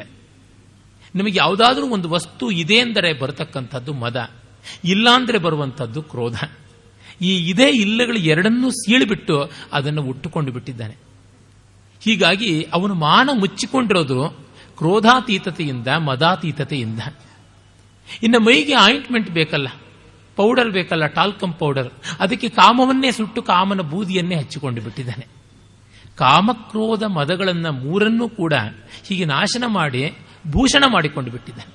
ನಿಮಗೆ 1.16 1.38
ಯಾವುದಾದ್ರೂ 1.38 1.88
ಒಂದು 1.88 2.10
ವಸ್ತು 2.10 2.52
ಇದೆ 2.52 2.74
ಎಂದರೆ 2.74 3.14
ಬರತಕ್ಕಂಥದ್ದು 3.14 3.94
ಮದ, 3.94 4.30
ಇಲ್ಲಾಂದರೆ 4.86 5.38
ಬರುವಂಥದ್ದು 5.38 6.02
ಕ್ರೋಧ. 6.02 6.38
ಈ 7.22 7.50
ಇದೇ 7.50 7.70
ಇಲ್ಲಗಳು 7.70 8.18
ಎರಡನ್ನೂ 8.18 8.70
ಸೀಳಿಬಿಟ್ಟು 8.70 9.52
ಅದನ್ನು 9.74 10.02
ಉಟ್ಟುಕೊಂಡು 10.04 10.52
ಬಿಟ್ಟಿದ್ದಾನೆ. 10.52 10.96
ಹೀಗಾಗಿ 12.02 12.64
ಅವನು 12.74 12.94
ಮಾನ 12.94 13.30
ಮುಚ್ಚಿಕೊಂಡಿರೋದು 13.34 14.30
ಕ್ರೋಧಾತೀತತೆಯಿಂದ 14.78 15.88
ಮದಾತೀತತೆಯಿಂದ. 15.88 17.00
ಇನ್ನು 18.24 18.40
ಮೈಗೆ 18.40 18.74
ಆಯಿಂಟ್ಮೆಂಟ್ 18.74 19.30
ಬೇಕಲ್ಲ. 19.30 19.68
ಪೌಡರ್ 20.40 20.70
ಬೇಕಲ್ಲ 20.70 21.06
ಟಾಲ್ಕಮ್ 21.06 21.54
ಪೌಡರ್ 21.54 21.90
ಅದಕ್ಕೆ 22.20 22.50
ಕಾಮವನ್ನೇ 22.50 23.12
ಸುಟ್ಟು 23.12 23.42
ಕಾಮನ 23.42 23.82
ಬೂದಿಯನ್ನೇ 23.82 24.36
ಹಚ್ಚಿಕೊಂಡು 24.36 24.82
ಬಿಟ್ಟಿದ್ದಾನೆ. 24.82 25.26
ಕಾಮಕ್ರೋಧ 26.16 27.04
ಮದಗಳನ್ನ 27.04 27.68
ಮೂರನ್ನೂ 27.70 28.30
ಕೂಡ 28.30 28.54
ಹೀಗೆ 29.08 29.26
ನಾಶನ 29.26 29.64
ಮಾಡಿ, 29.68 30.04
ಭೂಷಣ 30.52 30.84
ಮಾಡಿಕೊಂಡು 30.88 31.32
ಬಿಟ್ಟಿದ್ದಾನೆ. 31.32 31.74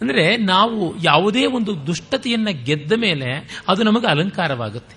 ಅಂದರೆ 0.00 0.36
ನಾವು 0.36 1.02
ಯಾವುದೇ 1.02 1.46
ಒಂದು 1.46 1.86
ದುಷ್ಟತೆಯನ್ನು 1.86 2.64
ಗೆದ್ದ 2.64 2.92
ಮೇಲೆ 2.96 3.60
ಅದು 3.68 3.82
ನಮಗೆ 3.82 4.06
ಅಲಂಕಾರವಾಗುತ್ತೆ. 4.06 4.96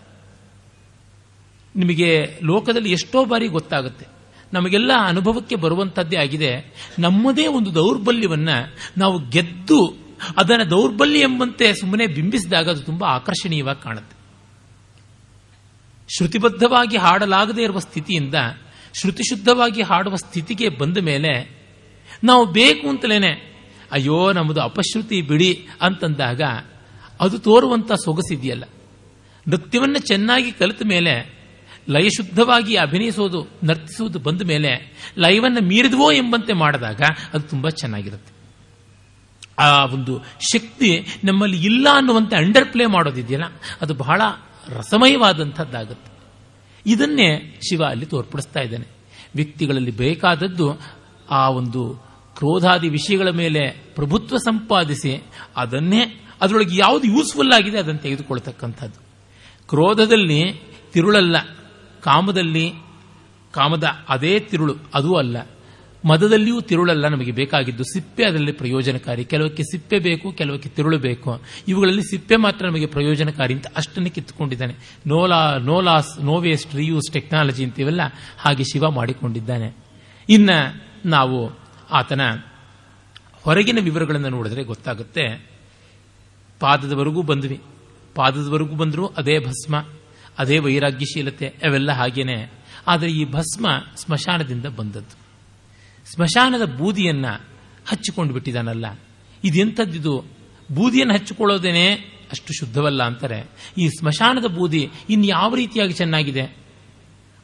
ನಿಮಗೆ 1.76 2.40
ಲೋಕದಲ್ಲಿ 2.44 2.92
ಎಷ್ಟೋ 2.92 3.26
ಬಾರಿ 3.26 3.48
ಗೊತ್ತಾಗುತ್ತೆ. 3.48 4.06
ನಮಗೆಲ್ಲ 4.54 4.92
ಅನುಭವಕ್ಕೆ 5.06 5.56
ಬರುವಂಥದ್ದೇ 5.56 6.18
ಆಗಿದೆ. 6.18 6.52
ನಮ್ಮದೇ 7.00 7.48
ಒಂದು 7.48 7.76
ದೌರ್ಬಲ್ಯವನ್ನು 7.76 8.58
ನಾವು 8.98 9.30
ಗೆದ್ದು 9.30 10.07
ಅದನ್ನು 10.38 10.70
ದೌರ್ಬಲ್ಯ 10.70 11.20
ಎಂಬಂತೆ 11.20 11.74
ಸುಮ್ಮನೆ 11.74 12.08
ಬಿಂಬಿಸಿದಾಗ 12.08 12.70
ಅದು 12.70 12.82
ತುಂಬಾ 12.82 13.08
ಆಕರ್ಷಣೀಯವಾಗಿ 13.08 13.84
ಕಾಣುತ್ತೆ. 13.84 14.18
ಶ್ರುತಿಬದ್ಧವಾಗಿ 16.18 16.98
ಹಾಡಲಾಗದೇ 16.98 17.64
ಇರುವ 17.64 17.80
ಸ್ಥಿತಿಯಿಂದ 17.80 18.36
ಶ್ರುತಿಶುದ್ಧವಾಗಿ 19.00 19.82
ಹಾಡುವ 19.82 20.16
ಸ್ಥಿತಿಗೆ 20.16 20.70
ಬಂದ 20.70 20.98
ಮೇಲೆ 20.98 21.58
ನಾವು 22.24 22.46
ಬೇಕು 22.46 22.90
ಅಂತಲೇನೆ, 22.90 23.58
ಅಯ್ಯೋ 23.92 24.32
ನಮ್ಮದು 24.32 24.62
ಅಪಶ್ರುತಿ 24.62 25.22
ಬಿಡಿ 25.22 25.68
ಅಂತಂದಾಗ 25.82 26.42
ಅದು 27.22 27.40
ತೋರುವಂತ 27.40 27.92
ಸೊಗಸಿದೆಯಲ್ಲ. 27.92 28.64
ನೃತ್ಯವನ್ನು 29.48 30.00
ಚೆನ್ನಾಗಿ 30.00 30.52
ಕಲಿತ 30.52 30.82
ಮೇಲೆ 30.86 31.38
ಲಯಶುದ್ಧವಾಗಿ 31.90 32.76
ಅಭಿನಯಿಸೋದು, 32.76 33.48
ನರ್ತಿಸುವುದು 33.64 34.20
ಬಂದ 34.20 34.42
ಮೇಲೆ 34.42 34.98
ಲಯವನ್ನು 35.18 35.62
ಮೀರಿದವೋ 35.62 36.12
ಎಂಬಂತೆ 36.12 36.54
ಮಾಡಿದಾಗ 36.54 37.02
ಅದು 37.34 37.44
ತುಂಬಾ 37.44 37.70
ಚೆನ್ನಾಗಿರುತ್ತೆ. 37.70 38.37
ಆ 39.60 39.86
ಒಂದು 39.86 40.26
ಶಕ್ತಿ 40.54 41.08
ನಮ್ಮಲ್ಲಿ 41.24 41.66
ಇಲ್ಲ 41.66 41.88
ಅನ್ನುವಂತೆ 41.94 42.36
ಅಂಡರ್ 42.36 42.72
ಪ್ಲೇ 42.72 42.86
ಮಾಡೋದಿದೆಯಲ್ಲ, 42.86 43.46
ಅದು 43.82 43.94
ಬಹಳ 43.94 44.22
ರಸಮಯವಾದಂಥದ್ದಾಗುತ್ತೆ. 44.70 46.12
ಇದನ್ನೇ 46.86 47.60
ಶಿವ 47.70 47.84
ಅಲ್ಲಿ 47.84 48.06
ತೋರ್ಪಡಿಸ್ತಾ 48.06 48.60
ಇದ್ದಾನೆ. 48.60 48.88
ವ್ಯಕ್ತಿಗಳಲ್ಲಿ 49.36 49.92
ಬೇಕಾದದ್ದು 49.92 50.82
ಆ 51.30 51.50
ಒಂದು 51.50 52.08
ಕ್ರೋಧಾದಿ 52.36 52.90
ವಿಷಯಗಳ 52.90 53.30
ಮೇಲೆ 53.30 53.70
ಪ್ರಭುತ್ವ 53.70 54.38
ಸಂಪಾದಿಸಿ 54.38 55.24
ಅದನ್ನೇ, 55.56 56.22
ಅದರೊಳಗೆ 56.42 56.78
ಯಾವುದು 56.78 57.08
ಯೂಸ್ಫುಲ್ 57.08 57.52
ಆಗಿದೆ 57.52 57.80
ಅದನ್ನು 57.80 58.00
ತೆಗೆದುಕೊಳ್ತಕ್ಕಂಥದ್ದು. 58.00 59.00
ಕ್ರೋಧದಲ್ಲಿ 59.68 60.62
ತಿರುಳಲ್ಲ, 60.94 61.38
ಕಾಮದಲ್ಲಿ, 62.02 62.74
ಕಾಮದ 63.52 63.84
ಅದೇ 64.10 64.40
ತಿರುಳು, 64.40 64.76
ಅದೂ 64.94 65.14
ಅಲ್ಲ. 65.16 65.38
ಮದದಲ್ಲಿಯೂ 66.06 66.62
ತಿರುಳಲ್ಲ, 66.62 67.08
ನಮಗೆ 67.08 67.32
ಬೇಕಾಗಿದ್ದು 67.32 67.84
ಸಿಪ್ಪೆ, 67.84 68.26
ಅದರಲ್ಲಿ 68.26 68.52
ಪ್ರಯೋಜನಕಾರಿ. 68.52 69.26
ಕೆಲವಕ್ಕೆ 69.26 69.64
ಸಿಪ್ಪೆ 69.64 70.00
ಬೇಕು, 70.00 70.32
ಕೆಲವಕ್ಕೆ 70.32 70.70
ತಿರುಳು 70.70 70.98
ಬೇಕು. 70.98 71.42
ಇವುಗಳಲ್ಲಿ 71.68 72.04
ಸಿಪ್ಪೆ 72.04 72.36
ಮಾತ್ರ 72.36 72.66
ನಮಗೆ 72.66 72.86
ಪ್ರಯೋಜನಕಾರಿ 72.86 73.54
ಅಂತ 73.54 73.68
ಅಷ್ಟನ್ನು 73.76 74.10
ಕಿತ್ತುಕೊಂಡಿದ್ದಾನೆ. 74.10 74.76
ನೋಲಾ, 75.08 75.58
no loss 75.58 76.22
no 76.22 76.38
waste 76.38 76.76
reuse 76.76 77.14
technology 77.14 77.64
ಅಂತೀವಲ್ಲ, 77.64 78.02
ಹಾಗೆ 78.38 78.64
ಶಿವ 78.64 78.90
ಮಾಡಿಕೊಂಡಿದ್ದಾನೆ. 78.90 79.78
ಇನ್ನ 80.30 80.50
ನಾವು 81.06 81.60
ಆತನ 81.92 82.22
ಹೊರಗಿನ 83.42 83.78
ವಿವರಗಳನ್ನು 83.82 84.30
ನೋಡಿದ್ರೆ 84.30 84.64
ಗೊತ್ತಾಗುತ್ತೆ. 84.64 85.50
ಪಾದದವರೆಗೂ 86.60 87.22
ಬಂದ್ವಿ. 87.22 87.62
ಪಾದದವರೆಗೂ 88.16 88.76
ಬಂದರೂ 88.76 89.08
ಅದೇ 89.08 89.40
ಭಸ್ಮ, 89.40 89.86
ಅದೇ 90.38 90.60
ವೈರಾಗ್ಯಶೀಲತೆ, 90.60 91.48
ಅವೆಲ್ಲ 91.48 91.92
ಹಾಗೇನೆ. 91.92 92.52
ಆದರೆ 92.88 93.10
ಈ 93.10 93.32
ಭಸ್ಮ 93.32 93.68
ಸ್ಮಶಾನದಿಂದ 93.96 94.66
ಬಂದದ್ದು. 94.66 95.27
ಸ್ಮಶಾನದ 96.14 96.66
ಬೂದಿಯನ್ನು 96.66 97.42
ಹಚ್ಚಿಕೊಂಡು 97.88 98.34
ಬಿಟ್ಟಿದ್ದಾನಲ್ಲ. 98.34 98.86
ಇದೆಂಥದ್ದಿದು? 99.44 100.24
ಬೂದಿಯನ್ನು 100.72 101.14
ಹಚ್ಚಿಕೊಳ್ಳೋದೇನೆ 101.14 101.94
ಅಷ್ಟು 102.32 102.54
ಶುದ್ಧವಲ್ಲ 102.54 103.04
ಅಂತಾರೆ. 103.04 103.50
ಈ 103.78 103.90
ಸ್ಮಶಾನದ 103.90 104.46
ಬೂದಿ 104.46 104.92
ಇನ್ಯಾವ 105.10 105.56
ರೀತಿಯಾಗಿ 105.56 105.94
ಚೆನ್ನಾಗಿದೆ? 105.94 106.42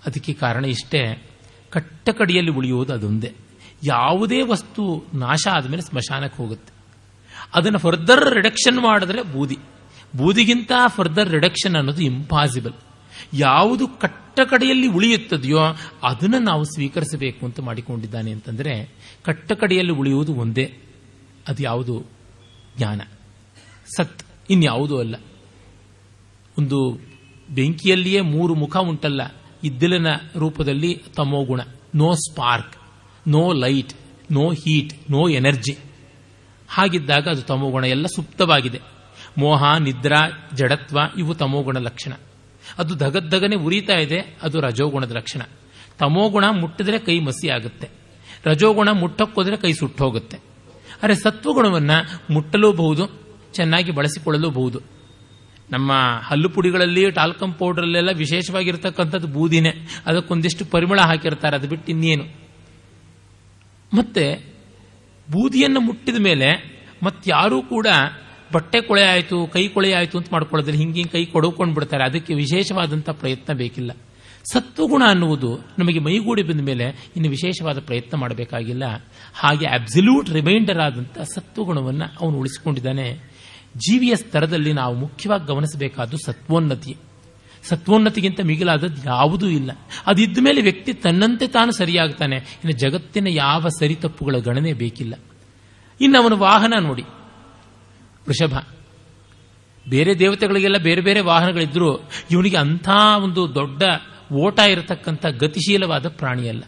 ಅದಕ್ಕೆ 0.05 0.33
ಕಾರಣ 0.33 0.65
ಇಷ್ಟೇ. 0.65 1.29
ಕಟ್ಟಕಡಿಯಲ್ಲಿ 1.69 2.51
ಉಳಿಯುವುದು 2.51 2.93
ಅದೊಂದೇ. 2.93 3.33
ಯಾವುದೇ 3.83 4.41
ವಸ್ತು 4.41 5.05
ನಾಶ 5.13 5.47
ಆದಮೇಲೆ 5.51 5.81
ಸ್ಮಶಾನಕ್ಕೆ 5.81 6.43
ಹೋಗುತ್ತೆ. 6.43 6.73
ಅದನ್ನು 7.53 7.79
ಫರ್ದರ್ 7.79 8.33
ರಿಡಕ್ಷನ್ 8.33 8.77
ಮಾಡಿದ್ರೆ 8.77 9.21
ಬೂದಿ. 9.21 9.57
ಬೂದಿಗಿಂತ 10.15 10.71
ಫರ್ದರ್ 10.87 11.29
ರಿಡಕ್ಷನ್ 11.29 11.75
ಅನ್ನೋದು 11.75 12.01
ಇಂಪಾಸಿಬಲ್ 12.01 12.73
ಯಾವುದು 13.33 13.87
ಕಟ್ಟ 13.87 14.39
ಕಡೆಯಲ್ಲಿ 14.39 14.87
ಉಳಿಯುತ್ತದೆಯೋ 14.87 15.59
ಅದನ್ನು 16.03 16.39
ನಾವು 16.39 16.63
ಸ್ವೀಕರಿಸಬೇಕು 16.63 17.45
ಅಂತ 17.45 17.59
ಮಾಡಿಕೊಂಡಿದ್ದಾನೆ 17.59 18.31
ಅಂತಂದರೆ 18.31 18.91
ಕಟ್ಟ 19.23 19.51
ಕಡೆಯಲ್ಲಿ 19.51 19.91
ಉಳಿಯುವುದು 19.91 20.35
ಒಂದೇ. 20.35 20.77
ಅದು 21.47 21.63
ಯಾವುದು? 21.63 22.03
ಜ್ಞಾನ. 22.77 23.01
ಸತ್. 23.97 24.23
ಇನ್ಯಾವುದೂ 24.49 24.99
ಅಲ್ಲ. 24.99 25.15
ಒಂದು 26.59 26.99
ಬೆಂಕಿಯಲ್ಲಿಯೇ 27.49 28.21
ಮೂರು 28.21 28.55
ಮುಖ 28.55 28.77
ಉಂಟಲ್ಲ. 28.77 29.21
ಇದ್ದಿಲಿನ 29.63 30.07
ರೂಪದಲ್ಲಿ 30.35 31.01
ತಮೋಗುಣ 31.15 31.61
no 31.95 32.13
spark. 32.13 32.75
No 33.27 33.53
light. 33.53 33.93
No 34.31 34.51
heat. 34.51 35.11
No 35.11 35.29
energy. 35.29 35.77
ಹಾಗಿದ್ದಾಗ 36.69 37.27
ಅದು 37.27 37.41
ತಮೋಗುಣ 37.41 37.85
ಎಲ್ಲ 37.85 38.05
ಸುಪ್ತವಾಗಿದೆ. 38.05 38.81
ಮೋಹ, 39.37 39.77
ನಿದ್ರಾ, 39.77 40.49
ಜಡತ್ವ 40.53 40.99
ಇವು 41.17 41.35
ತಮೋಗುಣ 41.35 41.77
ಲಕ್ಷಣ. 41.77 42.13
ಅದು 42.77 42.95
ಧಗದ್ದಗನೆ 42.95 43.55
ಉರಿತಾ 43.55 43.93
ಇದೆ, 43.93 44.37
ಅದು 44.41 44.61
ರಜೋಗುಣದ 44.61 45.11
ಲಕ್ಷಣ. 45.11 45.41
ತಮೋಗುಣ 45.99 46.45
ಮುಟ್ಟಿದ್ರೆ 46.51 46.99
ಕೈ 46.99 47.19
ಮಸಿ 47.19 47.49
ಆಗುತ್ತೆ. 47.49 47.89
ರಜೋಗುಣ 48.45 48.89
ಮುಟ್ಟಕ್ಕೋದ್ರೆ 48.89 49.57
ಕೈ 49.57 49.73
ಸುಟ್ಟೋಗುತ್ತೆ. 49.73 50.37
ಆದರೆ 51.03 51.15
ಸತ್ವಗುಣವನ್ನು 51.15 52.23
ಮುಟ್ಟಲೂಬಹುದು, 52.33 53.21
ಚೆನ್ನಾಗಿ 53.53 53.91
ಬಳಸಿಕೊಳ್ಳಲೂಬಹುದು. 53.91 54.81
ನಮ್ಮ 55.71 55.91
ಹಲ್ಲು 56.23 56.49
ಪುಡಿಗಳಲ್ಲಿ 56.49 57.11
ಟಾಲ್ಕಮ್ 57.11 57.53
ಪೌಡರಲ್ಲೆಲ್ಲ 57.53 58.09
ವಿಶೇಷವಾಗಿರ್ತಕ್ಕಂಥದ್ದು 58.11 59.27
ಬೂದಿನೇ. 59.27 59.73
ಅದಕ್ಕೊಂದಿಷ್ಟು 60.05 60.65
ಪರಿಮಳ 60.65 60.99
ಹಾಕಿರ್ತಾರೆ, 61.01 61.55
ಅದು 61.55 61.67
ಬಿಟ್ಟು 61.67 61.91
ಇನ್ನೇನು. 61.91 62.23
ಮತ್ತೆ 63.97 64.53
ಬೂದಿಯನ್ನು 65.31 65.79
ಮುಟ್ಟಿದ 65.79 66.15
ಮೇಲೆ 66.19 66.73
ಮತ್ತಾರೂ 67.03 67.61
ಕೂಡ 67.61 67.87
ಬಟ್ಟೆ 68.53 68.81
ಕೊಳೆ 68.81 69.03
ಆಯಿತು, 69.03 69.47
ಕೈ 69.47 69.67
ಕೊಳೆ 69.67 69.93
ಆಯಿತು 69.93 70.17
ಅಂತ 70.17 70.27
ಮಾಡ್ಕೊಳ್ಳೋದ್ರೆ 70.31 70.77
ಹಿಂಗೆ 70.77 71.03
ಕೈ 71.03 71.25
ಕೊಡುಕೊಂಡು 71.25 71.73
ಬಿಡ್ತಾರೆ 71.73 72.03
ಅದಕ್ಕೆ 72.03 72.33
ವಿಶೇಷವಾದಂಥ 72.33 73.09
ಪ್ರಯತ್ನ 73.09 73.53
ಬೇಕಿಲ್ಲ. 73.53 73.91
ಸತ್ವಗುಣ 74.53 75.03
ಅನ್ನುವುದು 75.07 75.57
ನಮಗೆ 75.79 75.99
ಮೈಗೂಡಿ 75.99 76.43
ಬಂದ 76.43 76.61
ಮೇಲೆ 76.61 76.83
ಇನ್ನು 77.15 77.29
ವಿಶೇಷವಾದ 77.29 77.79
ಪ್ರಯತ್ನ 77.79 78.17
ಮಾಡಬೇಕಾಗಿಲ್ಲ. 78.17 78.83
ಹಾಗೆ 79.35 79.65
ಅಬ್ಸಲ್ಯೂಟ್ 79.65 80.29
ರಿಮೈಂಡರ್ 80.29 80.79
ಆದಂಥ 80.79 81.19
ಸತ್ವಗುಣವನ್ನು 81.19 82.05
ಅವನು 82.21 82.37
ಉಳಿಸಿಕೊಂಡಿದ್ದಾನೆ. 82.37 83.13
ಜೀವಿಯ 83.77 84.15
ಸ್ತರದಲ್ಲಿ 84.15 84.73
ನಾವು 84.73 84.95
ಮುಖ್ಯವಾಗಿ 84.95 85.47
ಗಮನಿಸಬೇಕಾದ್ದು 85.47 86.17
ಸತ್ವೋನ್ನತಿ. 86.25 86.95
ಸತ್ವೋನ್ನತಿಗಿಂತ 87.63 88.39
ಮಿಗಿಲಾದದ್ದು 88.41 89.05
ಯಾವುದೂ 89.05 89.47
ಇಲ್ಲ. 89.47 89.71
ಅದಿದ್ದ 90.07 90.37
ಮೇಲೆ 90.41 90.61
ವ್ಯಕ್ತಿ 90.61 90.93
ತನ್ನಂತೆ 90.93 91.47
ತಾನು 91.47 91.71
ಸರಿಯಾಗ್ತಾನೆ. 91.71 92.35
ಇನ್ನು 92.35 92.71
ಜಗತ್ತಿನ 92.71 93.27
ಯಾವ 93.27 93.67
ಸರಿ 93.79 93.95
ತಪ್ಪುಗಳ 93.95 94.35
ಗಣನೆ 94.37 94.73
ಬೇಕಿಲ್ಲ. 94.73 95.13
ಇನ್ನು 96.01 96.21
ಅವನ 96.21 96.33
ವಾಹನ 96.33 96.73
ನೋಡಿ. 96.79 97.03
ವೃಷಭ. 98.27 98.53
ಬೇರೆ 99.89 100.19
ದೇವತೆಗಳಿಗೆಲ್ಲ 100.19 100.77
ಬೇರೆ 100.77 101.01
ಬೇರೆ 101.01 101.21
ವಾಹನಗಳಿದ್ರು, 101.21 101.99
ಇವನಿಗೆ 102.31 102.57
ಅಂಥ 102.57 102.89
ಒಂದು 103.23 103.55
ದೊಡ್ಡ 103.55 103.83
ಓಟ 104.33 104.59
ಇರತಕ್ಕಂಥ 104.59 105.25
ಗತಿಶೀಲವಾದ 105.25 106.07
ಪ್ರಾಣಿಯಲ್ಲ. 106.07 106.63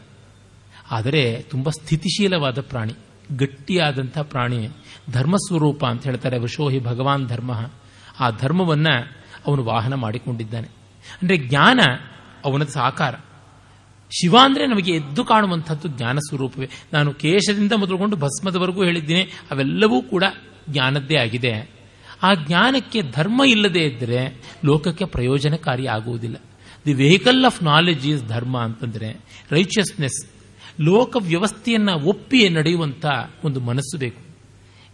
ಆದರೆ 0.91 1.41
ತುಂಬ 1.41 1.69
ಸ್ಥಿತಿಶೀಲವಾದ 1.69 2.61
ಪ್ರಾಣಿ, 2.61 2.93
ಗಟ್ಟಿಯಾದಂಥ 3.37 4.17
ಪ್ರಾಣಿ, 4.17 4.69
ಧರ್ಮಸ್ವರೂಪ 5.11 5.85
ಅಂತ 5.85 6.03
ಹೇಳ್ತಾರೆ 6.03 6.37
ವೃಷೋಹಿ 6.37 6.79
ಭಗವಾನ್ 6.79 7.27
ಧರ್ಮ. 7.27 7.69
ಆ 8.19 8.29
ಧರ್ಮವನ್ನು 8.29 9.11
ಅವನು 9.47 9.63
ವಾಹನ 9.63 9.93
ಮಾಡಿಕೊಂಡಿದ್ದಾನೆ. 9.93 10.67
ಅಂದರೆ 11.21 11.37
ಜ್ಞಾನ 11.37 11.79
ಅವನದ 12.45 12.67
ಸಾಕಾರ. 12.67 13.15
ಶಿವ 14.11 14.35
ಅಂದರೆ 14.43 14.67
ನಮಗೆ 14.67 14.91
ಎದ್ದು 14.91 15.23
ಕಾಣುವಂಥದ್ದು 15.23 15.87
ಜ್ಞಾನ 15.87 16.17
ಸ್ವರೂಪವೇ. 16.17 16.69
ನಾನು 16.93 17.13
ಕೇಶದಿಂದ 17.13 17.71
ಮೊದಲುಗೊಂಡು 17.71 18.15
ಭಸ್ಮದವರೆಗೂ 18.15 18.83
ಹೇಳಿದ್ದೀನಿ, 18.83 19.23
ಅವೆಲ್ಲವೂ 19.51 20.01
ಕೂಡ 20.01 20.23
ಜ್ಞಾನದ್ದೇ 20.69 21.17
ಆಗಿದೆ. 21.17 21.75
ಆ 22.23 22.33
ಜ್ಞಾನಕ್ಕೆ 22.33 23.01
ಧರ್ಮ 23.01 23.43
ಇಲ್ಲದೆ 23.47 23.79
ಇದ್ದರೆ 23.79 24.41
ಲೋಕಕ್ಕೆ 24.65 25.05
ಪ್ರಯೋಜನಕಾರಿ 25.05 25.87
ಆಗುವುದಿಲ್ಲ. 25.87 26.35
The 26.85 26.93
vehicle 26.93 27.45
of 27.45 27.63
knowledge 27.63 28.07
is 28.07 28.25
dharma 28.25 28.59
ಅಂತಂದರೆ 28.59 29.21
ರೈಚಿಯಸ್ನೆಸ್ 29.51 30.27
ಲೋಕ 30.81 31.15
ವ್ಯವಸ್ಥೆಯನ್ನು 31.19 31.99
ಒಪ್ಪಿ 32.05 32.49
ನಡೆಯುವಂಥ 32.49 33.05
ಒಂದು 33.43 33.59
ಮನಸ್ಸು 33.59 33.97
ಬೇಕು. 33.97 34.21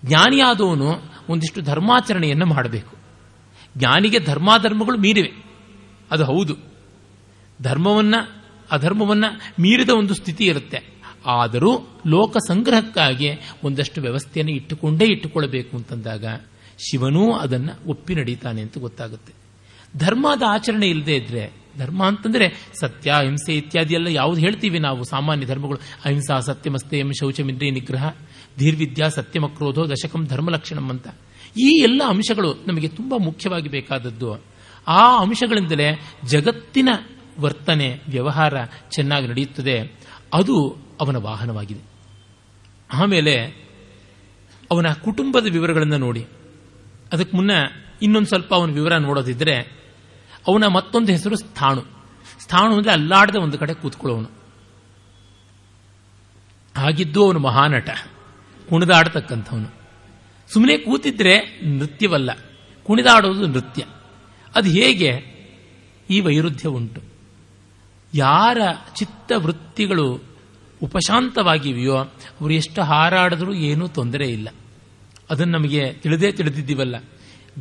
ಜ್ಞಾನಿಯಾದವನು 0.05 0.93
ಒಂದಿಷ್ಟು 1.29 1.61
ಧರ್ಮಾಚರಣೆಯನ್ನು 1.61 2.45
ಮಾಡಬೇಕು. 2.45 2.95
ಜ್ಞಾನಿಗೆ 3.77 4.19
ಧರ್ಮಾಧರ್ಮಗಳು 4.19 4.97
ಮೀರಿವೆ. 4.97 5.31
ಅದು 6.11 6.25
ಹೌದು. 6.25 6.55
ಧರ್ಮವನ್ನು, 7.61 8.43
ಅಧರ್ಮವನ್ನು 8.71 9.61
ಮೀರಿದ 9.61 9.89
ಒಂದು 9.89 10.13
ಸ್ಥಿತಿ 10.13 10.45
ಇರುತ್ತೆ. 10.45 11.00
ಆದರೂ 11.25 11.87
ಲೋಕ 12.07 12.37
ಸಂಗ್ರಹಕ್ಕಾಗಿ 12.37 13.29
ಒಂದಷ್ಟು 13.63 14.01
ವ್ಯವಸ್ಥೆಯನ್ನು 14.01 14.53
ಇಟ್ಟುಕೊಂಡೇ 14.53 15.05
ಇಟ್ಟುಕೊಳ್ಳಬೇಕು 15.05 15.77
ಅಂತಂದಾಗ 15.77 16.25
ಶಿವನೂ 16.77 17.33
ಅದನ್ನು 17.33 17.89
ಒಪ್ಪಿ 17.89 18.15
ನಡೀತಾನೆ 18.15 18.61
ಅಂತ 18.61 18.77
ಗೊತ್ತಾಗುತ್ತೆ. 18.77 19.33
ಧರ್ಮದ 19.97 20.43
ಆಚರಣೆ 20.47 20.87
ಇಲ್ಲದೆ 20.87 21.15
ಇದ್ರೆ, 21.15 21.53
ಧರ್ಮ 21.77 22.05
ಅಂತಂದ್ರೆ 22.05 22.71
ಸತ್ಯ, 22.79 23.11
ಅಹಿಂಸೆ 23.11 23.57
ಇತ್ಯಾದಿ 23.57 23.93
ಎಲ್ಲ 23.93 24.07
ಯಾವ್ದು 24.07 24.41
ಹೇಳ್ತೀವಿ 24.41 24.79
ನಾವು 24.79 25.03
ಸಾಮಾನ್ಯ 25.03 25.45
ಧರ್ಮಗಳು. 25.45 25.79
ಅಹಿಂಸಾ 26.05 26.39
ಸತ್ಯಮಸ್ತೇಯಂ 26.39 27.11
ಶೌಚಮಿಂದ್ರಿಯ 27.19 27.71
ನಿಗ್ರಹ 27.71 28.11
ಧೀರ್ವಿದ್ಯಾ 28.59 29.09
ಸತ್ಯಮಕ್ರೋಧೋ 29.09 29.85
ದಶಕಂ 29.85 30.27
ಧರ್ಮಲಕ್ಷಣಂ 30.27 30.89
ಅಂತ. 30.89 31.07
ಈ 31.59 31.79
ಎಲ್ಲ 31.83 32.01
ಅಂಶಗಳು 32.07 32.53
ನಮಗೆ 32.67 32.87
ತುಂಬಾ 32.87 33.17
ಮುಖ್ಯವಾಗಿ 33.17 33.69
ಬೇಕಾದದ್ದು. 33.69 34.43
ಆ 34.87 35.21
ಅಂಶಗಳಿಂದಲೇ 35.21 36.01
ಜಗತ್ತಿನ 36.29 36.89
ವರ್ತನೆ, 37.39 37.99
ವ್ಯವಹಾರ 38.09 38.53
ಚೆನ್ನಾಗಿ 38.89 39.27
ನಡೆಯುತ್ತದೆ. 39.27 39.93
ಅದು 40.33 40.77
ಅವನ 41.01 41.15
ವಾಹನವಾಗಿದೆ. 41.15 41.81
ಆಮೇಲೆ 42.93 43.45
ಅವನ 44.71 44.93
ಕುಟುಂಬದ 44.93 45.47
ವಿವರಗಳನ್ನು 45.51 45.97
ನೋಡಿ. 45.97 46.27
ಅದಕ್ಕೆ 47.13 47.37
ಮುನ್ನ 47.37 47.51
ಇನ್ನೊಂದು 48.01 48.27
ಸ್ವಲ್ಪ 48.27 48.53
ಅವನ 48.53 48.71
ವಿವರ 48.71 48.97
ನೋಡೋದಿದ್ರೆ 48.97 49.55
ಅವನ 50.47 50.67
ಮತ್ತೊಂದು 50.67 51.11
ಹೆಸರು 51.11 51.35
ಸ್ಥಾಣು. 51.35 51.83
ಸ್ಥಾಣು 52.39 52.75
ಅಂದರೆ 52.75 52.91
ಅಲ್ಲಾಡದೆ 52.91 53.39
ಒಂದು 53.39 53.57
ಕಡೆ 53.57 53.73
ಕೂತ್ಕೊಳ್ಳೋನು 53.73 54.29
ಆಗಿದ್ದು 56.77 57.25
ಅವನು 57.25 57.39
ಮಹಾನಟ. 57.39 57.89
ಕುಣಿದಾಡತಕ್ಕಂಥವನು. 58.69 59.67
ಸುಮ್ಮನೆ 60.53 60.77
ಕೂತಿದ್ರೆ 60.77 61.61
ನೃತ್ಯವಲ್ಲ. 61.65 62.29
ಕುಣಿದಾಡೋದು 62.83 63.47
ನೃತ್ಯ. 63.47 63.85
ಅದು 64.55 64.69
ಹೇಗೆ? 64.69 65.41
ಈ 66.09 66.19
ವೈರುಧ್ಯ 66.19 66.69
ಉಂಟು 66.69 67.01
ಯಾರ 68.13 68.57
ಚಿತ್ತ 68.95 69.31
ವೃತ್ತಿಗಳು 69.35 70.30
ಉಪಶಾಂತವಾಗಿವೆಯೋ, 70.83 71.95
ಅವರು 71.95 72.53
ಎಷ್ಟು 72.53 72.81
ಹಾರಾಡಿದ್ರೂ 72.81 73.53
ಏನೂ 73.53 73.87
ತೊಂದರೆ 73.87 74.27
ಇಲ್ಲ. 74.27 74.49
ಅದನ್ನು 75.29 75.57
ನಮಗೆ 75.57 75.93
ತಿಳಿದೇ 75.93 76.31
ತಿಳಿದಿದ್ದೀವಲ್ಲ. 76.31 76.95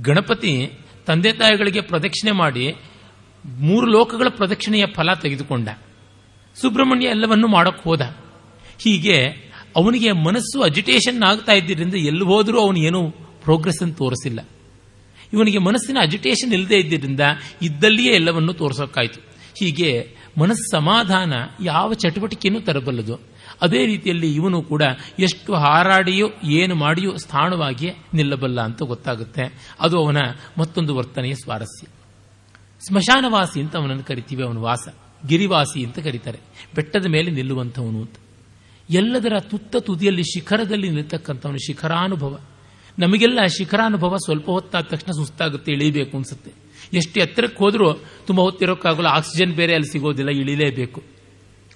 ಗಣಪತಿ 0.02 0.72
ತಂದೆ 1.06 1.32
ತಾಯಿಗಳಿಗೆ 1.32 1.80
ಪ್ರದಕ್ಷಿಣೆ 1.80 2.32
ಮಾಡಿ 2.32 2.74
ಮೂರು 3.44 3.86
ಲೋಕಗಳ 3.86 4.28
ಪ್ರದಕ್ಷಿಣೆಯ 4.28 4.86
ಫಲ 4.86 5.14
ತೆಗೆದುಕೊಂಡ. 5.14 5.68
ಸುಬ್ರಹ್ಮಣ್ಯ 6.60 7.06
ಎಲ್ಲವನ್ನು 7.06 7.48
ಮಾಡೋಕ್ಕೆ 7.48 7.82
ಹೋದ. 7.84 8.00
ಹೀಗೆ 8.78 9.26
ಅವನಿಗೆ 9.76 10.12
ಮನಸ್ಸು 10.12 10.62
ಅಜಿಟೇಷನ್ 10.62 11.22
ಆಗ್ತಾ 11.22 11.52
ಇದ್ದರಿಂದ 11.52 11.94
ಎಲ್ಲಿ 11.94 12.24
ಹೋದರೂ 12.24 12.60
ಅವನು 12.60 12.78
ಏನೂ 12.78 13.10
ಪ್ರೋಗ್ರೆಸ್ 13.10 13.82
ಅನ್ನು 13.82 13.94
ತೋರಿಸಿಲ್ಲ. 13.94 14.40
ಇವನಿಗೆ 15.32 15.58
ಮನಸ್ಸಿನ 15.58 15.96
ಅಜಿಟೇಷನ್ 16.00 16.52
ಇಲ್ಲದೆ 16.52 16.78
ಇದ್ದರಿಂದ 16.78 17.20
ಇದ್ದಲ್ಲಿಯೇ 17.62 18.12
ಎಲ್ಲವನ್ನೂ 18.12 18.52
ತೋರಿಸೋಕ್ಕಾಯಿತು. 18.52 19.20
ಹೀಗೆ 19.60 20.16
ಮನಸ್ಸು 20.38 20.70
ಸಮಾಧಾನ 20.70 21.32
ಯಾವ 21.62 21.94
ಚಟುವಟಿಕೆಯನ್ನು 21.94 22.60
ತರಬಲ್ಲದು. 22.60 23.20
ಅದೇ 23.62 23.86
ರೀತಿಯಲ್ಲಿ 23.86 24.34
ಇವನು 24.34 24.62
ಕೂಡ 24.62 24.82
ಎಷ್ಟು 25.18 25.54
ಹಾರಾಡಿಯೋ, 25.54 26.30
ಏನು 26.44 26.74
ಮಾಡಿಯೋ 26.74 27.16
ಸ್ಥಾನವಾಗಿ 27.16 27.90
ನಿಲ್ಲಬಲ್ಲ 28.14 28.60
ಅಂತ 28.60 28.82
ಗೊತ್ತಾಗುತ್ತೆ. 28.82 29.74
ಅದು 29.80 30.04
ಅವನ 30.04 30.16
ಮತ್ತೊಂದು 30.58 30.96
ವರ್ತನೆಯ 30.96 31.34
ಸ್ವಾರಸ್ಯ. 31.34 31.86
ಸ್ಮಶಾನವಾಸಿ 32.88 33.60
ಅಂತ 33.60 33.76
ಅವನನ್ನು 33.76 34.04
ಕರಿತೀವಿ, 34.04 34.42
ಅವನ 34.42 34.58
ವಾಸ. 34.58 34.88
ಗಿರಿವಾಸಿ 35.26 35.84
ಅಂತ 35.84 35.98
ಕರೀತಾರೆ. 35.98 36.38
ಬೆಟ್ಟದ 36.74 37.06
ಮೇಲೆ 37.06 37.30
ನಿಲ್ಲುವಂಥವನು 37.30 37.98
ಅಂತ. 37.98 38.14
ಎಲ್ಲದರ 38.90 39.38
ತುತ್ತ 39.40 39.76
ತುದಿಯಲ್ಲಿ, 39.76 40.22
ಶಿಖರದಲ್ಲಿ 40.22 40.88
ನಿಲ್ತಕ್ಕಂಥವನು 40.88 41.58
ಶಿಖರಾನುಭವ. 41.58 42.38
ನಮಗೆಲ್ಲ 42.98 43.46
ಶಿಖರಾನುಭವ 43.58 44.16
ಸ್ವಲ್ಪ 44.16 44.50
ಹೊತ್ತಾದ 44.50 44.82
ತಕ್ಷಣ 44.82 45.10
ಸುಸ್ತಾಗುತ್ತೆ, 45.10 45.72
ಇಳಿಬೇಕು 45.72 46.16
ಅನ್ಸುತ್ತೆ. 46.16 46.69
ಎಷ್ಟು 46.94 47.20
ಎತ್ತರಕ್ಕೆ 47.20 47.58
ಹೋದರೂ 47.58 47.94
ತುಂಬ 48.26 48.40
ಹೊತ್ತಿರೋಕ್ಕಾಗಲ್ಲ, 48.40 49.06
ಆಕ್ಸಿಜನ್ 49.06 49.52
ಬೇರೆ 49.52 49.74
ಅಲ್ಲಿ 49.74 49.92
ಸಿಗೋದಿಲ್ಲ, 49.92 50.30
ಇಳಿಲೇಬೇಕು. 50.30 51.02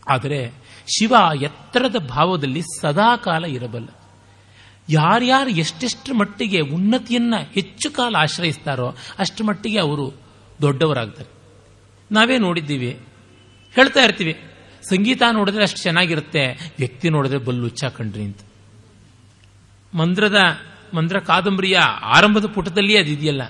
ಆದರೆ 0.09 0.53
ಶಿವ 0.99 1.15
ಎತ್ತರದ 1.43 1.97
ಭಾವದಲ್ಲಿ 1.97 2.63
ಸದಾಕಾಲ 2.81 3.45
ಇರಬಲ್ಲ. 3.45 3.89
ಯಾರ್ಯಾರು 4.91 5.51
ಎಷ್ಟೆಷ್ಟು 5.51 6.15
ಮಟ್ಟಿಗೆ 6.15 6.61
ಉನ್ನತಿಯನ್ನು 6.61 7.53
ಹೆಚ್ಚು 7.53 7.91
ಕಾಲ 7.91 8.17
ಆಶ್ರಯಿಸ್ತಾರೋ 8.19 8.97
ಅಷ್ಟು 9.19 9.45
ಮಟ್ಟಿಗೆ 9.45 9.79
ಅವರು 9.79 10.13
ದೊಡ್ಡವರಾಗ್ತಾರೆ. 10.63 11.29
ನಾವೇ 12.13 12.39
ನೋಡಿದ್ದೀವಿ. 12.39 12.99
ಹೇಳ್ತಾ 13.75 14.01
ಇರ್ತೀವಿ, 14.01 14.41
ಸಂಗೀತ 14.89 15.23
ನೋಡಿದ್ರೆ 15.33 15.63
ಅಷ್ಟು 15.63 15.83
ಚೆನ್ನಾಗಿರುತ್ತೆ, 15.83 16.73
ವ್ಯಕ್ತಿ 16.79 17.09
ನೋಡಿದ್ರೆ 17.09 17.39
ಬಲ್ಲುಚ್ಚ 17.39 17.85
ಕಂಡ್ರಿ 17.85 18.23
ಅಂತ. 18.23 18.39
ಮಂದ್ರದ, 19.95 20.37
ಮಂದ್ರ 20.95 21.19
ಕಾದಂಬರಿಯ 21.19 21.79
ಆರಂಭದ 22.03 22.47
ಪುಟದಲ್ಲಿಯೇ 22.47 23.01
ಅದಿದೆಯಲ್ಲ. 23.01 23.43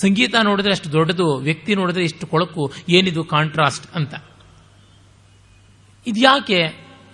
ಸಂಗೀತ 0.00 0.34
ನೋಡಿದ್ರೆ 0.42 0.72
ಅಷ್ಟು 0.72 0.92
ದೊಡ್ಡದು, 0.92 1.36
ವ್ಯಕ್ತಿ 1.36 1.74
ನೋಡಿದ್ರೆ 1.74 2.04
ಇಷ್ಟು 2.04 2.26
ಕೊಳಕು, 2.26 2.72
ಏನಿದು 2.88 3.24
ಕಾಂಟ್ರಾಸ್ಟ್ 3.24 3.86
ಅಂತ. 3.94 4.14
ಇದ್ಯಾಕೆ 6.06 6.68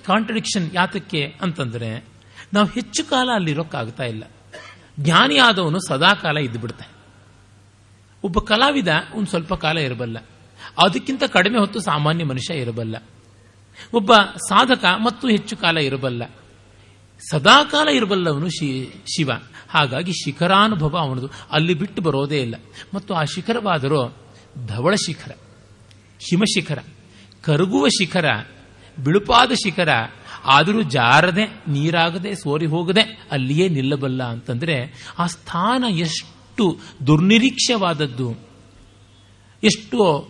ಕಾಂಟ್ರಡಿಕ್ಷನ್ 0.06 0.70
ಯಾತಕ್ಕೆ 0.74 1.34
ಅಂತಂದ್ರೆ, 1.40 2.04
ನಾವು 2.54 2.66
ಹೆಚ್ಚು 2.66 3.04
ಕಾಲ 3.04 3.28
ಅಲ್ಲಿರೋಕ್ಕಾಗ್ತಾ 3.34 4.04
ಇಲ್ಲ. 4.04 4.24
ಜ್ಞಾನಿ 5.00 5.36
ಆದವನು 5.36 5.78
ಸದಾಕಾಲ 5.88 6.38
ಇದ್ದು 6.38 6.58
ಬಿಡ್ತಾನೆ 6.58 6.92
ಒಬ್ಬ 8.24 8.38
ಕಲಾವಿದ 8.38 8.88
ಒಂದು 9.14 9.26
ಸ್ವಲ್ಪ 9.26 9.54
ಕಾಲ 9.54 9.78
ಇರಬಲ್ಲ. 9.78 10.18
ಅದಕ್ಕಿಂತ 10.78 11.24
ಕಡಿಮೆ 11.24 11.58
ಹೊತ್ತು 11.58 11.80
ಸಾಮಾನ್ಯ 11.80 12.24
ಮನುಷ್ಯ 12.24 12.54
ಇರಬಲ್ಲ. 12.54 12.96
ಒಬ್ಬ 13.94 14.12
ಸಾಧಕ 14.48 14.84
ಮತ್ತು 14.84 15.28
ಹೆಚ್ಚು 15.28 15.56
ಕಾಲ 15.56 15.78
ಇರಬಲ್ಲ. 15.78 16.22
ಸದಾಕಾಲ 17.30 17.88
ಇರಬಲ್ಲವನು 17.88 18.48
ಶಿವ. 18.50 19.30
ಹಾಗಾಗಿ 19.72 20.12
ಶಿಖರಾನುಭವ 20.12 20.98
ಅವನದು. 20.98 21.28
ಅಲ್ಲಿ 21.52 21.74
ಬಿಟ್ಟು 21.74 22.02
ಬರೋದೇ 22.02 22.42
ಇಲ್ಲ. 22.42 22.54
ಮತ್ತು 22.94 23.14
ಆ 23.14 23.24
ಶಿಖರವಾದರೂ 23.24 24.16
ಧವಳ 24.66 24.94
ಶಿಖರ 24.94 25.30
ಹಿಮಶಿಖರ 26.30 26.78
ಕರಗುವ 27.42 27.88
ಶಿಖರ, 27.88 28.24
ಬಿಳುಪಾದ 29.04 29.52
ಶಿಖರ, 29.52 29.88
ಆದರೂ 30.44 30.82
ಜಾರದೆ, 30.82 31.44
ನೀರಾಗದೆ, 31.68 32.34
ಸೋರಿ 32.34 32.66
ಹೋಗದೆ 32.66 33.26
ಅಲ್ಲಿಯೇ 33.30 33.68
ನಿಲ್ಲಬಲ್ಲ 33.68 34.22
ಅಂತಂದರೆ 34.22 35.08
ಆ 35.18 35.26
ಸ್ಥಾನ 35.26 35.84
ಎಷ್ಟು 35.88 36.78
ದುರ್ನಿರೀಕ್ಷವಾದದ್ದು, 37.06 38.34
ಎಷ್ಟು 39.64 40.28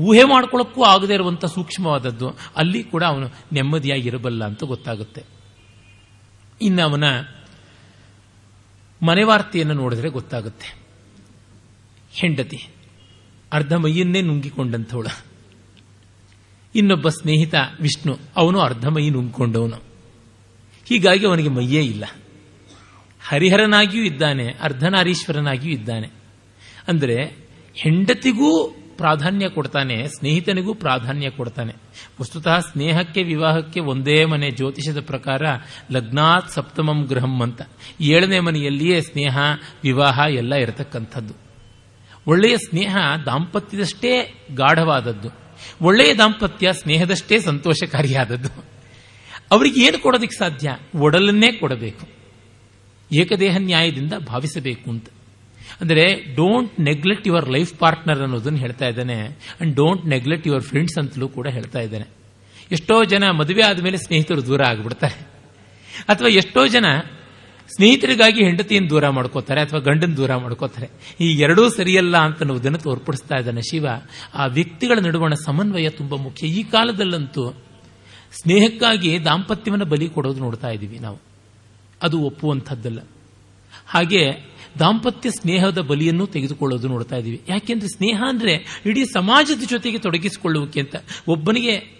ಊಹೆ 0.00 0.24
ಮಾಡ್ಕೊಳ್ಳೋಕ್ಕೂ 0.24 0.82
ಆಗದೇ 0.82 1.14
ಇರುವಂಥ 1.14 1.44
ಸೂಕ್ಷ್ಮವಾದದ್ದು, 1.44 2.28
ಅಲ್ಲಿ 2.56 2.84
ಕೂಡ 2.84 3.04
ಅವನು 3.04 3.28
ನೆಮ್ಮದಿಯಾಗಿರಬಲ್ಲ 3.52 4.44
ಅಂತ 4.44 4.64
ಗೊತ್ತಾಗುತ್ತೆ. 4.64 5.24
ಇನ್ನು 6.62 6.82
ಮನೆವಾರ್ತೆಯನ್ನು 9.02 9.74
ನೋಡಿದ್ರೆ 9.74 10.08
ಗೊತ್ತಾಗುತ್ತೆ. 10.08 10.78
ಹೆಂಡತಿ, 12.10 12.68
ಅರ್ಧ 13.52 13.72
ಮೈಯನ್ನೇ 13.72 14.22
ನುಂಗಿಕೊಂಡಂಥವಳ. 14.22 15.06
ಇನ್ನೊಬ್ಬ 16.74 17.08
ಸ್ನೇಹಿತ 17.08 17.54
ವಿಷ್ಣು, 17.80 18.18
ಅವನು 18.36 18.60
ಅರ್ಧ 18.60 18.86
ಮೈ 18.86 19.10
ನುಂಗಿಕೊಂಡವನು. 19.10 19.76
ಹೀಗಾಗಿ 20.88 21.26
ಅವನಿಗೆ 21.26 21.48
ಮೈಯೇ 21.48 21.82
ಇಲ್ಲ. 21.82 22.04
ಹರಿಹರನಾಗಿಯೂ 23.28 24.04
ಇದ್ದಾನೆ, 24.04 24.48
ಅರ್ಧನಾರೀಶ್ವರನಾಗಿಯೂ 24.48 25.74
ಇದ್ದಾನೆ. 25.74 26.10
ಅಂದರೆ 26.88 27.48
ಹೆಂಡತಿಗೂ 27.74 28.77
ಪ್ರಾಧಾನ್ಯ 28.98 29.48
ಕೊಡ್ತಾನೆ, 29.48 30.08
ಸ್ನೇಹಿತನಿಗೂ 30.08 30.74
ಪ್ರಾಧಾನ್ಯ 30.74 31.30
ಕೊಡ್ತಾನೆ. 31.30 31.74
ವಸ್ತುತಃ 32.20 32.60
ಸ್ನೇಹಕ್ಕೆ 32.60 33.22
ವಿವಾಹಕ್ಕೆ 33.22 33.80
ಒಂದೇ 33.80 34.24
ಮನೆ 34.24 34.50
ಜ್ಯೋತಿಷದ 34.50 35.00
ಪ್ರಕಾರ 35.00 35.42
ಲಗ್ನಾತ್ 35.92 36.50
ಸಪ್ತಮಂ 36.50 37.04
ಗೃಹಂ 37.04 37.42
ಅಂತ. 37.42 37.62
ಏಳನೇ 38.00 38.40
ಮನೆಯಲ್ಲಿಯೇ 38.40 39.00
ಸ್ನೇಹ, 39.00 39.38
ವಿವಾಹ 39.82 40.18
ಎಲ್ಲ 40.28 40.54
ಇರತಕ್ಕಂಥದ್ದು. 40.54 41.34
ಒಳ್ಳೆಯ 42.26 42.56
ಸ್ನೇಹ 42.56 42.96
ದಾಂಪತ್ಯದಷ್ಟೇ 43.26 44.44
ಗಾಢವಾದದ್ದು. 44.54 45.28
ಒಳ್ಳೆಯ 45.82 46.14
ದಾಂಪತ್ಯ 46.14 46.72
ಸ್ನೇಹದಷ್ಟೇ 46.72 47.40
ಸಂತೋಷಕಾರಿಯಾದದ್ದು. 47.40 48.64
ಅವರಿಗೆ 49.50 49.86
ಏನು 49.86 49.98
ಕೊಡೋದಕ್ಕೆ 49.98 50.38
ಸಾಧ್ಯ? 50.38 50.76
ಒಡಲನ್ನೇ 50.94 51.52
ಕೊಡಬೇಕು. 51.52 52.06
ಏಕದೇಹ 53.20 53.56
ನ್ಯಾಯದಿಂದ 53.58 54.12
ಭಾವಿಸಬೇಕು 54.26 54.90
ಅಂತ. 54.90 55.08
ಅಂದರೆ 55.80 56.34
don't 56.34 56.80
neglect 56.80 57.26
your 57.26 57.50
life 57.50 57.78
partner 57.78 58.20
ಅನ್ನೋದನ್ನು 58.20 58.58
ಹೇಳ್ತಾ 58.58 58.88
ಇದ್ದಾನೆ. 58.88 59.16
And 59.60 59.74
don't 59.74 60.06
neglect 60.06 60.46
your 60.46 60.62
friends 60.62 60.98
ಅಂತಲೂ 60.98 61.28
ಕೂಡ 61.28 61.46
ಹೇಳ್ತಾ 61.48 61.80
ಇದ್ದಾನೆ. 61.80 62.06
ಎಷ್ಟೋ 62.72 63.04
ಜನ 63.04 63.30
ಮದುವೆ 63.30 63.62
ಆದಮೇಲೆ 63.62 63.96
ಸ್ನೇಹಿತರು 63.96 64.46
ದೂರ 64.46 64.64
ಆಗಿಬಿಡ್ತಾರೆ. 64.64 65.26
ಅಥವಾ 66.08 66.28
ಎಷ್ಟೋ 66.28 66.66
ಜನ 66.66 66.84
ಸ್ನೇಹಿತರಿಗಾಗಿ 67.76 68.44
ಹೆಂಡತಿಯನ್ನು 68.44 68.90
ದೂರ 68.90 69.08
ಮಾಡ್ಕೋತಾರೆ 69.08 69.60
ಅಥವಾ 69.60 69.80
ಗಂಡನ 69.80 70.14
ದೂರ 70.16 70.34
ಮಾಡ್ಕೋತಾರೆ. 70.36 70.88
ಈ 71.20 71.32
ಎರಡೂ 71.34 71.68
ಸರಿಯಲ್ಲ 71.68 72.16
ಅಂತ 72.16 72.38
ಅನ್ನೋದನ್ನು 72.40 72.78
ತೋರ್ಪಡಿಸ್ತಾ 72.78 73.36
ಇದ್ದಾನೆ 73.36 73.62
ಶಿವ. 73.62 73.86
ಆ 74.34 74.46
ವ್ಯಕ್ತಿಗಳ 74.46 74.98
ನಡುವಣ 75.02 75.34
ಸಮನ್ವಯ 75.34 75.88
ತುಂಬಾ 75.88 76.16
ಮುಖ್ಯ. 76.16 76.46
ಈ 76.46 76.62
ಕಾಲದಲ್ಲಂತೂ 76.62 77.50
ಸ್ನೇಹಕ್ಕಾಗಿ 78.42 79.24
ದಾಂಪತ್ಯವನ್ನು 79.24 79.84
ಬಲಿ 79.84 80.08
ಕೊಡೋದು 80.08 80.40
ನೋಡ್ತಾ 80.40 80.68
ಇದ್ದೀವಿ 80.68 80.98
ನಾವು. 80.98 81.18
ಅದು 82.02 82.20
ಒಪ್ಪುವಂಥದ್ದಲ್ಲ. 82.20 82.98
ಹಾಗೆ 83.86 84.57
ದಾಂಪತ್ಯ 84.78 85.30
ಸ್ನೇಹದ 85.30 85.78
ಬಲಿಯನ್ನು 85.78 86.26
ತೆಗೆದುಕೊಳ್ಳೋದು 86.26 86.88
ನೋಡ್ತಾ 86.88 87.16
ಇದ್ದೀವಿ 87.16 87.42
ಯಾಕೆಂದ್ರೆ 87.48 87.88
ಸ್ನೇಹ 87.88 88.22
ಅಂದರೆ 88.28 88.82
ಇಡೀ 88.86 89.04
ಸಮಾಜದ 89.04 89.68
ಜೊತೆಗೆ 89.68 89.98
ತೊಡಗಿಸಿಕೊಳ್ಳುವಿಕೆ 89.98 90.80
ಅಂತ. 90.80 90.96
ಒಬ್ಬನಿಗೆ, 91.28 91.98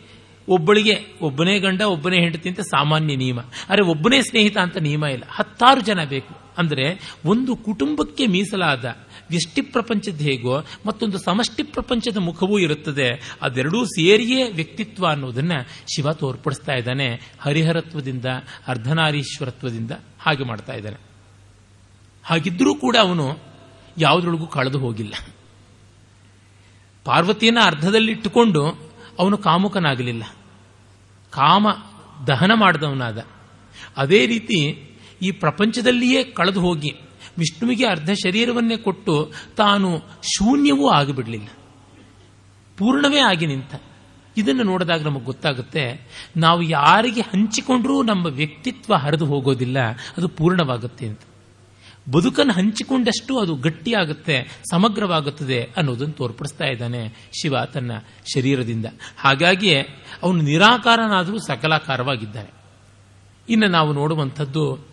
ಒಬ್ಬಳಿಗೆ 0.48 0.98
ಒಬ್ಬನೇ 1.22 1.58
ಗಂಡ, 1.58 1.80
ಒಬ್ಬನೇ 1.80 2.16
ಹೆಂಡತಿ 2.16 2.48
ಅಂತ 2.48 2.60
ಸಾಮಾನ್ಯ 2.60 3.16
ನಿಯಮ. 3.16 3.40
ಆದರೆ 3.40 3.82
ಒಬ್ಬನೇ 3.82 4.22
ಸ್ನೇಹಿತ 4.22 4.58
ಅಂತ 4.58 4.76
ನಿಯಮ 4.76 5.04
ಇಲ್ಲ. 5.04 5.24
ಹತ್ತಾರು 5.28 5.80
ಜನ 5.80 6.04
ಬೇಕು. 6.04 6.48
ಅಂದ್ರೆ 6.58 7.14
ಒಂದು 7.24 7.56
ಕುಟುಂಬಕ್ಕೆ 7.56 8.26
ಮೀಸಲಾದ 8.26 8.84
ವ್ಯಷ್ಟಿ 9.30 9.60
ಪ್ರಪಂಚದ 9.60 10.20
ಹೇಗೋ 10.20 10.64
ಮತ್ತೊಂದು 10.86 11.18
ಸಮಷ್ಟಿ 11.18 11.62
ಪ್ರಪಂಚದ 11.62 12.16
ಮುಖವೂ 12.16 12.58
ಇರುತ್ತದೆ. 12.58 13.36
ಅದೆರಡೂ 13.42 13.84
ಸೇರಿಯೇ 13.84 14.50
ವ್ಯಕ್ತಿತ್ವ 14.50 15.06
ಅನ್ನೋದನ್ನು 15.06 15.68
ಶಿವ 15.94 16.12
ತೋರ್ಪಡಿಸ್ತಾ 16.12 16.72
ಇದ್ದಾನೆ. 16.72 17.32
ಹರಿಹರತ್ವದಿಂದ, 17.40 18.24
ಅರ್ಧನಾರೀಶ್ವರತ್ವದಿಂದ 18.68 19.90
ಹಾಗೆ 20.18 20.44
ಮಾಡ್ತಾ 20.44 20.72
ಇದ್ದಾನೆ. 20.72 21.07
ಹಾಗಿದ್ರೂ 22.28 22.74
ಕೂಡ 22.74 22.96
ಅವನು 22.96 23.26
ಯಾವುದ್ರೊಳಗೂ 23.98 24.46
ಕಳೆದು 24.46 24.78
ಹೋಗಿಲ್ಲ. 24.78 25.14
ಪಾರ್ವತಿಯನ್ನು 27.04 27.62
ಅರ್ಧದಲ್ಲಿಟ್ಟುಕೊಂಡು 27.62 28.62
ಅವನು 29.18 29.36
ಕಾಮುಕನಾಗಲಿಲ್ಲ. 29.38 30.24
ಕಾಮ 31.32 31.66
ದಹನ 32.26 32.52
ಮಾಡಿದವನಾದ. 32.54 33.18
ಅದೇ 33.96 34.26
ರೀತಿ 34.26 34.58
ಈ 35.22 35.30
ಪ್ರಪಂಚದಲ್ಲಿಯೇ 35.30 36.24
ಕಳೆದು 36.24 36.60
ಹೋಗಿ 36.60 36.90
ವಿಷ್ಣುವಿಗೆ 37.38 37.86
ಅರ್ಧ 37.86 38.10
ಶರೀರವನ್ನೇ 38.10 38.76
ಕೊಟ್ಟು 38.76 39.14
ತಾನು 39.56 39.98
ಶೂನ್ಯವೂ 40.22 40.88
ಆಗಿಬಿಡಲಿಲ್ಲ. 40.90 41.48
ಪೂರ್ಣವೇ 42.78 43.20
ಆಗಿ 43.20 43.46
ನಿಂತ. 43.46 43.74
ಇದನ್ನು 44.36 44.62
ನೋಡಿದಾಗ 44.62 45.02
ನಮಗೆ 45.02 45.24
ಗೊತ್ತಾಗುತ್ತೆ, 45.24 45.84
ನಾವು 46.36 46.62
ಯಾರಿಗೆ 46.62 47.20
ಹಂಚಿಕೊಂಡ್ರೂ 47.20 48.02
ನಮ್ಮ 48.02 48.26
ವ್ಯಕ್ತಿತ್ವ 48.26 48.94
ಹರಿದು 48.94 49.26
ಹೋಗೋದಿಲ್ಲ, 49.26 49.78
ಅದು 50.16 50.28
ಪೂರ್ಣವಾಗುತ್ತೆ 50.28 51.06
ಅಂತ. 51.06 51.20
ಬದುಕನ್ನು 52.12 52.52
ಹಂಚಿಕೊಂಡಷ್ಟು 52.52 53.38
ಅದು 53.38 53.54
ಗಟ್ಟಿಯಾಗುತ್ತೆ, 53.54 54.62
ಸಮಗ್ರವಾಗುತ್ತದೆ 54.70 55.64
ಅನ್ನೋದನ್ನು 55.76 56.14
ತೋರ್ಪಡಿಸ್ತಾ 56.14 56.64
ಇದ್ದಾನೆ 56.64 57.08
ಶಿವ 57.08 57.64
ತನ್ನ 57.74 57.90
ಶರೀರದಿಂದ. 58.34 58.86
ಹಾಗಾಗಿಯೇ 59.16 59.80
ಅವನು 60.22 60.42
ನಿರಾಕಾರನಾದರೂ 60.42 61.38
ಸಕಲಾಕಾರವಾಗಿದ್ದಾನೆ. 61.38 62.50
ಇನ್ನು 63.48 63.66
ನಾವು 63.66 63.92
ನೋಡುವಂಥದ್ದು 63.92 64.88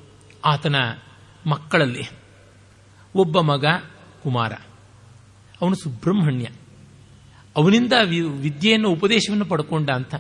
ಆತನ 0.46 0.76
ಮಕ್ಕಳಲ್ಲಿ. 1.48 2.10
ಒಬ್ಬ 3.16 3.40
ಮಗ 3.40 3.66
ಕುಮಾರ. 4.24 4.54
ಅವನು 5.62 5.76
ಸುಬ್ರಹ್ಮಣ್ಯ. 5.76 6.46
ಅವನಿಂದ 7.56 7.94
ವಿದ್ಯೆಯನ್ನು, 8.42 8.90
ಉಪದೇಶವನ್ನು 8.90 9.46
ಪಡ್ಕೊಂಡ 9.46 9.90
ಅಂತ. 9.90 10.16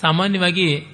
ಸಾಮಾನ್ಯವಾಗಿ 0.00 0.86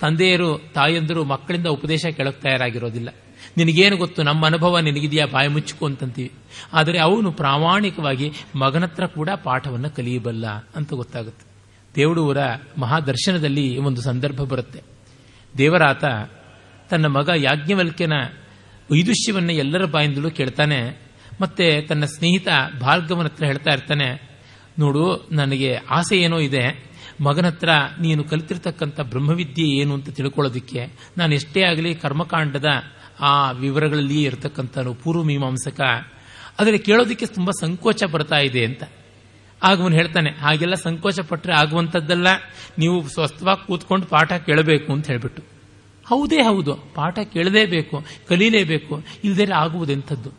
ತಂದೆಯರು 0.00 0.58
ತಾಯಂದರು 0.58 1.24
ಮಕ್ಕಳಿಂದ 1.24 1.66
ಉಪದೇಶ 1.66 2.06
ಕೇಳಕ್ಕೆ 2.06 2.42
ತಯಾರಾಗಿರೋದಿಲ್ಲ. 2.42 3.08
ನಿನಗೇನು 3.56 3.96
ಗೊತ್ತು? 3.96 4.22
ನಮ್ಮ 4.22 4.46
ಅನುಭವ 4.46 4.78
ನಿನಗಿದೆಯಾ? 4.78 5.26
ಬಾಯಿ 5.26 5.48
ಮುಚ್ಚಿಕೊ 5.48 5.86
ಅಂತಂತೀವಿ. 5.86 6.32
ಆದರೆ 6.72 6.98
ಅವನು 6.98 7.32
ಪ್ರಾಮಾಣಿಕವಾಗಿ 7.32 8.32
ಮಗನತ್ರ 8.54 9.06
ಕೂಡ 9.06 9.28
ಪಾಠವನ್ನು 9.44 9.90
ಕಲಿಯಬಲ್ಲ 9.90 10.46
ಅಂತ 10.76 10.92
ಗೊತ್ತಾಗುತ್ತೆ. 10.92 11.46
ದೇವಡೂರ 11.94 12.38
ಮಹಾದರ್ಶನದಲ್ಲಿ 12.78 13.78
ಒಂದು 13.78 14.00
ಸಂದರ್ಭ 14.00 14.40
ಬರುತ್ತೆ. 14.42 14.80
ದೇವರಾತ 15.58 16.04
ತನ್ನ 16.90 17.06
ಮಗ 17.06 17.28
ಯಾಜ್ಞವಲ್ಕ್ಯನ 17.36 18.12
ವೈದುಷ್ಯವನ್ನು 18.90 19.52
ಎಲ್ಲರ 19.52 19.84
ಬಾಯಿಂದಲೂ 19.84 20.30
ಕೇಳ್ತಾನೆ. 20.30 20.80
ಮತ್ತೆ 21.40 21.80
ತನ್ನ 21.80 22.04
ಸ್ನೇಹಿತ 22.04 22.48
ಭಾರ್ಗವನ 22.80 23.24
ಹತ್ರ 23.24 23.44
ಹೇಳ್ತಾ 23.44 23.70
ಇರ್ತಾನೆ, 23.70 24.08
ನೋಡು, 24.78 25.28
ನನಗೆ 25.32 25.74
ಆಸೆ 25.90 26.16
ಏನೋ 26.16 26.38
ಇದೆ. 26.38 26.64
ಮಗನ 27.20 27.46
ಹತ್ರ 27.46 27.70
ನೀನು 28.00 28.24
ಕಲಿತಿರ್ತಕ್ಕಂಥ 28.24 29.00
ಬ್ರಹ್ಮವಿದ್ಯೆ 29.00 29.66
ಏನು 29.80 29.94
ಅಂತ 29.94 30.08
ತಿಳ್ಕೊಳ್ಳೋದಕ್ಕೆ 30.08 30.80
ನಾನು 31.18 31.34
ಎಷ್ಟೇ 31.34 31.62
ಆಗಲಿ 31.62 31.94
ಕರ್ಮಕಾಂಡದ 31.94 32.66
ಆ 33.20 33.50
ವಿವರಗಳಲ್ಲಿ 33.50 34.22
ಇರತಕ್ಕಂಥ 34.22 34.78
ಪೂರ್ವ 34.78 35.22
ಮೀಮಾಂಸಕ. 35.22 35.80
ಆದರೆ 36.60 36.78
ಕೇಳೋದಕ್ಕೆ 36.78 37.26
ತುಂಬಾ 37.26 37.52
ಸಂಕೋಚ 37.60 38.04
ಬರ್ತಾ 38.04 38.38
ಇದೆ 38.38 38.64
ಅಂತ. 38.64 38.82
ಆಗ 39.62 39.82
ಅವನು 39.82 39.94
ಹೇಳ್ತಾನೆ, 39.94 40.30
ಹಾಗೆಲ್ಲ 40.30 40.74
ಸಂಕೋಚ 40.74 41.20
ಪಟ್ಟರೆ 41.20 41.52
ಆಗುವಂಥದ್ದಲ್ಲ. 41.52 42.26
ನೀವು 42.78 43.08
ಸ್ವಸ್ಥವಾಗಿ 43.08 43.66
ಕೂತ್ಕೊಂಡು 43.66 44.06
ಪಾಠ 44.06 44.32
ಕೇಳಬೇಕು 44.32 44.92
ಅಂತ 44.92 45.06
ಹೇಳ್ಬಿಟ್ಟು. 45.06 45.42
ಹೌದೇ 46.06 46.42
ಹೌದು, 46.42 46.74
ಪಾಠ 46.74 47.18
ಕೇಳಲೇಬೇಕು 47.18 48.04
ಕಲೀಲೇಬೇಕು 48.28 49.04
ಇಲ್ಲದೇ 49.24 49.52
ಆಗುವುದೆಂಥದ್ದು? 49.52 50.30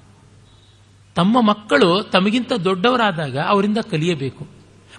ತಮ್ಮ 1.16 1.42
ಮಕ್ಕಳು 1.42 2.04
ತಮಗಿಂತ 2.04 2.54
ದೊಡ್ಡವರಾದಾಗ 2.54 3.38
ಅವರಿಂದ 3.38 3.78
ಕಲಿಯಬೇಕು. 3.92 4.48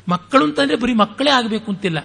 ಮಕ್ಕಳು 0.08 0.44
ಅಂತಂದ್ರೆ 0.44 0.76
ಬರೀ 0.76 0.94
ಮಕ್ಕಳೇ 0.94 1.30
ಆಗಬೇಕು 1.30 1.70
ಅಂತಿಲ್ಲ. 1.72 1.98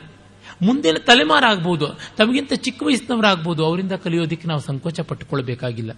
ಮುಂದಿನ 0.65 0.97
ತಲೆಮಾರಾಗಬಹುದು 0.97 1.87
ತಮಗಿಂತ 2.17 2.53
ಚಿಕ್ಕ 2.53 2.83
ವಯಸ್ಸಿನವರಾಗಬಹುದು 2.83 3.65
ಅವರಿಂದ 3.65 3.91
ಕಲಿಯೋದಕ್ಕೆ 3.91 4.47
ನಾವು 4.47 4.61
ಸಂಕೋಚ 4.61 4.99
ಪಟ್ಟುಕೊಳ್ಬೇಕಾಗಿಲ್ಲ. 4.99 5.91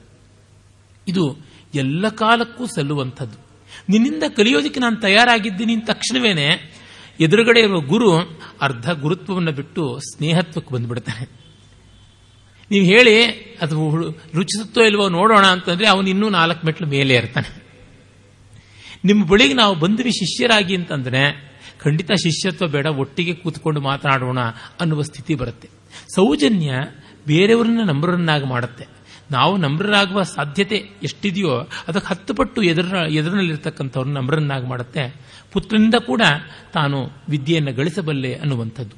ಇದು 1.08 1.38
ಎಲ್ಲ 1.76 2.10
ಕಾಲಕ್ಕೂ 2.10 2.66
ಸಲ್ಲುವಂಥದ್ದು. 2.66 3.38
ನಿನ್ನಿಂದ 3.90 4.24
ಕಲಿಯೋದಕ್ಕೆ 4.38 4.80
ನಾನು 4.80 4.96
ತಯಾರಾಗಿದ್ದೀನಿ 4.96 5.74
ಅಂತ 5.74 5.90
ತಕ್ಷಣವೇನೆ 5.90 6.46
ಎದುರುಗಡೆ 7.20 7.60
ಇರುವ 7.60 7.80
ಗುರು 7.80 8.40
ಅರ್ಧ 8.62 8.90
ಗುರುತ್ವವನ್ನು 8.90 9.52
ಬಿಟ್ಟು 9.52 10.00
ಸ್ನೇಹತ್ವಕ್ಕೆ 10.00 10.76
ಬಂದುಬಿಡ್ತಾನೆ. 10.76 11.30
ನೀವು 12.72 12.86
ಹೇಳಿ, 12.86 13.26
ಅದು 13.62 14.02
ರುಚಿಸುತ್ತೋ 14.12 14.82
ಇಲ್ವೋ 14.82 15.10
ನೋಡೋಣ 15.10 15.46
ಅಂತಂದ್ರೆ 15.46 15.88
ಅವನು 15.88 16.10
ಇನ್ನೂ 16.10 16.30
ನಾಲ್ಕು 16.30 16.66
ಮೆಟ್ಲು 16.66 16.88
ಮೇಲೆ 16.88 17.16
ಇರ್ತಾನೆ 17.16 17.66
ನಿಮ್ಮ 19.06 19.26
ಬಳಿಗೆ 19.26 19.54
ನಾವು 19.54 19.76
ಬಂದ್ವಿ 19.76 20.12
ಶಿಷ್ಯರಾಗಿ 20.12 20.76
ಅಂತಂದ್ರೆ 20.76 21.55
ಖಂಡಿತ 21.80 22.12
ಶಿಷ್ಯತ್ವ 22.12 22.68
ಬೇಡ, 22.68 22.86
ಒಟ್ಟಿಗೆ 22.86 23.34
ಕೂತ್ಕೊಂಡು 23.34 23.82
ಮಾತನಾಡೋಣ 23.82 24.40
ಅನ್ನುವ 24.80 25.02
ಸ್ಥಿತಿ 25.02 25.36
ಬರುತ್ತೆ. 25.36 25.70
ಸೌಜನ್ಯ 26.16 26.74
ಬೇರೆಯವರನ್ನ 27.28 27.80
ನಮ್ರರನ್ನಾಗಿ 27.86 28.46
ಮಾಡುತ್ತೆ. 28.46 28.88
ನಾವು 29.32 29.58
ನಮ್ರರಾಗುವ 29.58 30.24
ಸಾಧ್ಯತೆ 30.24 30.76
ಎಷ್ಟಿದೆಯೋ, 31.04 31.50
ಅದಕ್ಕೆ 31.88 32.08
ಹತ್ತು 32.08 32.34
ಪಟ್ಟು 32.34 32.62
ಎದುರ, 32.62 32.96
ಎದುರಿನಲ್ಲಿರ್ತಕ್ಕಂಥವ್ರನ್ನ 33.10 34.18
ನಮ್ರನ್ನಾಗಿ 34.18 34.68
ಮಾಡುತ್ತೆ. 34.68 35.16
ಪುತ್ರನಿಂದ 35.52 35.96
ಕೂಡ 35.96 36.22
ತಾನು 36.74 37.10
ವಿದ್ಯೆಯನ್ನು 37.30 37.74
ಗಳಿಸಬಲ್ಲೆ 37.74 38.34
ಅನ್ನುವಂಥದ್ದು. 38.34 38.96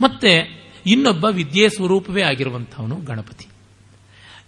ಮತ್ತೆ 0.00 0.64
ಇನ್ನೊಬ್ಬ 0.86 1.24
ವಿದ್ಯೆಯ 1.24 1.68
ಸ್ವರೂಪವೇ 1.68 2.22
ಆಗಿರುವಂಥವನು 2.22 2.96
ಗಣಪತಿ. 2.96 3.46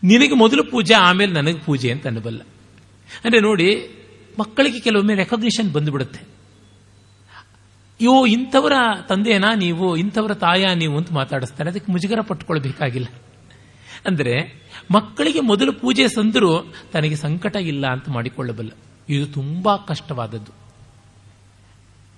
ನಿನಗೆ 0.02 0.34
ಮೊದಲು 0.34 0.64
ಪೂಜೆ, 0.64 0.94
ಆಮೇಲೆ 0.94 1.32
ನನಗೆ 1.32 1.58
ಪೂಜೆ 1.58 1.90
ಅಂತ 1.90 2.06
ಅನ್ನಬಲ್ಲ. 2.06 2.40
ಅಂದರೆ 3.24 3.40
ನೋಡಿ, 3.40 3.88
ಮಕ್ಕಳಿಗೆ 4.38 4.80
ಕೆಲವೊಮ್ಮೆ 4.80 5.14
ರೆಕಗ್ನಿಷನ್ 5.14 5.72
ಬಂದುಬಿಡುತ್ತೆ. 5.72 6.35
ಅಯ್ಯೋ 8.01 8.14
ಇಂಥವರ 8.27 8.73
ತಂದೆನಾ 9.09 9.51
ನೀವು, 9.55 9.86
ಇಂಥವರ 9.97 10.32
ತಾಯ 10.35 10.73
ನೀವು 10.74 10.97
ಅಂತ 10.97 11.10
ಮಾತಾಡಿಸ್ತಾರೆ. 11.12 11.70
ಅದಕ್ಕೆ 11.70 11.93
ಮುಜುಗರ 11.93 12.20
ಪಟ್ಟುಕೊಳ್ಬೇಕಾಗಿಲ್ಲ 12.20 13.09
ಅಂದರೆ 14.06 14.35
ಮಕ್ಕಳಿಗೆ 14.90 15.40
ಮೊದಲು 15.40 15.73
ಪೂಜೆ 15.73 16.05
ಸಂದರೂ 16.09 16.51
ತನಗೆ 16.93 17.16
ಸಂಕಟ 17.16 17.56
ಇಲ್ಲ 17.56 17.85
ಅಂತ 17.86 18.09
ಮಾಡಿಕೊಳ್ಳಬಲ್ಲ. 18.09 18.73
ಇದು 19.09 19.27
ತುಂಬಾ 19.27 19.77
ಕಷ್ಟವಾದದ್ದು. 19.77 20.52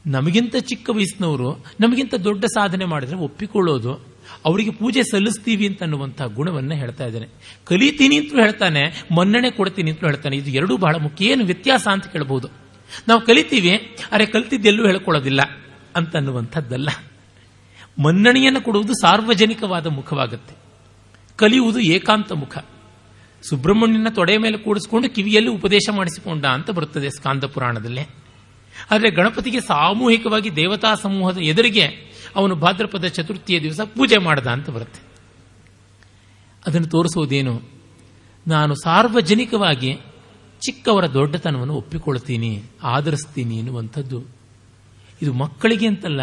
ನಮಗಿಂತ 0.06 0.56
ಚಿಕ್ಕ 0.56 0.90
ವಯಸ್ಸಿನವರು 0.90 1.48
ನಮಗಿಂತ 1.80 2.14
ದೊಡ್ಡ 2.14 2.44
ಸಾಧನೆ 2.56 2.84
ಮಾಡಿದ್ರೆ 2.84 3.16
ಒಪ್ಪಿಕೊಳ್ಳೋದು, 3.16 3.92
ಅವರಿಗೆ 4.44 4.70
ಪೂಜೆ 4.70 5.02
ಸಲ್ಲಿಸ್ತೀವಿ 5.02 5.66
ಅಂತ 5.66 5.82
ಅನ್ನುವಂಥ 5.82 6.20
ಗುಣವನ್ನು 6.22 6.74
ಹೇಳ್ತಾ 6.74 7.04
ಇದ್ದಾನೆ. 7.04 7.28
ಕಲಿತೀನಿ 7.64 8.16
ಅಂತಲೂ 8.16 8.40
ಹೇಳ್ತಾನೆ, 8.42 8.82
ಮನ್ನಣೆ 9.16 9.50
ಕೊಡ್ತೀನಿ 9.50 9.90
ಅಂತಲೂ 9.90 10.08
ಹೇಳ್ತಾನೆ. 10.08 10.36
ಇದು 10.36 10.50
ಎರಡೂ 10.50 10.76
ಬಹಳ 10.76 10.96
ಮುಖ್ಯ 10.96 11.32
ಏನು 11.32 11.44
ವ್ಯತ್ಯಾಸ 11.44 11.88
ಅಂತ 11.88 12.06
ಕೇಳಬಹುದು 12.06 12.48
ನಾವು 13.08 13.20
ಕಲಿತೀವಿ, 13.20 13.72
ಅರೆ 14.12 14.26
ಕಲಿತಿದ್ದೆಲ್ಲೂ 14.26 14.86
ಹೇಳ್ಕೊಳ್ಳೋದಿಲ್ಲ. 14.86 15.40
ಅಂತ 15.98 16.16
ಅನ್ನುವಂಥದ್ದಲ್ಲ 16.16 16.88
ಮನ್ನಣೆಯನ್ನು 18.02 18.60
ಕೊಡುವುದು 18.60 18.92
ಸಾರ್ವಜನಿಕವಾದ 18.92 19.86
ಮುಖವಾಗುತ್ತೆ. 19.86 20.54
ಕಲಿಯುವುದು 21.36 21.78
ಏಕಾಂತ 21.78 22.32
ಮುಖ. 22.32 22.58
ಸುಬ್ರಹ್ಮಣ್ಯನ 23.48 24.08
ತೊಡೆ 24.10 24.36
ಮೇಲೆ 24.36 24.58
ಕೂಡಿಸ್ಕೊಂಡು 24.58 25.10
ಕಿವಿಯಲ್ಲಿ 25.10 25.50
ಉಪದೇಶ 25.50 25.88
ಮಾಡಿಸಿಕೊಂಡ 25.92 26.46
ಅಂತ 26.46 26.70
ಬರುತ್ತದೆ 26.70 27.10
ಸ್ಕಾಂದ 27.10 27.44
ಪುರಾಣದಲ್ಲಿ. 27.44 28.00
ಆದರೆ 28.90 29.10
ಗಣಪತಿಗೆ 29.10 29.60
ಸಾಮೂಹಿಕವಾಗಿ 29.60 30.56
ದೇವತಾ 30.56 30.94
ಸಮೂಹದ 30.94 31.38
ಎದುರಿಗೆ 31.38 31.84
ಅವನು 32.36 32.54
ಭಾದ್ರಪದ 32.54 33.04
ಚತುರ್ಥಿಯ 33.04 33.60
ದಿವಸ 33.60 33.80
ಪೂಜೆ 33.80 34.18
ಮಾಡದ 34.18 34.46
ಅಂತ 34.46 34.70
ಬರುತ್ತೆ. 34.70 35.00
ಅದನ್ನು 36.66 36.88
ತೋರಿಸುವುದೇನು? 36.88 37.62
ನಾನು 38.46 38.74
ಸಾರ್ವಜನಿಕವಾಗಿ 38.74 39.94
ಚಿಕ್ಕವರ 40.66 41.06
ದೊಡ್ಡತನವನ್ನು 41.06 41.74
ಒಪ್ಪಿಕೊಳ್ತೀನಿ 41.74 42.62
ಆದರಿಸ್ತೀನಿ 42.82 43.56
ಎನ್ನುವಂಥದ್ದು. 43.56 44.37
ಇದು 45.22 45.32
ಮಕ್ಕಳಿಗೆ 45.32 45.86
ಅಂತಲ್ಲ, 45.86 46.20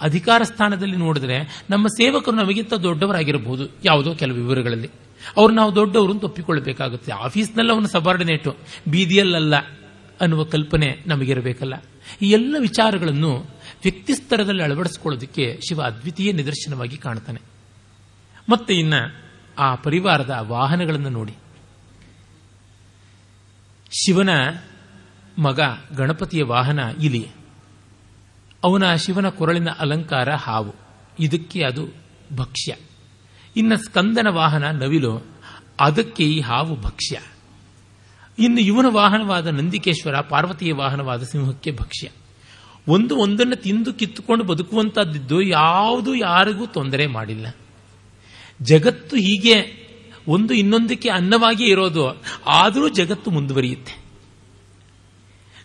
ಅಧಿಕಾರ 0.00 0.42
ಸ್ಥಾನದಲ್ಲಿ 0.42 0.96
ನೋಡಿದ್ರೆ 0.96 1.64
ನಮ್ಮ 1.70 1.86
ಸೇವಕರು 1.86 2.36
ನಮಗಿಂತ 2.36 2.74
ದೊಡ್ಡವರಾಗಿರಬಹುದು, 2.74 3.68
ಯಾವುದೋ 3.84 4.14
ಕೆಲವು 4.14 4.36
ವಿವರಗಳಲ್ಲಿ. 4.36 4.90
ಅವ್ರು 5.36 5.54
ನಾವು 5.54 5.74
ದೊಡ್ಡವರು 5.74 6.12
ಅಂತ 6.12 6.24
ಒಪ್ಪಿಕೊಳ್ಬೇಕಾಗುತ್ತೆ 6.24 7.12
ಆಫೀಸ್ನಲ್ಲಿ 7.12 7.72
ಅವನ 7.72 7.84
ಸಬಾರ್ಡಿನೇಟು, 7.84 8.56
ಬೀದಿಯಲ್ಲಲ್ಲ 8.88 9.56
ಅನ್ನುವ 10.20 10.44
ಕಲ್ಪನೆ 10.44 11.04
ನಮಗಿರಬೇಕಲ್ಲ. 11.06 11.74
ಈ 12.22 12.30
ಎಲ್ಲ 12.30 12.56
ವಿಚಾರಗಳನ್ನು 12.58 13.36
ವ್ಯಕ್ತಿ 13.82 14.14
ಸ್ತರದಲ್ಲಿ 14.14 14.62
ಅಳವಡಿಸಿಕೊಳ್ಳೋದಕ್ಕೆ 14.62 15.60
ಶಿವ 15.68 15.82
ಅದ್ವಿತೀಯ 15.82 16.32
ನಿದರ್ಶನವಾಗಿ 16.32 16.96
ಕಾಣ್ತಾನೆ. 16.96 17.40
ಮತ್ತೆ 18.48 18.74
ಇನ್ನ 18.74 18.94
ಆ 19.58 19.74
ಪರಿವಾರದ 19.74 20.38
ವಾಹನಗಳನ್ನು 20.40 21.08
ನೋಡಿ. 21.08 21.32
ಶಿವನ 23.90 24.28
ಮಗ 25.38 25.60
ಗಣಪತಿಯ 25.96 26.42
ವಾಹನ 26.42 26.80
ಇಲಿ 27.02 27.37
ಅವನ 28.64 28.94
ಶಿವನ 28.94 29.28
ಕೊರಳಿನ 29.28 29.68
ಅಲಂಕಾರ 29.78 30.32
ಹಾವು. 30.32 30.74
ಇದಕ್ಕೆ 31.20 31.64
ಅದು 31.64 31.94
ಭಕ್ಷ್ಯ. 32.36 32.74
ಇನ್ನು 33.56 33.76
ಸ್ಕಂದನ 33.76 34.26
ವಾಹನ 34.30 34.64
ನವಿಲು, 34.82 35.26
ಅದಕ್ಕೆ 35.80 36.24
ಈ 36.24 36.40
ಹಾವು 36.40 36.80
ಭಕ್ಷ್ಯ. 36.80 37.18
ಇನ್ನು 38.38 38.60
ಇವನ 38.60 38.86
ವಾಹನವಾದ 38.88 39.46
ನಂದಿಕೇಶ್ವರ, 39.46 40.20
ಪಾರ್ವತಿಯ 40.20 40.72
ವಾಹನವಾದ 40.72 41.22
ಸಿಂಹಕ್ಕೆ 41.22 41.72
ಭಕ್ಷ್ಯ. 41.72 42.08
ಒಂದು 42.88 43.16
ಒಂದನ್ನು 43.16 43.56
ತಿಂದು 43.56 43.92
ಕಿತ್ತುಕೊಂಡು 43.92 44.44
ಬದುಕುವಂತಹದ್ದು 44.44 45.42
ಯಾವುದು 45.42 46.14
ಯಾರಿಗೂ 46.14 46.66
ತೊಂದರೆ 46.66 47.06
ಮಾಡಿಲ್ಲ. 47.06 47.46
ಜಗತ್ತು 48.62 49.16
ಹೀಗೆ 49.16 49.88
ಒಂದು 50.28 50.54
ಇನ್ನೊಂದಕ್ಕೆ 50.54 51.08
ಅನ್ನವಾಗಿ 51.08 51.64
ಇರೋದು, 51.64 52.22
ಆದರೂ 52.46 52.88
ಜಗತ್ತು 52.88 53.30
ಮುಂದುವರಿಯುತ್ತೆ. 53.30 54.07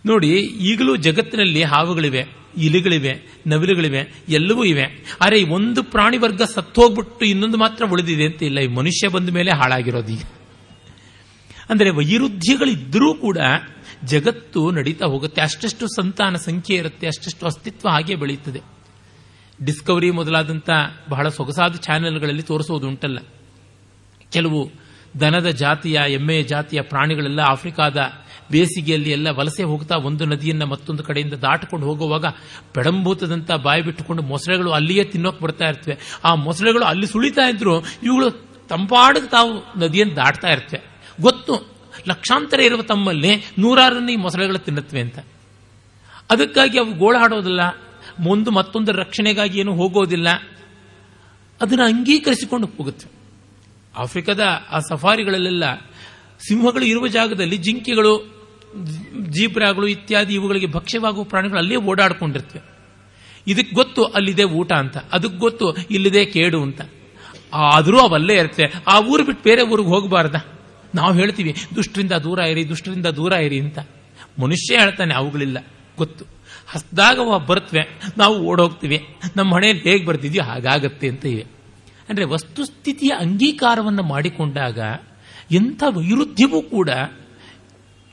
ನೋಡಿ, 0.06 0.30
ಈಗಲೂ 0.40 0.96
ಜಗತ್ತಿನಲ್ಲಿ 0.96 1.64
ಹಾವುಗಳಿವೆ, 1.64 2.26
ಇಲಿಗಳಿವೆ, 2.58 3.22
ನವಿಲುಗಳಿವೆ, 3.48 4.14
ಎಲ್ಲವೂ 4.30 4.64
ಇವೆ. 4.64 4.84
ಆದರೆ 5.22 5.44
ಒಂದು 5.44 5.84
ಪ್ರಾಣಿ 5.84 6.18
ವರ್ಗ 6.18 6.42
ಸತ್ತೋಗ್ಬಿಟ್ಟು 6.42 7.26
ಇನ್ನೊಂದು 7.26 7.58
ಮಾತ್ರ 7.58 7.86
ಉಳಿದಿದೆ 7.92 8.26
ಅಂತ 8.26 8.44
ಇಲ್ಲ. 8.44 8.60
ಈ 8.60 8.68
ಮನುಷ್ಯ 8.68 9.08
ಬಂದ 9.08 9.30
ಮೇಲೆ 9.30 9.52
ಹಾಳಾಗಿರೋದು 9.52 10.14
ಈಗ. 10.14 10.24
ಅಂದರೆ 11.70 11.90
ವೈರುಧ್ಯಗಳಿದ್ದರೂ 11.90 13.14
ಕೂಡ 13.14 13.38
ಜಗತ್ತು 14.06 14.72
ನಡೀತಾ 14.72 15.06
ಹೋಗುತ್ತೆ. 15.06 15.42
ಅಷ್ಟೆಷ್ಟು 15.42 15.88
ಸಂತಾನ 15.88 16.36
ಸಂಖ್ಯೆ 16.36 16.78
ಇರುತ್ತೆ, 16.78 17.08
ಅಷ್ಟೆಷ್ಟು 17.08 17.46
ಅಸ್ತಿತ್ವ 17.46 17.90
ಹಾಗೆ 17.90 18.16
ಬೆಳೆಯುತ್ತದೆ 18.16 18.62
ಡಿಸ್ಕವರಿ 19.66 20.12
ಮೊದಲಾದಂಥ 20.12 20.70
ಬಹಳ 21.10 21.30
ಸೊಗಸಾದ 21.30 21.76
ಚಾನೆಲ್ಗಳಲ್ಲಿ 21.76 22.42
ತೋರಿಸೋದು 22.42 22.88
ಉಂಟಲ್ಲ. 22.88 23.20
ಕೆಲವು 24.32 24.72
ದನದ 25.20 25.50
ಜಾತಿಯ 25.50 26.02
ಎಮ್ಮೆಯ 26.10 26.44
ಜಾತಿಯ 26.44 26.82
ಪ್ರಾಣಿಗಳೆಲ್ಲ 26.82 27.40
ಆಫ್ರಿಕಾದ 27.40 27.98
ಬೇಸಿಗೆಯಲ್ಲಿ 28.52 29.12
ಎಲ್ಲ 29.12 29.30
ವಲಸೆ 29.30 29.64
ಹೋಗ್ತಾ 29.64 29.96
ಒಂದು 29.96 30.26
ನದಿಯನ್ನ 30.26 30.64
ಮತ್ತೊಂದು 30.64 31.04
ಕಡೆಯಿಂದ 31.04 31.34
ದಾಟಿಕೊಂಡು 31.34 31.86
ಹೋಗುವಾಗ 31.86 32.26
ಪೆಡಂಭೂತದಂತ 32.74 33.52
ಬಾಯಿ 33.52 33.82
ಬಿಟ್ಟುಕೊಂಡು 33.82 34.24
ಮೊಸಳೆಗಳು 34.24 34.72
ಅಲ್ಲಿಯೇ 34.72 35.04
ತಿನ್ನೋಕೆ 35.04 35.44
ಬರ್ತಾ 35.44 35.66
ಇರ್ತವೆ. 35.66 35.98
ಆ 36.24 36.36
ಮೊಸಳೆಗಳು 36.36 36.86
ಅಲ್ಲಿ 36.86 37.08
ಸುಳಿತಾ 37.08 37.50
ಇದ್ರು 37.50 37.82
ಇವುಗಳು 37.82 38.30
ತಂಪಾಡಿಗೆ 38.68 39.28
ತಾವು 39.28 39.80
ನದಿಯನ್ನು 39.80 40.16
ದಾಟ್ತಾ 40.16 40.48
ಇರ್ತವೆ. 40.48 40.82
ಗೊತ್ತು. 41.22 41.74
ಲಕ್ಷಾಂತರ 42.08 42.60
ಇರುವ 42.60 42.82
ತಮ್ಮಲ್ಲಿ 42.82 43.36
ನೂರಾರನ್ನ 43.60 44.10
ಈ 44.10 44.16
ಮೊಸಳೆಗಳು 44.16 44.58
ತಿನ್ನತ್ವೆ 44.58 45.02
ಅಂತ. 45.02 45.20
ಅದಕ್ಕಾಗಿ 46.32 46.80
ಅವು 46.80 46.94
ಗೋಳಾಡೋದಿಲ್ಲ 46.94 47.62
ಮುಂದೆ 48.20 48.52
ಮತ್ತೊಂದು 48.52 48.92
ರಕ್ಷಣೆಗಾಗಿ 48.92 49.60
ಏನು 49.60 49.76
ಹೋಗೋದಿಲ್ಲ. 49.76 50.30
ಅದನ್ನು 51.62 51.84
ಅಂಗೀಕರಿಸಿಕೊಂಡು 51.84 52.68
ಹೋಗುತ್ತೆ. 52.68 53.08
ಆಫ್ರಿಕಾದ 53.98 54.40
ಆ 54.72 54.80
ಸಫಾರಿಗಳಲ್ಲೆಲ್ಲ 54.80 55.64
ಸಿಂಹಗಳು 56.40 56.86
ಇರುವ 56.86 57.08
ಜಾಗದಲ್ಲಿ 57.08 57.58
ಜಿಂಕೆಗಳು, 57.58 58.34
ಜೀಬ್ರಾಗಳು 59.30 59.88
ಇತ್ಯಾದಿ 59.88 60.34
ಇವುಗಳಿಗೆ 60.34 60.66
ಭಕ್ಷ್ಯವಾಗುವ 60.66 61.24
ಪ್ರಾಣಿಗಳು 61.24 61.58
ಅಲ್ಲೇ 61.58 61.76
ಓಡಾಡ್ಕೊಂಡಿರ್ತವೆ. 61.76 62.74
ಇದಕ್ಕೆ 63.48 63.76
ಗೊತ್ತು 63.76 64.04
ಅಲ್ಲಿದೆ 64.04 64.44
ಊಟ 64.44 64.72
ಅಂತ 64.74 64.98
ಅದಕ್ಕೆ 64.98 65.38
ಗೊತ್ತು 65.38 65.74
ಇಲ್ಲಿದೆ 65.74 66.26
ಕೇಡು 66.26 66.62
ಅಂತ. 66.62 66.82
ಆದರೂ 67.54 68.00
ಅವಲ್ಲೇ 68.00 68.36
ಇರ್ತವೆ 68.36 68.74
ಆ 68.88 69.00
ಊರು 69.00 69.24
ಬಿಟ್ಟು 69.24 69.44
ಬೇರೆ 69.44 69.62
ಊರಿಗೆ 69.62 69.90
ಹೋಗಬಾರ್ದ? 69.90 70.36
ನಾವು 70.96 71.14
ಹೇಳ್ತೀವಿ, 71.14 71.56
ದುಷ್ಟರಿಂದ 71.76 72.12
ದೂರ 72.12 72.40
ಇರಿ, 72.40 72.70
ದುಷ್ಟರಿಂದ 72.70 73.06
ದೂರ 73.06 73.32
ಇರಿ 73.32 73.60
ಅಂತ. 73.60 73.80
ಮನುಷ್ಯ 74.40 74.78
ಹೇಳ್ತಾನೆ, 74.78 75.14
ಅವುಗಳಿಲ್ಲ. 75.14 75.68
ಗೊತ್ತು. 75.98 76.26
ಹಸ್ದಾಗ 76.68 77.20
ಬರ್ತವೆ, 77.46 78.00
ನಾವು 78.18 78.44
ಓಡೋಗ್ತೀವಿ. 78.44 79.06
ನಮ್ಮ 79.38 79.56
ಮನೆಯಲ್ಲಿ 79.56 79.84
ಹೇಗೆ 79.84 80.06
ಬರ್ತಿದ್ಯೋ 80.06 80.44
ಹಾಗಾಗತ್ತೆ 80.44 81.10
ಅಂತ 81.10 81.26
ಇವೆ. 81.26 81.46
ಅಂದರೆ 82.10 82.26
ವಸ್ತುಸ್ಥಿತಿಯ 82.26 83.10
ಅಂಗೀಕಾರವನ್ನು 83.10 84.04
ಮಾಡಿಕೊಂಡಾಗ 84.04 84.80
ಎಂಥ 85.54 85.84
ವೈರುಧ್ಯವೂ 85.88 86.62
ಕೂಡ 86.62 86.90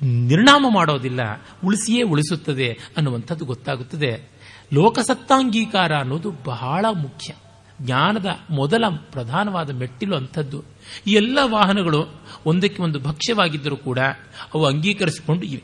ನಿರ್ಣಾಮ 0.02 0.66
ಮಾಡೋದಿಲ್ಲ, 0.74 1.20
ಉಳಿಸಿಯೇ 1.64 2.02
ಉಳಿಸುತ್ತದೆ 2.02 2.78
ಅನ್ನುವಂಥದ್ದು 2.96 3.44
ಗೊತ್ತಾಗುತ್ತದೆ. 3.44 4.28
ಲೋಕಸತ್ತಾಂಗೀಕಾರ 4.72 5.92
ಅನ್ನೋದು 5.96 6.34
ಬಹಳ 6.44 6.86
ಮುಖ್ಯ. 6.92 7.34
ಜ್ಞಾನದ 7.82 8.26
ಮೊದಲ 8.50 8.84
ಪ್ರಧಾನವಾದ 8.88 9.70
ಮೆಟ್ಟಿಲು 9.70 10.16
ಅಂಥದ್ದು. 10.16 10.64
ಈ 11.06 11.12
ಎಲ್ಲ 11.12 11.38
ವಾಹನಗಳು 11.42 12.06
ಒಂದಕ್ಕೆ 12.46 12.82
ಒಂದು 12.82 13.00
ಭಕ್ಷ್ಯವಾಗಿದ್ದರೂ 13.00 13.76
ಕೂಡ 13.76 13.98
ಅವು 14.54 14.66
ಅಂಗೀಕರಿಸಿಕೊಂಡು 14.66 15.46
ಇವೆ. 15.46 15.62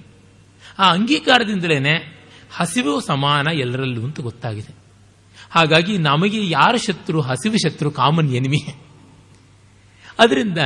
ಆ 0.78 0.93
ಅಂಗೀಕಾರದಿಂದಲೇ 0.93 2.12
ಹಸಿವು 2.53 3.01
ಸಮಾನ 3.01 3.47
ಎಲ್ಲರಲ್ಲೂ 3.47 4.05
ಅಂತ 4.05 4.20
ಗೊತ್ತಾಗಿದೆ. 4.20 4.74
ಹಾಗಾಗಿ 5.51 5.98
ನಮಗೆ 5.98 6.51
ಯಾರು 6.51 6.78
ಶತ್ರು, 6.78 7.20
ಹಸಿವು 7.20 7.57
ಶತ್ರು 7.57 7.90
ಕಾಮನ್ 7.90 8.35
ಎನಿಮಿ 8.35 8.74
ಅದರಿಂದ 10.19 10.59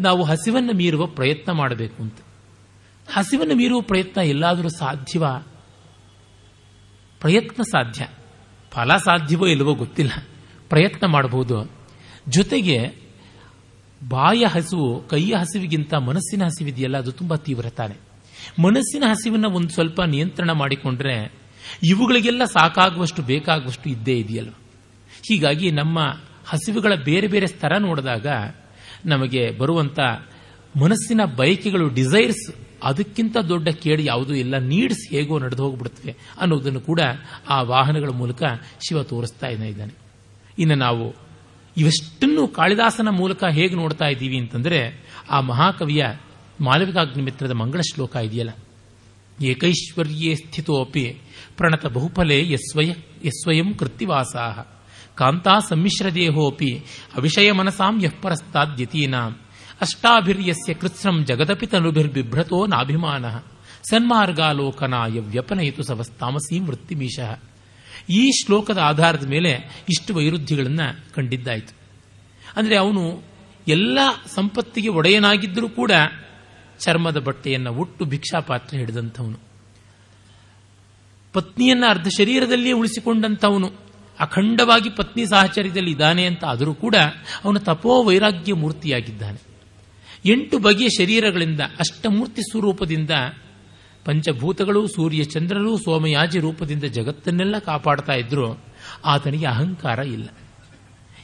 ನಾವು 0.00 0.24
ಹಸಿವನ್ನು 0.24 0.72
ಮೀರುವ 0.72 1.06
ಪ್ರಯತ್ನ 1.06 1.52
ಮಾಡಬೇಕು 1.52 2.02
ಅಂತ. 2.02 2.14
ಹಸಿವನ್ನು 3.12 3.54
ಮೀರುವ 3.54 3.80
ಪ್ರಯತ್ನ 3.80 4.20
ಎಲ್ಲಾದರೂ 4.20 4.68
ಸಾಧ್ಯವ? 4.68 5.26
ಪ್ರಯತ್ನ 7.20 7.62
ಸಾಧ್ಯ. 7.62 8.06
ಫಲ 8.70 8.96
ಸಾಧ್ಯವೋ 8.96 9.46
ಇಲ್ಲವೋ 9.46 9.74
ಗೊತ್ತಿಲ್ಲ. 9.74 10.12
ಪ್ರಯತ್ನ 10.68 11.06
ಮಾಡಬಹುದು. 11.06 11.70
ಜೊತೆಗೆ 12.28 12.94
ಬಾಯ 14.08 14.44
ಹಸಿವು, 14.44 15.08
ಕೈಯ 15.08 15.34
ಹಸಿವಿಗಿಂತ 15.34 15.94
ಮನಸ್ಸಿನ 15.94 16.44
ಹಸಿವಿದೆಯಲ್ಲ, 16.44 16.98
ಅದು 16.98 17.12
ತುಂಬ 17.12 17.34
ತೀವ್ರ 17.34 17.68
ತಾನೆ 17.68 18.10
ಮನಸ್ಸಿನ 18.62 19.04
ಹಸಿವನ್ನ 19.10 19.46
ಒಂದು 19.46 19.68
ಸ್ವಲ್ಪ 19.68 20.02
ನಿಯಂತ್ರಣ 20.02 20.50
ಮಾಡಿಕೊಂಡ್ರೆ 20.52 21.32
ಇವುಗಳಿಗೆಲ್ಲ 21.82 22.44
ಸಾಕಾಗುವಷ್ಟು 22.44 23.22
ಬೇಕಾಗುವಷ್ಟು 23.22 23.90
ಇದ್ದೇ 23.90 24.18
ಇದೆಯಲ್ಲ 24.18 24.50
ಹೀಗಾಗಿ 25.28 25.70
ನಮ್ಮ 25.70 25.98
ಹಸಿವುಗಳ 26.46 26.94
ಬೇರೆ 26.94 27.26
ಬೇರೆ 27.26 27.46
ಸ್ತರ 27.46 27.78
ನೋಡಿದಾಗ 27.78 28.26
ನಮಗೆ 29.06 29.50
ಬರುವಂತ 29.50 30.00
ಮನಸ್ಸಿನ 30.80 31.24
ಬಯಕೆಗಳು 31.24 31.88
ಡಿಸೈರ್ಸ್ 31.88 32.54
ಅದಕ್ಕಿಂತ 32.82 33.36
ದೊಡ್ಡ 33.36 33.68
ಕೇಡು 33.68 34.02
ಯಾವುದೂ 34.02 34.34
ಇಲ್ಲ. 34.34 34.58
ನೀಡ್ಸ್ 34.58 35.10
ಹೇಗೋ 35.10 35.38
ನಡೆದು 35.38 35.62
ಹೋಗ್ಬಿಡುತ್ತವೆ 35.62 36.16
ಅನ್ನೋದನ್ನು 36.40 36.80
ಕೂಡ 36.80 37.00
ಆ 37.48 37.62
ವಾಹನಗಳ 37.62 38.08
ಮೂಲಕ 38.08 38.42
ಶಿವ 38.88 39.02
ತೋರಿಸ್ತಾ 39.02 39.46
ಇದ್ದಾನೆ 39.46 39.94
ಇನ್ನು 40.58 40.74
ನಾವು 40.74 41.30
ಇವೆಷ್ಟನ್ನು 41.76 42.48
ಕಾಳಿದಾಸನ 42.48 43.08
ಮೂಲಕ 43.08 43.44
ಹೇಗೆ 43.44 43.74
ನೋಡ್ತಾ 43.74 44.06
ಇದ್ದೀವಿ 44.06 44.38
ಅಂತಂದರೆ, 44.38 45.04
ಆ 45.30 45.40
ಮಹಾಕವಿಯ 45.40 46.06
ಮಾಲವಿಕಾಗ್ನಿಮಿತ್ರದ 46.60 47.50
ಮಂಗಳ 47.50 47.80
ಶ್ಲೋಕ 47.94 48.16
ಇದೆಯಲ್ಲ. 48.16 48.50
ಏಕೈಶ್ವರ್ಯೇ 49.44 50.34
ಸ್ಥಿತೋಪಿ 50.34 51.18
ಪ್ರಣತ 51.56 51.86
ಬಹುಫಲೆ 51.86 52.52
ಯಸ್ವಯ, 52.52 52.92
ಯಸ್ವಯಂ 53.24 53.74
ಕೃತ್ತಿವಾಸಾ 53.74 54.76
ಕಾಂತಾ 55.20 55.58
ಸಮ್ಮಿಶ್ರ 55.58 56.10
ದೇಹೋಪಿ 56.14 56.70
ಅವಿಷಯ 57.16 57.52
ಮನಸಾಂ 57.52 58.00
ಯಃ 58.02 58.14
ಅಷ್ಟಾಭಿರ್ಯಸ್ಯ 59.80 60.74
ಕೃತ್ಸ್ನಂ 60.74 61.24
ಜಗದಪಿ 61.24 61.66
ತನುಭಿರ್ಬಿಭ್ರತೋ 61.66 62.66
ನಾಭಿಮಾನ 62.66 63.24
ಸನ್ಮಾರ್ಗಾಲೋಕನಾಯ 63.90 65.20
ವ್ಯಪನಯಿತು 65.20 65.82
ಸವಸ್ತಾಮಸೀಂ 65.82 66.66
ವೃತ್ತಿಮೀಶಃ 66.66 67.38
ಈ 68.10 68.30
ಶ್ಲೋಕದ 68.30 68.78
ಆಧಾರದ 68.78 69.26
ಮೇಲೆ 69.28 69.52
ಇಷ್ಟು 69.88 70.14
ವೈರುಧ್ಯಗಳನ್ನು 70.14 71.14
ಕಂಡಿದ್ದಾಯಿತು. 71.14 71.74
ಅಂದರೆ 72.56 72.76
ಅವನು 72.76 73.22
ಎಲ್ಲ 73.68 73.98
ಸಂಪತ್ತಿಗೆ 74.34 74.88
ಒಡೆಯನಾಗಿದ್ದರೂ 74.88 75.68
ಕೂಡ 75.68 75.92
ಚರ್ಮದ 76.78 77.18
ಬಟ್ಟೆಯನ್ನು 77.18 77.74
ಒಟ್ಟು 77.74 78.04
ಭಿಕ್ಷಾಪಾತ್ರ 78.04 78.76
ಹಿಡಿದಂಥವನು. 78.76 79.38
ಪತ್ನಿಯನ್ನ 81.32 81.84
ಅರ್ಧ 81.88 82.08
ಶರೀರದಲ್ಲಿಯೇ 82.08 82.72
ಉಳಿಸಿಕೊಂಡಂಥವನು. 82.72 83.89
ಅಖಂಡವಾಗಿ 84.20 84.90
ಪತ್ನಿ 84.90 85.26
ಸಾಹಚರ್ಯದಲ್ಲಿ 85.26 85.90
ಇದ್ದಾನೆ 85.90 86.26
ಅಂತ 86.26 86.44
ಆದರೂ 86.44 86.74
ಕೂಡ 86.74 86.96
ಅವನು 87.44 87.60
ತಪೋ 87.60 88.04
ವೈರಾಗ್ಯ 88.04 88.54
ಮೂರ್ತಿಯಾಗಿದ್ದಾನೆ. 88.54 89.50
ಎಂಟು 90.24 90.58
ಬಗೆಯ 90.58 90.88
ಶರೀರಗಳಿಂದ 90.88 91.60
ಅಷ್ಟಮೂರ್ತಿ 91.60 92.42
ಸ್ವರೂಪದಿಂದ 92.42 93.10
ಪಂಚಭೂತಗಳು, 94.04 94.86
ಸೂರ್ಯ 94.86 95.24
ಚಂದ್ರರು, 95.24 95.78
ಸೋಮಯಾಜಿ 95.78 96.38
ರೂಪದಿಂದ 96.38 96.84
ಜಗತ್ತನ್ನೆಲ್ಲ 96.84 97.58
ಕಾಪಾಡ್ತಾ 97.58 98.12
ಇದ್ರು 98.12 98.64
ಆತನಿಗೆ 99.04 99.46
ಅಹಂಕಾರ 99.46 99.98
ಇಲ್ಲ. 99.98 100.28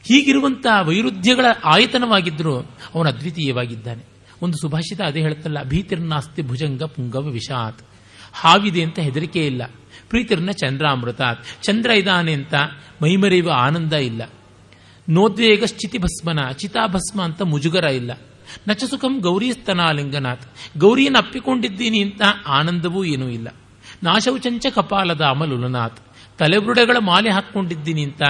ಹೀಗಿರುವಂತಹ 0.09 0.89
ವೈರುಧ್ಯಗಳ 0.89 1.47
ಆಯತನವಾಗಿದ್ದರೂ 1.64 2.56
ಅವನು 2.94 3.09
ಅದ್ವಿತೀಯವಾಗಿದ್ದಾನೆ. 3.09 4.05
ಒಂದು 4.43 4.56
ಸುಭಾಷಿತ 4.56 5.01
ಅದೇ 5.01 5.20
ಹೇಳುತ್ತಲ್ಲ, 5.20 5.62
ಭೀತಿರ್ನಾಸ್ತಿ 5.62 6.43
ಭುಜಂಗ 6.43 6.82
ಪುಂಗವ 6.82 7.28
ವಿಷಾತ್. 7.28 7.82
ಹಾವಿದೆ 8.32 8.82
ಅಂತ 8.82 8.98
ಹೆದರಿಕೆ 8.98 9.47
ಇಲ್ಲ. 9.47 9.62
ಪ್ರೀತಿರ್ನ 10.08 10.50
ಚಂದ್ರಾಮೃತ. 10.50 11.20
ಚಂದ್ರ 11.62 11.90
ಇದ್ದಾನೆ 11.90 12.32
ಅಂತ 12.32 12.54
ಮೈಮರೆಯುವ 13.02 13.52
ಆನಂದ 13.52 13.92
ಇಲ್ಲ. 13.92 14.22
ನೋದ್ವೇಗ 15.08 15.64
ಸ್ಥಿತಿ 15.64 15.98
ಭಸ್ಮನ 15.98 16.50
ಚಿತಾಭಸ್ಮ 16.50 17.22
ಅಂತ 17.22 17.42
ಮುಜುಗರ 17.42 17.84
ಇಲ್ಲ. 17.84 18.10
ನಚಸುಖಂ 18.68 19.18
ಗೌರಿಸ್ತನಾಲಿಂಗನಾಥ್ 19.18 19.18
ಗೌರಿ 19.18 19.52
ಸ್ತನಾಲಿಂಗನಾಥ್ 19.52 20.78
ಗೌರಿಯನ್ನು 20.78 21.18
ಅಪ್ಪಿಕೊಂಡಿದ್ದೀನಿ 21.18 22.00
ಅಂತ 22.00 22.22
ಆನಂದವೂ 22.46 23.04
ಏನೂ 23.04 23.28
ಇಲ್ಲ. 23.28 23.48
ನಾಶೌಚಂಚ 24.02 24.66
ಕಪಾಲದ 24.66 25.20
ಅಮಲುಲನಾಥ್. 25.20 26.00
ತಲೆಬುರುಡೆಗಳ 26.38 26.96
ಮಾಲೆ 27.00 27.30
ಹಾಕ್ಕೊಂಡಿದ್ದೀನಿ 27.30 28.02
ಅಂತ 28.02 28.22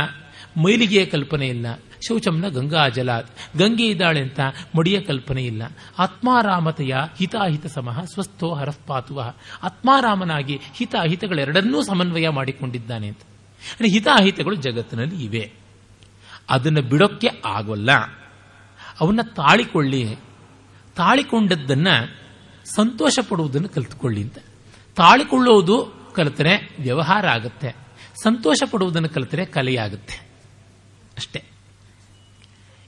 ಮೈಲಿಗೆಯ 0.57 1.05
ಕಲ್ಪನೆ 1.05 1.47
ಇಲ್ಲ. 1.47 1.67
ಶೌಚಂನ 2.09 2.49
ಗಂಗಾ 2.49 2.89
ಜಲಾತ್ 2.89 3.59
ಗಂಗೆ 3.59 3.87
ಇದ್ದಾಳೆ 3.87 4.21
ಅಂತ 4.21 4.41
ಮಡಿಯ 4.77 5.01
ಕಲ್ಪನೆ 5.01 5.45
ಇಲ್ಲ. 5.45 5.63
ಆತ್ಮಾರಾಮತೆಯ 5.99 6.97
ಹಿತಾಹಿತ 7.19 7.67
ಸಮಃ 7.67 8.05
ಸ್ವಸ್ಥೋ 8.05 8.55
ಹರಸ್ಪಾತುವ 8.55 9.35
ಆತ್ಮಾರಾಮನಾಗಿ 9.63 10.61
ಹಿತಾಹಿತಗಳೆರಡನ್ನೂ 10.75 11.83
ಸಮನ್ವಯ 11.83 12.29
ಮಾಡಿಕೊಂಡಿದ್ದಾನೆ 12.29 13.09
ಅಂತ. 13.09 13.21
ಅಂದರೆ 13.73 13.89
ಹಿತಾಹಿತಗಳು 13.89 14.55
ಜಗತ್ತಿನಲ್ಲಿ 14.55 15.25
ಇವೆ. 15.25 15.53
ಅದನ್ನು 16.51 16.83
ಬಿಡೋಕ್ಕೆ 16.83 17.29
ಆಗೋಲ್ಲ. 17.45 17.91
ಅವನ್ನ 19.01 19.21
ತಾಳಿಕೊಳ್ಳಿ. 19.23 20.17
ತಾಳಿಕೊಂಡದ್ದನ್ನು 20.97 22.27
ಸಂತೋಷ 22.75 23.19
ಪಡುವುದನ್ನು 23.29 23.69
ಕಲಿತುಕೊಳ್ಳಿ 23.69 24.23
ಅಂತ. 24.23 24.39
ತಾಳಿಕೊಳ್ಳುವುದು 24.97 25.93
ಕಲಿತರೆ 26.15 26.77
ವ್ಯವಹಾರ 26.81 27.29
ಆಗುತ್ತೆ. 27.29 27.75
ಸಂತೋಷ 28.23 28.63
ಪಡುವುದನ್ನು 28.71 29.09
ಕಲಿತರೆ 29.09 29.45
ಕಲೆಯಾಗುತ್ತೆ. 29.45 30.29
ಅಷ್ಟೇ. 31.17 31.45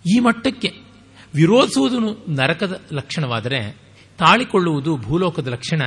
ಈ 0.08 0.18
ಮಟ್ಟಕ್ಕೆ 0.18 0.72
ವಿರೋಧಿಸುವುದು 1.34 2.24
ನರಕದ 2.28 2.80
ಲಕ್ಷಣವಾದರೆ 2.92 3.78
ತಾಳಿಕೊಳ್ಳುವುದು 4.18 4.96
ಭೂಲೋಕದ 4.96 5.46
ಲಕ್ಷಣ, 5.46 5.82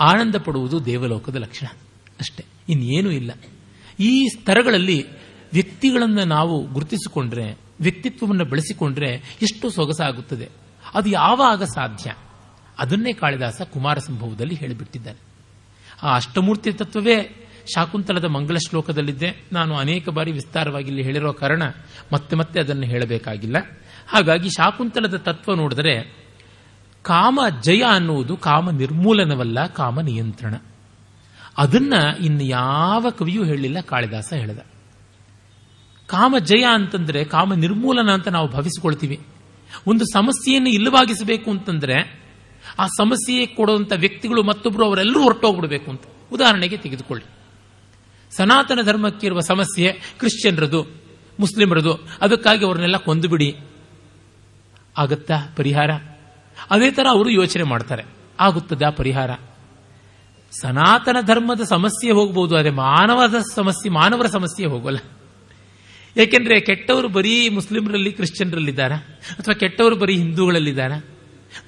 ಆನಂದ 0.00 0.34
ಪಡುವುದು 0.44 0.84
ದೇವಲೋಕದ 0.84 1.36
ಲಕ್ಷಣ 1.36 1.66
ಅಷ್ಟೇ. 2.20 2.44
ಇನ್ನೇನೂ 2.68 3.10
ಇಲ್ಲ. 3.10 3.30
ಈ 4.00 4.28
ಸ್ತರಗಳಲ್ಲಿ 4.28 5.06
ವ್ಯಕ್ತಿಗಳನ್ನು 5.52 6.24
ನಾವು 6.24 6.66
ಗುರುತಿಸಿಕೊಂಡ್ರೆ, 6.66 7.58
ವ್ಯಕ್ತಿತ್ವವನ್ನು 7.80 8.44
ಬೆಳೆಸಿಕೊಂಡ್ರೆ 8.44 9.38
ಎಷ್ಟು 9.42 9.70
ಸೊಗಸಾಗುತ್ತದೆ. 9.70 10.48
ಅದು 10.94 11.08
ಯಾವಾಗ 11.08 11.62
ಸಾಧ್ಯ? 11.62 12.14
ಅದನ್ನೇ 12.78 13.12
ಕಾಳಿದಾಸ 13.12 13.62
ಕುಮಾರ 13.62 13.98
ಸಂಭವದಲ್ಲಿ 13.98 14.54
ಹೇಳಿಬಿಟ್ಟಿದ್ದಾನೆ 14.54 15.18
ಆ 16.02 16.14
ಅಷ್ಟಮೂರ್ತಿ 16.14 16.72
ತತ್ವವೇ 16.72 17.45
ಶಾಕುಂತಲದ 17.74 18.24
ಮಂಗಳ 18.24 18.56
ಶ್ಲೋಕದಲ್ಲಿದ್ದೆ. 18.68 19.44
ನಾನು 19.52 19.76
ಅನೇಕ 19.76 20.08
ಬಾರಿ 20.08 20.32
ವಿಸ್ತಾರವಾಗಿ 20.32 20.86
ಇಲ್ಲಿ 20.86 21.02
ಹೇಳಿರೋ 21.02 21.32
ಕಾರಣ 21.32 21.62
ಮತ್ತೆ 22.12 22.36
ಮತ್ತೆ 22.36 22.60
ಅದನ್ನು 22.60 22.86
ಹೇಳಬೇಕಾಗಿಲ್ಲ. 22.86 23.56
ಹಾಗಾಗಿ 24.08 24.48
ಶಾಕುಂತಲದ 24.48 25.16
ತತ್ವ 25.16 25.54
ನೋಡಿದರೆ, 25.54 26.26
ಕಾಮ 27.02 27.40
ಜಯ 27.62 27.82
ಅನ್ನುವುದು 27.82 28.36
ಕಾಮ 28.36 28.70
ನಿರ್ಮೂಲನವಲ್ಲ, 28.70 29.66
ಕಾಮ 29.66 30.00
ನಿಯಂತ್ರಣ. 30.00 30.54
ಅದನ್ನ 31.58 31.94
ಇನ್ನು 32.20 32.44
ಯಾವ 32.44 33.06
ಕವಿಯೂ 33.10 33.44
ಹೇಳಿಲ್ಲ 33.44 33.80
ಕಾಳಿದಾಸ 33.80 34.32
ಹೇಳಿದ. 34.32 34.58
ಕಾಮ 36.06 36.34
ಜಯ 36.38 36.64
ಅಂತಂದ್ರೆ, 36.72 37.24
ಕಾಮ 37.24 37.54
ನಿರ್ಮೂಲನ 37.54 38.10
ಅಂತ 38.10 38.28
ನಾವು 38.28 38.48
ಭಾವಿಸಿಕೊಳ್ತೀವಿ. 38.48 39.20
ಒಂದು 39.86 40.04
ಸಮಸ್ಯೆಯನ್ನು 40.04 40.68
ಇಲ್ಲವಾಗಿಸಬೇಕು 40.68 41.50
ಅಂತಂದ್ರೆ, 41.50 42.26
ಆ 42.78 42.86
ಸಮಸ್ಯೆ 42.86 43.46
ಕೊಡುವಂತ 43.46 43.92
ವ್ಯಕ್ತಿಗಳು 43.96 44.42
ಮತ್ತೊಬ್ಬರು 44.42 44.84
ಅವರೆಲ್ಲರೂ 44.84 45.22
ಹೊರಟೋಗ್ಬಿಡ್ಬೇಕು 45.22 45.90
ಅಂತ. 45.90 46.02
ಉದಾಹರಣೆಗೆ 46.32 46.76
ತೆಗೆದುಕೊಳ್ಳಿ. 46.76 47.35
ಸನಾತನ 48.36 48.78
ಧರ್ಮಕ್ಕಿರುವ 48.82 49.40
ಸಮಸ್ಯೆ 49.40 49.92
ಕ್ರಿಶ್ಚಿಯನ್ರದು, 50.18 50.82
ಮುಸ್ಲಿಮರದು, 51.40 52.08
ಅದಕ್ಕಾಗಿ 52.20 52.64
ಅವ್ರನ್ನೆಲ್ಲ 52.64 52.96
ಕೊಂದು 52.96 53.28
ಬಿಡಿ 53.28 53.56
ಆಗತ್ತಾ 54.98 55.34
ಪರಿಹಾರ? 55.56 55.90
ಅದೇ 56.70 56.90
ಥರ 56.90 57.06
ಅವರು 57.10 57.30
ಯೋಚನೆ 57.30 57.62
ಮಾಡ್ತಾರೆ. 57.62 58.04
ಆಗುತ್ತದಾ 58.40 58.90
ಪರಿಹಾರ. 58.90 59.30
ಸನಾತನ 60.62 61.16
ಧರ್ಮದ 61.26 61.60
ಸಮಸ್ಯೆ 61.60 62.10
ಹೋಗಬಹುದು 62.10 62.56
ಆದರೆ 62.56 62.70
ಮಾನವದ 62.70 63.34
ಸಮಸ್ಯೆ, 63.54 63.90
ಮಾನವರ 63.90 64.26
ಸಮಸ್ಯೆ 64.26 64.66
ಹೋಗೋಲ್ಲ. 64.66 64.98
ಏಕೆಂದರೆ 66.16 66.60
ಕೆಟ್ಟವರು 66.60 67.08
ಬರೀ 67.08 67.48
ಮುಸ್ಲಿಮರಲ್ಲಿ, 67.48 68.12
ಕ್ರಿಶ್ಚಿಯನ್ರಲ್ಲಿದ್ದಾರಾ? 68.12 68.96
ಅಥವಾ 69.38 69.54
ಕೆಟ್ಟವರು 69.54 69.96
ಬರೀ 69.96 70.16
ಹಿಂದೂಗಳಲ್ಲಿದ್ದಾರೆ? 70.16 71.15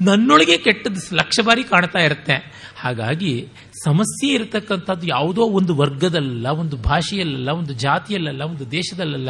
ನನ್ನೊಳಗೆ 0.00 0.58
ಕೆಟ್ಟದ್ದು 0.58 1.16
ಲಕ್ಷ 1.16 1.40
ಬಾರಿ 1.40 1.64
ಕಾಣ್ತಾ 1.64 1.98
ಇರುತ್ತೆ. 1.98 2.68
ಹಾಗಾಗಿ 2.76 3.48
ಸಮಸ್ಯೆ 3.84 4.32
ಇರತಕ್ಕಂಥದ್ದು 4.34 5.06
ಯಾವುದೋ 5.06 5.42
ಒಂದು 5.42 5.76
ವರ್ಗದಲ್ಲ, 5.76 6.46
ಒಂದು 6.46 6.76
ಭಾಷೆಯಲ್ಲ, 6.76 7.48
ಒಂದು 7.48 7.72
ಜಾತಿಯಲ್ಲ, 7.72 8.42
ಒಂದು 8.42 8.70
ದೇಶದಲ್ಲ 8.70 9.28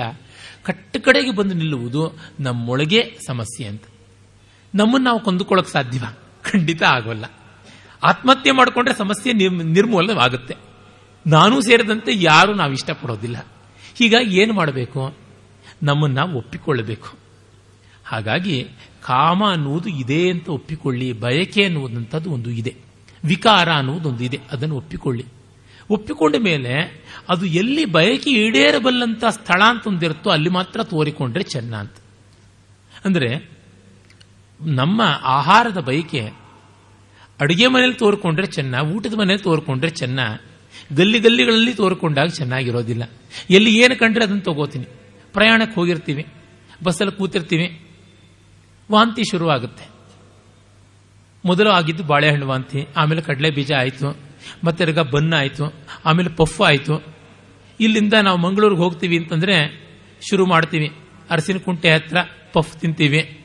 ಕಟ್ಟು 0.62 1.00
ಕಡೆಗೆ 1.00 1.30
ಬಂದು 1.30 1.54
ನಿಲ್ಲುವುದು 1.54 2.18
ನಮ್ಮೊಳಗೆ 2.40 3.18
ಸಮಸ್ಯೆ 3.26 3.68
ಅಂತ. 3.68 3.82
ನಮ್ಮನ್ನು 4.74 5.04
ನಾವು 5.04 5.20
ಕೊಂದುಕೊಳ್ಳೋಕೆ 5.20 5.70
ಸಾಧ್ಯವ? 5.70 6.04
ಖಂಡಿತ 6.42 6.82
ಆಗೋಲ್ಲ. 6.82 7.24
ಆತ್ಮಹತ್ಯೆ 8.02 8.52
ಮಾಡಿಕೊಂಡ್ರೆ 8.52 8.96
ಸಮಸ್ಯೆ 8.96 9.32
ನಿರ್ಮೂಲನವಾಗುತ್ತೆ. 9.62 10.56
ನಾನು 11.26 11.60
ಸೇರಿದಂತೆ 11.60 12.12
ಯಾರು 12.14 12.54
ನಾವು 12.54 12.72
ಇಷ್ಟಪಡೋದಿಲ್ಲ. 12.72 13.46
ಹೀಗಾಗಿ 13.94 14.40
ಏನು 14.40 14.52
ಮಾಡಬೇಕು? 14.52 15.16
ನಮ್ಮನ್ನು 15.82 16.16
ನಾವು 16.16 16.38
ಒಪ್ಪಿಕೊಳ್ಳಬೇಕು. 16.38 17.18
ಹಾಗಾಗಿ 18.04 18.68
ಕಾಮ 19.08 19.40
ಅನ್ನುವುದು 19.50 19.88
ಇದೆ 19.88 20.20
ಅಂತ 20.30 20.48
ಒಪ್ಪಿಕೊಳ್ಳಿ, 20.48 21.08
ಬಯಕೆ 21.12 21.62
ಅನ್ನುವುದಂಥದ್ದು 21.64 22.28
ಒಂದು 22.30 22.50
ಇದೆ. 22.50 22.72
ವಿಕಾರ 23.24 23.68
ಅನ್ನುವುದೊಂದು 23.72 24.22
ಇದೆ, 24.24 24.38
ಅದನ್ನು 24.52 24.76
ಒಪ್ಪಿಕೊಳ್ಳಿ. 24.76 25.24
ಒಪ್ಪಿಕೊಂಡ 25.90 26.36
ಮೇಲೆ 26.38 26.74
ಅದು 27.28 27.44
ಎಲ್ಲಿ 27.60 27.84
ಬಯಕೆ 27.84 28.30
ಈಡೇರಬಲ್ಲಂತ 28.30 29.24
ಸ್ಥಳ 29.30 29.60
ಅಂತ 29.64 29.86
ಒಂದಿರುತ್ತೋ 29.86 30.28
ಅಲ್ಲಿ 30.30 30.50
ಮಾತ್ರ 30.50 30.84
ತೋರಿಕೊಂಡ್ರೆ 30.84 31.44
ಚೆನ್ನ 31.44 31.72
ಅಂತ. 31.76 31.96
ಅಂದರೆ 33.04 33.30
ನಮ್ಮ 34.60 35.00
ಆಹಾರದ 35.38 35.80
ಬಯಕೆ 35.80 36.22
ಅಡುಗೆ 37.40 37.66
ಮನೇಲಿ 37.66 37.94
ತೋರ್ಕೊಂಡ್ರೆ 37.94 38.46
ಚೆನ್ನ, 38.46 38.74
ಊಟದ 38.94 39.16
ಮನೇಲಿ 39.18 39.42
ತೋರ್ಕೊಂಡ್ರೆ 39.42 39.90
ಚೆನ್ನ, 39.90 40.20
ಗಲ್ಲಿ 40.96 41.18
ಗಲ್ಲಿಗಳಲ್ಲಿ 41.18 41.74
ತೋರ್ಕೊಂಡಾಗ 41.74 42.30
ಚೆನ್ನಾಗಿರೋದಿಲ್ಲ. 42.30 43.04
ಎಲ್ಲಿ 43.50 43.70
ಏನು 43.76 43.94
ಕಂಡ್ರೆ 43.98 44.24
ಅದನ್ನು 44.24 44.42
ತಗೋತೀನಿ. 44.42 44.86
ಪ್ರಯಾಣಕ್ಕೆ 45.34 45.76
ಹೋಗಿರ್ತೀವಿ, 45.80 46.24
ಬಸ್ಸಲ್ಲಿ 46.84 47.14
ಕೂತಿರ್ತೀವಿ 47.18 47.68
ವಾಂತಿ 48.92 49.22
ಶುರುವಾಗುತ್ತೆ. 49.30 49.88
ಮೊದಲು 51.44 51.70
ಆಗಿದ್ದು 51.70 52.04
ಬಾಳೆಹಣ್ಣು 52.04 52.46
ವಾಂತಿ, 52.46 52.86
ಆಮೇಲೆ 52.96 53.22
ಕಡಲೆ 53.22 53.50
ಬೀಜ 53.50 53.72
ಆಯಿತು, 53.72 54.16
ಮತ್ತೆ 54.64 54.84
ತಿರ್ಗ 54.84 54.98
ಬನ್ನ 54.98 55.34
ಆಯಿತು, 55.36 55.74
ಆಮೇಲೆ 56.04 56.28
ಪಫ್ 56.28 56.60
ಆಯಿತು. 56.60 57.02
ಇಲ್ಲಿಂದ 57.80 58.12
ನಾವು 58.12 58.38
ಮಂಗಳೂರಿಗೆ 58.38 58.80
ಹೋಗ್ತೀವಿ 58.80 59.18
ಅಂತಂದ್ರೆ 59.18 59.88
ಶುರು 60.30 60.46
ಮಾಡ್ತೀವಿ. 60.46 60.92
ಅರಸಿನ 61.30 61.58
ಕುಂಟೆ 61.58 61.90
ಹತ್ರ 61.90 62.16
ಪಫ್ 62.52 62.80
ತಿಂತೀವಿ. 62.80 63.40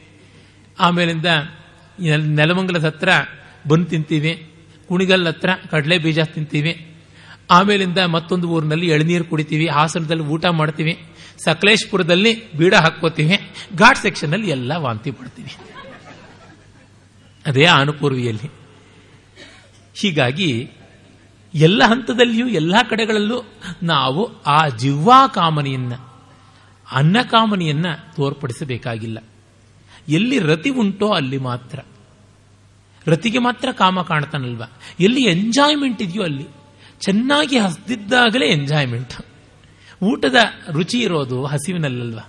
ಆಮೇಲಿಂದ 0.80 1.26
ನೆಲಮಂಗಲದ 2.26 2.86
ಹತ್ರ 2.86 3.10
ಬನ್ 3.68 3.86
ತಿಂತೀವಿ. 3.86 4.50
ಕುಣಿಗಲ್ 4.88 5.28
ಹತ್ರ 5.28 5.50
ಕಡಲೆ 5.72 5.98
ಬೀಜ 5.98 6.20
ತಿಂತೀವಿ. 6.20 6.96
ಆಮೇಲಿಂದ 7.52 7.98
ಮತ್ತೊಂದು 7.98 8.50
ಊರಿನಲ್ಲಿ 8.50 8.88
ಎಳನೀರು 8.88 9.26
ಕುಡಿತೀವಿ. 9.26 9.68
ಹಾಸನದಲ್ಲಿ 9.68 10.24
ಊಟ 10.24 10.46
ಮಾಡ್ತೀವಿ. 10.46 11.00
ಸಕಲೇಶ್ಪುರದಲ್ಲಿ 11.38 12.54
ಬೀಡ 12.54 12.76
ಹಾಕ್ಕೋತೀವಿ 12.76 13.52
ಘಾಟ್ 13.76 13.98
ಸೆಕ್ಷನ್ 13.98 14.34
ಅಲ್ಲಿ 14.34 14.50
ಎಲ್ಲ 14.50 14.76
ವಾಂತಿ 14.76 15.12
ಪಡ್ತೀವಿ 15.12 15.56
ಅದೇ 17.46 17.66
ಆನುಪೂರ್ವಿಯಲ್ಲಿ. 17.66 18.52
ಹೀಗಾಗಿ 20.02 20.72
ಎಲ್ಲ 21.54 21.84
ಹಂತದಲ್ಲಿಯೂ 21.84 22.48
ಎಲ್ಲ 22.48 22.76
ಕಡೆಗಳಲ್ಲೂ 22.90 23.44
ನಾವು 23.84 24.44
ಆ 24.44 24.68
ಜಿವ್ವಾ 24.68 25.28
ಕಾಮನೆಯನ್ನ, 25.28 25.94
ಅನ್ನ 26.92 27.22
ಕಾಮನೆಯನ್ನ 27.22 27.86
ತೋರ್ಪಡಿಸಬೇಕಾಗಿಲ್ಲ. 28.16 29.20
ಎಲ್ಲಿ 30.10 30.40
ರತಿ 30.40 30.70
ಉಂಟೋ 30.70 31.10
ಅಲ್ಲಿ 31.10 31.38
ಮಾತ್ರ. 31.38 31.80
ರತಿಗೆ 33.08 33.40
ಮಾತ್ರ 33.40 33.72
ಕಾಮ 33.72 34.02
ಕಾಣ್ತಾನಲ್ವಾ? 34.02 34.66
ಎಲ್ಲಿ 35.00 35.24
ಎಂಜಾಯ್ಮೆಂಟ್ 35.24 36.02
ಇದೆಯೋ 36.02 36.24
ಅಲ್ಲಿ. 36.24 36.48
ಚೆನ್ನಾಗಿ 37.00 37.58
ಹಸ್ದಿದ್ದಾಗಲೇ 37.58 38.46
ಎಂಜಾಯ್ಮೆಂಟ್ 38.46 39.14
ಊಟದ 40.02 40.36
ರುಚಿ 40.72 41.00
ಇರೋದು 41.00 41.46
ಹಸಿವಿನಲ್ಲಲ್ವ? 41.46 42.20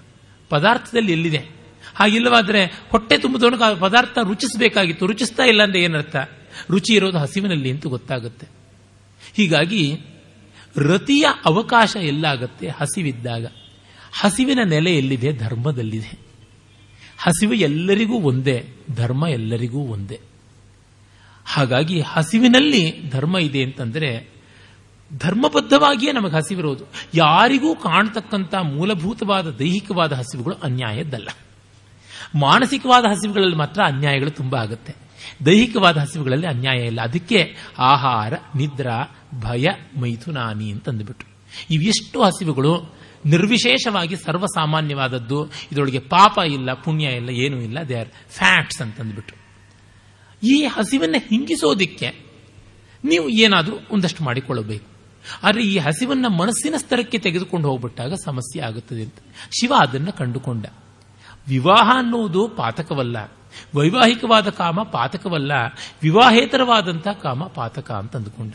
ಪದಾರ್ಥದಲ್ಲಿ 0.48 1.12
ಎಲ್ಲಿದೆ? 1.12 1.64
ಹಾಗಿಲ್ಲವಾದ್ರೆ 1.94 2.64
ಹೊಟ್ಟೆ 2.64 3.18
ತುಂಬಿದವನಿಗೆ 3.18 3.78
ಪದಾರ್ಥ 3.78 4.18
ರುಚಿಸಬೇಕಾಗಿತ್ತು. 4.22 5.06
ರುಚಿಸ್ತಾ 5.06 5.42
ಇಲ್ಲ 5.42 5.62
ಅಂದ್ರೆ 5.62 5.82
ಏನರ್ಥ? 5.82 6.16
ರುಚಿ 6.70 6.94
ಇರೋದು 6.94 7.18
ಹಸಿವಿನಲ್ಲಿ 7.18 7.70
ಅಂತೂ 7.70 7.88
ಗೊತ್ತಾಗುತ್ತೆ. 7.88 8.46
ಹೀಗಾಗಿ 9.34 10.00
ರತಿಯ 10.76 11.26
ಅವಕಾಶ 11.44 11.96
ಎಲ್ಲಾಗತ್ತೆ 11.96 12.68
ಹಸಿವಿದ್ದಾಗ. 12.68 13.46
ಹಸಿವಿನ 14.12 14.58
ನೆಲೆ 14.64 14.96
ಎಲ್ಲಿದೆ? 14.96 15.32
ಧರ್ಮದಲ್ಲಿದೆ. 15.32 16.18
ಹಸಿವು 17.18 17.54
ಎಲ್ಲರಿಗೂ 17.54 18.14
ಒಂದೇ, 18.14 18.68
ಧರ್ಮ 18.94 19.26
ಎಲ್ಲರಿಗೂ 19.26 19.78
ಒಂದೇ. 19.78 20.20
ಹಾಗಾಗಿ 21.44 22.00
ಹಸಿವಿನಲ್ಲಿ 22.00 23.10
ಧರ್ಮ 23.10 23.38
ಇದೆ 23.38 23.62
ಅಂತಂದ್ರೆ 23.62 24.33
ಧರ್ಮಬದ್ಧವಾಗಿಯೇ 25.18 26.12
ನಮಗೆ 26.12 26.36
ಹಸಿವಿರೋದು. 26.36 26.84
ಯಾರಿಗೂ 27.14 27.74
ಕಾಣ್ತಕ್ಕಂಥ 27.74 28.54
ಮೂಲಭೂತವಾದ 28.54 29.50
ದೈಹಿಕವಾದ 29.50 30.12
ಹಸಿವುಗಳು 30.12 30.54
ಅನ್ಯಾಯದ್ದಲ್ಲ. 30.54 31.28
ಮಾನಸಿಕವಾದ 32.34 33.04
ಹಸಿವುಗಳಲ್ಲಿ 33.10 33.56
ಮಾತ್ರ 33.56 33.82
ಅನ್ಯಾಯಗಳು 33.86 34.30
ತುಂಬ 34.30 34.56
ಆಗುತ್ತೆ. 34.56 34.94
ದೈಹಿಕವಾದ 35.46 35.96
ಹಸಿವುಗಳಲ್ಲಿ 35.96 36.46
ಅನ್ಯಾಯ 36.46 36.84
ಇಲ್ಲ. 36.84 37.00
ಅದಕ್ಕೆ 37.00 37.56
ಆಹಾರ, 37.78 38.34
ನಿದ್ರಾ, 38.56 39.04
ಭಯ 39.40 39.68
ಮೈಥುನಾನಿ 40.00 40.70
ಅಂತಂದುಬಿಟ್ರು 40.70 41.28
ಇವೆಷ್ಟು 41.70 42.22
ಹಸಿವುಗಳು? 42.22 42.94
ನಿರ್ವಿಶೇಷವಾಗಿ 43.26 44.16
ಸರ್ವಸಾಮಾನ್ಯವಾದದ್ದು. 44.16 45.46
ಇದರೊಳಗೆ 45.46 45.98
ಪಾಪ 45.98 46.38
ಇಲ್ಲ, 46.46 46.72
ಪುಣ್ಯ 46.72 47.04
ಇಲ್ಲ, 47.04 47.28
ಏನೂ 47.28 47.56
ಇಲ್ಲ. 47.56 47.78
ದೇ 47.88 47.94
ಆರ್ 47.94 48.08
ಫ್ಯಾಕ್ಟ್ಸ್ 48.30 48.82
ಅಂತಂದ್ಬಿಟ್ರು 48.82 49.44
ಈ 50.46 50.64
ಹಸಿವನ್ನ 50.64 51.16
ಹಿಂಗಿಸೋದಿಕ್ಕೆ 51.28 52.26
ನೀವು 53.04 53.28
ಏನಾದರೂ 53.28 53.76
ಒಂದಷ್ಟು 53.90 54.24
ಮಾಡಿಕೊಳ್ಳಬೇಕು. 54.24 54.93
ಆದರೆ 55.42 55.62
ಈ 55.62 55.78
ಹಸಿವನ್ನ 55.78 56.26
ಮನಸ್ಸಿನ 56.26 56.74
ಸ್ತರಕ್ಕೆ 56.76 57.18
ತೆಗೆದುಕೊಂಡು 57.18 57.68
ಹೋಗ್ಬಿಟ್ಟಾಗ 57.68 58.14
ಸಮಸ್ಯೆ 58.14 58.62
ಆಗುತ್ತದೆ 58.62 59.02
ಅಂತ. 59.02 59.14
ಶಿವ 59.60 59.72
ಅದನ್ನು 59.78 60.12
ಕಂಡುಕೊಂಡ. 60.12 60.66
ವಿವಾಹ 61.48 61.90
ಅನ್ನುವುದು 61.94 62.48
ಪಾತಕವಲ್ಲ. 62.48 63.32
ವೈವಾಹಿಕವಾದ 63.74 64.48
ಕಾಮ 64.48 64.82
ಪಾತಕವಲ್ಲ. 64.82 65.52
ವಿವಾಹೇತರವಾದಂಥ 66.02 67.08
ಕಾಮ 67.08 67.44
ಪಾತಕ 67.44 67.90
ಅಂತ 67.90 68.16
ಅಂದುಕೊಂಡ. 68.16 68.54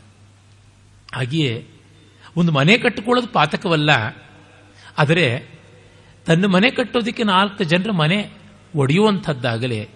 ಹಾಗೆಯೇ 1.16 1.68
ಒಂದು 2.38 2.52
ಮನೆ 2.52 2.78
ಕಟ್ಟಿಕೊಳ್ಳೋದು 2.78 3.28
ಪಾತಕವಲ್ಲ. 3.28 3.90
ಆದರೆ 4.98 5.60
ತನ್ನ 6.26 6.46
ಮನೆ 6.46 6.72
ಕಟ್ಟೋದಕ್ಕೆ 6.72 7.24
ನಾಲ್ಕು 7.24 7.64
ಜನರ 7.64 7.92
ಮನೆ 7.92 8.32
ಒಡೆಯುವಂಥದ್ದಾಗಲೇ, 8.76 9.90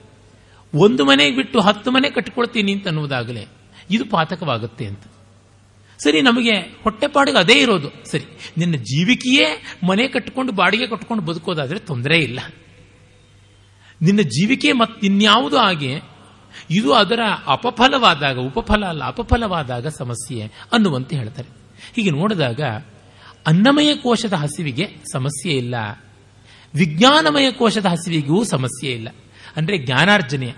ಒಂದು 0.75 1.05
ಮನೆಗೆ 1.05 1.35
ಬಿಟ್ಟು 1.35 1.61
ಹತ್ತು 1.61 1.91
ಮನೆ 1.91 2.09
ಕಟ್ಟಿಕೊಳ್ತೀನಿ 2.09 2.73
ಅಂತ 2.73 2.87
ಅನ್ನುವುದಾಗಲೇ 2.87 3.45
ಇದು 3.91 4.05
ಪಾತಕವಾಗುತ್ತೆ 4.05 4.85
ಅಂತ. 4.85 5.03
ಸರಿ, 6.03 6.21
ನಮಗೆ 6.21 6.51
ಹೊಟ್ಟೆಪಾಡಿಗೆ 6.51 7.37
ಅದೇ 7.37 7.61
ಇರೋದು. 7.61 7.89
ಸರಿ, 8.11 8.25
ನಿನ್ನ 8.57 8.75
ಜೀವಿಕೆಯೇ 8.75 9.77
ಮನೆ 9.87 10.07
ಕಟ್ಟಿಕೊಂಡು 10.07 10.51
ಬಾಡಿಗೆ 10.53 10.87
ಕಟ್ಕೊಂಡು 10.87 11.23
ಬದುಕೋದಾದ್ರೆ 11.23 11.79
ತೊಂದರೆ 11.79 12.17
ಇಲ್ಲ. 12.19 12.39
ನಿನ್ನ 14.01 14.21
ಜೀವಿಕೆ 14.21 14.71
ಮತ್ತಿನ್ಯಾವುದು 14.71 15.57
ಹಾಗೆ, 15.57 16.01
ಇದು 16.71 16.93
ಅದರ 16.93 17.19
ಅಪಫಲವಾದಾಗ, 17.47 18.37
ಉಪಫಲ 18.37 18.85
ಅಲ್ಲ, 18.85 19.03
ಅಪಫಲವಾದಾಗ 19.03 19.87
ಸಮಸ್ಯೆ 19.87 20.51
ಅನ್ನುವಂತೆ 20.71 21.15
ಹೇಳ್ತಾರೆ. 21.15 21.49
ಹೀಗೆ 21.95 22.09
ನೋಡಿದಾಗ, 22.09 22.61
ಅನ್ನಮಯ 23.47 23.95
ಕೋಶದ 23.95 24.33
ಹಸಿವಿಗೆ 24.33 24.87
ಸಮಸ್ಯೆ 25.11 25.53
ಇಲ್ಲ. 25.53 25.75
ವಿಜ್ಞಾನಮಯ 26.75 27.51
ಕೋಶದ 27.51 27.85
ಹಸಿವಿಗೂ 27.85 28.43
ಸಮಸ್ಯೆ 28.43 28.91
ಇಲ್ಲ. 28.91 29.09
ಅಂದರೆ 29.55 29.77
ಜ್ಞಾನಾರ್ಜನೆಯ 29.77 30.53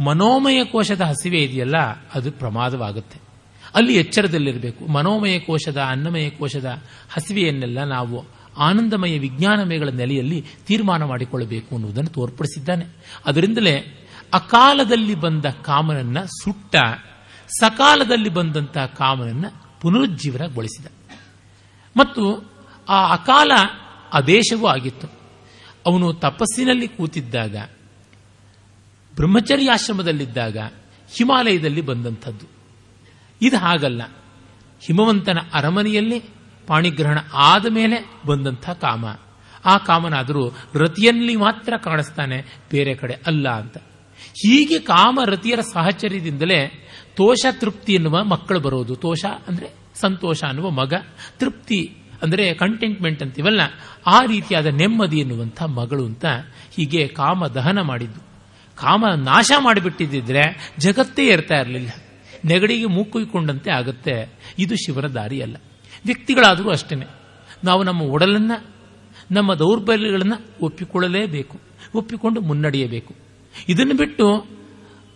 ಮನೋಮಯ 0.00 0.64
ಕೋಶದ 0.64 1.00
ಹಸಿವೆ 1.00 1.38
ಇದೆಯಲ್ಲ, 1.38 1.76
ಅದು 2.14 2.32
ಪ್ರಮಾದವಾಗುತ್ತೆ. 2.32 3.27
ಅಲ್ಲಿ 3.74 3.94
ಎಚ್ಚರದಲ್ಲಿರಬೇಕು. 3.94 4.86
ಮನೋಮಯ 4.86 5.38
ಕೋಶದ, 5.38 5.76
ಅನ್ನಮಯ 5.76 6.30
ಕೋಶದ 6.30 6.82
ಹಸಿವೆಯನ್ನೆಲ್ಲ 7.10 7.84
ನಾವು 7.84 8.38
ಆನಂದಮಯ 8.58 9.18
ವಿಜ್ಞಾನಮಯಗಳ 9.18 9.88
ನೆಲೆಯಲ್ಲಿ 9.88 10.44
ತೀರ್ಮಾನ 10.66 11.04
ಮಾಡಿಕೊಳ್ಳಬೇಕು 11.04 11.74
ಅನ್ನುವುದನ್ನು 11.74 12.10
ತೋರ್ಪಡಿಸಿದ್ದಾನೆ. 12.10 12.86
ಅದರಿಂದಲೇ 13.26 14.08
ಅಕಾಲದಲ್ಲಿ 14.34 15.14
ಬಂದ 15.14 15.44
ಕಾಮನನ್ನ 15.44 16.20
ಸುಟ್ಟ, 16.20 16.76
ಸಕಾಲದಲ್ಲಿ 17.60 18.28
ಬಂದಂತಹ 18.28 18.86
ಕಾಮನನ್ನ 18.86 19.44
ಪುನರುಜ್ಜೀವನಗೊಳಿಸಿದ. 19.80 20.86
ಮತ್ತು 21.96 22.52
ಆ 22.88 23.12
ಅಕಾಲ 23.12 23.52
ಆದೇಶವೂ 24.12 24.66
ಆಗಿತ್ತು. 24.66 25.06
ಅವನು 25.86 26.12
ತಪಸ್ಸಿನಲ್ಲಿ 26.12 26.88
ಕೂತಿದ್ದಾಗ, 26.88 27.56
ಬ್ರಹ್ಮಚರ್ಯಾಶ್ರಮದಲ್ಲಿದ್ದಾಗ 29.14 30.56
ಹಿಮಾಲಯದಲ್ಲಿ 31.16 31.80
ಬಂದಂಥದ್ದು. 31.80 32.57
ಇದು 33.40 33.56
ಹಾಗಲ್ಲ. 33.56 34.02
ಹಿಮವಂತನ 34.82 35.38
ಅರಮನೆಯಲ್ಲಿ 35.54 36.18
ಪಾಣಿಗ್ರಹಣ 36.68 37.18
ಆದ 37.34 37.66
ಮೇಲೆ 37.70 37.98
ಬಂದಂಥ 38.26 38.70
ಕಾಮ. 38.70 39.04
ಆ 39.64 39.74
ಕಾಮನಾದರೂ 39.78 40.42
ರತಿಯಲ್ಲಿ 40.74 41.36
ಮಾತ್ರ 41.36 41.72
ಕಾಣಿಸ್ತಾನೆ, 41.76 42.38
ಬೇರೆ 42.70 42.94
ಕಡೆ 42.94 43.14
ಅಲ್ಲ 43.26 43.48
ಅಂತ. 43.48 43.76
ಹೀಗೆ 44.42 44.78
ಕಾಮ 44.78 45.20
ರತಿಯರ 45.24 45.60
ಸಾಹಚರ್ಯದಿಂದಲೇ 45.60 46.60
ತೋಷ 47.16 47.46
ತೃಪ್ತಿ 47.50 47.92
ಎನ್ನುವ 47.94 48.16
ಮಕ್ಕಳು 48.24 48.60
ಬರೋದು. 48.60 48.94
ತೋಷ 48.96 49.24
ಅಂದರೆ 49.48 49.68
ಸಂತೋಷ 50.00 50.40
ಅನ್ನುವ 50.44 50.70
ಮಗ. 50.70 50.94
ತೃಪ್ತಿ 51.38 51.80
ಅಂದರೆ 52.22 52.44
ಕಂಟೆಂಟ್ಮೆಂಟ್ 52.54 53.20
ಅಂತೀವಲ್ಲ, 53.22 53.60
ಆ 54.06 54.18
ರೀತಿಯಾದ 54.24 54.66
ನೆಮ್ಮದಿ 54.66 55.18
ಎನ್ನುವಂಥ 55.18 55.62
ಮಗಳು 55.62 56.04
ಅಂತ 56.04 56.26
ಹೀಗೆ 56.76 57.02
ಕಾಮ 57.08 57.46
ದಹನ 57.46 57.80
ಮಾಡಿದ್ದು. 57.80 58.20
ಕಾಮ 58.78 59.04
ನಾಶ 59.24 59.50
ಮಾಡಿಬಿಟ್ಟಿದ್ದಿದ್ರೆ 59.58 60.44
ಜಗತ್ತೇ 60.78 61.26
ಇರ್ತಾ 61.26 61.54
ಇರಲಿಲ್ಲ. 61.54 61.90
ನೆಗಡಿಗೆ 62.44 62.86
ಮೂಕುಯ್ಕೊಂಡಂತೆ 62.86 63.70
ಆಗುತ್ತೆ. 63.70 64.28
ಇದು 64.58 64.76
ಶಿವನ 64.76 65.06
ದಾರಿ 65.06 65.40
ಅಲ್ಲ 65.42 65.56
ವ್ಯಕ್ತಿಗಳಾದರೂ 66.06 66.70
ಅಷ್ಟೇ 66.70 66.96
ನಾವು 67.64 67.82
ನಮ್ಮ 67.82 68.02
ಒಡಲನ್ನ, 68.02 68.52
ನಮ್ಮ 69.30 69.54
ದೌರ್ಬಲ್ಯಗಳನ್ನು 69.54 70.46
ಒಪ್ಪಿಕೊಳ್ಳಲೇಬೇಕು. 70.62 71.60
ಒಪ್ಪಿಕೊಂಡು 71.94 72.40
ಮುನ್ನಡೆಯಬೇಕು. 72.40 73.14
ಇದನ್ನು 73.68 73.96
ಬಿಟ್ಟು 73.96 74.46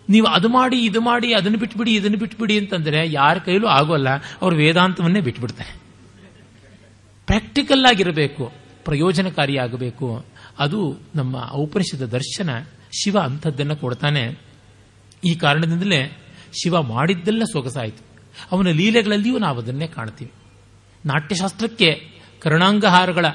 ನೀವು 0.08 0.26
ಅದು 0.26 0.48
ಮಾಡಿ, 0.48 0.84
ಇದು 0.84 1.00
ಮಾಡಿ, 1.00 1.34
ಅದನ್ನು 1.34 1.58
ಬಿಟ್ಬಿಡಿ, 1.58 1.94
ಇದನ್ನು 1.94 2.18
ಬಿಟ್ಬಿಡಿ 2.18 2.58
ಅಂತಂದರೆ 2.58 3.12
ಯಾರ 3.12 3.38
ಕೈಲೂ 3.38 3.66
ಆಗೋಲ್ಲ. 3.66 4.08
ಅವರು 4.42 4.56
ವೇದಾಂತವನ್ನೇ 4.56 5.20
ಬಿಟ್ಬಿಡ್ತಾರೆ. 5.20 5.82
ಪ್ರಾಕ್ಟಿಕಲ್ 7.26 7.86
ಆಗಿರಬೇಕು 7.86 8.52
ಪ್ರಯೋಜನಕಾರಿಯಾಗಬೇಕು 8.84 10.24
ಅದು 10.58 10.98
ನಮ್ಮ 11.14 11.50
ಔಪನಿಷದ 11.52 12.04
ದರ್ಶನ 12.04 12.50
ಶಿವ 13.02 13.18
ಅಂಥದ್ದನ್ನು 13.18 13.76
ಕೊಡ್ತಾನೆ. 13.76 14.38
ಈ 15.24 15.34
ಕಾರಣದಿಂದಲೇ 15.34 16.21
ಶಿವ 16.52 16.82
ಮಾಡಿದ್ದೆಲ್ಲ 16.82 17.42
ಸೊಗಸಾಯಿತು. 17.52 18.04
ಅವನ 18.52 18.68
ಲೀಲೆಗಳಲ್ಲಿಯೂ 18.68 19.38
ನಾವು 19.38 19.58
ಅದನ್ನೇ 19.58 19.86
ಕಾಣ್ತೀವಿ. 19.86 20.32
ನಾಟ್ಯಶಾಸ್ತ್ರಕ್ಕೆ 21.06 22.08
ಕರ್ಣಾಂಗಹಾರಗಳ 22.40 23.26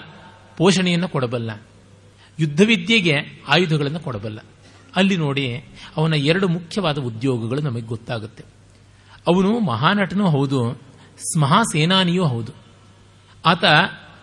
ಪೋಷಣೆಯನ್ನು 0.57 1.09
ಕೊಡಬಲ್ಲ. 1.09 1.51
ಯುದ್ಧವಿದ್ಯೆಗೆ 2.39 3.43
ಆಯುಧಗಳನ್ನು 3.47 3.99
ಕೊಡಬಲ್ಲ. 3.99 4.39
ಅಲ್ಲಿ 4.95 5.17
ನೋಡಿ 5.17 5.63
ಅವನ 5.97 6.13
ಎರಡು 6.13 6.47
ಮುಖ್ಯವಾದ 6.47 6.97
ಉದ್ಯೋಗಗಳು 6.97 7.61
ನಮಗೆ 7.61 7.81
ಗೊತ್ತಾಗುತ್ತೆ. 7.81 8.43
ಅವನು 9.27 9.59
ಮಹಾನಟನೂ 9.59 10.29
ಹೌದು, 10.29 10.81
ಮಹಾಸೇನಾನಿಯೂ 11.39 12.25
ಹೌದು. 12.25 12.51
ಆತ 13.45 13.63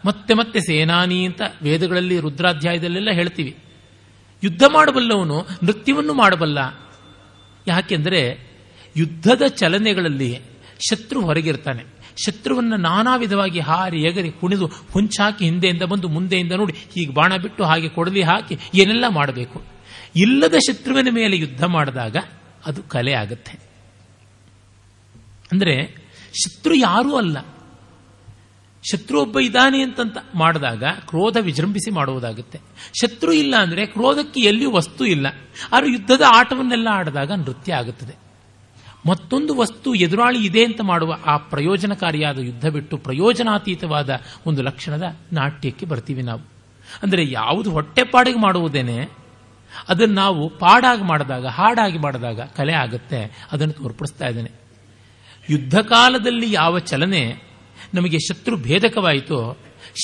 ಮತ್ತೆ 0.05 0.35
ಮತ್ತೆ 0.35 0.61
ಸೇನಾನಿ 0.61 1.25
ಅಂತ 1.25 1.43
ವೇದಗಳಲ್ಲಿ 1.63 2.21
ರುದ್ರಾಧ್ಯಾಯದಲ್ಲೆಲ್ಲ 2.21 3.11
ಹೇಳ್ತೀವಿ. 3.11 3.57
ಯುದ್ಧ 4.45 4.63
ಮಾಡಬಲ್ಲವನು, 4.73 5.47
ನೃತ್ಯವನ್ನು 5.65 6.15
ಮಾಡಬಲ್ಲ. 6.15 6.59
ಯಾಕೆಂದರೆ 7.67 8.54
ಯುದ್ಧದ 8.97 9.43
ಚಲನೆಗಳಲ್ಲಿ 9.47 10.41
ಶತ್ರು 10.91 11.21
ಹೊರಗಿರ್ತಾನೆ. 11.21 11.85
ಶತ್ರುವನ್ನು 12.27 12.77
ನಾನಾ 12.77 13.17
ವಿಧವಾಗಿ 13.17 13.61
ಹಾರಿ, 13.61 14.03
ಎಗರಿ, 14.03 14.31
ಕುಣಿದು, 14.31 14.67
ಹುಂಚಾಕಿ 14.67 15.45
ಹಿಂದೆಯಿಂದ 15.45 15.83
ಬಂದು 15.83 16.09
ಮುಂದೆಯಿಂದ 16.09 16.53
ನೋಡಿ, 16.53 16.75
ಹೀಗೆ 16.95 17.15
ಬಾಣ 17.15 17.37
ಬಿಟ್ಟು 17.37 17.65
ಹಾಗೆ 17.65 17.89
ಕೊಡಲಿ 17.89 18.23
ಹಾಕಿ 18.23 18.59
ಏನೆಲ್ಲ 18.75 19.05
ಮಾಡಬೇಕು? 19.09 19.63
ಇಲ್ಲದ 20.17 20.55
ಶತ್ರುವಿನ 20.55 21.09
ಮೇಲೆ 21.11 21.37
ಯುದ್ಧ 21.37 21.65
ಮಾಡಿದಾಗ 21.65 22.17
ಅದು 22.67 22.83
ಕಲೆ 22.83 23.13
ಆಗುತ್ತೆ. 23.13 23.59
ಅಂದರೆ 25.53 26.05
ಶತ್ರು 26.45 26.75
ಯಾರೂ 26.75 27.17
ಅಲ್ಲ. 27.17 27.39
ಶತ್ರು 28.93 29.23
ಒಬ್ಬ 29.23 29.41
ಇದ್ದಾನೆ 29.41 29.83
ಅಂತಂತ 29.83 30.17
ಮಾಡಿದಾಗ 30.35 30.85
ಕ್ರೋಧ 30.85 31.37
ವಿಜೃಂಭಿಸಿ 31.37 31.91
ಮಾಡುವುದಾಗುತ್ತೆ. 31.91 32.61
ಶತ್ರು 33.01 33.33
ಇಲ್ಲ 33.33 33.57
ಅಂದರೆ 33.57 33.87
ಕ್ರೋಧಕ್ಕೆ 33.87 34.41
ಎಲ್ಲಿಯೂ 34.41 34.71
ವಸ್ತು 34.71 35.05
ಇಲ್ಲ. 35.05 35.27
ಆದ್ರೆ 35.73 35.93
ಯುದ್ಧದ 35.93 36.23
ಆಟವನ್ನೆಲ್ಲ 36.29 36.89
ಆಡಿದಾಗ 36.91 37.33
ನೃತ್ಯ 37.33 37.75
ಆಗುತ್ತದೆ. 37.75 38.24
ಮತ್ತೊಂದು 39.07 39.55
ವಸ್ತು 39.55 39.95
ಎದುರಾಳಿ 39.95 40.47
ಇದೆ 40.47 40.65
ಅಂತ 40.65 40.81
ಮಾಡುವ 40.81 41.17
ಆ 41.27 41.37
ಪ್ರಯೋಜನಕಾರಿಯಾದ 41.37 42.39
ಯುದ್ಧ 42.39 42.67
ಬಿಟ್ಟು 42.67 42.97
ಪ್ರಯೋಜನಾತೀತವಾದ 42.97 44.11
ಒಂದು 44.47 44.63
ಲಕ್ಷಣದ 44.63 45.17
ನಾಟ್ಯಕ್ಕೆ 45.33 45.87
ಬರ್ತೀವಿ 45.87 46.23
ನಾವು. 46.23 46.41
ಅಂದರೆ 47.03 47.31
ಯಾವುದು 47.31 47.71
ಹೊಟ್ಟೆಪಾಡಿಗೆ 47.71 48.39
ಮಾಡುವುದೇನೆ, 48.39 49.09
ಅದನ್ನು 49.89 50.15
ನಾವು 50.15 50.49
ಪಾಡಾಗಿ 50.49 51.03
ಮಾಡಿದಾಗ, 51.03 51.47
ಹಾಡಾಗಿ 51.47 51.99
ಮಾಡಿದಾಗ 51.99 52.41
ಕಲೆ 52.41 52.73
ಆಗುತ್ತೆ, 52.73 53.47
ಅದನ್ನು 53.53 53.75
ತೋರ್ಪಡಿಸ್ತಾ 53.75 54.29
ಇದ್ದೇನೆ. 54.29 54.51
ಯುದ್ಧ 55.51 55.79
ಕಾಲದಲ್ಲಿ 55.79 56.53
ಯಾವ 56.53 56.79
ಚಲನೆ 56.79 57.43
ನಮಗೆ 57.95 58.19
ಶತ್ರು 58.19 58.57
ಭೇದಕವಾಯಿತೋ, 58.57 59.57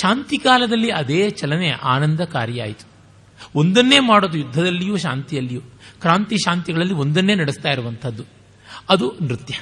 ಶಾಂತಿ 0.03 0.39
ಕಾಲದಲ್ಲಿ 0.39 0.91
ಅದೇ 0.91 1.31
ಚಲನೆ 1.31 1.71
ಆನಂದಕಾರಿಯಾಯಿತು. 1.71 2.87
ಒಂದನ್ನೇ 3.55 3.99
ಮಾಡೋದು 3.99 4.39
ಯುದ್ಧದಲ್ಲಿಯೂ 4.39 4.97
ಶಾಂತಿಯಲ್ಲಿಯೂ, 4.97 5.61
ಕ್ರಾಂತಿ 6.01 6.37
ಶಾಂತಿಗಳಲ್ಲಿ 6.37 6.95
ಒಂದನ್ನೇ 6.95 7.35
ನಡೆಸ್ತಾ 7.35 7.69
ಇರುವಂಥದ್ದು. 7.69 8.40
ಅದು 8.89 9.15
ನೃತ್ಯ, 9.23 9.55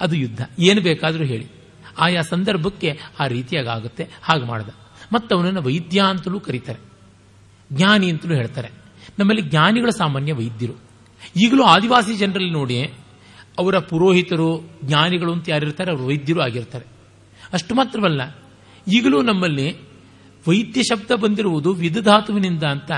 ಅದು 0.00 0.16
ಯುದ್ಧ. 0.16 0.42
ಏನು 0.58 0.80
ಬೇಕಾದರೂ 0.80 1.24
ಹೇಳಿ. 1.24 1.46
ಆಯಾ 1.98 2.22
ಸಂದರ್ಭಕ್ಕೆ 2.22 3.00
ಆ 3.20 3.26
ರೀತಿಯಾಗಿ 3.26 3.68
ಆಗುತ್ತೆ, 3.68 4.08
ಹಾಗೆ 4.22 4.44
ಮಾಡ್ದ. 4.44 4.68
ಮತ್ತು 5.12 5.36
ಅವನನ್ನು 5.36 5.62
ವೈದ್ಯ 5.62 6.02
ಅಂತಲೂ 6.08 6.40
ಕರೀತಾರೆ. 6.40 6.78
ಜ್ಞಾನಿ 7.72 8.10
ಅಂತಲೂ 8.10 8.34
ಹೇಳ್ತಾರೆ. 8.34 8.68
ನಮ್ಮಲ್ಲಿ 9.18 9.42
ಜ್ಞಾನಿಗಳ 9.42 9.88
ಸಾಮಾನ್ಯ 9.90 10.32
ವೈದ್ಯರು. 10.32 10.72
ಈಗಲೂ 11.36 11.62
ಆದಿವಾಸಿ 11.62 12.16
ಜನರಲ್ಲಿ 12.16 12.50
ನೋಡಿ, 12.50 12.82
ಅವರ 13.58 13.78
ಪುರೋಹಿತರು, 13.78 14.70
ಜ್ಞಾನಿಗಳು 14.84 15.32
ಅಂತ 15.32 15.48
ಯಾರಿರ್ತಾರೆ, 15.48 15.92
ಅವರು 15.92 16.06
ವೈದ್ಯರು 16.06 16.40
ಆಗಿರ್ತಾರೆ. 16.40 16.84
ಅಷ್ಟು 17.52 17.74
ಮಾತ್ರವಲ್ಲ, 17.74 18.38
ಈಗಲೂ 18.92 19.22
ನಮ್ಮಲ್ಲಿ 19.22 19.76
ವೈದ್ಯ 20.48 20.82
ಶಬ್ದ 20.82 21.10
ಬಂದಿರುವುದು 21.10 21.72
ವಿಧಧಾತುವಿನಿಂದ 21.72 22.62
ಅಂತ. 22.62 22.92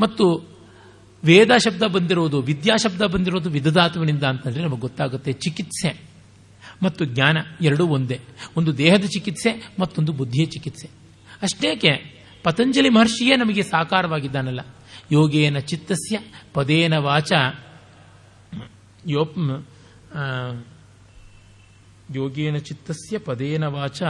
ಮತ್ತು 0.00 0.57
ವೇದ 1.24 1.56
ಶಬ್ದ 1.56 1.82
ಬಂದಿರೋದು, 1.82 2.40
ವಿದ್ಯಾ 2.40 2.76
ಶಬ್ದ 2.76 3.02
ಬಂದಿರೋದು 3.02 3.50
ವಿಧಧಾತುವಿನಿಂದ 3.50 4.22
ಅಂತಂದರೆ 4.22 4.62
ನಮಗೆ 4.62 4.80
ಗೊತ್ತಾಗುತ್ತೆ 4.80 5.32
ಚಿಕಿತ್ಸೆ 5.32 6.00
ಮತ್ತು 6.82 7.04
ಜ್ಞಾನ 7.04 7.36
ಎರಡೂ 7.60 7.86
ಒಂದೇ. 7.86 8.20
ಒಂದು 8.56 8.78
ದೇಹದ 8.78 9.04
ಚಿಕಿತ್ಸೆ 9.04 9.72
ಮತ್ತೊಂದು 9.78 10.12
ಬುದ್ಧಿಯ 10.12 10.44
ಚಿಕಿತ್ಸೆ. 10.44 10.90
ಅಷ್ಟೇಕೆ, 11.42 12.22
ಪತಂಜಲಿ 12.42 12.88
ಮಹರ್ಷಿಯೇ 12.88 13.36
ನಮಗೆ 13.36 13.62
ಸಾಕಾರವಾಗಿದ್ದಾನಲ್ಲ. 13.62 14.60
ಯೋಗೇನ 15.12 15.58
ಚಿತ್ತಸ್ಯ 15.58 16.18
ಪದೇನ 16.54 16.96
ವಾಚ. 16.96 17.32
ಯೋಪ್ 19.06 19.66
ಯೋಗೇನ 22.16 22.56
ಚಿತ್ತಸ್ಯ 22.56 23.18
ಪದೇನ 23.18 23.64
ವಾಚ. 23.64 24.02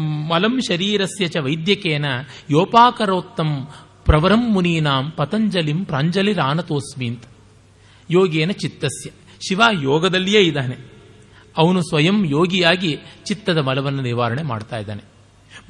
ಮಲಂ 0.00 0.60
ಶರೀರಸ್ಯ 0.68 1.28
ಚ 1.28 1.36
ವೈದ್ಯಕೇನ 1.36 2.04
ಯೋಪಾಕರೋತ್ತಂ 2.50 3.68
ಪ್ರವರಂ 4.04 4.52
ಮುನೀನಾಂ 4.52 5.10
ಪತಂಜಲಿಂ 5.10 5.84
ಪ್ರಾಂಜಲಿರಾನತೋಸ್ಮಿ 5.84 7.08
ಅಂತ 7.08 7.24
ಯೋಗೇನ 8.10 8.50
ಚಿತ್ತಸ್ಯ. 8.50 9.10
ಶಿವ 9.48 9.62
ಯೋಗದಲ್ಲಿಯೇ 9.82 10.40
ಇದ್ದಾನೆ. 10.40 10.76
ಅವನು 11.56 11.82
ಸ್ವಯಂ 11.82 12.24
ಯೋಗಿಯಾಗಿ 12.24 12.98
ಚಿತ್ತದ 13.24 13.58
ಮಲವನ್ನು 13.58 14.02
ನಿವಾರಣೆ 14.02 14.42
ಮಾಡ್ತಾ 14.42 14.78
ಇದ್ದಾನೆ. 14.78 15.02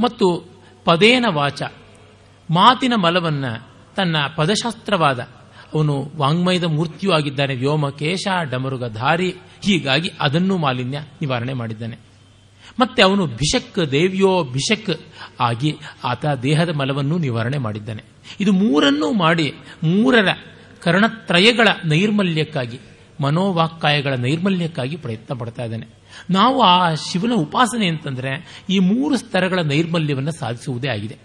ಮತ್ತು 0.01 0.49
ಪದೇನ 0.85 1.25
ವಾಚ. 1.29 1.63
ಮಾತಿನ 2.51 2.93
ಮಲವನ್ನು 2.97 3.69
ತನ್ನ 3.95 4.17
ಪದಶಾಸ್ತ್ರವಾದ 4.37 5.21
ಅವನು 5.75 6.13
ವಾಂಗ್ಮಯದ 6.17 6.65
ಮೂರ್ತಿಯೂ 6.65 7.13
ಆಗಿದ್ದಾನೆ. 7.13 7.55
ವ್ಯೋಮಕೇಶ 7.55 8.29
ಡಮರುಗ 8.51 8.85
ಧಾರಿ 8.85 9.35
ಹೀಗಾಗಿ 9.63 10.11
ಅದನ್ನು 10.21 10.57
ಮಾಲಿನ್ಯ 10.57 11.01
ನಿವಾರಣೆ 11.01 11.53
ಮಾಡಿದ್ದಾನೆ. 11.53 12.10
ಮತ್ತೆ 12.79 13.03
ಅವನು 13.03 13.27
ಭಿಷಕ್ 13.27 13.93
ದೇವಿಯೋ 13.93 14.45
ಬಿಷಕ್ 14.45 15.01
ಆಗಿ 15.41 15.77
ಆತ 16.05 16.27
ದೇಹದ 16.27 16.69
ಮಲವನ್ನು 16.69 17.19
ನಿವಾರಣೆ 17.19 17.59
ಮಾಡಿದ್ದಾನೆ. 17.59 18.03
ಇದು 18.41 18.53
ಮೂರನ್ನೂ 18.53 19.13
ಮಾಡಿ 19.13 19.55
ಮೂರರ 19.83 20.29
ಕರ್ಣತ್ರಯಗಳ 20.81 21.69
ನೈರ್ಮಲ್ಯಕ್ಕಾಗಿ, 21.85 22.79
ಮನೋವಾಕ್ಕಾಯಗಳ 23.21 24.15
ನೈರ್ಮಲ್ಯಕ್ಕಾಗಿ 24.15 24.97
ಪ್ರಯತ್ನ 24.97 25.35
ಪಡ್ತಾ 25.35 25.65
ಇದ್ದಾನೆ. 25.65 25.87
ನಾವು 26.31 26.63
ಆ 26.63 26.95
ಶಿವನ 26.95 27.33
ಉಪಾಸನೆ 27.33 27.89
ಅಂತಂದ್ರೆ 27.89 28.63
ಈ 28.71 28.79
ಮೂರು 28.79 29.17
ಸ್ತರಗಳ 29.17 29.59
ನೈರ್ಮಲ್ಯವನ್ನು 29.59 30.33
ಸಾಧಿಸುವುದೇ 30.33 30.89
ಆಗಿದೆ. 30.89 31.17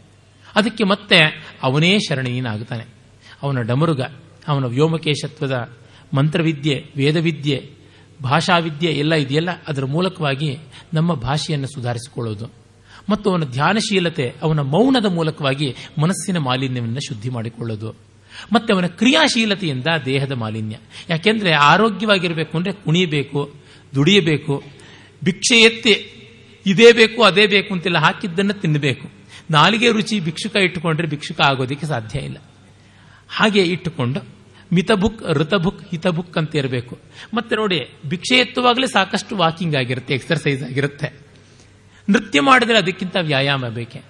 ಅದಕ್ಕೆ 0.56 0.84
ಮತ್ತೆ 0.84 1.18
ಅವನೇ 1.64 2.00
ಶರಣೀಯನಾಗುತ್ತಾನೆ 2.00 2.84
ಅವನ 3.44 3.62
ಡಮರುಗ, 3.62 4.02
ಅವನ 4.48 4.66
ವ್ಯೋಮಕೇಶತ್ವದ 4.66 5.70
ಮಂತ್ರವಿದ್ಯೆ, 6.14 6.86
ವೇದವಿದ್ಯೆ 6.98 7.75
ಭಾಷಾವಿದ್ಯೆ 8.24 8.92
ಎಲ್ಲ 8.92 9.14
ಇದೆಯಲ್ಲ? 9.14 9.50
ಅದರ 9.68 9.86
ಮೂಲಕವಾಗಿ 9.86 10.58
ನಮ್ಮ 10.94 11.14
ಭಾಷೆಯನ್ನು 11.14 11.68
ಸುಧಾರಿಸಿಕೊಳ್ಳೋದು. 11.68 12.54
ಮತ್ತು 13.10 13.32
ಅವನ 13.32 13.44
ಧ್ಯಾನಶೀಲತೆ, 13.44 14.34
ಅವನ 14.42 14.60
ಮೌನದ 14.60 15.06
ಮೂಲಕವಾಗಿ 15.06 15.76
ಮನಸ್ಸಿನ 16.02 16.38
ಮಾಲಿನ್ಯವನ್ನು 16.38 17.00
ಶುದ್ಧಿ 17.00 17.30
ಮಾಡಿಕೊಳ್ಳೋದು. 17.30 17.96
ಮತ್ತೆ 18.54 18.74
ಅವನ 18.74 18.86
ಕ್ರಿಯಾಶೀಲತೆಯಿಂದ 18.86 19.88
ದೇಹದ 20.06 20.32
ಮಾಲಿನ್ಯ. 20.32 20.78
ಯಾಕೆಂದ್ರೆ 21.10 21.54
ಆರೋಗ್ಯವಾಗಿರಬೇಕು 21.54 22.58
ಅಂದ್ರೆ 22.58 22.74
ಕುಣಿಯಬೇಕು, 22.74 23.54
ದುಡಿಯಬೇಕು, 23.96 24.64
ಭಿಕ್ಷೆ 25.24 25.62
ಎತ್ತಿ 25.62 26.12
ಇದೇ 26.66 26.92
ಬೇಕು, 26.92 27.24
ಅದೇ 27.24 27.48
ಬೇಕು 27.48 27.74
ಅಂತೆಲ್ಲ 27.74 27.98
ಹಾಕಿದ್ದನ್ನು 27.98 28.54
ತಿನ್ನಬೇಕು. 28.54 29.10
ನಾಲಿಗೆ 29.52 29.92
ರುಚಿ 29.92 30.20
ಭಿಕ್ಷುಕ 30.20 30.56
ಇಟ್ಟುಕೊಂಡ್ರೆ 30.56 31.08
ಭಿಕ್ಷುಕ 31.08 31.42
ಆಗೋದಕ್ಕೆ 31.42 31.86
ಸಾಧ್ಯ 31.86 32.20
ಇಲ್ಲ. 32.20 32.38
ಹಾಗೆ 33.30 33.62
ಇಟ್ಟುಕೊಂಡು 33.62 34.35
ಮಿತಬುಕ್, 34.76 35.24
ಋತಬುಕ್, 35.24 35.90
ಹಿತಬುಕ್ 35.92 36.38
ಅಂತ 36.38 36.56
ಇರಬೇಕು. 36.56 36.98
ಮತ್ತೆ 37.34 37.56
ನೋಡಿ, 37.56 37.94
ಭಿಕ್ಷೆ 38.08 38.38
ಎತ್ತುವಾಗಲೇ 38.38 38.88
ಸಾಕಷ್ಟು 38.88 39.38
ವಾಕಿಂಗ್ 39.38 39.76
ಆಗಿರುತ್ತೆ, 39.76 40.14
ಎಕ್ಸರ್ಸೈಸ್ 40.14 40.64
ಆಗಿರುತ್ತೆ. 40.64 41.26
ನೃತ್ಯ 42.10 42.42
ಮಾಡಿದ್ರೆ 42.42 42.78
ಅದಕ್ಕಿಂತ 42.78 43.16
ವ್ಯಾಯಾಮ 43.22 43.68
ಬೇಕೆ? 43.68 44.02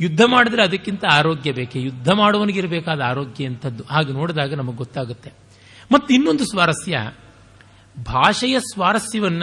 ಯುದ್ಧ 0.00 0.20
ಮಾಡಿದ್ರೆ 0.26 0.62
ಅದಕ್ಕಿಂತ 0.62 1.04
ಆರೋಗ್ಯ 1.12 1.52
ಬೇಕೆ? 1.52 1.80
ಯುದ್ಧ 1.80 2.10
ಮಾಡುವನಿಗಿರಬೇಕಾದ 2.10 3.00
ಆರೋಗ್ಯ 3.00 3.46
ಅಂತದ್ದು 3.46 3.84
ಹಾಗೆ 3.84 4.12
ನೋಡಿದಾಗ 4.12 4.54
ನಮಗೆ 4.54 4.76
ಗೊತ್ತಾಗುತ್ತೆ. 4.76 5.32
ಮತ್ತು 5.92 6.14
ಇನ್ನೊಂದು 6.14 6.44
ಸ್ವಾರಸ್ಯ, 6.44 7.10
ಭಾಷೆಯ 8.04 8.60
ಸ್ವಾರಸ್ಯವನ್ನ 8.60 9.42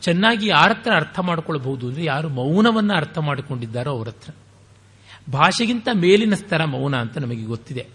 ಚೆನ್ನಾಗಿ 0.00 0.46
ಯಾರ 0.46 0.68
ಹತ್ರ 0.68 0.94
ಅರ್ಥ 0.94 1.18
ಮಾಡ್ಕೊಳ್ಬಹುದು 1.18 1.88
ಅಂದ್ರೆ 1.88 2.04
ಯಾರು 2.04 2.28
ಮೌನವನ್ನ 2.28 2.92
ಅರ್ಥ 2.96 3.18
ಮಾಡಿಕೊಂಡಿದ್ದಾರೋ 3.18 3.90
ಅವರತ್ರ 3.90 4.32
ಭಾಷೆಗಿಂತ 5.32 5.88
ಮೇಲಿನ 5.94 6.34
ಸ್ತರ 6.34 6.64
ಮೌನ 6.64 6.96
ಅಂತ 6.96 7.18
ನಮಗೆ 7.18 7.42
ಗೊತ್ತಿದೆ. 7.42 7.86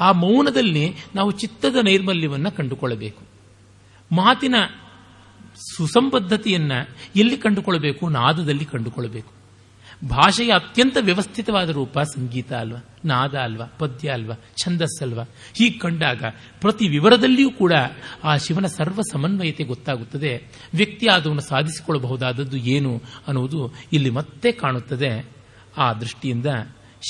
ಆ 0.00 0.12
ಮೌನದಲ್ಲಿ 0.12 0.94
ನಾವು 1.14 1.30
ಚಿತ್ತದ 1.30 1.76
ನೈರ್ಮಲ್ಯವನ್ನು 1.84 2.50
ಕಂಡುಕೊಳ್ಳಬೇಕು. 2.50 3.22
ಮಾತಿನ 4.12 4.54
ಸುಸಂಬದ್ಧತೆಯನ್ನು 5.76 6.88
ಎಲ್ಲಿ 7.16 7.36
ಕಂಡುಕೊಳ್ಳಬೇಕು? 7.36 8.08
ನಾದದಲ್ಲಿ 8.08 8.64
ಕಂಡುಕೊಳ್ಳಬೇಕು. 8.64 9.38
ಭಾಷೆಯ 10.08 10.50
ಅತ್ಯಂತ 10.50 10.96
ವ್ಯವಸ್ಥಿತವಾದ 11.00 11.70
ರೂಪ 11.70 12.00
ಸಂಗೀತ 12.00 12.52
ಅಲ್ವಾ, 12.52 12.84
ನಾದ 13.04 13.34
ಅಲ್ವಾ, 13.34 13.66
ಪದ್ಯ 13.78 14.08
ಅಲ್ವಾ 14.08 14.34
ಛಂದಸ್ಸಲ್ವ 14.56 15.22
ಹೀಗೆ 15.54 15.78
ಕಂಡಾಗ 15.78 16.22
ಪ್ರತಿ 16.60 16.88
ವಿವರದಲ್ಲಿಯೂ 16.88 17.50
ಕೂಡ 17.50 17.72
ಆ 18.24 18.36
ಶಿವನ 18.36 18.66
ಸರ್ವ 18.66 19.00
ಸಮನ್ವಯತೆ 19.12 19.64
ಗೊತ್ತಾಗುತ್ತದೆ. 19.64 20.52
ವ್ಯಕ್ತಿ 20.74 21.06
ಆದವನ್ನು 21.06 21.42
ಸಾಧಿಸಿಕೊಳ್ಳಬಹುದಾದದ್ದು 21.42 22.56
ಏನು 22.56 23.02
ಅನ್ನುವುದು 23.26 23.74
ಇಲ್ಲಿ 23.92 24.10
ಮತ್ತೆ 24.10 24.52
ಕಾಣುತ್ತದೆ. 24.52 25.26
ಆ 25.78 25.92
ದೃಷ್ಟಿಯಿಂದ 25.92 26.46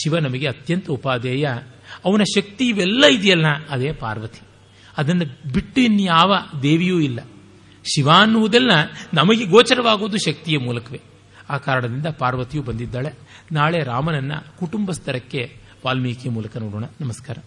ಶಿವ 0.02 0.18
ನಮಗೆ 0.18 0.46
ಅತ್ಯಂತ 0.46 0.90
ಉಪಾದೇಯ 0.90 1.48
ಅವನ 2.04 2.22
ಶಕ್ತಿ 2.22 2.68
ಇವೆಲ್ಲ 2.68 3.04
ಇದೆಯಲ್ಲ 3.06 3.46
ಅದೇ 3.70 3.92
ಪಾರ್ವತಿ. 3.92 4.40
ಅದನ್ನು 4.98 5.52
ಬಿಟ್ಟು 5.52 5.80
ಇನ್ಯಾವ 5.80 6.34
ದೇವಿಯೂ 6.62 7.00
ಇಲ್ಲ. 7.00 7.20
ಶಿವ 7.84 8.10
ಅನ್ನುವುದೆಲ್ಲ 8.10 8.70
ನಮಗೆ 9.14 9.44
ಗೋಚರವಾಗುವುದು 9.44 10.18
ಶಕ್ತಿಯ 10.18 10.58
ಮೂಲಕವೇ. 10.58 11.00
ಆ 11.50 11.58
ಕಾರಣದಿಂದ 11.58 12.06
ಪಾರ್ವತಿಯು 12.06 12.62
ಬಂದಿದ್ದಾಳೆ. 12.62 13.12
ನಾಳೆ 13.52 13.84
ರಾಮನನ್ನ 13.84 14.32
ಕುಟುಂಬಸ್ಥರಕ್ಕೆ 14.58 15.56
ವಾಲ್ಮೀಕಿ 15.86 16.28
ಮೂಲಕ 16.28 16.56
ನೋಡೋಣ. 16.56 16.84
ನಮಸ್ಕಾರ. 17.00 17.38